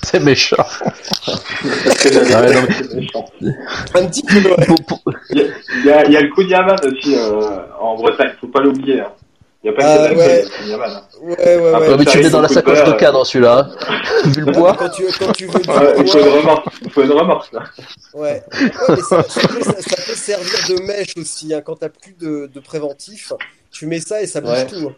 C'est 0.09 0.19
méchant. 0.21 0.55
Ah 2.33 2.41
ouais, 2.41 2.53
non, 2.53 2.61
mais- 2.67 2.75
c'est 2.75 2.93
méchant. 2.95 3.25
Un 3.95 4.05
petit 4.07 4.23
peu, 4.23 4.37
ouais. 4.37 4.67
Il 5.31 5.85
y 5.85 5.91
a, 5.91 6.03
y 6.05 6.05
a, 6.05 6.09
y 6.11 6.17
a 6.17 6.21
le 6.21 6.29
Kunyaman 6.33 6.77
aussi 6.85 7.15
euh, 7.15 7.57
en 7.79 7.95
Bretagne, 7.95 8.31
faut 8.39 8.47
pas 8.47 8.61
l'oublier. 8.61 9.01
Hein. 9.01 9.11
Il 9.63 9.67
y 9.67 9.69
a 9.69 9.73
pas 9.73 9.83
Ah, 9.85 10.07
que 10.09 10.13
le 10.13 10.19
ouais. 10.19 10.45
Kunyaman. 10.61 10.89
Hein. 10.91 11.01
Ouais, 11.21 11.35
ouais, 11.37 11.57
ouais. 11.57 11.73
Après, 11.73 11.89
mais 11.97 12.05
tu 12.05 12.17
le 12.17 12.23
arrive 12.23 12.31
dans 12.31 12.41
la 12.41 12.47
sacoche 12.47 12.83
de 12.83 12.91
cadre 12.93 13.25
celui-là. 13.25 13.67
hein. 13.69 13.99
Vu 14.29 14.41
le 14.41 14.51
poids. 14.51 14.75
Quand 14.77 14.89
tu, 14.89 15.03
quand 15.19 15.31
tu 15.33 15.45
veux 15.47 15.53
Ouais, 15.53 15.93
il 15.99 16.07
faut 16.07 16.19
une 16.19 16.29
remorque. 16.29 16.65
Il 16.83 16.91
faut 16.91 17.03
une 17.03 17.11
remorque. 17.11 17.51
Là. 17.53 17.63
ouais. 18.13 18.21
Ouais, 18.21 18.43
mais 18.89 18.95
ça, 19.01 19.23
ça 19.23 19.47
peut, 19.47 19.61
ça- 19.63 19.81
ça 19.81 19.95
peut 20.05 20.13
servir 20.15 20.59
de 20.77 20.81
mèche 20.83 21.17
aussi. 21.17 21.53
Hein. 21.53 21.61
Quand 21.65 21.75
t'as 21.75 21.89
plus 21.89 22.13
de, 22.19 22.49
de 22.53 22.59
préventif, 22.59 23.33
tu 23.71 23.87
mets 23.87 23.99
ça 23.99 24.21
et 24.21 24.27
ça 24.27 24.39
bouge 24.41 24.51
Ouais. 24.51 24.67
tout. 24.67 24.89
hein. 24.89 24.95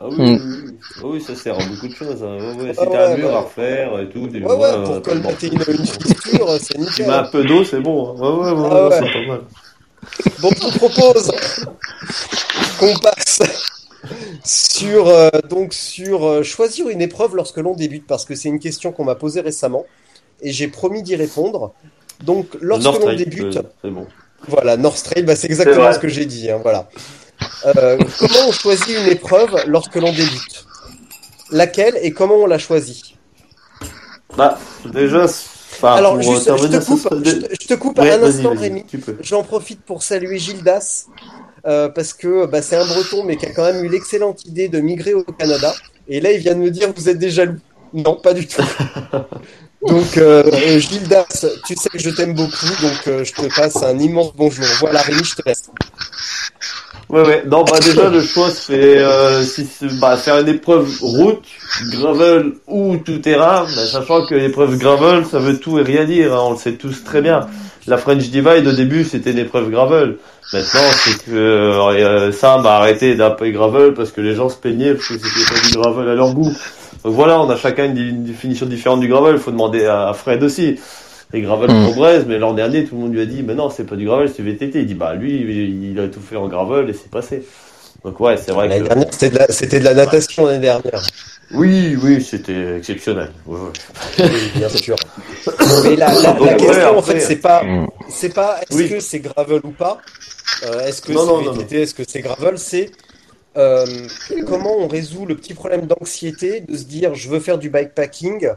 Ah 0.00 0.04
oui, 0.08 0.14
Hmm. 0.16 0.22
oui, 0.34 0.38
oui. 0.64 0.74
Ah 1.02 1.06
oui, 1.06 1.20
ça 1.20 1.34
sert 1.34 1.54
à 1.58 1.64
beaucoup 1.64 1.88
de 1.88 1.94
choses. 1.94 2.22
Hein. 2.22 2.38
Ouais, 2.56 2.64
ouais, 2.66 2.74
si 2.74 2.80
Ah 2.82 2.86
t'as 2.90 3.12
un 3.12 3.16
mur 3.16 3.28
ouais. 3.28 3.34
à 3.34 3.40
refaire 3.40 3.98
et 4.00 4.08
tout, 4.08 4.26
des 4.28 4.40
Ouais, 4.40 4.46
ouais, 4.46 4.56
mois, 4.56 4.82
pour 4.84 4.94
euh, 4.94 5.00
colmater 5.00 5.46
une, 5.48 5.64
une 5.68 5.86
fissure, 5.86 6.48
c'est 6.60 6.74
Tu 6.74 6.80
nickel. 6.80 7.06
mets 7.06 7.12
un 7.14 7.24
peu 7.24 7.44
d'eau, 7.44 7.64
c'est 7.64 7.80
bon. 7.80 8.10
hein. 8.10 8.20
Ouais, 8.20 8.52
ouais, 8.52 8.52
ouais, 8.52 8.68
Ah 8.70 8.82
ouais, 8.84 8.88
ouais. 8.90 9.00
c'est 9.02 9.12
pas 9.12 9.26
mal. 9.26 9.40
Bon, 10.40 10.50
je 10.56 10.62
vous 10.62 10.70
propose 10.78 11.30
qu'on 12.78 12.94
passe 12.98 13.40
sur 14.44 15.08
euh, 15.08 15.28
donc 15.48 15.74
sur 15.74 16.24
euh, 16.26 16.42
choisir 16.42 16.88
une 16.88 17.02
épreuve 17.02 17.34
lorsque 17.34 17.58
l'on 17.58 17.74
débute 17.74 18.06
parce 18.06 18.24
que 18.24 18.34
c'est 18.34 18.48
une 18.48 18.60
question 18.60 18.92
qu'on 18.92 19.04
m'a 19.04 19.16
posée 19.16 19.40
récemment 19.40 19.84
et 20.40 20.52
j'ai 20.52 20.68
promis 20.68 21.02
d'y 21.02 21.16
répondre. 21.16 21.72
Donc 22.22 22.56
lorsque 22.60 23.00
l'on 23.00 23.14
débute, 23.14 23.56
euh, 23.56 23.62
c'est 23.82 23.90
bon. 23.90 24.06
voilà 24.46 24.76
North 24.76 25.02
Trail, 25.02 25.24
bah, 25.24 25.34
c'est 25.36 25.48
exactement 25.48 25.92
ce 25.92 25.98
que 25.98 26.08
j'ai 26.08 26.24
dit. 26.26 26.50
hein, 26.50 26.58
voilà. 26.62 26.88
Euh, 27.66 27.98
comment 28.18 28.48
on 28.48 28.52
choisit 28.52 28.88
une 28.88 29.08
épreuve 29.08 29.54
lorsque 29.66 29.94
l'on 29.96 30.12
débute? 30.12 30.66
Laquelle 31.50 31.98
et 32.02 32.12
comment 32.12 32.36
on 32.36 32.46
la 32.46 32.58
choisit? 32.58 33.14
Bah, 34.36 34.58
déjà, 34.84 35.24
enfin, 35.24 35.94
Alors 35.94 36.20
juste, 36.20 36.50
je 36.56 36.66
te 36.66 36.84
coupe, 36.84 37.08
je 37.24 37.30
te, 37.30 37.54
je 37.60 37.66
te 37.66 37.74
coupe 37.74 37.98
Ouais, 37.98 38.12
un 38.12 38.22
instant, 38.22 38.54
Rémi. 38.54 38.84
J'en 39.20 39.42
profite 39.42 39.80
pour 39.82 40.02
saluer 40.02 40.38
Gildas, 40.38 41.06
euh, 41.66 41.88
parce 41.88 42.12
que 42.12 42.46
bah, 42.46 42.62
c'est 42.62 42.76
un 42.76 42.86
breton, 42.86 43.24
mais 43.24 43.36
qui 43.36 43.46
a 43.46 43.50
quand 43.50 43.64
même 43.64 43.84
eu 43.84 43.88
l'excellente 43.88 44.44
idée 44.44 44.68
de 44.68 44.80
migrer 44.80 45.14
au 45.14 45.24
Canada. 45.24 45.74
Et 46.08 46.20
là, 46.20 46.32
il 46.32 46.38
vient 46.38 46.54
de 46.54 46.60
me 46.60 46.70
dire, 46.70 46.92
vous 46.94 47.08
êtes 47.08 47.18
des 47.18 47.30
jaloux. 47.30 47.58
Non, 47.92 48.16
pas 48.16 48.34
du 48.34 48.46
tout. 48.46 48.62
Donc, 49.86 50.16
euh, 50.16 50.42
euh, 50.52 50.78
Gildas, 50.80 51.46
tu 51.66 51.76
sais 51.76 51.88
que 51.88 51.98
je 51.98 52.10
t'aime 52.10 52.34
beaucoup, 52.34 52.66
donc 52.82 53.06
euh, 53.06 53.22
je 53.22 53.32
te 53.32 53.54
passe 53.54 53.76
un 53.76 53.96
immense 53.98 54.32
bonjour. 54.34 54.66
Voilà, 54.80 55.00
Rémi, 55.00 55.22
je 55.22 55.36
te 55.36 55.42
laisse. 55.46 55.70
Ouais, 57.10 57.22
ouais. 57.26 57.42
Non, 57.46 57.64
bah 57.64 57.78
déjà, 57.80 58.10
le 58.10 58.22
choix 58.22 58.50
se 58.50 58.70
fait, 58.72 58.98
euh, 58.98 59.42
si 59.42 59.66
c'est- 59.66 59.98
bah, 59.98 60.16
faire 60.16 60.38
une 60.40 60.48
épreuve 60.48 60.88
route, 61.00 61.42
gravel 61.90 62.52
ou 62.66 62.98
tout 62.98 63.18
terrain, 63.18 63.64
bah, 63.74 63.86
sachant 63.86 64.26
que 64.26 64.34
l'épreuve 64.34 64.76
gravel, 64.76 65.24
ça 65.24 65.38
veut 65.38 65.58
tout 65.58 65.78
et 65.78 65.82
rien 65.82 66.04
dire, 66.04 66.34
hein, 66.34 66.42
on 66.44 66.50
le 66.52 66.58
sait 66.58 66.72
tous 66.72 67.04
très 67.04 67.22
bien. 67.22 67.46
La 67.86 67.96
French 67.96 68.28
Divide, 68.28 68.66
au 68.66 68.72
début, 68.72 69.04
c'était 69.04 69.30
une 69.30 69.38
épreuve 69.38 69.70
gravel. 69.70 70.16
Maintenant, 70.52 70.80
c'est 70.92 71.24
que 71.24 71.30
euh, 71.34 72.32
Sam 72.32 72.66
a 72.66 72.76
arrêté 72.76 73.14
d'appeler 73.14 73.52
gravel 73.52 73.94
parce 73.94 74.12
que 74.12 74.20
les 74.20 74.34
gens 74.34 74.50
se 74.50 74.56
plaignaient 74.56 74.92
parce 74.92 75.08
que 75.08 75.14
c'était 75.14 75.54
pas 75.54 75.66
du 75.66 75.74
gravel 75.78 76.08
à 76.08 76.14
leur 76.14 76.34
goût. 76.34 76.52
Donc 77.04 77.14
voilà, 77.14 77.40
on 77.40 77.48
a 77.48 77.56
chacun 77.56 77.84
une, 77.84 78.24
définition 78.24 78.66
différente 78.66 79.00
du 79.00 79.08
gravel, 79.08 79.38
faut 79.38 79.50
demander 79.50 79.86
à 79.86 80.12
Fred 80.12 80.42
aussi. 80.42 80.78
Et 81.34 81.42
gravel 81.42 81.70
Mm. 81.70 81.84
pour 81.84 81.94
Brest, 81.96 82.24
mais 82.26 82.38
l'an 82.38 82.54
dernier, 82.54 82.84
tout 82.84 82.94
le 82.94 83.02
monde 83.02 83.12
lui 83.12 83.20
a 83.20 83.26
dit, 83.26 83.42
mais 83.42 83.54
non, 83.54 83.68
c'est 83.70 83.84
pas 83.84 83.96
du 83.96 84.06
gravel, 84.06 84.30
c'est 84.34 84.42
VTT. 84.42 84.80
Il 84.80 84.86
dit, 84.86 84.94
bah 84.94 85.14
lui, 85.14 85.34
il 85.34 85.90
il 85.92 86.00
a 86.00 86.08
tout 86.08 86.20
fait 86.20 86.36
en 86.36 86.48
gravel 86.48 86.88
et 86.88 86.94
c'est 86.94 87.10
passé. 87.10 87.42
Donc 88.04 88.18
ouais, 88.20 88.36
c'est 88.36 88.52
vrai 88.52 88.68
L'année 88.68 88.82
que... 88.82 88.88
dernière, 88.88 89.08
c'était 89.12 89.30
de, 89.30 89.38
la- 89.38 89.48
c'était 89.48 89.80
de 89.80 89.84
la 89.84 89.94
natation 89.94 90.46
l'année 90.46 90.60
dernière. 90.60 91.02
Oui, 91.52 91.96
oui, 92.02 92.22
c'était 92.22 92.76
exceptionnel. 92.76 93.30
Oui, 93.46 93.58
bien 94.54 94.68
sûr. 94.68 94.96
Mais 95.84 95.96
la, 95.96 96.12
la- 96.12 96.20
la 96.22 96.32
Donc, 96.32 96.40
ouais, 96.48 96.56
question, 96.56 96.98
en 96.98 97.02
fait, 97.02 97.20
c'est 97.20 97.36
pas, 97.36 97.62
Mm. 97.64 97.88
c'est 98.08 98.32
pas 98.34 98.60
est-ce 98.62 98.78
Oui. 98.78 98.88
que 98.88 99.00
c'est 99.00 99.18
gravel 99.20 99.60
ou 99.64 99.70
pas? 99.70 99.98
Euh, 100.64 100.86
est-ce 100.86 101.02
que 101.02 101.12
Non, 101.12 101.26
non, 101.26 101.38
c'est 101.40 101.44
non, 101.46 101.52
VTT, 101.52 101.82
est-ce 101.82 101.94
que 101.94 102.02
c'est 102.06 102.20
gravel? 102.20 102.58
C'est 102.58 102.90
euh, 103.56 103.84
comment 104.46 104.76
on 104.78 104.86
résout 104.88 105.26
le 105.26 105.34
petit 105.36 105.52
problème 105.54 105.86
d'anxiété 105.86 106.60
de 106.60 106.76
se 106.76 106.84
dire 106.84 107.14
je 107.14 107.28
veux 107.28 107.40
faire 107.40 107.58
du 107.58 107.68
bikepacking. 107.70 108.48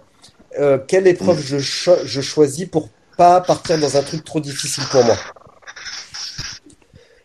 Euh, 0.59 0.77
quelle 0.87 1.07
épreuve 1.07 1.41
je, 1.41 1.59
cho- 1.59 2.05
je 2.05 2.21
choisis 2.21 2.65
pour 2.65 2.89
pas 3.17 3.41
partir 3.41 3.77
dans 3.77 3.97
un 3.97 4.03
truc 4.03 4.23
trop 4.23 4.39
difficile 4.39 4.83
pour 4.91 5.03
moi? 5.03 5.17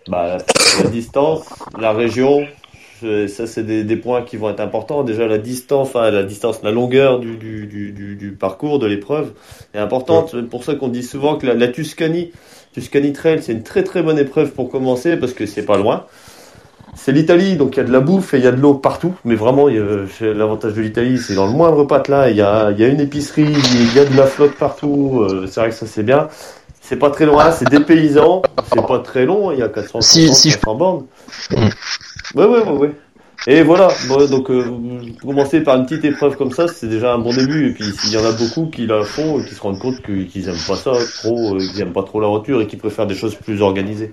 Bah, 0.09 0.39
la 0.79 0.87
distance, 0.87 1.43
la 1.77 1.93
région, 1.93 2.47
ça 3.01 3.47
c'est 3.47 3.65
des, 3.65 3.83
des 3.83 3.97
points 3.97 4.23
qui 4.23 4.37
vont 4.37 4.51
être 4.51 4.61
importants. 4.61 5.03
Déjà 5.03 5.27
la 5.27 5.39
distance, 5.39 5.89
enfin 5.89 6.11
la 6.11 6.23
distance, 6.23 6.63
la 6.63 6.71
longueur 6.71 7.19
du, 7.19 7.37
du, 7.37 7.67
du, 7.67 7.93
du, 7.93 8.17
du 8.17 8.33
parcours, 8.33 8.79
de 8.79 8.87
l'épreuve 8.87 9.33
est 9.75 9.79
importante. 9.79 10.31
C'est 10.31 10.49
pour 10.49 10.65
ça 10.65 10.75
qu'on 10.77 10.89
dit 10.89 11.03
souvent 11.03 11.37
que 11.37 11.47
la, 11.47 11.55
la 11.55 11.69
Tuscany, 11.69 12.31
Tuscany 12.73 13.13
Trail, 13.13 13.43
c'est 13.43 13.53
une 13.53 13.65
très 13.65 13.83
très 13.83 14.03
bonne 14.03 14.19
épreuve 14.19 14.53
pour 14.53 14.71
commencer 14.71 15.17
parce 15.17 15.33
que 15.33 15.45
c'est 15.47 15.65
pas 15.65 15.77
loin. 15.77 16.07
C'est 16.99 17.13
l'Italie, 17.13 17.57
donc 17.57 17.77
il 17.77 17.79
y 17.79 17.81
a 17.81 17.85
de 17.85 17.93
la 17.93 18.01
bouffe 18.01 18.33
et 18.35 18.39
il 18.39 18.45
y 18.45 18.47
a 18.47 18.53
de 18.53 18.61
l'eau 18.61 18.75
partout. 18.75 19.15
Mais 19.25 19.35
vraiment, 19.37 19.69
l'avantage 20.21 20.73
de 20.75 20.81
l'Italie, 20.81 21.19
c'est 21.19 21.35
dans 21.35 21.47
le 21.47 21.53
moindre 21.53 21.85
patelin, 21.85 22.29
il 22.29 22.37
y 22.37 22.41
a, 22.41 22.71
il 22.73 22.81
y 22.81 22.85
a 22.85 22.89
une 22.89 23.01
épicerie, 23.01 23.45
il 23.47 23.95
y 23.95 23.99
a 24.01 24.05
de 24.05 24.17
la 24.17 24.27
flotte 24.27 24.55
partout. 24.57 25.21
euh, 25.29 25.47
c'est 25.47 25.61
vrai 25.61 25.69
que 25.71 25.75
ça 25.77 25.87
c'est 25.87 26.03
bien. 26.03 26.29
C'est 26.81 26.97
pas 26.97 27.11
très 27.11 27.27
loin, 27.27 27.51
c'est 27.51 27.69
des 27.69 27.81
paysans, 27.81 28.43
c'est 28.73 28.87
pas 28.87 29.01
très 29.01 29.27
long, 29.27 29.51
il 29.53 29.59
y 29.59 29.63
a 29.63 29.69
400, 29.69 30.01
Si- 30.01 30.33
si 30.35 30.51
je- 30.51 30.55
400 30.57 30.75
bornes. 30.77 31.07
Ouais, 32.35 32.45
ouais, 32.45 32.63
ouais, 32.63 32.71
ouais. 32.79 32.91
Et 33.49 33.63
voilà, 33.63 33.89
bon, 34.09 34.27
donc 34.29 34.51
euh, 34.51 34.65
commencer 35.23 35.61
par 35.61 35.77
une 35.77 35.87
petite 35.87 36.05
épreuve 36.05 36.37
comme 36.37 36.51
ça, 36.53 36.67
c'est 36.69 36.89
déjà 36.89 37.13
un 37.15 37.19
bon 37.19 37.33
début. 37.35 37.69
Et 37.69 37.73
puis 37.73 37.85
s'il 37.93 38.11
y 38.13 38.17
en 38.17 38.25
a 38.25 38.33
beaucoup 38.33 38.67
qui 38.67 38.87
la 38.87 39.05
font 39.05 39.41
et 39.41 39.45
qui 39.45 39.55
se 39.55 39.61
rendent 39.61 39.79
compte 39.79 40.03
qu'ils 40.03 40.49
aiment 40.49 40.65
pas 40.67 40.77
ça 40.77 40.93
trop, 41.19 41.55
euh, 41.57 41.59
qu'ils 41.59 41.81
aiment 41.83 41.93
pas 41.93 42.03
trop 42.03 42.21
l'aventure 42.21 42.61
et 42.63 42.67
qui 42.67 42.77
préfèrent 42.77 43.07
des 43.07 43.15
choses 43.15 43.35
plus 43.37 43.61
organisées. 43.63 44.13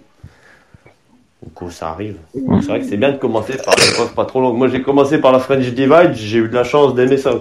Euh, 1.62 1.70
ça 1.70 1.89
arrive. 1.89 2.16
C'est 2.34 2.68
vrai 2.68 2.80
que 2.82 2.86
c'est 2.88 2.98
bien 2.98 3.12
de 3.12 3.18
commencer 3.18 3.54
par 3.64 3.76
une 3.78 3.84
épreuve 3.94 4.14
pas 4.14 4.26
trop 4.26 4.41
longue. 4.41 4.58
Moi 4.58 4.68
j'ai 4.68 4.82
commencé 4.82 5.18
par 5.20 5.32
la 5.32 5.39
French 5.39 5.66
Divide, 5.66 6.14
j'ai 6.14 6.39
eu 6.39 6.48
de 6.50 6.56
la 6.56 6.64
chance 6.64 6.96
d'aimer 6.96 7.18
ça. 7.18 7.32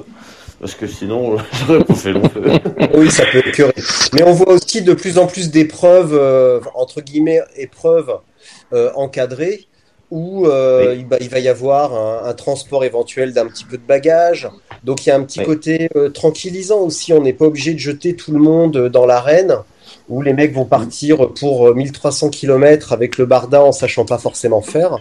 Parce 0.60 0.74
que 0.76 0.86
sinon, 0.86 1.36
j'aurais 1.66 1.82
pas 1.84 1.94
fait 1.94 2.12
long 2.12 2.28
feu. 2.28 2.42
Oui, 2.94 3.10
ça 3.10 3.24
peut 3.32 3.42
écœurer. 3.44 3.72
Mais 4.12 4.22
on 4.22 4.32
voit 4.32 4.52
aussi 4.52 4.82
de 4.82 4.94
plus 4.94 5.18
en 5.18 5.26
plus 5.26 5.50
d'épreuves, 5.50 6.14
euh, 6.14 6.60
entre 6.74 7.00
guillemets, 7.00 7.40
épreuves 7.56 8.12
euh, 8.72 8.90
encadrées, 8.94 9.66
où 10.12 10.46
euh, 10.46 10.92
Oui. 10.92 10.98
il, 11.00 11.06
va, 11.06 11.16
il 11.20 11.28
va 11.30 11.38
y 11.40 11.48
avoir 11.48 11.94
un, 11.94 12.28
un 12.28 12.32
transport 12.34 12.84
éventuel 12.84 13.32
d'un 13.32 13.46
petit 13.46 13.64
peu 13.64 13.76
de 13.76 13.82
bagages. 13.82 14.48
Donc 14.84 15.04
il 15.04 15.08
y 15.08 15.12
a 15.12 15.16
un 15.16 15.24
petit 15.24 15.40
Oui. 15.40 15.46
côté 15.46 15.88
tranquillisant 16.14 16.78
aussi. 16.80 17.12
On 17.12 17.20
n'est 17.22 17.32
pas 17.32 17.46
obligé 17.46 17.72
de 17.74 17.78
jeter 17.80 18.14
tout 18.14 18.30
le 18.32 18.38
monde 18.38 18.88
dans 18.88 19.04
l'arène, 19.06 19.56
où 20.12 20.22
les 20.22 20.32
mecs 20.34 20.52
vont 20.54 20.64
partir 20.66 21.30
pour 21.40 21.68
euh, 21.68 21.74
1300 21.74 22.28
km 22.30 22.92
avec 22.92 23.16
le 23.18 23.24
barda 23.26 23.62
en 23.62 23.72
sachant 23.72 24.04
pas 24.04 24.18
forcément 24.18 24.60
faire. 24.60 24.98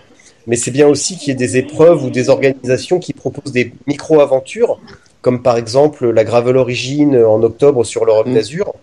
Mais 0.48 0.56
c'est 0.56 0.72
bien 0.72 0.88
aussi 0.88 1.18
qu'il 1.18 1.28
y 1.28 1.32
ait 1.32 1.36
des 1.36 1.58
épreuves 1.58 2.04
ou 2.04 2.10
des 2.10 2.30
organisations 2.30 2.98
qui 3.00 3.14
proposent 3.14 3.52
des 3.52 3.74
micro-aventures, 3.88 4.80
comme 5.22 5.42
par 5.44 5.58
exemple 5.58 6.10
la 6.10 6.24
Gravel 6.24 6.58
Origin 6.58 7.16
en 7.24 7.44
octobre 7.44 7.84
sur 7.84 8.06
l'Europe 8.06 8.28
Mm. 8.28 8.34
d'Azur. 8.34 8.74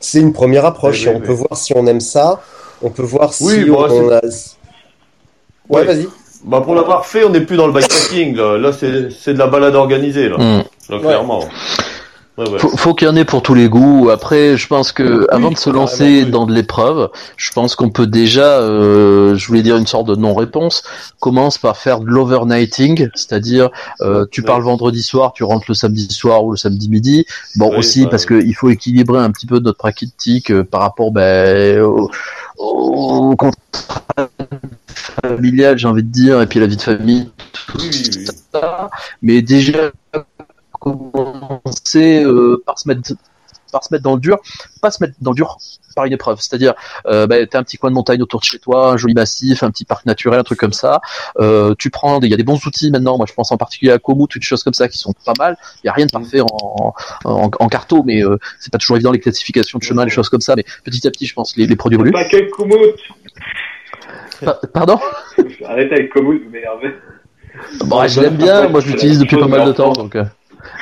C'est 0.00 0.20
une 0.20 0.32
première 0.32 0.66
approche 0.66 1.00
Oui, 1.02 1.06
et 1.06 1.14
on 1.16 1.18
oui. 1.20 1.26
peut 1.26 1.32
voir 1.32 1.56
si 1.56 1.72
on 1.74 1.86
aime 1.86 2.00
ça. 2.00 2.40
On 2.82 2.90
peut 2.90 3.02
voir 3.02 3.32
si 3.32 3.44
Oui, 3.44 3.64
bon, 3.64 3.86
on 3.90 4.10
a... 4.10 4.20
Ouais, 4.20 4.20
Ouais. 5.70 5.84
vas-y. 5.84 6.06
Bah 6.44 6.60
pour 6.60 6.74
l'avoir 6.74 7.06
fait, 7.06 7.24
on 7.24 7.30
n'est 7.30 7.40
plus 7.40 7.56
dans 7.56 7.66
le 7.66 7.72
bikepacking. 7.72 8.36
Là, 8.36 8.58
là 8.58 8.70
c'est 8.78 9.10
c'est 9.10 9.32
de 9.32 9.38
la 9.38 9.46
balade 9.46 9.74
organisée. 9.74 10.28
Là, 10.28 10.36
Mm. 10.36 10.64
là 10.92 10.98
clairement. 11.00 11.40
Ouais, 11.40 11.46
ouais. 12.38 12.58
Faut, 12.58 12.76
faut 12.76 12.94
qu'il 12.94 13.06
y 13.06 13.10
en 13.10 13.16
ait 13.16 13.24
pour 13.24 13.42
tous 13.42 13.54
les 13.54 13.68
goûts. 13.68 14.10
Après, 14.10 14.56
je 14.56 14.66
pense 14.66 14.92
que 14.92 15.26
avant 15.30 15.50
de 15.50 15.56
se 15.56 15.70
lancer 15.70 16.24
oui. 16.24 16.30
dans 16.30 16.46
de 16.46 16.52
l'épreuve, 16.52 17.10
je 17.36 17.50
pense 17.52 17.76
qu'on 17.76 17.90
peut 17.90 18.06
déjà, 18.06 18.58
euh, 18.60 19.36
je 19.36 19.46
voulais 19.46 19.62
dire 19.62 19.76
une 19.76 19.86
sorte 19.86 20.06
de 20.08 20.16
non-réponse, 20.16 20.82
commence 21.20 21.58
par 21.58 21.76
faire 21.76 22.00
de 22.00 22.06
l'overnighting, 22.06 23.08
c'est-à-dire 23.14 23.70
euh, 24.00 24.26
tu 24.30 24.40
Oui. 24.40 24.46
pars 24.46 24.58
le 24.58 24.64
vendredi 24.64 25.02
soir, 25.02 25.32
tu 25.32 25.44
rentres 25.44 25.66
le 25.68 25.74
samedi 25.74 26.12
soir 26.12 26.44
ou 26.44 26.50
le 26.52 26.56
samedi 26.56 26.88
midi. 26.88 27.26
Bon 27.56 27.70
Oui, 27.70 27.78
aussi 27.78 28.04
bah, 28.04 28.10
parce 28.10 28.26
que 28.26 28.34
il 28.42 28.54
faut 28.54 28.70
équilibrer 28.70 29.20
un 29.20 29.30
petit 29.30 29.46
peu 29.46 29.58
notre 29.58 29.78
pratique 29.78 30.50
euh, 30.50 30.64
par 30.64 30.80
rapport 30.80 31.12
ben, 31.12 31.80
au, 31.82 32.10
au 32.58 33.36
contrat 33.36 33.60
familial, 35.22 35.78
j'ai 35.78 35.88
envie 35.88 36.02
de 36.02 36.08
dire, 36.10 36.40
et 36.40 36.46
puis 36.46 36.60
la 36.60 36.66
vie 36.66 36.76
de 36.76 36.82
famille, 36.82 37.30
tout 37.52 37.78
Oui, 37.78 37.90
oui, 37.92 38.10
oui. 38.18 38.26
ça, 38.52 38.90
mais 39.22 39.42
déjà 39.42 39.90
commencer 40.84 42.22
euh, 42.24 42.62
par 42.66 42.78
se 42.78 42.88
mettre 42.88 43.12
par 43.72 43.82
se 43.82 43.92
mettre 43.92 44.04
dans 44.04 44.14
le 44.14 44.20
dur, 44.20 44.38
pas 44.80 44.92
se 44.92 45.02
mettre 45.02 45.14
dans 45.20 45.32
le 45.32 45.34
dur 45.34 45.56
par 45.96 46.04
une 46.04 46.12
épreuve, 46.12 46.40
c'est-à-dire 46.40 46.74
euh, 47.06 47.26
bah, 47.26 47.44
t'as 47.46 47.58
un 47.58 47.64
petit 47.64 47.76
coin 47.76 47.90
de 47.90 47.94
montagne 47.94 48.22
autour 48.22 48.38
de 48.38 48.44
chez 48.44 48.60
toi, 48.60 48.92
un 48.92 48.96
joli 48.96 49.14
massif, 49.14 49.64
un 49.64 49.70
petit 49.70 49.84
parc 49.84 50.06
naturel, 50.06 50.38
un 50.38 50.44
truc 50.44 50.60
comme 50.60 50.72
ça. 50.72 51.00
Euh, 51.40 51.74
tu 51.76 51.90
prends, 51.90 52.20
il 52.20 52.30
y 52.30 52.34
a 52.34 52.36
des 52.36 52.44
bons 52.44 52.64
outils 52.66 52.92
maintenant. 52.92 53.16
Moi, 53.16 53.26
je 53.28 53.34
pense 53.34 53.50
en 53.50 53.56
particulier 53.56 53.90
à 53.90 53.98
Komoot, 53.98 54.28
toutes 54.28 54.42
choses 54.42 54.62
comme 54.62 54.74
ça 54.74 54.86
qui 54.88 54.98
sont 54.98 55.12
pas 55.24 55.32
mal. 55.38 55.56
Il 55.82 55.86
y 55.86 55.90
a 55.90 55.92
rien 55.92 56.06
de 56.06 56.12
parfait 56.12 56.40
en, 56.40 56.94
en, 57.24 57.50
en 57.58 57.68
carto, 57.68 58.04
mais 58.04 58.24
euh, 58.24 58.38
c'est 58.60 58.72
pas 58.72 58.78
toujours 58.78 58.96
évident 58.96 59.10
les 59.10 59.18
classifications 59.20 59.78
de 59.78 59.84
chemin, 59.84 60.04
les 60.04 60.10
choses 60.10 60.28
comme 60.28 60.40
ça. 60.40 60.54
Mais 60.56 60.64
petit 60.84 61.06
à 61.08 61.10
petit, 61.10 61.26
je 61.26 61.34
pense 61.34 61.56
les, 61.56 61.66
les 61.66 61.76
produits 61.76 61.96
évoluent. 61.96 62.12
Pas 62.12 62.28
que 62.28 62.48
Komoot. 62.50 62.78
Pa- 64.44 64.60
Pardon? 64.72 65.00
Arrêtez 65.64 65.94
avec 65.94 66.12
Komoot, 66.12 66.40
vous 66.44 66.50
m'énervez. 66.50 66.94
Bon, 67.86 68.06
je 68.06 68.20
l'aime 68.20 68.36
bien. 68.36 68.68
Moi, 68.68 68.80
je 68.80 68.88
l'utilise 68.88 69.18
depuis 69.18 69.36
pas 69.36 69.48
mal 69.48 69.66
de 69.66 69.72
temps, 69.72 69.92
donc. 69.92 70.16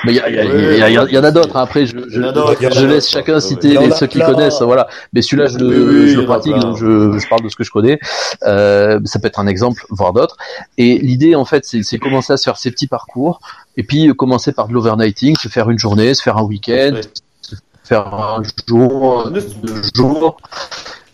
Mais 0.05 0.13
il 0.13 0.17
y, 0.17 0.21
a- 0.21 0.29
il 0.29 0.35
y, 0.35 0.39
a- 0.39 0.45
il 0.45 0.79
y, 0.79 0.83
a- 0.83 0.89
il 0.89 0.95
y 0.95 0.99
a- 0.99 1.05
il 1.05 1.15
y 1.15 1.19
en 1.19 1.25
a 1.25 1.31
d'autres. 1.31 1.57
hein. 1.57 1.63
Après, 1.63 1.87
je, 1.87 1.97
je, 2.09 2.21
je 2.21 2.87
laisse 2.87 3.09
chacun 3.09 3.39
citer 3.41 3.77
les, 3.79 3.91
ceux 3.93 4.07
qui 4.07 4.19
connaissent. 4.21 4.61
Voilà. 4.63 4.89
Mais 5.13 5.23
celui-là, 5.23 5.47
je, 5.47 5.59
le- 5.59 5.67
Oui, 5.67 6.01
oui, 6.05 6.09
je 6.11 6.19
le 6.21 6.27
pratique, 6.27 6.57
donc 6.59 6.77
je, 6.77 7.19
je 7.19 7.29
parle 7.29 7.43
de 7.43 7.49
ce 7.49 7.57
que 7.57 7.65
je 7.65 7.71
connais. 7.71 7.99
Euh, 8.45 8.99
ça 9.05 9.19
peut 9.21 9.29
être 9.29 9.39
un 9.39 9.47
exemple, 9.47 9.85
voire 9.91 10.13
d'autres. 10.13 10.37
Et 10.79 10.99
l'idée, 10.99 11.35
en 11.35 11.45
fait, 11.45 11.65
c'est 11.65 11.83
c'est 11.83 11.99
commencer 11.99 12.33
à 12.33 12.37
se 12.37 12.45
faire 12.45 12.57
ces 12.57 12.71
petits 12.71 12.89
parcours, 12.89 13.41
et 13.77 13.83
puis 13.85 14.09
euh, 14.09 14.15
commencer 14.15 14.53
par 14.53 14.67
de 14.69 14.73
l'overnighting, 14.73 15.37
se 15.37 15.49
faire 15.49 15.71
une 15.71 15.79
journée, 15.79 16.15
se 16.15 16.23
faire 16.23 16.37
un 16.39 16.43
week-end, 16.45 16.95
Ouais. 16.95 17.01
se 17.43 17.55
faire 17.85 18.13
un 18.13 18.43
jour, 18.69 19.31
deux 19.31 19.83
jours, 19.95 20.37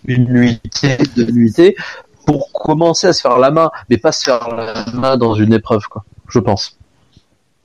une 0.07 0.25
nuitée, 0.33 0.97
deux 1.17 1.27
nuitées, 1.31 1.77
pour 2.27 2.51
commencer 2.53 3.07
à 3.09 3.13
se 3.13 3.21
faire 3.21 3.39
la 3.39 3.51
main, 3.51 3.71
mais 3.91 3.97
pas 3.99 4.13
se 4.13 4.23
faire 4.25 4.49
la 4.55 4.85
main 4.95 5.17
dans 5.17 5.35
une 5.35 5.53
épreuve, 5.53 5.83
quoi. 5.89 6.05
Je 6.29 6.39
pense. 6.39 6.78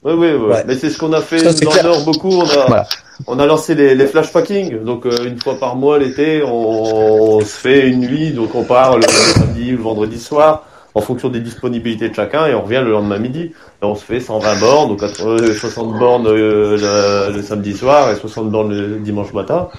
Ouais, 0.04 0.14
ouais. 0.14 0.34
Ouais. 0.36 0.64
Mais 0.68 0.76
c'est 0.76 0.89
ce 0.89 0.97
qu'on 0.97 1.14
a 1.14 1.22
fait 1.22 1.39
Ça, 1.39 1.54
dans 1.66 1.72
le 1.74 1.84
Nord 1.84 2.06
beaucoup. 2.06 2.30
On 2.30 2.43
a, 2.43 2.66
Voilà. 2.68 2.88
on 3.28 3.39
a 3.39 3.45
lancé 3.45 3.74
les, 3.76 3.95
les 3.95 4.08
flash 4.08 4.32
packing. 4.34 4.84
Donc, 4.84 5.06
euh, 5.06 5.26
une 5.26 5.39
fois 5.39 5.56
par 5.60 5.76
mois, 5.76 5.97
l'été, 5.97 6.43
on, 6.43 7.38
on 7.38 7.39
se 7.39 7.45
fait 7.45 7.88
une 7.88 8.01
nuit. 8.01 8.32
Donc, 8.32 8.54
on 8.56 8.64
part 8.64 8.97
le, 8.97 9.04
samedi 9.08 9.74
ou 9.74 9.78
le 9.78 9.84
vendredi 9.84 10.20
soir 10.20 10.66
en 10.95 11.01
fonction 11.01 11.30
des 11.30 11.39
disponibilités 11.39 12.10
de 12.10 12.14
chacun 12.14 12.45
et 12.45 12.54
on 12.54 12.62
revient 12.62 12.82
le 12.84 12.91
lendemain 12.91 13.18
midi. 13.18 13.51
Et 13.82 13.86
on 13.86 13.95
se 13.95 14.04
fait 14.04 14.20
120 14.20 14.60
bornes, 14.60 14.89
donc 14.89 14.99
80, 14.99 15.38
60 15.60 15.97
bornes 15.97 16.28
euh, 16.28 17.30
le, 17.32 17.36
le 17.38 17.41
samedi 17.41 17.74
soir 17.74 18.12
et 18.12 18.16
60 18.16 18.51
bornes 18.51 18.74
le 18.78 18.99
dimanche 18.99 19.34
matin. 19.34 19.70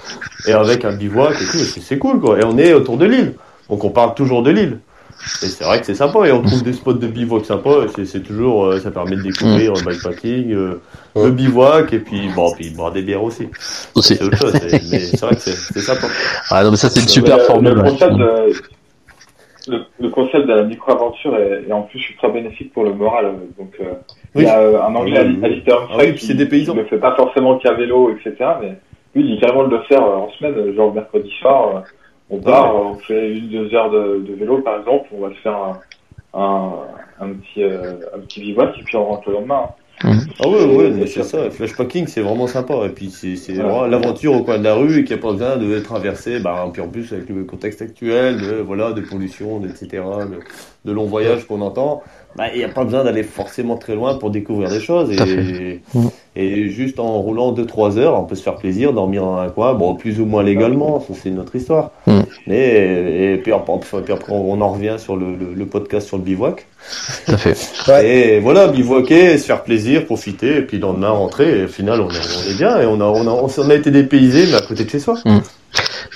Et 0.47 0.51
avec 0.53 0.83
un 0.85 0.93
bivouac 0.93 1.35
et 1.35 1.45
tout. 1.45 1.57
C'est 1.81 1.97
cool, 1.99 2.19
quoi. 2.19 2.39
Et 2.39 2.43
on 2.43 2.57
est 2.57 2.73
autour 2.73 2.97
de 2.97 3.05
l'île. 3.05 3.35
Donc, 3.69 3.83
on 3.83 3.89
parle 3.91 4.13
toujours 4.15 4.41
de 4.43 4.49
l'île. 4.51 4.79
Et 5.41 5.47
c'est 5.47 5.63
vrai 5.63 5.79
que 5.79 5.85
c'est 5.85 5.95
sympa 5.95 6.27
et 6.27 6.31
on 6.31 6.41
trouve 6.41 6.63
des 6.63 6.73
spots 6.73 6.93
de 6.93 7.07
bivouac 7.07 7.45
sympas. 7.45 7.87
C'est, 8.05 8.21
toujours, 8.23 8.65
euh, 8.65 8.79
ça 8.79 8.91
permet 8.91 9.15
de 9.15 9.21
découvrir 9.23 9.73
le 9.73 9.81
bikepacking, 9.85 10.53
euh, 10.53 10.81
le 11.15 11.31
bivouac 11.31 11.91
et 11.93 11.99
puis 11.99 12.29
bon, 12.35 12.51
puis 12.53 12.69
boire 12.69 12.91
des 12.91 13.01
bières 13.01 13.23
aussi. 13.23 13.49
Aussi. 13.95 14.15
C'est 14.15 14.23
autre 14.23 14.37
chose. 14.37 14.53
mais 14.53 14.99
c'est 14.99 15.21
vrai 15.21 15.35
que 15.35 15.41
c'est, 15.41 15.79
sympa. 15.81 16.07
Ah 16.51 16.63
non, 16.63 16.71
mais 16.71 16.77
ça, 16.77 16.89
c'est 16.89 17.01
une 17.01 17.07
super 17.07 17.37
le, 17.37 17.43
formule. 17.43 17.73
Le 17.73 17.81
concept, 17.81 18.13
de, 18.13 18.53
le, 19.67 19.79
le 19.99 20.09
concept 20.09 20.45
de 20.47 20.53
la 20.53 20.63
micro-aventure 20.63 21.35
est, 21.37 21.63
et 21.67 21.73
en 21.73 21.81
plus, 21.83 21.97
je 21.99 22.03
suis 22.03 22.15
très 22.17 22.29
bénéfique 22.29 22.71
pour 22.73 22.83
le 22.83 22.93
moral. 22.93 23.25
euh, 23.25 23.31
Donc, 23.57 23.73
euh, 23.81 23.93
Il 24.35 24.43
y 24.43 24.45
a 24.45 24.59
euh, 24.59 24.81
un 24.81 24.93
anglais, 24.95 25.25
Oui. 25.25 25.39
Alistair 25.43 25.87
Ah 25.91 25.95
oui, 25.99 26.11
puis 26.13 26.23
c'est 26.25 26.35
des 26.35 26.45
paysans. 26.45 26.73
qui 26.73 26.79
ne 26.79 26.83
fait 26.85 26.99
pas 26.99 27.15
forcément 27.15 27.57
qu'à 27.57 27.73
vélo, 27.73 28.11
etc. 28.11 28.35
Mais 28.61 28.77
lui, 29.15 29.27
il 29.27 29.35
dit 29.35 29.39
carrément 29.41 29.67
de 29.67 29.75
le 29.75 29.81
faire 29.83 30.03
euh, 30.03 30.17
en 30.17 30.29
semaine, 30.33 30.53
euh, 30.55 30.75
genre 30.75 30.93
mercredi 30.93 31.31
soir. 31.41 31.83
On 32.29 32.39
part, 32.39 32.75
Ouais. 32.75 32.81
on 32.91 32.95
fait 32.95 33.31
une, 33.33 33.49
deux 33.49 33.73
heures 33.75 33.91
de, 33.91 34.19
de 34.27 34.33
vélo, 34.33 34.61
par 34.61 34.79
exemple, 34.79 35.07
on 35.13 35.21
va 35.27 35.29
se 35.29 35.39
faire 35.39 35.55
un, 35.55 35.79
un, 36.33 36.73
un 37.21 37.29
petit, 37.33 37.63
euh, 37.63 37.93
un 38.15 38.19
petit 38.19 38.41
bivouac 38.41 38.77
et 38.79 38.83
puis 38.83 38.95
on 38.97 39.05
rentre 39.05 39.29
le 39.29 39.35
lendemain. 39.35 39.65
Ah 40.03 40.49
ouais, 40.49 40.65
ouais, 40.65 40.89
mais 40.89 41.03
Et 41.03 41.07
c'est 41.07 41.23
ça. 41.23 41.49
Flashpacking, 41.49 42.07
c'est 42.07 42.19
vraiment 42.19 42.47
sympa. 42.47 42.73
Et 42.85 42.89
puis 42.89 43.09
c'est 43.09 43.37
c'est 43.37 43.53
Ouais. 43.53 43.59
vraiment 43.59 43.85
l'aventure 43.85 44.33
au 44.33 44.43
coin 44.43 44.57
de 44.59 44.63
la 44.65 44.75
rue 44.75 44.99
et 44.99 45.03
qu'il 45.05 45.15
n'y 45.15 45.21
a 45.21 45.23
pas 45.23 45.31
besoin 45.31 45.55
de 45.55 45.79
traverser. 45.79 46.39
Bah, 46.41 46.69
puis 46.73 46.81
en 46.81 46.89
plus 46.89 47.13
avec 47.13 47.29
le 47.29 47.45
contexte 47.45 47.81
actuel, 47.81 48.41
de 48.41 48.55
voilà, 48.57 48.91
de 48.91 48.99
pollution, 48.99 49.61
etc., 49.63 50.03
de, 50.29 50.39
de 50.83 50.91
longs 50.93 51.05
voyages 51.05 51.45
qu'on 51.47 51.61
entend. 51.61 52.03
Bah, 52.35 52.45
il 52.53 52.57
n'y 52.57 52.63
a 52.65 52.69
pas 52.69 52.83
besoin 52.83 53.03
d'aller 53.05 53.23
forcément 53.23 53.77
très 53.77 53.95
loin 53.95 54.15
pour 54.15 54.29
découvrir 54.29 54.69
des 54.69 54.79
choses. 54.81 55.09
Et, 55.11 55.81
Mm. 55.93 56.07
et 56.35 56.69
juste 56.69 56.99
en 56.99 57.19
roulant 57.21 57.53
2-3 57.53 57.97
heures, 57.97 58.19
on 58.19 58.23
peut 58.25 58.35
se 58.35 58.43
faire 58.43 58.55
plaisir, 58.55 58.91
dormir 58.91 59.21
dans 59.23 59.37
un 59.37 59.47
coin, 59.49 59.73
bon, 59.73 59.95
plus 59.95 60.19
ou 60.19 60.25
moins 60.25 60.43
légalement, 60.43 60.99
ça 60.99 61.13
c'est 61.13 61.29
une 61.29 61.39
autre 61.39 61.55
histoire. 61.55 61.91
Mm. 62.07 62.19
Mais, 62.47 63.33
et 63.33 63.37
puis, 63.37 63.53
après, 63.53 63.71
enfin, 63.73 64.01
puis 64.03 64.11
après, 64.13 64.33
on 64.33 64.59
en 64.59 64.69
revient 64.73 64.95
sur 64.97 65.15
le, 65.15 65.27
le, 65.35 65.53
le 65.55 65.65
podcast 65.65 66.07
sur 66.07 66.17
le 66.17 66.23
bivouac. 66.23 66.65
À 67.27 67.37
fait. 67.37 67.57
Ouais. 67.87 68.09
Et 68.35 68.39
voilà, 68.41 68.67
bivouaquer, 68.67 69.37
se 69.37 69.45
faire 69.45 69.63
plaisir, 69.63 70.05
profiter, 70.05 70.57
et 70.57 70.61
puis 70.61 70.77
le 70.77 70.81
lendemain 70.83 71.09
rentrer, 71.09 71.59
et 71.61 71.63
au 71.63 71.67
final 71.67 72.01
on 72.01 72.09
est, 72.09 72.13
on 72.13 72.51
est 72.51 72.57
bien, 72.57 72.79
et 72.81 72.85
on 72.85 72.99
a, 73.01 73.05
on 73.05 73.25
a, 73.27 73.31
on 73.57 73.69
a 73.69 73.73
été 73.75 73.91
dépaysé, 73.91 74.45
mais 74.47 74.55
à 74.55 74.61
côté 74.61 74.83
de 74.83 74.89
chez 74.89 74.99
soi. 74.99 75.15
C'est 75.23 75.29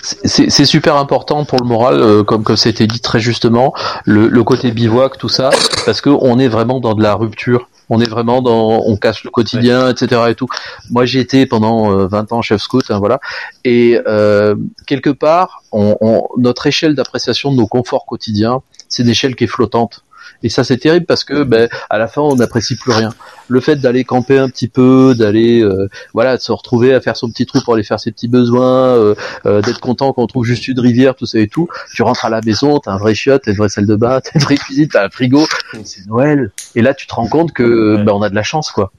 c'est 0.01 0.65
super 0.65 0.95
important 0.95 1.45
pour 1.45 1.59
le 1.59 1.67
moral, 1.67 1.99
euh, 1.99 2.23
comme 2.23 2.43
comme 2.43 2.57
c'était 2.57 2.87
dit 2.87 2.99
très 3.01 3.19
justement, 3.19 3.73
le, 4.05 4.27
le 4.27 4.43
côté 4.43 4.71
bivouac, 4.71 5.17
tout 5.17 5.29
ça, 5.29 5.49
parce 5.85 6.01
que 6.01 6.09
on 6.09 6.39
est 6.39 6.47
vraiment 6.47 6.79
dans 6.79 6.93
de 6.93 7.03
la 7.03 7.15
rupture. 7.15 7.69
On 7.91 7.99
est 7.99 8.07
vraiment 8.09 8.43
dans, 8.43 8.83
on 8.85 8.97
casse 8.97 9.23
le 9.23 9.31
quotidien, 9.31 9.89
etc. 9.89 10.21
et 10.29 10.35
tout. 10.35 10.47
Moi, 10.91 11.05
j'ai 11.05 11.19
été 11.19 11.47
pendant 11.47 11.91
euh, 11.91 12.05
20 12.07 12.31
ans 12.33 12.41
chef 12.43 12.61
scout, 12.61 12.83
hein, 12.91 12.99
voilà. 12.99 13.19
Et 13.65 13.99
euh, 14.07 14.55
quelque 14.85 15.09
part, 15.09 15.63
on, 15.71 15.97
on- 15.99 16.27
notre 16.37 16.67
échelle 16.67 16.93
d'appréciation 16.93 17.51
de 17.51 17.57
nos 17.57 17.65
conforts 17.65 18.05
quotidiens, 18.05 18.61
c'est 18.89 19.01
une 19.01 19.09
échelle 19.09 19.35
qui 19.35 19.45
est 19.45 19.47
flottante. 19.47 20.03
Et 20.41 20.49
ça, 20.49 20.63
c'est 20.63 20.77
terrible 20.77 21.05
parce 21.05 21.23
que, 21.23 21.43
ben, 21.43 21.67
à 21.89 21.97
la 21.97 22.07
fin, 22.07 22.21
on 22.21 22.35
n'apprécie 22.35 22.75
plus 22.75 22.91
rien. 22.91 23.13
Le 23.47 23.59
fait 23.59 23.75
d'aller 23.75 24.03
camper 24.03 24.37
un 24.37 24.49
petit 24.49 24.67
peu, 24.67 25.13
d'aller, 25.17 25.61
euh, 25.61 25.89
voilà, 26.13 26.37
de 26.37 26.41
se 26.41 26.51
retrouver 26.51 26.93
à 26.93 27.01
faire 27.01 27.17
son 27.17 27.29
petit 27.29 27.45
trou 27.45 27.59
pour 27.61 27.73
aller 27.73 27.83
faire 27.83 27.99
ses 27.99 28.11
petits 28.11 28.27
besoins, 28.27 28.95
euh, 28.95 29.15
euh, 29.45 29.61
d'être 29.61 29.79
content 29.79 30.13
quand 30.13 30.23
on 30.23 30.27
trouve 30.27 30.45
juste 30.45 30.67
une 30.67 30.79
rivière, 30.79 31.15
tout 31.15 31.25
ça 31.25 31.39
et 31.39 31.47
tout. 31.47 31.67
Tu 31.93 32.03
rentres 32.03 32.25
à 32.25 32.29
la 32.29 32.41
maison, 32.41 32.79
t'as 32.79 32.91
un 32.93 32.97
vrai 32.97 33.15
chiotte, 33.15 33.43
t'as 33.43 33.51
une 33.51 33.57
vraie 33.57 33.69
salle 33.69 33.87
de 33.87 33.95
bain, 33.95 34.21
t'as 34.23 34.31
une 34.35 34.41
vraie 34.41 34.57
cuisine, 34.57 34.87
t'as 34.87 35.05
un 35.05 35.09
frigo. 35.09 35.45
C'est 35.83 36.05
Noël. 36.07 36.51
Et 36.75 36.81
là, 36.81 36.93
tu 36.93 37.07
te 37.07 37.13
rends 37.13 37.27
compte 37.27 37.51
que 37.51 37.97
ben, 37.97 38.13
on 38.13 38.21
a 38.21 38.29
de 38.29 38.35
la 38.35 38.43
chance, 38.43 38.71
quoi. 38.71 38.91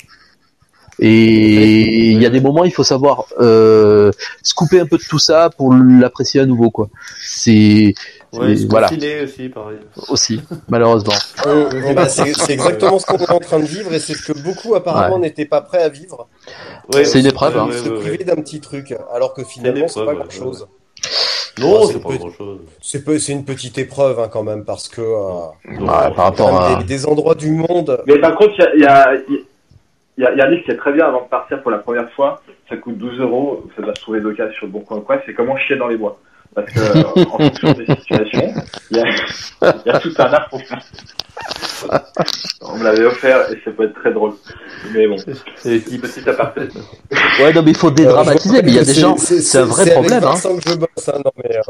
Et 1.03 2.11
il 2.11 2.20
y 2.20 2.26
a 2.26 2.30
des 2.30 2.41
moments, 2.41 2.64
il 2.64 2.72
faut 2.72 2.84
savoir 2.84 3.24
euh, 3.41 4.12
se 4.43 4.53
couper 4.53 4.80
un 4.80 4.86
peu 4.86 4.99
de 4.99 5.03
tout 5.03 5.18
ça 5.18 5.49
pour 5.49 5.72
l'apprécier 5.72 6.41
à 6.41 6.47
nouveau, 6.47 6.70
quoi. 6.70 6.91
C'est 7.22 7.95
Ouais, 8.33 8.55
voilà 8.68 8.89
aussi, 9.24 9.49
pareil. 9.49 9.78
aussi, 10.09 10.41
malheureusement. 10.68 11.12
Bah, 11.95 12.09
c'est 12.09 12.53
exactement 12.53 12.99
ce 12.99 13.07
qu'on 13.07 13.18
est 13.18 13.31
en 13.31 13.41
train 13.41 13.59
de 13.59 13.64
vivre 13.64 13.93
et 13.93 13.99
c'est 13.99 14.14
ce 14.14 14.33
que 14.33 14.39
beaucoup 14.39 14.74
apparemment 14.74 15.18
n'étaient 15.18 15.47
pas 15.47 15.61
prêts 15.62 15.83
à 15.83 15.89
vivre. 15.89 16.28
Ouais, 16.95 17.05
C'est 17.05 17.20
une 17.20 17.26
épreuve, 17.26 17.57
hein. 17.59 17.68
se 17.72 17.89
priver 17.89 18.24
d'un 18.24 18.37
petit 18.37 18.61
truc, 18.61 18.95
alors 19.12 19.35
que 19.35 19.43
finalement 19.45 19.89
c'est 19.89 20.05
pas 20.05 20.14
grand 20.14 20.31
chose. 20.31 20.68
Non, 21.59 21.81
Ouais, 21.81 21.87
c'est 21.87 21.93
c'est 21.95 22.01
pas 22.01 22.16
grand 22.16 22.31
chose. 22.33 22.61
C'est 22.81 23.33
une 23.33 23.45
petite 23.45 23.76
épreuve 23.78 24.20
hein, 24.20 24.28
quand 24.33 24.45
même 24.45 24.64
parce 24.64 24.89
que 24.89 25.01
euh, 25.01 25.47
Ouais, 25.81 25.87
par 25.87 26.14
rapport 26.26 26.61
à 26.62 26.76
des, 26.76 26.85
des 26.85 27.07
endroits 27.07 27.35
du 27.35 27.51
monde. 27.51 28.01
Mais 28.07 28.18
par 28.18 28.37
contre, 28.37 28.53
il 28.74 28.81
y 28.81 28.87
a, 28.87 29.14
il 29.14 29.35
y, 29.35 29.45
a, 29.45 29.45
y, 30.18 30.24
a, 30.24 30.33
il 30.33 30.39
y 30.39 30.41
a 30.41 30.45
un 30.47 30.51
livre 30.51 30.62
qui 30.64 30.70
est 30.70 30.76
très 30.76 30.93
bien 30.93 31.07
avant 31.07 31.22
de 31.24 31.28
partir 31.28 31.61
pour 31.62 31.70
la 31.70 31.78
première 31.78 32.11
fois. 32.12 32.41
Ça 32.68 32.76
coûte 32.76 32.97
12 32.99 33.20
euros. 33.20 33.64
Ça 33.76 33.83
doit 33.83 33.95
se 33.95 34.01
trouver 34.01 34.20
d'occasion 34.20 34.55
sur 34.55 34.66
le 34.66 34.72
bon 34.72 34.81
coin 34.81 35.01
quoi. 35.01 35.20
C'est 35.26 35.35
comment 35.35 35.57
chier 35.59 35.76
dans 35.76 35.89
les 35.89 35.97
bois. 35.97 36.18
Parce 36.55 36.72
que, 36.72 36.80
euh, 36.80 37.05
en 37.30 37.38
fonction 37.38 37.72
des 37.72 37.86
situations, 37.86 38.55
il 38.90 38.96
y 38.96 39.01
a, 39.01 39.05
il 39.62 39.82
y 39.86 39.90
a 39.90 39.98
tout 40.01 40.12
un 40.18 40.24
art 40.24 40.48
pour 40.48 40.61
faire. 40.62 40.80
On 42.62 42.76
me 42.76 42.84
l'avait 42.84 43.05
offert 43.05 43.51
et 43.53 43.59
ça 43.64 43.70
peut 43.70 43.84
être 43.84 43.94
très 43.94 44.12
drôle. 44.12 44.34
Mais 44.92 45.07
bon, 45.07 45.16
Et 45.64 45.78
petit 45.80 46.28
aparté. 46.28 46.62
Ouais, 47.40 47.53
non, 47.53 47.62
mais 47.62 47.70
il 47.70 47.76
faut 47.76 47.90
dédramatiser, 47.90 48.57
Euh, 48.57 48.61
je 48.61 48.64
mais 48.64 48.70
il 48.72 48.74
y 48.76 48.78
a 48.78 48.84
des 48.84 48.94
gens, 48.94 49.16
c'est 49.16 49.59
un 49.59 49.64
vrai 49.64 49.84
c'est 49.84 49.92
problème, 49.92 50.24
hein. 50.24 50.34
Que 50.34 50.70
je 50.70 50.74
bosse, 50.76 51.09
hein, 51.09 51.20
non 51.24 51.30
mais. 51.42 51.57
euh, 51.57 51.61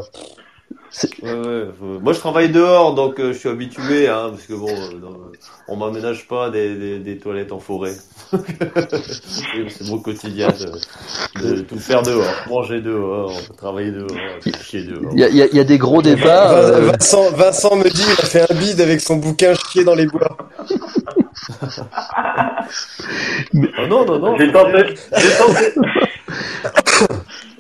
Ouais, 1.23 1.31
ouais, 1.31 1.67
Moi, 2.03 2.13
je 2.13 2.19
travaille 2.19 2.49
dehors, 2.51 2.95
donc 2.95 3.21
euh, 3.21 3.33
je 3.33 3.39
suis 3.39 3.49
habitué, 3.49 4.09
hein, 4.09 4.31
parce 4.31 4.43
que 4.47 4.55
bon, 4.55 4.69
euh, 4.69 5.37
on 5.69 5.77
m'aménage 5.77 6.27
pas 6.27 6.51
des, 6.51 6.75
des, 6.75 6.99
des 6.99 7.19
toilettes 7.19 7.53
en 7.53 7.61
forêt. 7.61 7.95
c'est 8.33 9.87
mon 9.87 9.99
quotidien 9.99 10.49
de, 10.49 11.47
de 11.55 11.61
tout 11.61 11.79
faire 11.79 12.03
dehors, 12.03 12.25
manger 12.49 12.81
dehors, 12.81 13.33
travailler 13.57 13.93
dehors, 13.93 14.09
chier 14.63 14.83
dehors. 14.83 15.13
Il 15.13 15.21
y 15.21 15.25
a, 15.25 15.29
il 15.29 15.37
y 15.37 15.43
a- 15.43 15.47
il 15.47 15.57
y 15.57 15.61
a 15.61 15.65
des 15.65 15.79
gros 15.79 16.03
débats. 16.03 16.53
Euh, 16.55 16.91
Vincent, 16.93 17.31
Vincent 17.31 17.77
me 17.77 17.89
dit 17.89 18.03
il 18.05 18.13
a 18.21 18.27
fait 18.27 18.53
un 18.53 18.55
bide 18.57 18.81
avec 18.81 19.01
son 19.01 19.17
bouquin 19.17 19.55
chier 19.55 19.85
dans 19.85 19.95
les 19.95 20.07
bois. 20.07 20.37
Ah 23.77 23.87
non, 23.89 24.05
non, 24.05 24.19
non. 24.19 24.37
J'ai 24.39 24.53
tenté. 24.53 24.95
J'ai 25.17 25.37
tenté. 25.39 25.73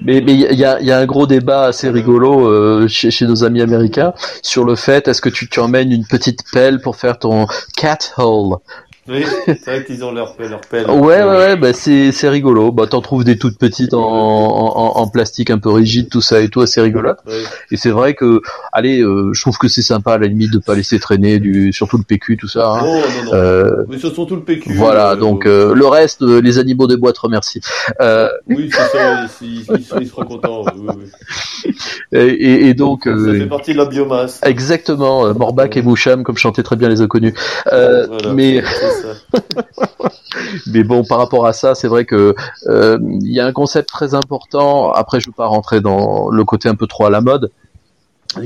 Mais 0.03 0.21
mais 0.21 0.33
il 0.35 0.59
y 0.59 0.65
a, 0.65 0.81
y 0.81 0.91
a 0.91 0.99
un 0.99 1.07
gros 1.07 1.27
débat 1.27 1.65
assez 1.65 1.91
rigolo 1.91 2.49
euh, 2.49 2.89
chez, 2.89 3.11
chez 3.11 3.27
nos 3.27 3.45
amis 3.45 3.61
américains 3.61 4.15
sur 4.43 4.65
le 4.65 4.77
fait 4.77 5.09
est-ce 5.09 5.21
que 5.21 5.29
tu, 5.29 5.49
tu 5.49 5.61
emmènes 5.61 5.93
une 5.93 6.07
petite 6.07 6.41
pelle 6.53 6.81
pour 6.81 6.97
faire 6.97 7.19
ton 7.19 7.47
cat 7.77 7.99
hole? 8.17 8.57
Oui, 9.11 9.25
c'est 9.47 9.65
vrai 9.67 9.85
qu'ils 9.85 10.05
ont 10.05 10.13
leur 10.13 10.35
leur 10.39 10.61
pelle. 10.61 10.89
Ouais 10.89 11.23
ouais 11.23 11.25
ouais 11.25 11.57
bah 11.57 11.73
c'est 11.73 12.13
c'est 12.13 12.29
rigolo 12.29 12.71
bah 12.73 12.87
t'en 12.87 13.01
trouves 13.01 13.25
des 13.25 13.37
toutes 13.39 13.59
petites 13.59 13.93
en, 13.95 14.01
en, 14.01 14.97
en 14.99 15.09
plastique 15.09 15.51
un 15.51 15.59
peu 15.59 15.71
rigide 15.71 16.09
tout 16.09 16.21
ça 16.21 16.41
et 16.41 16.49
tout 16.49 16.61
assez 16.61 16.81
rigolo 16.81 17.11
Ouais. 17.27 17.43
et 17.71 17.77
c'est 17.77 17.91
vrai 17.91 18.15
que 18.15 18.41
allez 18.73 19.01
euh, 19.01 19.33
je 19.33 19.41
trouve 19.41 19.59
que 19.59 19.69
c'est 19.69 19.83
sympa 19.83 20.13
à 20.13 20.19
la 20.19 20.27
limite 20.29 20.53
de 20.53 20.59
pas 20.59 20.75
laisser 20.75 20.99
traîner 21.01 21.39
du 21.41 21.73
surtout 21.73 21.97
le 21.99 22.05
PQ 22.05 22.37
tout 22.37 22.47
ça 22.49 22.69
hein. 22.71 22.83
Non, 22.85 22.95
non, 23.01 23.01
non. 23.25 23.33
Euh, 23.35 23.85
Mais 23.89 23.99
ce 23.99 24.11
sont 24.11 24.27
tout 24.27 24.37
le 24.37 24.43
PQ. 24.43 24.75
voilà 24.75 25.13
euh, 25.13 25.17
donc 25.17 25.47
euh, 25.47 25.75
le 25.75 25.87
reste 25.87 26.23
euh, 26.23 26.41
les 26.41 26.59
animaux 26.59 26.87
des 26.87 26.97
bois 26.97 27.13
te 27.13 27.21
remercient 27.21 27.61
euh, 28.01 28.29
Oui, 28.49 28.71
c'est 28.73 28.97
ça, 28.97 29.27
ils, 29.43 29.61
ils, 29.63 29.87
ils 30.03 30.07
seront 30.09 30.25
contents. 30.25 30.65
Oui, 30.77 30.87
oui. 31.65 31.75
et, 32.13 32.19
et, 32.27 32.69
et 32.69 32.75
donc 32.75 33.05
Ça 33.05 33.11
euh, 33.11 33.39
fait 33.41 33.47
partie 33.47 33.73
de 33.73 33.79
la 33.79 33.87
biomasse. 33.87 34.41
Exactement, 34.45 35.27
euh, 35.27 35.33
Morbac 35.35 35.77
et 35.77 35.83
Moucham, 35.83 36.23
comme 36.23 36.37
chantaient 36.37 36.63
très 36.63 36.77
bien 36.77 36.89
les 36.89 37.01
inconnus. 37.01 37.35
Euh, 37.73 38.07
Voilà, 38.07 38.33
mais. 38.35 38.63
mais 40.67 40.85
bon, 40.85 41.05
par 41.05 41.19
rapport 41.19 41.47
à 41.47 41.53
ça, 41.53 41.75
c'est 41.75 41.89
vrai 41.89 42.05
que 42.05 42.35
euh, 42.67 42.99
il 43.21 43.33
y 43.33 43.41
a 43.41 43.47
un 43.47 43.53
concept 43.53 43.89
très 43.89 44.15
important. 44.15 44.93
Après, 44.93 45.21
je 45.21 45.27
ne 45.29 45.31
veux 45.33 45.37
pas 45.37 45.47
rentrer 45.47 45.81
dans 45.81 46.31
le 46.31 46.45
côté 46.45 46.69
un 46.69 46.75
peu 46.75 46.87
trop 46.87 47.07
à 47.07 47.11
la 47.11 47.21
mode, 47.21 47.51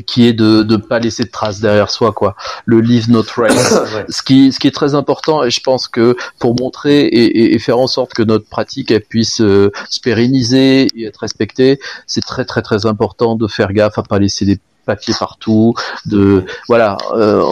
qui 0.07 0.27
est 0.27 0.33
de 0.33 0.63
ne 0.63 0.77
pas 0.77 0.99
laisser 0.99 1.25
de 1.25 1.31
traces 1.31 1.61
derrière 1.61 1.91
soi, 1.91 2.13
quoi. 2.13 2.37
Le 2.65 2.81
leave 2.81 3.11
no 3.11 3.23
trace. 3.23 3.75
Ouais. 3.95 4.07
ce 4.09 4.22
qui, 4.22 4.51
ce 4.51 4.59
qui 4.59 4.67
est 4.67 4.75
très 4.75 4.95
important, 4.95 5.45
et 5.45 5.51
je 5.51 5.61
pense 5.61 5.89
que 5.89 6.17
pour 6.39 6.59
montrer 6.59 7.01
et, 7.03 7.25
et- 7.25 7.55
et 7.55 7.59
faire 7.59 7.79
en 7.79 7.87
sorte 7.87 8.14
que 8.14 8.22
notre 8.22 8.47
pratique 8.49 8.91
elle 8.91 9.03
puisse 9.03 9.41
euh, 9.43 9.71
se 9.91 10.01
pérenniser 10.01 10.89
et 10.97 11.05
être 11.07 11.18
respectée, 11.21 11.79
c'est 12.07 12.22
très 12.25 12.45
très 12.47 12.63
très 12.63 12.87
important 12.87 13.37
de 13.37 13.47
faire 13.47 13.72
gaffe 13.75 13.99
à 13.99 14.03
pas 14.03 14.18
laisser 14.18 14.47
des 14.47 14.59
papiers 14.85 15.15
partout, 15.19 15.75
de 16.07 16.45
voilà, 16.69 16.97
euh, 17.15 17.43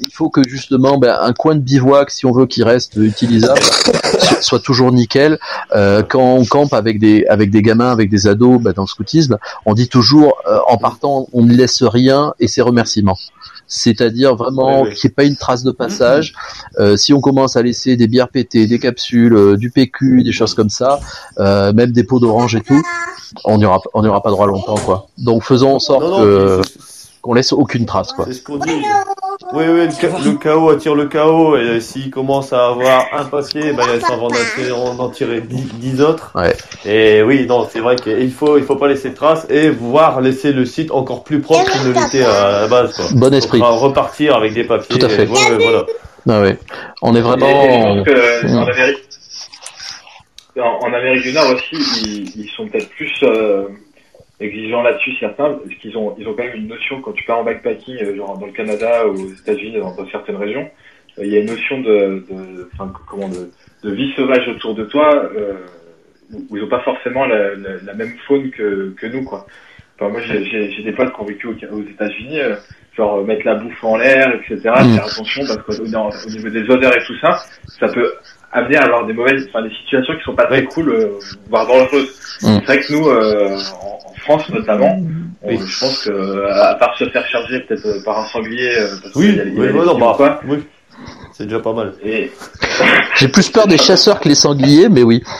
il 0.00 0.12
faut 0.12 0.28
que 0.30 0.42
justement 0.48 0.98
ben, 0.98 1.16
un 1.20 1.32
coin 1.32 1.54
de 1.54 1.60
bivouac, 1.60 2.10
si 2.10 2.26
on 2.26 2.32
veut 2.32 2.46
qu'il 2.46 2.64
reste 2.64 2.96
utilisable, 2.96 3.60
so- 3.62 4.36
soit 4.40 4.60
toujours 4.60 4.92
nickel. 4.92 5.38
Euh, 5.74 6.02
quand 6.02 6.34
on 6.34 6.44
campe 6.44 6.72
avec 6.74 6.98
des 6.98 7.24
avec 7.26 7.50
des 7.50 7.62
gamins, 7.62 7.90
avec 7.90 8.10
des 8.10 8.26
ados, 8.26 8.60
ben, 8.60 8.72
dans 8.72 8.82
le 8.82 8.88
scoutisme, 8.88 9.38
on 9.66 9.74
dit 9.74 9.88
toujours 9.88 10.38
euh, 10.48 10.58
en 10.68 10.76
partant, 10.76 11.26
on 11.32 11.42
ne 11.44 11.52
laisse 11.54 11.82
rien 11.82 12.34
et 12.40 12.48
c'est 12.48 12.62
remerciements. 12.62 13.18
C'est-à-dire 13.66 14.36
vraiment 14.36 14.82
Oui, 14.82 14.88
oui. 14.90 14.94
qu'il 14.94 15.08
n'y 15.08 15.12
ait 15.12 15.14
pas 15.14 15.24
une 15.24 15.36
trace 15.36 15.62
de 15.64 15.70
passage. 15.70 16.34
Euh, 16.78 16.96
si 16.96 17.12
on 17.12 17.20
commence 17.20 17.56
à 17.56 17.62
laisser 17.62 17.96
des 17.96 18.06
bières 18.08 18.28
pétées, 18.28 18.66
des 18.66 18.78
capsules, 18.78 19.34
euh, 19.34 19.56
du 19.56 19.70
PQ, 19.70 20.22
des 20.22 20.32
choses 20.32 20.54
comme 20.54 20.70
ça, 20.70 21.00
euh, 21.38 21.72
même 21.72 21.92
des 21.92 22.04
pots 22.04 22.20
d'orange 22.20 22.54
et 22.56 22.60
tout, 22.60 22.82
on 23.44 23.58
n'y 23.58 23.64
aura, 23.64 23.80
on 23.94 24.02
n'y 24.02 24.08
aura 24.08 24.22
pas 24.22 24.30
droit 24.30 24.46
longtemps, 24.46 24.76
quoi. 24.78 25.06
Donc 25.18 25.42
faisons 25.42 25.74
en 25.74 25.78
sorte 25.78 26.02
Non, 26.04 26.10
non, 26.10 26.24
que- 26.24 26.56
mais 26.58 26.62
c'est- 26.64 26.78
qu'on 27.22 27.32
laisse 27.34 27.52
aucune 27.54 27.86
trace, 27.86 28.12
quoi. 28.12 28.26
C'est 28.28 28.34
ce 28.34 28.42
qu'on 28.42 28.58
dit. 28.58 28.70
Oui, 29.52 29.64
oui, 29.68 29.84
le, 29.86 29.90
ca- 29.90 30.08
le 30.24 30.32
chaos 30.38 30.70
attire 30.70 30.94
le 30.94 31.06
chaos, 31.06 31.56
et 31.56 31.80
s'il 31.80 32.10
commence 32.10 32.52
à 32.52 32.68
avoir 32.68 33.06
un 33.12 33.24
papier, 33.24 33.72
ben, 33.72 33.82
ça 34.00 34.16
va 34.16 34.22
en 34.22 34.28
en 34.28 34.98
en 34.98 35.08
tirer 35.10 35.40
dix, 35.40 35.64
dix 35.74 36.00
autres. 36.02 36.30
Ouais. 36.34 36.56
Et 36.84 37.22
oui, 37.22 37.46
non, 37.46 37.66
c'est 37.70 37.80
vrai 37.80 37.96
qu'il 37.96 38.32
faut, 38.32 38.58
il 38.58 38.64
faut 38.64 38.76
pas 38.76 38.88
laisser 38.88 39.10
de 39.10 39.14
traces 39.14 39.46
et 39.50 39.70
voire 39.70 40.20
laisser 40.20 40.52
le 40.52 40.64
site 40.64 40.90
encore 40.92 41.24
plus 41.24 41.40
propre 41.40 41.70
qu'il 41.70 41.88
ne 41.88 41.94
l'était 41.94 42.22
à 42.24 42.60
la 42.62 42.68
base, 42.68 42.94
quoi. 42.94 43.04
Bon 43.14 43.32
esprit. 43.34 43.60
Repartir 43.62 44.36
avec 44.36 44.54
des 44.54 44.64
papiers. 44.64 44.98
Tout 44.98 45.06
à 45.06 45.08
fait. 45.08 45.24
et- 45.24 45.28
ouais, 45.28 45.50
ouais, 45.50 45.62
voilà. 45.64 45.84
Ah 46.28 46.40
ouais. 46.40 46.58
On 47.02 47.14
est 47.14 47.18
Et- 47.18 47.20
et 47.20 47.22
je 47.22 47.26
vraiment. 47.28 47.96
pense 47.96 48.06
que 48.06 48.46
en 48.56 48.62
Amérique, 48.66 48.98
en, 50.58 50.86
en 50.86 50.92
Amérique 50.94 51.22
du 51.22 51.32
Nord 51.32 51.50
aussi, 51.54 52.02
ils, 52.04 52.40
ils 52.44 52.50
sont 52.56 52.66
peut-être 52.68 52.88
plus 52.90 53.12
euh, 53.24 53.64
exigeants 54.40 54.82
là-dessus 54.82 55.12
certains, 55.20 55.54
parce 55.54 55.74
qu'ils 55.80 55.96
ont 55.96 56.14
ils 56.18 56.26
ont 56.26 56.34
quand 56.34 56.44
même 56.44 56.56
une 56.56 56.68
notion 56.68 57.00
quand 57.00 57.12
tu 57.12 57.24
pars 57.24 57.38
en 57.38 57.44
backpacking, 57.44 57.96
euh, 58.02 58.16
genre 58.16 58.38
dans 58.38 58.46
le 58.46 58.52
Canada 58.52 59.06
ou 59.06 59.12
aux 59.12 59.32
États-Unis, 59.32 59.78
dans, 59.78 59.94
dans 59.94 60.08
certaines 60.08 60.36
régions, 60.36 60.68
il 61.18 61.28
y 61.28 61.36
a 61.36 61.40
une 61.40 61.46
notion 61.46 61.80
de, 61.80 62.24
de, 62.28 62.70
enfin, 62.74 62.92
comment, 63.08 63.28
de, 63.28 63.50
de 63.82 63.94
vie 63.94 64.12
sauvage 64.16 64.48
autour 64.48 64.74
de 64.74 64.84
toi 64.84 65.14
euh, 65.36 65.54
où 66.50 66.56
ils 66.56 66.62
n'ont 66.62 66.68
pas 66.68 66.80
forcément 66.80 67.26
la, 67.26 67.54
la, 67.54 67.76
la, 67.84 67.94
même 67.94 68.14
faune 68.26 68.50
que, 68.50 68.94
que 68.98 69.06
nous, 69.06 69.24
quoi. 69.24 69.46
Enfin, 69.96 70.10
moi, 70.10 70.20
j'ai 70.22 70.82
des 70.82 70.92
potes 70.92 71.14
qui 71.14 71.20
ont 71.20 71.24
vécu 71.24 71.46
aux, 71.46 71.52
aux 71.52 71.82
États-Unis, 71.82 72.40
euh, 72.40 72.56
genre 72.96 73.18
euh, 73.18 73.24
mettre 73.24 73.46
la 73.46 73.54
bouffe 73.54 73.84
en 73.84 73.96
l'air, 73.96 74.34
etc. 74.34 74.60
Faire 74.62 75.06
attention 75.06 75.42
parce 75.46 75.62
qu'au 75.62 75.84
au 75.84 76.30
niveau 76.30 76.48
des 76.48 76.68
odeurs 76.68 76.96
et 76.96 77.04
tout 77.06 77.16
ça, 77.20 77.44
ça 77.78 77.86
peut 77.88 78.12
amener 78.54 78.76
à 78.76 78.84
avoir 78.84 79.04
des 79.06 79.12
mauvaises, 79.12 79.46
enfin 79.50 79.62
des 79.62 79.74
situations 79.84 80.14
qui 80.16 80.22
sont 80.24 80.34
pas 80.34 80.46
très 80.46 80.64
cool, 80.64 80.88
euh, 80.88 81.08
voire 81.50 81.66
dangereuses. 81.66 82.08
Mm. 82.42 82.58
C'est 82.60 82.64
vrai 82.64 82.80
que 82.80 82.92
nous, 82.92 83.08
euh, 83.08 83.58
en, 83.82 84.10
en 84.10 84.14
France 84.20 84.48
notamment, 84.50 84.98
on- 85.42 85.50
je 85.58 85.78
pense 85.80 86.04
que 86.04 86.50
à 86.50 86.74
part 86.76 86.96
se 86.96 87.04
faire 87.10 87.26
charger 87.26 87.60
peut-être 87.60 87.84
euh, 87.86 88.02
par 88.04 88.18
un 88.20 88.26
sanglier, 88.26 88.70
euh, 88.78 88.88
parce 89.02 89.14
Oui, 89.16 89.26
qu'il 89.26 89.36
y 89.36 89.40
a- 89.40 89.44
il 89.44 89.54
y 89.54 89.56
a 89.58 89.60
oui, 89.60 89.66
des 89.66 89.72
ouais, 89.72 89.84
non, 89.84 89.90
films 89.92 89.96
ou 89.96 90.06
bah, 90.06 90.14
quoi, 90.16 90.40
oui. 90.48 90.58
C'est 91.32 91.44
déjà 91.46 91.58
pas 91.58 91.72
mal. 91.72 91.92
et 92.04 92.30
J'ai 93.16 93.26
plus 93.26 93.50
peur 93.50 93.66
des 93.66 93.76
chasseurs 93.76 94.20
que 94.20 94.28
les 94.28 94.36
sangliers, 94.36 94.88
mais 94.88 95.02
oui. 95.02 95.22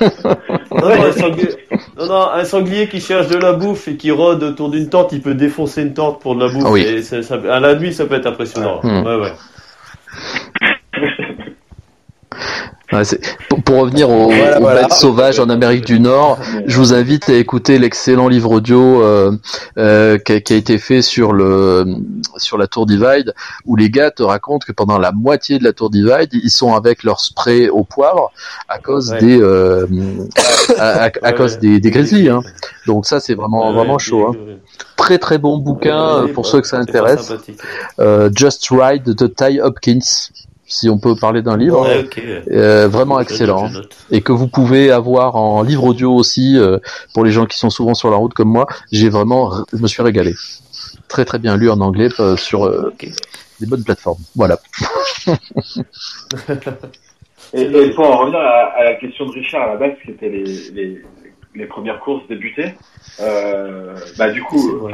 Non, 0.00 0.88
non, 0.88 1.04
un 1.04 1.12
sanglier... 1.12 1.48
non, 1.98 2.06
non, 2.06 2.28
un 2.30 2.44
sanglier 2.44 2.88
qui 2.88 3.00
cherche 3.00 3.28
de 3.28 3.36
la 3.36 3.52
bouffe 3.52 3.86
et 3.88 3.96
qui 3.96 4.10
rôde 4.10 4.42
autour 4.42 4.70
d'une 4.70 4.88
tente, 4.88 5.12
il 5.12 5.20
peut 5.20 5.34
défoncer 5.34 5.82
une 5.82 5.92
tente 5.94 6.20
pour 6.22 6.34
de 6.34 6.44
la 6.46 6.50
bouffe. 6.50 6.64
Ah 6.66 6.70
oui. 6.70 6.80
Et 6.80 7.02
ça, 7.02 7.22
ça- 7.22 7.38
à 7.50 7.60
la 7.60 7.74
nuit, 7.76 7.92
ça 7.92 8.06
peut 8.06 8.14
être 8.14 8.26
impressionnant. 8.26 8.80
Ouais, 8.82 9.14
ouais. 9.16 9.32
Ouais, 12.92 13.00
pour, 13.48 13.62
pour 13.62 13.76
revenir 13.78 14.10
aux, 14.10 14.30
Voilà, 14.60 14.82
bêtes 14.82 14.92
sauvages 14.92 15.40
en 15.40 15.48
Amérique 15.48 15.86
du 15.86 15.98
Nord, 15.98 16.38
je 16.66 16.76
vous 16.76 16.92
invite 16.92 17.30
à 17.30 17.32
écouter 17.34 17.78
l'excellent 17.78 18.28
livre 18.28 18.50
audio 18.50 19.02
euh, 19.02 19.32
euh, 19.78 20.18
qui, 20.18 20.32
a, 20.32 20.40
qui 20.40 20.52
a 20.52 20.56
été 20.56 20.76
fait 20.76 21.00
sur 21.00 21.32
le 21.32 21.86
sur 22.36 22.58
la 22.58 22.66
Tour 22.66 22.84
Divide, 22.84 23.32
où 23.64 23.76
les 23.76 23.88
gars 23.88 24.10
te 24.10 24.22
racontent 24.22 24.66
que 24.66 24.72
pendant 24.72 24.98
la 24.98 25.10
moitié 25.10 25.58
de 25.58 25.64
la 25.64 25.72
Tour 25.72 25.88
Divide, 25.88 26.28
ils 26.34 26.50
sont 26.50 26.74
avec 26.74 27.02
leur 27.02 27.20
spray 27.20 27.70
au 27.70 27.82
poivre 27.82 28.30
à 28.68 28.78
cause 28.78 29.12
Ouais. 29.12 29.18
des 29.20 29.40
euh, 29.40 29.86
à, 30.78 31.04
à- 31.04 31.06
à 31.06 31.10
Ouais, 31.30 31.34
cause 31.34 31.58
des, 31.60 31.80
des 31.80 31.90
grizzlies. 31.90 32.28
Hein. 32.28 32.42
Donc 32.86 33.06
ça 33.06 33.20
c'est 33.20 33.34
vraiment 33.34 33.72
vraiment 33.72 33.96
chaud. 33.98 34.28
Hein. 34.28 34.56
Très 34.96 35.16
très 35.16 35.38
bon 35.38 35.56
bouquin 35.56 36.24
euh, 36.24 36.26
pour 36.28 36.44
ceux 36.44 36.60
que 36.60 36.66
ça 36.68 36.76
intéresse. 36.76 37.32
Just 38.36 38.68
Ride 38.70 39.04
de 39.04 39.26
Ty 39.26 39.60
Hopkins, 39.62 39.98
si 40.72 40.88
on 40.88 40.98
peut 40.98 41.14
parler 41.14 41.42
d'un 41.42 41.56
livre. 41.56 41.82
Ouais. 41.82 42.08
Euh, 42.50 42.88
vraiment 42.88 43.18
Je 43.18 43.22
excellent 43.24 43.62
note, 43.64 43.72
je 43.72 43.78
note. 43.78 43.96
et 44.10 44.20
que 44.22 44.32
vous 44.32 44.48
pouvez 44.48 44.90
avoir 44.90 45.36
en 45.36 45.62
livre 45.62 45.84
audio 45.84 46.12
aussi 46.14 46.58
euh, 46.58 46.78
pour 47.14 47.24
les 47.24 47.30
gens 47.30 47.46
qui 47.46 47.58
sont 47.58 47.70
souvent 47.70 47.94
sur 47.94 48.10
la 48.10 48.16
route 48.16 48.34
comme 48.34 48.48
moi. 48.48 48.66
J'ai 48.90 49.08
vraiment, 49.08 49.52
je 49.72 49.78
me 49.78 49.86
suis 49.86 50.02
régalé. 50.02 50.34
Très 51.08 51.24
très 51.24 51.38
bien 51.38 51.56
lu 51.56 51.70
en 51.70 51.80
anglais 51.80 52.08
euh, 52.20 52.36
sur 52.36 52.64
euh, 52.64 52.92
des 53.60 53.66
bonnes 53.66 53.84
plateformes. 53.84 54.22
Voilà. 54.34 54.58
Et, 57.54 57.62
et 57.64 57.90
pour 57.94 58.06
en 58.06 58.16
revenir 58.16 58.38
à, 58.40 58.72
à 58.78 58.84
la 58.84 58.94
question 58.94 59.26
de 59.26 59.32
Richard 59.32 59.62
à 59.62 59.66
la 59.74 59.76
base, 59.76 59.92
qui 60.02 60.12
était 60.12 60.30
les, 60.30 60.44
les, 60.72 61.02
les 61.54 61.66
premières 61.66 62.00
courses 62.00 62.26
débutées, 62.28 62.74
euh, 63.20 63.98
bah 64.16 64.30
du 64.30 64.42
coup, 64.42 64.88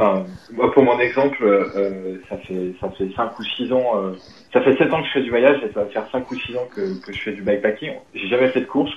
moi 0.51 0.71
pour 0.73 0.83
mon 0.83 0.99
exemple, 0.99 1.43
euh, 1.43 2.17
ça 2.29 2.37
fait 2.37 2.73
ça 2.81 2.89
fait 2.91 3.09
cinq 3.15 3.39
ou 3.39 3.43
six 3.43 3.71
ans, 3.71 3.91
euh, 3.95 4.11
ça 4.51 4.61
fait 4.61 4.75
sept 4.77 4.91
ans 4.93 5.01
que 5.01 5.07
je 5.07 5.13
fais 5.13 5.21
du 5.21 5.29
voyage 5.29 5.57
et 5.63 5.71
ça 5.73 5.83
va 5.83 5.85
faire 5.87 6.07
cinq 6.11 6.29
ou 6.31 6.35
six 6.39 6.55
ans 6.55 6.67
que, 6.75 6.95
que 7.05 7.13
je 7.13 7.21
fais 7.21 7.31
du 7.31 7.41
bikepacking. 7.41 7.93
J'ai 8.13 8.27
jamais 8.27 8.49
fait 8.49 8.61
de 8.61 8.65
course. 8.65 8.91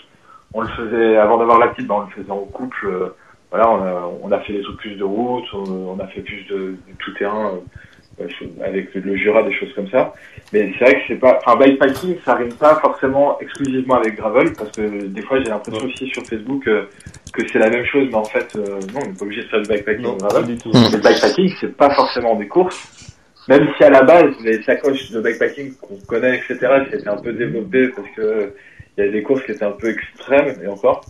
On 0.54 0.60
le 0.60 0.68
faisait 0.68 1.16
avant 1.16 1.38
d'avoir 1.38 1.58
la 1.58 1.68
petite, 1.68 1.86
bah, 1.86 1.94
on 1.98 2.00
le 2.00 2.10
faisait 2.10 2.30
en 2.30 2.44
couple. 2.44 2.86
euh, 2.86 3.16
voilà, 3.50 3.70
on 3.70 3.82
a, 3.82 4.12
on 4.22 4.32
a 4.32 4.40
fait 4.40 4.54
des 4.54 4.62
trucs 4.62 4.78
plus 4.78 4.96
de 4.96 5.04
route, 5.04 5.44
on, 5.52 5.94
on 5.94 5.98
a 5.98 6.06
fait 6.06 6.22
plus 6.22 6.44
de, 6.48 6.56
de 6.56 6.76
tout 6.98 7.12
terrain 7.14 7.52
euh, 7.54 7.60
avec 8.62 8.94
le 8.94 9.16
Jura, 9.16 9.42
des 9.42 9.52
choses 9.52 9.72
comme 9.74 9.88
ça. 9.88 10.12
Mais 10.52 10.72
c'est 10.78 10.84
vrai 10.84 10.94
que 10.94 11.00
c'est 11.08 11.16
pas, 11.16 11.38
enfin, 11.44 11.58
bikepacking, 11.58 12.16
ça 12.24 12.34
rime 12.34 12.52
pas 12.54 12.76
forcément 12.76 13.38
exclusivement 13.40 13.96
avec 13.96 14.16
gravel, 14.16 14.52
parce 14.52 14.70
que 14.72 15.06
des 15.06 15.22
fois 15.22 15.38
j'ai 15.42 15.50
l'impression 15.50 15.86
aussi 15.86 16.06
sur 16.08 16.24
Facebook 16.24 16.66
euh, 16.68 16.84
que 17.32 17.46
c'est 17.48 17.58
la 17.58 17.70
même 17.70 17.84
chose, 17.86 18.08
mais 18.10 18.16
en 18.16 18.24
fait, 18.24 18.54
euh, 18.56 18.80
non, 18.92 19.00
on 19.02 19.06
n'est 19.08 19.14
pas 19.14 19.24
obligé 19.24 19.42
de 19.42 19.48
faire 19.48 19.62
du 19.62 19.68
bikepacking 19.68 20.04
Non, 20.04 20.16
gravel. 20.16 20.44
du 20.44 20.58
tout. 20.58 20.70
Le 20.72 20.98
bikepacking, 20.98 21.52
c'est 21.60 21.76
pas 21.76 21.90
forcément 21.94 22.36
des 22.36 22.48
courses. 22.48 23.12
Même 23.48 23.68
si 23.76 23.82
à 23.82 23.90
la 23.90 24.02
base, 24.02 24.34
les 24.44 24.62
sacoches 24.62 25.10
de 25.10 25.20
bikepacking 25.20 25.74
qu'on 25.80 25.96
connaît, 26.06 26.36
etc., 26.36 26.58
qui 26.88 26.96
étaient 26.96 27.08
un 27.08 27.16
peu 27.16 27.32
développées 27.32 27.88
parce 27.88 28.08
que 28.14 28.52
il 28.96 29.04
y 29.04 29.08
a 29.08 29.10
des 29.10 29.22
courses 29.22 29.42
qui 29.44 29.52
étaient 29.52 29.64
un 29.64 29.72
peu 29.72 29.88
extrêmes, 29.90 30.54
et 30.62 30.66
encore. 30.68 31.00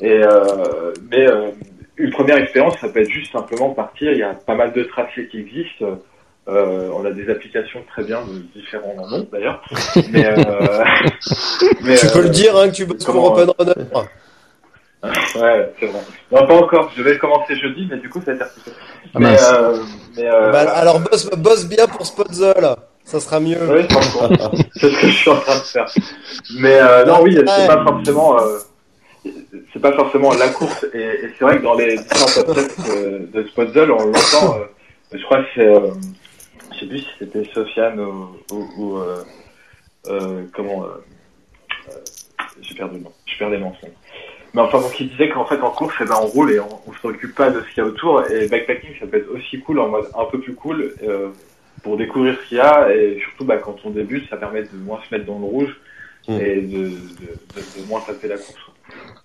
Et, 0.00 0.10
euh, 0.10 0.92
mais, 1.10 1.28
euh, 1.28 1.50
une 1.96 2.10
première 2.10 2.38
expérience, 2.38 2.76
ça 2.80 2.88
peut 2.88 3.00
être 3.00 3.10
juste 3.10 3.32
simplement 3.32 3.70
partir. 3.70 4.12
Il 4.12 4.18
y 4.18 4.22
a 4.22 4.34
pas 4.34 4.56
mal 4.56 4.72
de 4.72 4.82
tracés 4.82 5.28
qui 5.28 5.38
existent. 5.38 6.00
Euh, 6.48 6.90
on 6.92 7.04
a 7.04 7.12
des 7.12 7.30
applications 7.30 7.84
très 7.88 8.02
bien 8.02 8.20
de 8.22 8.40
différents 8.58 8.94
noms 8.96 9.28
d'ailleurs. 9.32 9.62
Mais, 10.10 10.26
euh, 10.26 10.34
mais, 11.82 11.96
Tu 11.96 12.06
peux 12.08 12.18
euh, 12.18 12.22
le 12.22 12.28
dire 12.30 12.56
hein, 12.56 12.68
que 12.68 12.74
tu 12.74 12.84
bosses 12.84 13.04
pour 13.04 13.24
Open 13.24 13.50
Runner. 13.58 13.74
Ouais, 15.04 15.72
c'est 15.80 15.86
vrai. 15.86 15.98
Non, 16.30 16.46
pas 16.46 16.54
encore. 16.54 16.92
Je 16.96 17.02
vais 17.02 17.18
commencer 17.18 17.56
jeudi, 17.56 17.88
mais 17.90 17.96
du 17.96 18.08
coup, 18.08 18.22
ça 18.24 18.30
a 18.30 18.34
été 18.34 18.44
repoussé. 18.44 18.70
Ah, 19.12 19.18
mais, 20.16 20.30
Bah, 20.52 20.60
alors 20.76 21.00
bosse, 21.00 21.28
bosse 21.30 21.66
bien 21.66 21.88
pour 21.88 22.06
Spotzel. 22.06 22.76
Ça 23.02 23.18
sera 23.18 23.40
mieux. 23.40 23.58
Oui, 23.68 23.84
c'est 24.76 24.90
ce 24.90 25.00
que 25.00 25.08
je 25.08 25.12
suis 25.12 25.30
en 25.30 25.40
train 25.40 25.56
de 25.56 25.64
faire. 25.64 25.86
Mais 26.60 26.78
non, 27.04 27.20
oui, 27.22 27.34
c'est 27.34 27.40
Ouais. 27.40 27.66
pas 27.66 27.82
forcément, 27.82 28.36
c'est 29.72 29.80
pas 29.80 29.92
forcément 29.92 30.32
la 30.34 30.48
course. 30.48 30.86
Et, 30.94 30.98
et 31.02 31.30
c'est 31.38 31.44
vrai 31.44 31.58
que 31.58 31.62
dans 31.62 31.74
les 31.74 31.96
différents 31.96 32.44
podcasts 32.44 32.90
euh, 32.90 33.26
de 33.32 33.46
Spotzel, 33.48 33.90
on 33.90 34.06
l'entend. 34.06 34.58
Euh, 34.58 34.64
je 35.16 35.22
crois 35.24 35.38
que 35.38 35.48
c'est, 35.54 35.66
euh, 35.66 35.88
je 36.72 36.80
sais 36.80 36.86
plus 36.86 36.98
si 36.98 37.08
c'était 37.18 37.44
Sofiane 37.52 38.00
ou, 38.00 38.36
ou, 38.52 38.68
ou, 38.76 38.96
euh, 38.98 39.22
euh, 40.06 40.44
comment. 40.52 40.84
Euh, 40.84 41.92
j'ai 42.60 42.74
perdu 42.74 42.96
le 42.96 43.04
nom. 43.04 43.12
Je 43.26 43.38
perds 43.38 43.50
les 43.50 43.58
noms. 43.58 43.72
Mais 44.54 44.60
enfin, 44.60 44.80
donc 44.80 44.98
il 45.00 45.08
disait 45.08 45.30
qu'en 45.30 45.46
fait 45.46 45.60
en 45.60 45.70
course, 45.70 45.94
eh 46.00 46.04
ben, 46.04 46.16
on 46.20 46.26
roule 46.26 46.52
et 46.52 46.60
on, 46.60 46.80
on 46.86 46.92
se 46.92 46.98
préoccupe 46.98 47.34
pas 47.34 47.50
de 47.50 47.60
ce 47.60 47.68
qu'il 47.68 47.78
y 47.78 47.80
a 47.80 47.84
autour. 47.86 48.30
Et 48.30 48.48
bikepacking, 48.48 48.90
ça 49.00 49.06
peut 49.06 49.18
être 49.18 49.30
aussi 49.34 49.60
cool 49.60 49.80
en 49.80 49.88
mode 49.88 50.08
un 50.16 50.24
peu 50.26 50.40
plus 50.40 50.54
cool. 50.54 50.94
Pour 51.82 51.96
découvrir 51.96 52.36
ce 52.40 52.48
qu'il 52.48 52.58
y 52.58 52.60
a 52.60 52.94
et 52.94 53.18
surtout 53.20 53.44
bah, 53.44 53.56
quand 53.56 53.76
on 53.84 53.90
débute 53.90 54.28
ça 54.30 54.36
permet 54.36 54.62
de 54.62 54.76
moins 54.76 55.00
se 55.08 55.12
mettre 55.12 55.26
dans 55.26 55.38
le 55.38 55.46
rouge 55.46 55.76
Mm. 56.28 56.40
et 56.40 56.60
de, 56.60 56.78
de, 56.78 56.88
de, 56.88 57.82
de 57.82 57.86
moins 57.88 58.00
taper 58.00 58.28
la 58.28 58.36
course. 58.36 58.70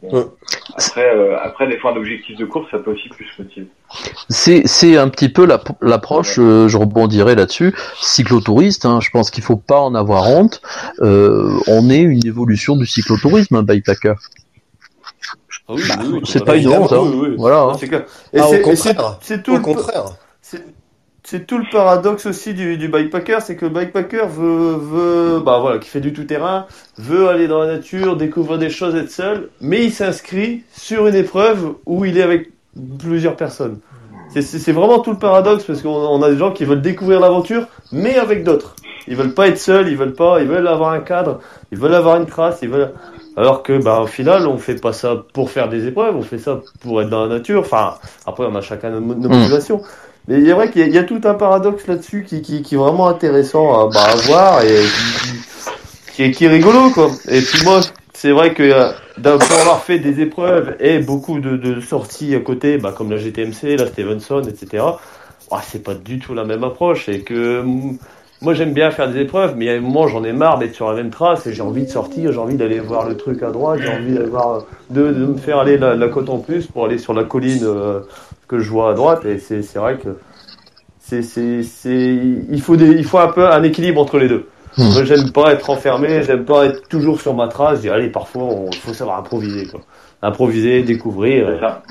Bon. 0.03 0.31
Après, 0.75 1.15
euh, 1.15 1.37
après 1.41 1.67
des 1.67 1.79
fois 1.79 1.91
un 1.91 1.95
objectif 1.95 2.37
de 2.37 2.45
course 2.45 2.67
ça 2.69 2.77
peut 2.77 2.91
aussi 2.91 3.09
plus 3.09 3.25
motiver. 3.39 3.67
C'est 4.29 4.61
c'est 4.67 4.95
un 4.95 5.09
petit 5.09 5.27
peu 5.29 5.45
la- 5.45 5.59
l'approche. 5.81 6.37
euh, 6.37 6.67
je 6.67 6.77
rebondirai 6.77 7.33
là-dessus. 7.33 7.73
Cyclotouriste. 7.99 8.85
Hein, 8.85 8.99
je 9.01 9.09
pense 9.09 9.31
qu'il 9.31 9.43
faut 9.43 9.55
pas 9.57 9.79
en 9.79 9.95
avoir 9.95 10.29
honte. 10.29 10.61
Euh, 11.01 11.57
on 11.67 11.89
est 11.89 12.01
une 12.01 12.25
évolution 12.27 12.75
du 12.75 12.85
cyclotourisme, 12.85 13.55
un 13.55 13.63
bikepacker. 13.63 14.13
Ah 15.69 15.73
oui, 15.73 15.81
Bah, 15.89 15.95
oui, 15.99 16.07
oui, 16.13 16.21
c'est 16.25 16.45
pas 16.45 16.55
une 16.57 16.67
honte, 16.69 16.93
hein. 16.93 16.99
Oui, 17.01 17.29
oui. 17.29 17.35
Voilà, 17.37 17.61
hein. 17.61 17.73
c'est 17.79 17.91
Ah, 18.39 18.47
au 18.47 18.57
contraire. 18.59 19.17
c'est 19.21 19.41
tout 19.43 19.51
Au 19.53 19.57
le 19.57 19.61
contraire. 19.61 20.05
C'est 21.29 21.45
tout 21.45 21.57
le 21.57 21.65
paradoxe 21.69 22.25
aussi 22.25 22.53
du, 22.53 22.77
du 22.77 22.87
bikepacker, 22.87 23.41
c'est 23.41 23.57
que 23.57 23.65
le 23.65 23.71
bikepacker 23.71 24.27
veut, 24.29 24.77
veut, 24.79 25.39
bah 25.41 25.59
voilà, 25.59 25.77
qui 25.77 25.89
fait 25.89 25.99
du 25.99 26.13
tout-terrain, 26.13 26.67
veut 26.97 27.27
aller 27.27 27.49
dans 27.49 27.59
la 27.59 27.67
nature, 27.67 28.15
découvrir 28.15 28.57
des 28.57 28.69
choses, 28.69 28.95
être 28.95 29.11
seul, 29.11 29.49
mais 29.59 29.83
il 29.83 29.91
s'inscrit 29.91 30.63
sur 30.71 31.05
une 31.05 31.15
épreuve 31.15 31.73
où 31.85 32.05
il 32.05 32.17
est 32.17 32.21
avec 32.21 32.49
plusieurs 32.97 33.35
personnes. 33.35 33.79
C'est- 34.29 34.71
vraiment 34.71 34.99
tout 34.99 35.11
le 35.11 35.17
paradoxe 35.17 35.65
parce 35.65 35.81
qu'on 35.81 35.89
on 35.89 36.21
a 36.21 36.29
des 36.31 36.37
gens 36.37 36.51
qui 36.53 36.63
veulent 36.63 36.81
découvrir 36.81 37.19
l'aventure, 37.19 37.67
mais 37.91 38.17
avec 38.17 38.45
d'autres. 38.45 38.73
Ils 39.09 39.17
veulent 39.17 39.33
pas 39.33 39.49
être 39.49 39.57
seuls, 39.57 39.89
ils 39.89 39.97
veulent 39.97 40.13
pas, 40.13 40.39
ils 40.41 40.47
veulent 40.47 40.67
avoir 40.67 40.93
un 40.93 40.99
cadre, 41.01 41.41
ils 41.73 41.77
veulent 41.77 41.95
avoir 41.95 42.15
une 42.15 42.25
trace, 42.25 42.59
ils 42.61 42.69
veulent. 42.69 42.93
Alors 43.35 43.63
que, 43.63 43.77
bah, 43.83 43.99
au 44.01 44.07
final, 44.07 44.47
on 44.47 44.57
fait 44.57 44.79
pas 44.79 44.93
ça 44.93 45.23
pour 45.33 45.51
faire 45.51 45.67
des 45.67 45.87
épreuves, 45.87 46.15
on 46.15 46.21
fait 46.21 46.37
ça 46.37 46.61
pour 46.81 47.01
être 47.01 47.09
dans 47.09 47.25
la 47.25 47.35
nature. 47.35 47.59
Enfin, 47.61 47.95
après, 48.25 48.45
on 48.49 48.55
a 48.55 48.61
chacun 48.61 48.91
nos, 48.91 49.01
nos 49.01 49.27
Mm. 49.29 49.39
motivations. 49.39 49.81
Mais 50.27 50.39
il 50.39 50.49
est 50.49 50.53
vrai 50.53 50.69
qu'il 50.69 50.93
y, 50.93 50.97
a- 50.97 51.03
tout 51.03 51.21
un 51.23 51.33
paradoxe 51.35 51.87
là-dessus 51.87 52.25
qui, 52.27 52.41
qui, 52.41 52.61
qui 52.61 52.75
est 52.75 52.77
vraiment 52.77 53.07
intéressant 53.07 53.87
à, 53.87 53.89
bah, 53.89 54.03
à 54.11 54.15
voir 54.27 54.61
et 54.63 54.83
qui, 56.13 56.31
qui 56.31 56.45
est, 56.45 56.49
rigolo, 56.49 56.89
quoi. 56.89 57.09
Et 57.29 57.41
puis 57.41 57.63
moi, 57.63 57.79
c'est 58.13 58.31
vrai 58.31 58.53
que 58.53 58.63
euh, 58.63 58.89
d'un- 59.17 59.37
pour 59.37 59.57
avoir 59.57 59.83
fait 59.83 59.99
des 59.99 60.19
épreuves 60.19 60.75
et 60.81 60.99
beaucoup 60.99 61.39
de, 61.39 61.55
de 61.55 61.79
sorties 61.79 62.35
à 62.35 62.39
côté, 62.41 62.77
bah, 62.77 62.93
comme 62.95 63.09
la 63.09 63.17
GTMC, 63.17 63.77
la 63.77 63.87
Stevenson, 63.87 64.41
etc., 64.43 64.83
ah, 65.49 65.61
c'est 65.65 65.81
pas 65.83 65.93
du 65.93 66.19
tout 66.19 66.33
la 66.33 66.43
même 66.43 66.63
approche. 66.65 67.07
Et 67.07 67.21
que 67.21 67.61
mm, 67.61 67.97
moi, 68.41 68.53
j'aime 68.53 68.73
bien 68.73 68.91
faire 68.91 69.09
des 69.09 69.21
épreuves, 69.21 69.55
mais 69.55 69.65
il 69.65 69.67
y 69.69 69.71
a 69.71 69.75
un 69.77 69.79
moment, 69.79 70.07
j'en 70.07 70.23
ai 70.25 70.33
marre 70.33 70.59
d'être 70.59 70.75
sur 70.75 70.89
la 70.89 70.95
même 70.95 71.09
trace 71.09 71.47
et 71.47 71.53
j'ai 71.53 71.61
envie 71.61 71.83
de 71.83 71.89
sortir, 71.89 72.33
j'ai 72.33 72.37
envie 72.39 72.55
d'aller 72.55 72.79
voir 72.79 73.07
le 73.07 73.15
truc 73.15 73.41
à 73.43 73.49
droite, 73.51 73.79
j'ai 73.81 73.89
envie 73.89 74.17
voir, 74.29 74.65
de, 74.89 75.11
de 75.11 75.25
me 75.25 75.37
faire 75.37 75.59
aller 75.59 75.77
la, 75.77 75.95
la 75.95 76.07
côte 76.09 76.29
en 76.29 76.39
plus 76.39 76.67
pour 76.67 76.85
aller 76.85 76.97
sur 76.97 77.13
la 77.13 77.23
colline 77.23 77.63
euh, 77.63 78.01
que 78.47 78.59
je 78.59 78.69
vois 78.69 78.91
à 78.91 78.93
droite. 78.93 79.25
Et 79.25 79.39
c'est 79.39 79.61
c'est 79.61 79.79
vrai 79.79 79.97
que 79.97 80.17
c'est 80.99 81.21
c'est 81.21 81.63
c'est 81.63 82.19
il 82.49 82.61
faut 82.61 82.75
des 82.75 82.91
il 82.91 83.05
faut 83.05 83.19
un 83.19 83.29
peu 83.29 83.47
un 83.47 83.63
équilibre 83.63 84.01
entre 84.01 84.17
les 84.17 84.27
deux. 84.27 84.47
Hmm. 84.77 84.91
Moi, 84.93 85.03
j'aime 85.05 85.31
pas 85.31 85.53
être 85.53 85.71
enfermé, 85.71 86.21
j'aime 86.21 86.45
pas 86.45 86.65
être 86.65 86.87
toujours 86.87 87.19
sur 87.19 87.33
ma 87.33 87.47
trace. 87.47 87.77
Je 87.77 87.81
dis 87.83 87.89
allez, 87.89 88.09
parfois, 88.09 88.49
il 88.71 88.77
faut 88.77 88.93
savoir 88.93 89.17
improviser 89.19 89.65
quoi. 89.65 89.81
Improviser, 90.21 90.83
découvrir. 90.83 91.47
C'est 91.51 91.59
ça. 91.59 91.83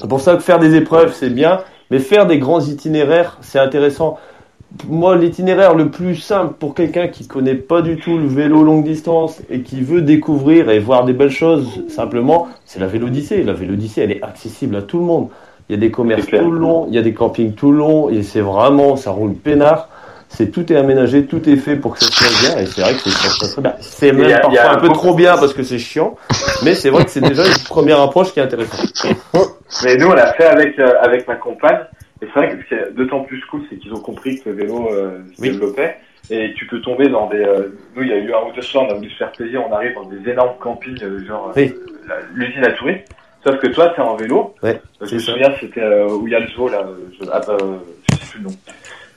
C'est 0.00 0.08
pour 0.08 0.20
ça 0.20 0.36
que 0.36 0.42
faire 0.42 0.58
des 0.58 0.76
épreuves, 0.76 1.12
c'est 1.12 1.30
bien, 1.30 1.60
mais 1.90 1.98
faire 1.98 2.26
des 2.26 2.38
grands 2.38 2.60
itinéraires, 2.60 3.38
c'est 3.40 3.58
intéressant. 3.58 4.18
moi, 4.88 5.16
l'itinéraire 5.16 5.74
le 5.74 5.90
plus 5.90 6.16
simple 6.16 6.54
pour 6.58 6.74
quelqu'un 6.74 7.08
qui 7.08 7.26
connaît 7.26 7.54
pas 7.54 7.82
du 7.82 7.96
tout 7.96 8.18
le 8.18 8.26
vélo 8.26 8.62
longue 8.62 8.84
distance 8.84 9.40
et 9.50 9.62
qui 9.62 9.80
veut 9.80 10.02
découvrir 10.02 10.70
et 10.70 10.78
voir 10.78 11.04
des 11.04 11.12
belles 11.12 11.30
choses, 11.30 11.84
simplement, 11.88 12.48
c'est 12.64 12.78
la 12.78 12.86
Vélodyssée. 12.86 13.42
La 13.42 13.54
Vélodyssée, 13.54 14.02
elle 14.02 14.12
est 14.12 14.22
accessible 14.22 14.76
à 14.76 14.82
tout 14.82 14.98
le 14.98 15.04
monde. 15.04 15.28
Il 15.68 15.74
y 15.74 15.78
a 15.78 15.80
des 15.80 15.90
commerces 15.90 16.26
tout 16.26 16.50
le 16.50 16.58
long, 16.58 16.86
il 16.88 16.94
y 16.94 16.98
a 16.98 17.02
des 17.02 17.12
campings 17.14 17.54
tout 17.54 17.72
le 17.72 17.78
long, 17.78 18.08
et 18.08 18.22
c'est 18.22 18.40
vraiment, 18.40 18.96
ça 18.96 19.10
roule 19.10 19.34
peinard. 19.34 19.88
C'est 20.30 20.50
tout 20.50 20.70
est 20.72 20.76
aménagé, 20.76 21.24
tout 21.24 21.48
est 21.48 21.56
fait 21.56 21.76
pour 21.76 21.94
que 21.94 22.00
ça 22.04 22.06
se 22.10 22.18
passe 22.24 22.40
bien, 22.54 22.62
et 22.62 22.66
c'est 22.66 22.80
vrai 22.82 22.92
que 22.94 22.98
c'est 23.80 24.12
bien. 24.12 24.24
Même 24.24 24.32
a- 24.34 24.38
parfois 24.40 24.70
un 24.72 24.76
peu 24.76 24.88
trop 24.90 25.14
bien 25.14 25.36
parce 25.38 25.54
que 25.54 25.62
c'est 25.62 25.78
chiant, 25.78 26.16
mais 26.62 26.74
c'est 26.74 26.90
vrai 26.90 27.04
que 27.04 27.10
c'est 27.10 27.20
déjà 27.22 27.46
une 27.46 27.64
première 27.66 28.00
approche 28.00 28.32
qui 28.32 28.40
est 28.40 28.42
intéressante. 28.42 28.92
Mais 29.84 29.96
nous, 29.96 30.06
on 30.08 30.14
l'a 30.14 30.32
fait 30.32 30.44
avec, 30.46 30.78
euh, 30.78 30.94
avec 31.02 31.28
ma 31.28 31.34
compagne. 31.36 31.80
Et 32.22 32.26
c'est 32.32 32.40
vrai 32.40 32.48
que 32.56 32.62
ce 32.62 32.68
qui 32.68 32.74
est 32.74 32.90
d'autant 32.96 33.20
plus 33.20 33.40
cool, 33.50 33.60
c'est 33.68 33.76
qu'ils 33.76 33.92
ont 33.92 34.00
compris 34.00 34.40
que 34.40 34.48
le 34.48 34.54
vélo 34.56 34.88
euh, 34.90 35.18
se 35.36 35.42
Oui. 35.42 35.50
développait. 35.50 35.96
Et 36.30 36.52
tu 36.56 36.66
peux 36.66 36.80
tomber 36.80 37.08
dans 37.08 37.28
des... 37.28 37.38
euh, 37.44 37.68
nous, 37.94 38.02
il 38.02 38.08
y 38.08 38.12
a 38.12 38.16
eu 38.16 38.32
un 38.32 38.48
ou 38.48 38.52
deux 38.54 38.62
soirs, 38.62 38.84
on 38.88 38.90
a 38.90 38.94
voulu 38.94 39.10
se 39.10 39.16
faire 39.16 39.30
plaisir, 39.32 39.62
on 39.68 39.72
arrive 39.74 39.94
dans 39.94 40.04
des 40.04 40.30
énormes 40.30 40.56
campings, 40.60 40.98
euh, 41.02 41.24
genre 41.26 41.52
Oui. 41.54 41.72
l'usine 42.34 42.64
à 42.64 42.72
tourisme. 42.72 43.00
Sauf 43.48 43.60
que 43.60 43.66
toi, 43.68 43.88
t'es 43.96 44.02
en 44.02 44.14
vélo. 44.14 44.54
Ouais, 44.62 44.80
je 45.00 45.06
c'est 45.06 45.14
me 45.14 45.20
souviens, 45.20 45.54
c'était 45.58 45.80
euh, 45.80 46.08
où 46.08 46.26
il 46.26 46.32
y 46.32 46.36
a 46.36 46.40
le 46.40 46.48
zoo, 46.48 46.68
là. 46.68 46.84
Je, 47.18 47.26
ah, 47.32 47.40
bah, 47.46 47.56
euh, 47.62 47.76
je 48.10 48.16
sais 48.16 48.30
plus 48.32 48.38
le 48.40 48.44
nom. 48.44 48.54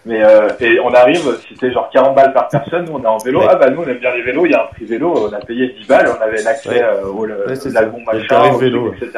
Mais 0.06 0.24
euh, 0.24 0.50
et 0.60 0.80
on 0.80 0.92
arrive, 0.94 1.38
c'était 1.48 1.72
genre 1.72 1.90
40 1.92 2.16
balles 2.16 2.34
par 2.34 2.48
personne, 2.48 2.86
nous 2.86 2.94
on 2.94 3.04
est 3.04 3.08
en 3.08 3.20
vélo. 3.20 3.42
Ouais. 3.42 3.48
Ah 3.48 3.56
bah 3.56 3.70
nous 3.70 3.84
on 3.84 3.88
aime 3.88 4.00
bien 4.00 4.16
les 4.16 4.24
vélos, 4.24 4.48
il 4.48 4.52
y 4.52 4.56
a 4.56 4.64
un 4.64 4.68
prix 4.68 4.86
vélo, 4.86 5.30
on 5.30 5.32
a 5.32 5.40
payé 5.40 5.76
10 5.80 5.86
balles, 5.88 6.10
on 6.18 6.22
avait 6.24 6.42
l'accès 6.42 6.70
Ouais. 6.70 6.82
euh, 6.82 7.06
au 7.06 7.28
Ouais, 7.28 7.30
l'album 7.72 8.02
machin, 8.04 8.58
vélo, 8.58 8.94
etc. 8.94 9.12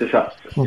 C'est 0.00 0.10
ça. 0.10 0.30
Ouais, 0.56 0.66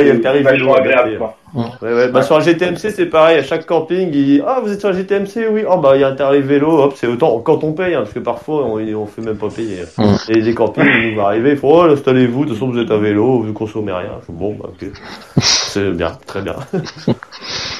il 0.00 0.06
y 0.08 0.10
a 0.10 0.14
le 0.14 0.20
tarif 0.20 0.42
vachement 0.42 0.72
vélo, 0.72 0.74
agréable 0.74 1.18
quoi. 1.18 1.36
Ouais, 1.82 1.92
ouais. 1.94 2.08
Bah, 2.10 2.22
sur 2.22 2.36
un 2.36 2.40
GTMC, 2.40 2.90
c'est 2.90 3.06
pareil. 3.06 3.38
À 3.38 3.42
chaque 3.44 3.64
camping, 3.64 4.08
il 4.12 4.24
dit 4.24 4.42
Ah, 4.44 4.60
vous 4.62 4.72
êtes 4.72 4.80
sur 4.80 4.88
un 4.88 4.92
GTMC 4.92 5.46
Oui. 5.52 5.62
Oh, 5.68 5.78
bah, 5.78 5.92
il 5.94 6.00
y 6.00 6.04
a 6.04 6.08
un 6.08 6.16
tarif 6.16 6.44
vélo. 6.44 6.80
Hop, 6.82 6.94
c'est 6.96 7.06
autant 7.06 7.38
quand 7.40 7.62
on 7.62 7.72
paye, 7.74 7.94
hein, 7.94 8.00
parce 8.00 8.12
que 8.12 8.18
parfois, 8.18 8.64
on, 8.66 8.78
on 8.80 9.06
fait 9.06 9.22
même 9.22 9.36
pas 9.38 9.48
payer. 9.50 9.82
Mm. 9.96 10.14
Et 10.30 10.40
les 10.40 10.54
campings, 10.54 10.84
ils 10.84 11.14
vont 11.14 11.26
arriver. 11.26 11.50
Ils 11.52 11.56
font 11.56 11.70
Oh, 11.72 11.82
installez-vous. 11.82 12.44
De 12.44 12.48
toute 12.50 12.58
façon, 12.58 12.70
vous 12.72 12.78
êtes 12.80 12.90
à 12.90 12.96
vélo. 12.98 13.40
Vous 13.42 13.52
consommez 13.52 13.92
rien. 13.92 14.18
Je 14.20 14.26
fais, 14.26 14.32
bon, 14.32 14.54
bah, 14.60 14.68
ok. 14.70 14.88
C'est 15.38 15.92
bien, 15.92 16.10
très 16.26 16.42
bien. 16.42 16.56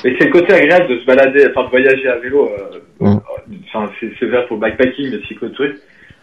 Et 0.05 0.17
c'est 0.19 0.25
le 0.27 0.31
côté 0.33 0.53
agréable 0.55 0.89
de 0.89 0.99
se 1.01 1.05
balader, 1.05 1.47
enfin 1.51 1.65
de 1.65 1.71
voyager 1.71 2.09
à 2.09 2.19
vélo. 2.19 2.49
euh, 2.49 2.79
Mm. 3.01 3.19
Enfin, 3.75 3.91
c'est 3.99 4.13
c'est 4.21 4.27
vrai 4.27 4.47
pour 4.47 4.57
le 4.57 4.61
bikepacking, 4.63 5.11
le 5.11 5.21
cyclotourisme, 5.23 5.75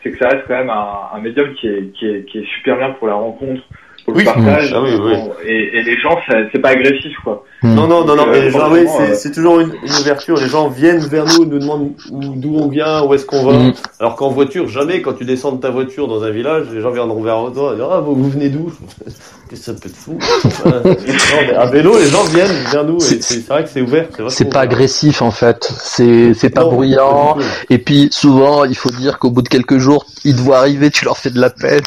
c'est 0.01 0.11
que 0.11 0.17
ça 0.17 0.29
reste 0.29 0.45
quand 0.47 0.57
même 0.57 0.69
un, 0.69 1.09
un 1.13 1.19
médium 1.19 1.53
qui 1.55 1.67
est, 1.67 1.91
qui, 1.93 2.07
est, 2.07 2.23
qui 2.23 2.37
est 2.39 2.45
super 2.55 2.77
bien 2.77 2.91
pour 2.91 3.07
la 3.07 3.15
rencontre, 3.15 3.61
pour 4.05 4.15
Oui. 4.15 4.23
le 4.23 4.31
partage. 4.31 4.73
Ah 4.75 4.81
oui, 4.81 4.91
oui. 4.99 5.13
Et, 5.45 5.77
et 5.77 5.83
les 5.83 5.99
gens, 5.99 6.17
c'est 6.51 6.59
pas 6.59 6.69
agressif 6.69 7.15
quoi. 7.23 7.43
Non, 7.61 7.87
non, 7.87 8.05
non, 8.05 8.15
non. 8.15 8.23
Euh, 8.27 8.31
mais 8.31 8.41
les 8.43 8.51
gens, 8.51 8.71
oui, 8.71 8.85
franchement, 8.85 9.05
c'est 9.05 9.11
euh, 9.11 9.15
c'est 9.15 9.31
toujours 9.33 9.59
une, 9.59 9.73
une 9.83 9.91
ouverture. 10.01 10.37
Les 10.37 10.47
gens 10.47 10.69
viennent 10.69 10.99
vers 10.99 11.25
nous, 11.25 11.43
nous 11.45 11.59
demandent 11.59 11.91
où- 12.09 12.33
d'où 12.35 12.55
on 12.57 12.69
vient, 12.69 13.03
où 13.03 13.13
est-ce 13.13 13.25
qu'on 13.25 13.43
va. 13.45 13.51
Mm. 13.57 13.73
Alors 13.99 14.15
qu'en 14.15 14.29
voiture, 14.29 14.67
jamais, 14.69 15.01
quand 15.01 15.13
tu 15.13 15.25
descends 15.25 15.51
de 15.51 15.59
ta 15.61 15.69
voiture 15.69 16.07
dans 16.07 16.23
un 16.23 16.29
village, 16.29 16.67
les 16.73 16.79
gens 16.81 16.91
viendront 16.91 17.21
vers 17.21 17.51
toi 17.53 17.73
et 17.73 17.75
dire, 17.75 17.89
ah, 17.91 17.99
vous, 17.99 18.15
vous 18.15 18.29
venez 18.29 18.47
d'où? 18.49 18.71
Qu'est-ce 19.49 19.59
que 19.59 19.65
ça 19.65 19.73
peut 19.73 19.89
être 19.89 19.95
fou? 19.95 20.17
Non, 20.65 20.95
mais 21.41 21.53
à 21.55 21.65
vélo, 21.65 21.97
les 21.97 22.05
gens 22.05 22.23
viennent 22.25 22.55
vers 22.71 22.83
nous 22.85 22.97
et 22.97 23.21
C'est- 23.21 23.47
vrai 23.47 23.63
que 23.63 23.69
c'est 23.69 23.81
ouvert. 23.81 24.07
C'est 24.29 24.45
pas 24.45 24.49
ouvert. 24.51 24.61
agressif 24.61 25.21
en 25.21 25.31
fait, 25.31 25.69
c'est 25.81 26.33
c'est 26.33 26.49
pas 26.51 26.61
Non, 26.63 26.71
bruyant. 26.73 27.37
Et 27.69 27.77
puis 27.79 28.07
souvent, 28.11 28.63
il 28.65 28.75
faut 28.75 28.89
dire 28.91 29.19
qu'au 29.19 29.31
bout 29.31 29.41
de 29.41 29.49
quelques 29.49 29.77
jours, 29.79 30.05
ils 30.23 30.35
te 30.35 30.41
voient 30.41 30.59
arriver, 30.59 30.91
tu 30.91 31.03
leur 31.05 31.17
fais 31.17 31.29
de 31.31 31.39
la 31.41 31.49
peine. 31.49 31.81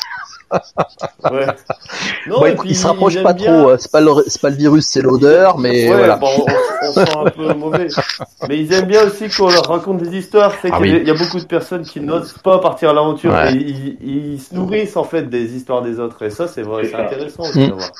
Ouais. 1.30 1.46
Non, 2.28 2.40
Bon, 2.40 2.46
et 2.46 2.50
ils, 2.50 2.56
puis, 2.56 2.68
ils 2.70 2.76
se 2.76 2.86
rapprochent 2.86 3.16
aiment 3.16 3.22
pas 3.24 3.32
bien- 3.32 3.52
trop. 3.60 3.70
hein. 3.70 3.76
C'est 3.78 3.90
pas 3.90 4.00
le 4.00 4.10
c'est 4.26 4.40
pas 4.40 4.50
le 4.50 4.56
virus, 4.56 4.86
c'est 4.86 5.00
l'odeur, 5.02 5.58
mais 5.58 5.88
Ouais, 5.90 5.96
voilà. 5.96 6.16
bon, 6.16 6.28
on, 6.38 6.88
on 6.88 6.92
sent 6.92 7.12
un 7.26 7.30
peu 7.30 7.54
mauvais. 7.58 7.88
Mais 8.48 8.58
ils 8.58 8.72
aiment 8.72 8.86
bien 8.86 9.04
aussi 9.04 9.28
qu'on 9.28 9.48
leur 9.48 9.66
raconte 9.66 9.98
des 9.98 10.16
histoires. 10.16 10.52
C'est 10.62 10.70
Ah 10.72 10.78
qu'il 10.78 10.86
y, 10.86 10.90
a- 10.90 10.94
oui. 10.96 11.00
il 11.02 11.08
y 11.08 11.10
a 11.10 11.14
beaucoup 11.14 11.38
de 11.38 11.44
personnes 11.44 11.82
qui 11.82 12.00
n'osent 12.00 12.34
pas 12.42 12.58
partir 12.58 12.90
à 12.90 12.92
l'aventure 12.92 13.32
Ouais. 13.32 13.54
ils, 13.54 13.96
ils 14.34 14.40
se 14.40 14.54
nourrissent 14.54 14.96
en 14.96 15.04
fait 15.04 15.28
des 15.28 15.54
histoires 15.56 15.82
des 15.82 15.98
autres. 16.00 16.22
Et 16.22 16.30
ça, 16.30 16.48
c'est 16.48 16.62
vrai, 16.62 16.84
C'est 16.84 16.94
intéressant 16.96 17.42
aussi 17.44 17.60
Mm. 17.60 17.72
à 17.72 17.74
voir. 17.74 17.90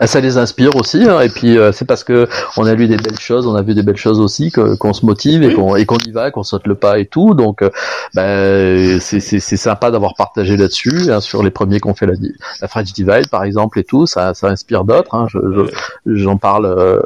Ah, 0.00 0.06
Ça 0.06 0.20
les 0.20 0.36
inspire 0.38 0.74
aussi, 0.76 1.02
hein, 1.08 1.20
et 1.20 1.28
puis 1.28 1.56
euh, 1.58 1.72
c'est 1.72 1.84
parce 1.84 2.04
que 2.04 2.28
on 2.56 2.66
a 2.66 2.74
lu 2.74 2.86
des 2.88 2.96
belles 2.96 3.18
choses, 3.20 3.46
on 3.46 3.54
a 3.54 3.62
vu 3.62 3.74
des 3.74 3.82
belles 3.82 3.96
choses 3.96 4.20
aussi, 4.20 4.50
qu'on 4.52 4.92
se 4.92 5.06
motive 5.06 5.42
et 5.42 5.48
Oui. 5.48 5.54
qu'on 5.54 5.76
et 5.76 5.86
qu'on 5.86 5.98
y 5.98 6.10
va, 6.12 6.30
qu'on 6.30 6.42
saute 6.42 6.66
le 6.66 6.74
pas 6.74 6.98
et 6.98 7.06
tout. 7.06 7.34
Donc, 7.34 7.62
euh, 7.62 7.70
ben, 8.14 9.00
c'est 9.00 9.20
sympa 9.56 9.90
d'avoir 9.90 10.14
partagé 10.14 10.56
là-dessus, 10.56 11.10
hein, 11.10 11.20
sur 11.20 11.42
les 11.42 11.50
premiers 11.50 11.80
qu'on 11.94 11.98
fait 11.98 12.06
la, 12.06 12.14
la 12.60 12.68
French 12.68 12.92
Divide 12.92 13.28
par 13.28 13.44
exemple 13.44 13.78
et 13.78 13.84
tout. 13.84 14.06
Ça 14.06 14.34
ça 14.34 14.48
inspire 14.48 14.84
d'autres. 14.84 15.14
Hein, 15.14 15.26
je- 15.30 15.38
je- 16.06 16.14
J'en 16.16 16.36
parle 16.36 16.66
euh, 16.66 17.00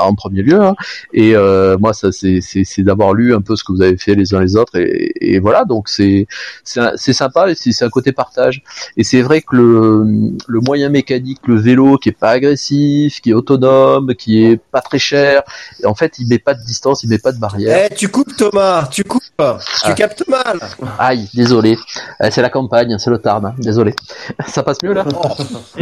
en 0.00 0.14
premier 0.14 0.42
lieu. 0.42 0.60
hein. 0.60 0.74
Et 1.12 1.34
euh, 1.34 1.76
moi, 1.78 1.92
ça 1.92 2.08
c'est 2.12 2.82
d'avoir 2.82 3.14
lu 3.14 3.34
un 3.34 3.40
peu 3.40 3.56
ce 3.56 3.64
que 3.64 3.72
vous 3.72 3.82
avez 3.82 3.96
fait 3.96 4.14
les 4.14 4.34
uns 4.34 4.40
les 4.40 4.56
autres 4.56 4.76
et, 4.76 5.12
et 5.20 5.38
voilà. 5.38 5.64
Donc 5.64 5.88
c'est 5.88 6.26
sympa 6.64 7.50
et 7.50 7.54
c'est 7.54 7.84
un 7.84 7.88
côté 7.90 8.12
partage. 8.12 8.62
Et 8.96 9.04
c'est 9.04 9.22
vrai 9.22 9.40
que 9.42 9.56
le, 9.56 10.04
le 10.46 10.60
moyen 10.60 10.88
mécanique, 10.88 11.40
le 11.46 11.56
vélo 11.58 11.96
qui 11.98 12.10
est 12.10 12.12
pas 12.18 12.30
agressif, 12.30 13.20
qui 13.20 13.30
est 13.30 13.34
autonome, 13.34 14.14
qui 14.14 14.44
est 14.44 14.56
pas 14.56 14.80
très 14.80 14.98
cher, 14.98 15.42
en 15.84 15.94
fait, 15.94 16.18
il 16.18 16.28
met 16.28 16.38
pas 16.38 16.54
de 16.54 16.62
distance, 16.64 17.02
il 17.02 17.08
met 17.10 17.18
pas 17.18 17.32
de 17.32 17.38
barrière. 17.38 17.88
Eh, 17.90 17.94
tu 17.94 18.08
coupes 18.08 18.36
Thomas, 18.36 18.86
tu 18.90 19.04
coupes. 19.04 19.22
Tu 19.38 19.44
Ah. 19.84 19.92
captes 19.92 20.24
mal. 20.28 20.58
Aïe, 20.98 21.28
désolé. 21.34 21.76
Euh, 22.22 22.28
C'est 22.30 22.42
la 22.42 22.50
campagne, 22.50 22.96
c'est 22.98 23.10
le 23.10 23.18
Tarn, 23.18 23.44
hein, 23.46 23.54
désolé. 23.58 23.94
Ça 24.48 24.62
passe 24.62 24.78
mieux 24.82 24.92
là 24.92 25.04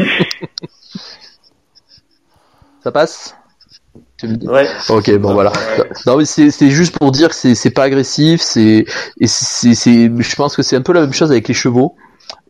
Ça 2.82 2.92
passe 2.92 3.34
Tu 4.18 4.28
me 4.28 4.36
dis 4.36 4.48
Ouais. 4.48 4.68
Ok, 4.88 5.10
bon 5.18 5.32
voilà. 5.34 5.52
Non 6.06 6.16
mais 6.16 6.24
c'est 6.24 6.70
juste 6.70 6.96
pour 6.98 7.10
dire 7.12 7.28
que 7.30 7.34
c'est 7.54 7.70
pas 7.70 7.84
agressif, 7.84 8.40
c'est 8.40 8.84
et 9.20 9.26
je 9.26 10.34
pense 10.36 10.56
que 10.56 10.62
c'est 10.62 10.76
un 10.76 10.82
peu 10.82 10.92
la 10.92 11.00
même 11.00 11.12
chose 11.12 11.30
avec 11.30 11.48
les 11.48 11.54
chevaux. 11.54 11.96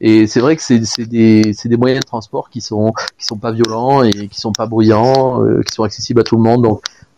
Et 0.01 0.27
c'est 0.27 0.41
vrai 0.41 0.57
que 0.57 0.63
c'est 0.63 0.79
des 1.07 1.77
moyens 1.79 2.01
de 2.01 2.07
transport 2.07 2.51
qui 2.51 2.61
sont 2.61 2.93
qui 3.19 3.25
sont 3.27 3.39
pas 3.39 3.53
violents 3.53 4.03
et 4.03 4.29
qui 4.29 4.41
sont 4.41 4.53
pas 4.53 4.67
bruyants, 4.67 5.43
euh, 5.45 5.63
qui 5.63 5.73
sont 5.75 5.85
accessibles 5.85 6.21
à 6.21 6.25
tout 6.25 6.37
le 6.37 6.43
monde. 6.43 6.63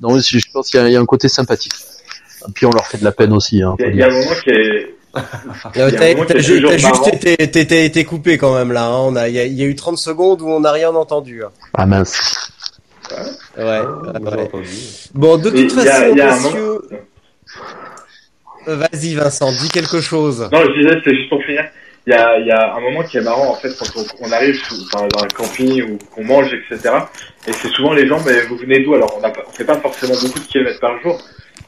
Donc 0.00 0.18
je 0.18 0.38
je 0.38 0.44
pense 0.52 0.68
qu'il 0.68 0.78
y, 0.80 0.82
a- 0.82 0.88
il 0.88 0.92
y 0.92 0.96
a 0.96 1.00
un 1.00 1.06
côté 1.06 1.28
sympathique. 1.28 1.72
Puis 2.54 2.66
on 2.66 2.70
leur 2.70 2.86
fait 2.86 2.98
de 2.98 3.04
la 3.04 3.10
peine 3.12 3.32
aussi. 3.32 3.62
Hein, 3.62 3.74
Il 3.80 3.96
y, 3.96 4.02
a- 4.02 4.06
un 4.06 4.10
moment 4.10 4.30
qui 4.44 4.50
est. 4.50 4.94
Euh, 5.76 5.90
T'as 6.26 6.38
juste 6.38 7.24
été, 7.24 8.04
coupé 8.04 8.38
quand 8.38 8.54
même 8.54 8.72
là. 8.72 8.84
hein. 8.86 8.98
On 9.04 9.16
a, 9.16 9.28
il 9.28 9.34
y, 9.34 9.38
a- 9.40 9.44
il 9.46 9.54
y 9.54 9.62
a 9.62 9.66
eu 9.66 9.74
30 9.74 9.98
secondes 9.98 10.42
où 10.42 10.48
on 10.48 10.60
n'a 10.60 10.72
rien 10.72 10.90
entendu. 10.90 11.42
hein. 11.44 11.50
Ah 11.74 11.86
mince. 11.86 12.50
Ouais. 13.10 13.64
Ouais, 13.64 13.64
ouais. 13.64 14.42
entendu. 14.42 14.68
Bon, 15.14 15.38
de 15.38 15.48
Et 15.48 15.66
toute 15.66 15.78
il 15.78 15.84
y 15.84 15.88
a- 15.88 15.92
façon, 15.92 16.14
y 16.16 16.20
a 16.20 16.32
un 16.32 16.36
messieurs. 16.40 16.80
Euh, 18.68 18.76
Vas-y, 18.76 19.14
Vincent, 19.14 19.50
dis 19.50 19.68
quelque 19.70 20.00
chose. 20.00 20.48
Non, 20.52 20.60
je 20.62 20.78
disais, 20.82 21.00
c'est 21.04 21.14
juste 21.16 21.30
pour 21.30 21.42
finir. 21.42 21.64
Il 22.06 22.10
y 22.12 22.14
a, 22.14 22.38
il 22.38 22.46
y 22.46 22.50
a 22.50 22.74
un 22.74 22.80
moment 22.80 23.02
qui 23.02 23.18
est 23.18 23.22
marrant 23.22 23.50
en 23.50 23.54
fait 23.54 23.70
quand 23.78 23.86
on, 23.96 24.26
on 24.26 24.32
arrive 24.32 24.54
sous- 24.56 24.76
enfin, 24.92 25.06
dans 25.14 25.22
un 25.24 25.28
camping 25.28 25.82
ou 25.92 25.98
qu'on 26.14 26.24
mange, 26.24 26.50
etc. 26.54 26.94
Et 27.46 27.52
c'est 27.52 27.68
souvent 27.68 27.92
les 27.92 28.06
gens, 28.06 28.18
mais 28.24 28.42
vous 28.46 28.56
venez 28.56 28.80
d'où? 28.80 28.94
Alors 28.94 29.18
on 29.22 29.26
on 29.26 29.52
fait 29.52 29.64
pas 29.64 29.76
forcément 29.78 30.14
beaucoup 30.22 30.38
de 30.38 30.44
kilomètres 30.46 30.80
par 30.80 30.98
jour, 31.02 31.18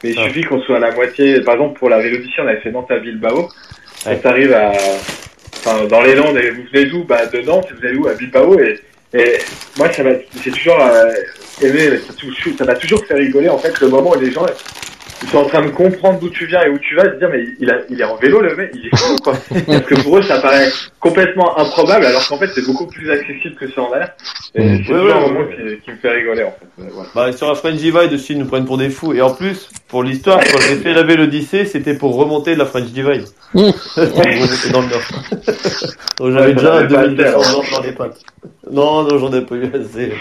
mais 0.03 0.11
il 0.11 0.19
Ah. 0.19 0.27
suffit 0.27 0.41
qu'on 0.43 0.61
soit 0.61 0.77
à 0.77 0.79
la 0.79 0.91
moitié. 0.91 1.41
Par 1.41 1.55
exemple, 1.55 1.77
pour 1.79 1.89
la 1.89 1.99
Vélodyssée, 1.99 2.41
on 2.41 2.47
avait 2.47 2.59
fait 2.61 2.71
Nantes 2.71 2.91
à 2.91 2.97
Bilbao. 2.99 3.41
Ouais. 3.41 3.47
Quand 4.05 4.21
t'arrives 4.21 4.53
à, 4.53 4.71
enfin, 4.71 5.85
dans 5.85 6.01
les 6.01 6.15
Landes, 6.15 6.37
et 6.37 6.49
vous 6.51 6.63
venez 6.73 6.85
d'où? 6.85 7.03
Bah 7.03 7.25
de 7.25 7.41
Nantes, 7.41 7.67
vous 7.79 7.85
allez 7.85 7.97
où? 7.97 8.07
À 8.07 8.13
Bilbao. 8.13 8.59
Et, 8.59 8.79
et 9.13 9.37
moi, 9.77 9.91
ça 9.91 10.03
m'a, 10.03 10.11
j'ai 10.43 10.51
toujours 10.51 10.79
euh, 10.81 11.11
aimé, 11.61 11.99
ça 12.57 12.65
m'a 12.65 12.75
toujours 12.75 13.05
fait 13.05 13.13
rigoler 13.15 13.49
en 13.49 13.57
fait 13.57 13.79
le 13.81 13.89
moment 13.89 14.11
où 14.11 14.19
les 14.19 14.31
gens 14.31 14.45
ils 15.23 15.29
sont 15.29 15.37
en 15.39 15.45
train 15.45 15.61
de 15.61 15.69
comprendre 15.69 16.19
d'où 16.19 16.29
tu 16.29 16.45
viens 16.47 16.63
et 16.63 16.69
où 16.69 16.79
tu 16.79 16.95
vas, 16.95 17.03
se 17.05 17.17
dire 17.19 17.29
mais 17.31 17.43
il, 17.59 17.69
a, 17.69 17.77
il 17.89 18.01
est 18.01 18.03
en 18.03 18.15
vélo 18.17 18.41
le 18.41 18.55
mec, 18.55 18.71
il 18.73 18.87
est 18.87 18.95
fou 18.97 19.15
quoi. 19.23 19.33
Parce 19.67 19.81
que 19.81 20.01
pour 20.01 20.17
eux 20.17 20.21
ça 20.23 20.39
paraît 20.39 20.69
complètement 20.99 21.57
improbable 21.59 22.05
alors 22.05 22.27
qu'en 22.27 22.37
fait 22.39 22.49
c'est 22.55 22.65
beaucoup 22.65 22.87
plus 22.87 23.09
accessible 23.11 23.55
que 23.55 23.69
ça 23.71 23.81
en 23.81 23.91
a 23.91 23.99
l'air. 23.99 24.11
Et 24.55 24.83
c'est 24.85 24.91
Ouais, 24.93 24.99
ouais, 24.99 25.11
un 25.11 25.15
ouais, 25.15 25.21
moment 25.21 25.39
ouais. 25.41 25.77
qui, 25.77 25.81
qui 25.85 25.91
me 25.91 25.95
fait 25.97 26.09
rigoler 26.11 26.43
en 26.43 26.51
fait. 26.51 26.67
Voilà. 26.91 27.09
Bah, 27.13 27.31
sur 27.37 27.47
la 27.47 27.55
French 27.55 27.75
Divide 27.75 28.13
aussi, 28.13 28.33
ils 28.33 28.39
nous 28.39 28.45
prennent 28.47 28.65
pour 28.65 28.77
des 28.77 28.89
fous. 28.89 29.13
Et 29.13 29.21
en 29.21 29.33
plus, 29.33 29.69
pour 29.87 30.03
l'histoire, 30.03 30.39
quand 30.39 30.59
j'ai 30.59 30.75
fait 30.77 30.93
la 30.93 31.03
Vélodyssée, 31.03 31.65
c'était 31.65 31.93
pour 31.95 32.15
remonter 32.15 32.53
de 32.55 32.59
la 32.59 32.65
French 32.65 32.87
Divide. 32.89 33.25
Mmh. 33.53 33.69
J'étais 33.97 34.69
dans 34.71 34.81
le 34.81 34.87
nord. 34.87 35.01
Donc 36.19 36.31
j'avais 36.31 36.47
Ouais, 36.47 36.53
déjà 36.53 36.73
ça 36.73 36.83
va 36.83 36.83
2200 36.83 36.97
pas 36.97 37.07
le 37.07 37.15
faire. 37.17 37.37
ans 37.39 37.63
dans 37.77 37.81
les 37.83 37.91
pattes. 37.91 38.17
Non, 38.71 39.03
non, 39.03 39.17
j'en 39.17 39.33
ai 39.33 39.41
pas 39.41 39.55
eu 39.55 39.65
assez. 39.73 40.13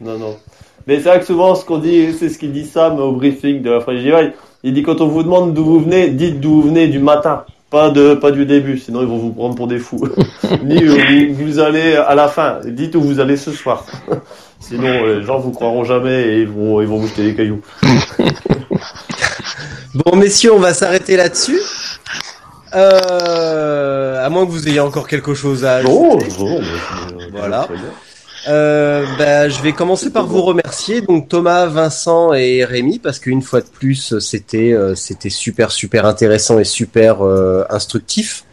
Non, 0.00 0.18
non. 0.18 0.36
Mais 0.86 0.96
c'est 0.96 1.08
vrai 1.08 1.20
que 1.20 1.26
souvent, 1.26 1.54
ce 1.54 1.64
qu'on 1.64 1.78
dit, 1.78 2.12
c'est 2.18 2.28
ce 2.28 2.38
qu'il 2.38 2.52
dit 2.52 2.66
Sam 2.66 2.98
au 2.98 3.12
briefing 3.12 3.62
de 3.62 3.70
la 3.70 3.80
Divide. 3.80 4.32
Il 4.62 4.74
dit 4.74 4.82
quand 4.82 5.00
on 5.00 5.08
vous 5.08 5.22
demande 5.22 5.54
d'où 5.54 5.64
vous 5.64 5.80
venez, 5.80 6.08
dites 6.08 6.40
d'où 6.40 6.60
vous 6.60 6.68
venez 6.68 6.88
du 6.88 6.98
matin. 6.98 7.44
Pas 7.70 7.90
de, 7.90 8.14
pas 8.14 8.30
du 8.30 8.46
début, 8.46 8.78
sinon 8.78 9.00
ils 9.00 9.08
vont 9.08 9.18
vous 9.18 9.32
prendre 9.32 9.54
pour 9.56 9.66
des 9.66 9.78
fous. 9.78 10.06
Ni 10.64 10.86
où 10.88 11.34
vous, 11.34 11.58
allez 11.58 11.96
à 11.96 12.14
la 12.14 12.28
fin. 12.28 12.60
Dites 12.64 12.94
où 12.94 13.00
vous 13.00 13.18
allez 13.20 13.36
ce 13.36 13.50
soir. 13.50 13.84
Sinon, 14.60 14.86
euh, 14.88 15.18
les 15.18 15.26
gens 15.26 15.38
vous 15.38 15.50
croiront 15.50 15.84
jamais 15.84 16.22
et 16.22 16.40
ils 16.40 16.48
vont, 16.48 16.80
ils 16.80 16.86
vont 16.86 16.96
vous 16.98 17.06
jeter 17.08 17.24
des 17.24 17.34
cailloux. 17.34 17.60
Bon, 19.94 20.16
messieurs, 20.16 20.52
on 20.52 20.58
va 20.58 20.74
s'arrêter 20.74 21.16
là-dessus. 21.16 21.60
Euh, 22.74 24.24
à 24.24 24.28
moins 24.28 24.44
que 24.44 24.50
vous 24.50 24.68
ayez 24.68 24.80
encore 24.80 25.06
quelque 25.06 25.34
chose 25.34 25.64
à 25.64 25.76
ajouter. 25.76 26.30
C'est- 26.30 27.30
Voilà. 27.30 27.68
Euh, 28.46 29.06
bah, 29.16 29.48
je 29.48 29.62
vais 29.62 29.72
commencer 29.72 30.10
par 30.10 30.26
vous 30.26 30.42
remercier, 30.42 31.00
donc 31.00 31.28
Thomas, 31.28 31.66
Vincent 31.66 32.34
et 32.34 32.64
Rémi, 32.64 32.98
parce 32.98 33.18
qu'une 33.18 33.40
fois 33.40 33.60
de 33.60 33.66
plus, 33.66 34.18
c'était 34.18 34.72
euh, 34.72 34.94
c'était 34.94 35.30
super 35.30 35.72
super 35.72 36.04
intéressant 36.04 36.58
et 36.58 36.64
super 36.64 37.24
euh, 37.24 37.64
instructif. 37.70 38.44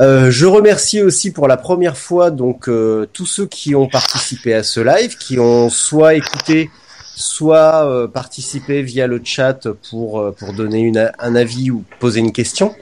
Euh, 0.00 0.30
je 0.30 0.44
remercie 0.44 1.02
aussi 1.02 1.30
pour 1.30 1.48
la 1.48 1.56
première 1.56 1.96
fois 1.96 2.30
donc 2.30 2.68
euh, 2.68 3.06
tous 3.12 3.26
ceux 3.26 3.46
qui 3.46 3.74
ont 3.74 3.88
participé 3.88 4.52
à 4.52 4.62
ce 4.62 4.80
live, 4.80 5.16
qui 5.16 5.38
ont 5.38 5.70
soit 5.70 6.14
écouté, 6.14 6.70
soit 7.14 7.86
euh, 7.86 8.08
participé 8.08 8.82
via 8.82 9.06
le 9.06 9.20
chat 9.24 9.68
pour 9.88 10.34
pour 10.36 10.52
donner 10.52 10.80
une, 10.80 11.10
un 11.18 11.34
avis 11.34 11.70
ou 11.70 11.84
poser 12.00 12.20
une 12.20 12.32
question. 12.32 12.74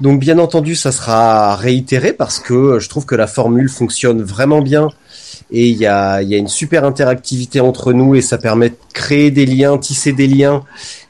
Donc 0.00 0.20
bien 0.20 0.38
entendu, 0.38 0.76
ça 0.76 0.92
sera 0.92 1.56
réitéré 1.56 2.12
parce 2.12 2.38
que 2.38 2.78
je 2.78 2.88
trouve 2.88 3.06
que 3.06 3.14
la 3.14 3.26
formule 3.26 3.70
fonctionne 3.70 4.22
vraiment 4.22 4.60
bien 4.60 4.90
et 5.50 5.68
il 5.68 5.76
y 5.76 5.86
a, 5.86 6.22
y 6.22 6.34
a 6.34 6.38
une 6.38 6.48
super 6.48 6.84
interactivité 6.84 7.60
entre 7.60 7.92
nous 7.92 8.14
et 8.14 8.20
ça 8.20 8.38
permet 8.38 8.70
de 8.70 8.76
créer 8.92 9.30
des 9.30 9.46
liens, 9.46 9.78
tisser 9.78 10.12
des 10.12 10.26
liens 10.26 10.64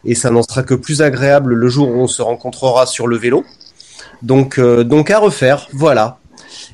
et 0.05 0.15
ça 0.15 0.31
n'en 0.31 0.43
sera 0.43 0.63
que 0.63 0.75
plus 0.75 1.03
agréable 1.03 1.55
le 1.55 1.69
jour 1.69 1.89
où 1.89 1.95
on 1.95 2.07
se 2.07 2.23
rencontrera 2.23 2.87
sur 2.87 3.07
le 3.07 3.17
vélo. 3.17 3.45
Donc, 4.23 4.59
euh, 4.59 4.85
donc 4.85 5.11
à 5.11 5.19
refaire, 5.19 5.69
voilà. 5.73 6.19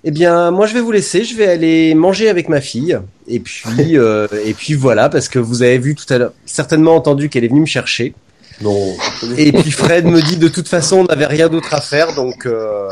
Eh 0.04 0.10
bien, 0.10 0.50
moi 0.50 0.66
je 0.66 0.74
vais 0.74 0.80
vous 0.80 0.90
laisser, 0.90 1.24
je 1.24 1.36
vais 1.36 1.46
aller 1.46 1.94
manger 1.94 2.28
avec 2.28 2.48
ma 2.48 2.60
fille 2.60 2.98
et 3.28 3.38
puis 3.38 3.62
euh, 3.96 4.26
et 4.44 4.54
puis 4.54 4.74
voilà 4.74 5.08
parce 5.08 5.28
que 5.28 5.38
vous 5.38 5.62
avez 5.62 5.78
vu 5.78 5.94
tout 5.94 6.12
à 6.12 6.18
l'heure, 6.18 6.32
certainement 6.44 6.96
entendu 6.96 7.28
qu'elle 7.28 7.44
est 7.44 7.48
venue 7.48 7.60
me 7.60 7.66
chercher. 7.66 8.14
Non. 8.60 8.94
Et 9.38 9.50
puis 9.52 9.70
Fred 9.70 10.04
me 10.04 10.20
dit 10.20 10.36
de 10.36 10.48
toute 10.48 10.68
façon 10.68 10.98
on 10.98 11.04
n'avait 11.04 11.26
rien 11.26 11.48
d'autre 11.48 11.74
à 11.74 11.80
faire 11.80 12.14
donc 12.14 12.46
euh, 12.46 12.88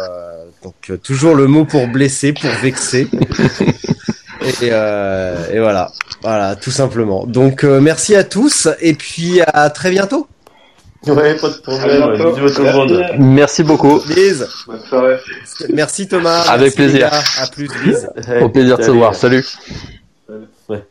donc 0.62 1.00
toujours 1.02 1.34
le 1.34 1.46
mot 1.46 1.64
pour 1.64 1.86
blesser, 1.88 2.32
pour 2.32 2.50
vexer. 2.62 3.08
Et, 4.62 4.70
euh, 4.72 5.52
et 5.52 5.58
voilà, 5.58 5.92
voilà 6.22 6.56
tout 6.56 6.70
simplement. 6.70 7.26
Donc 7.26 7.64
euh, 7.64 7.80
merci 7.80 8.14
à 8.14 8.24
tous 8.24 8.68
et 8.80 8.94
puis 8.94 9.40
à 9.40 9.70
très 9.70 9.90
bientôt. 9.90 10.26
Ouais, 11.06 11.34
pas 11.36 11.48
de 11.48 11.54
problème. 11.54 12.02
À 12.02 12.16
tout 12.16 12.62
le 12.62 12.72
monde. 12.72 12.90
Merci. 12.90 13.18
Merci 13.18 13.62
beaucoup. 13.62 14.00
Bise. 14.06 14.46
Bonne 14.66 14.80
soirée. 14.86 15.16
Merci 15.72 16.06
Thomas. 16.08 16.42
Avec 16.42 16.76
Merci, 16.78 16.92
plaisir. 16.98 17.10
À 17.38 17.46
plus. 17.46 17.70
Au 18.42 18.48
plaisir 18.50 18.76
de 18.76 18.82
se 18.82 18.86
Salut, 18.88 18.98
voir. 18.98 19.14
Salut. 19.14 19.44
Ouais. 20.68 20.84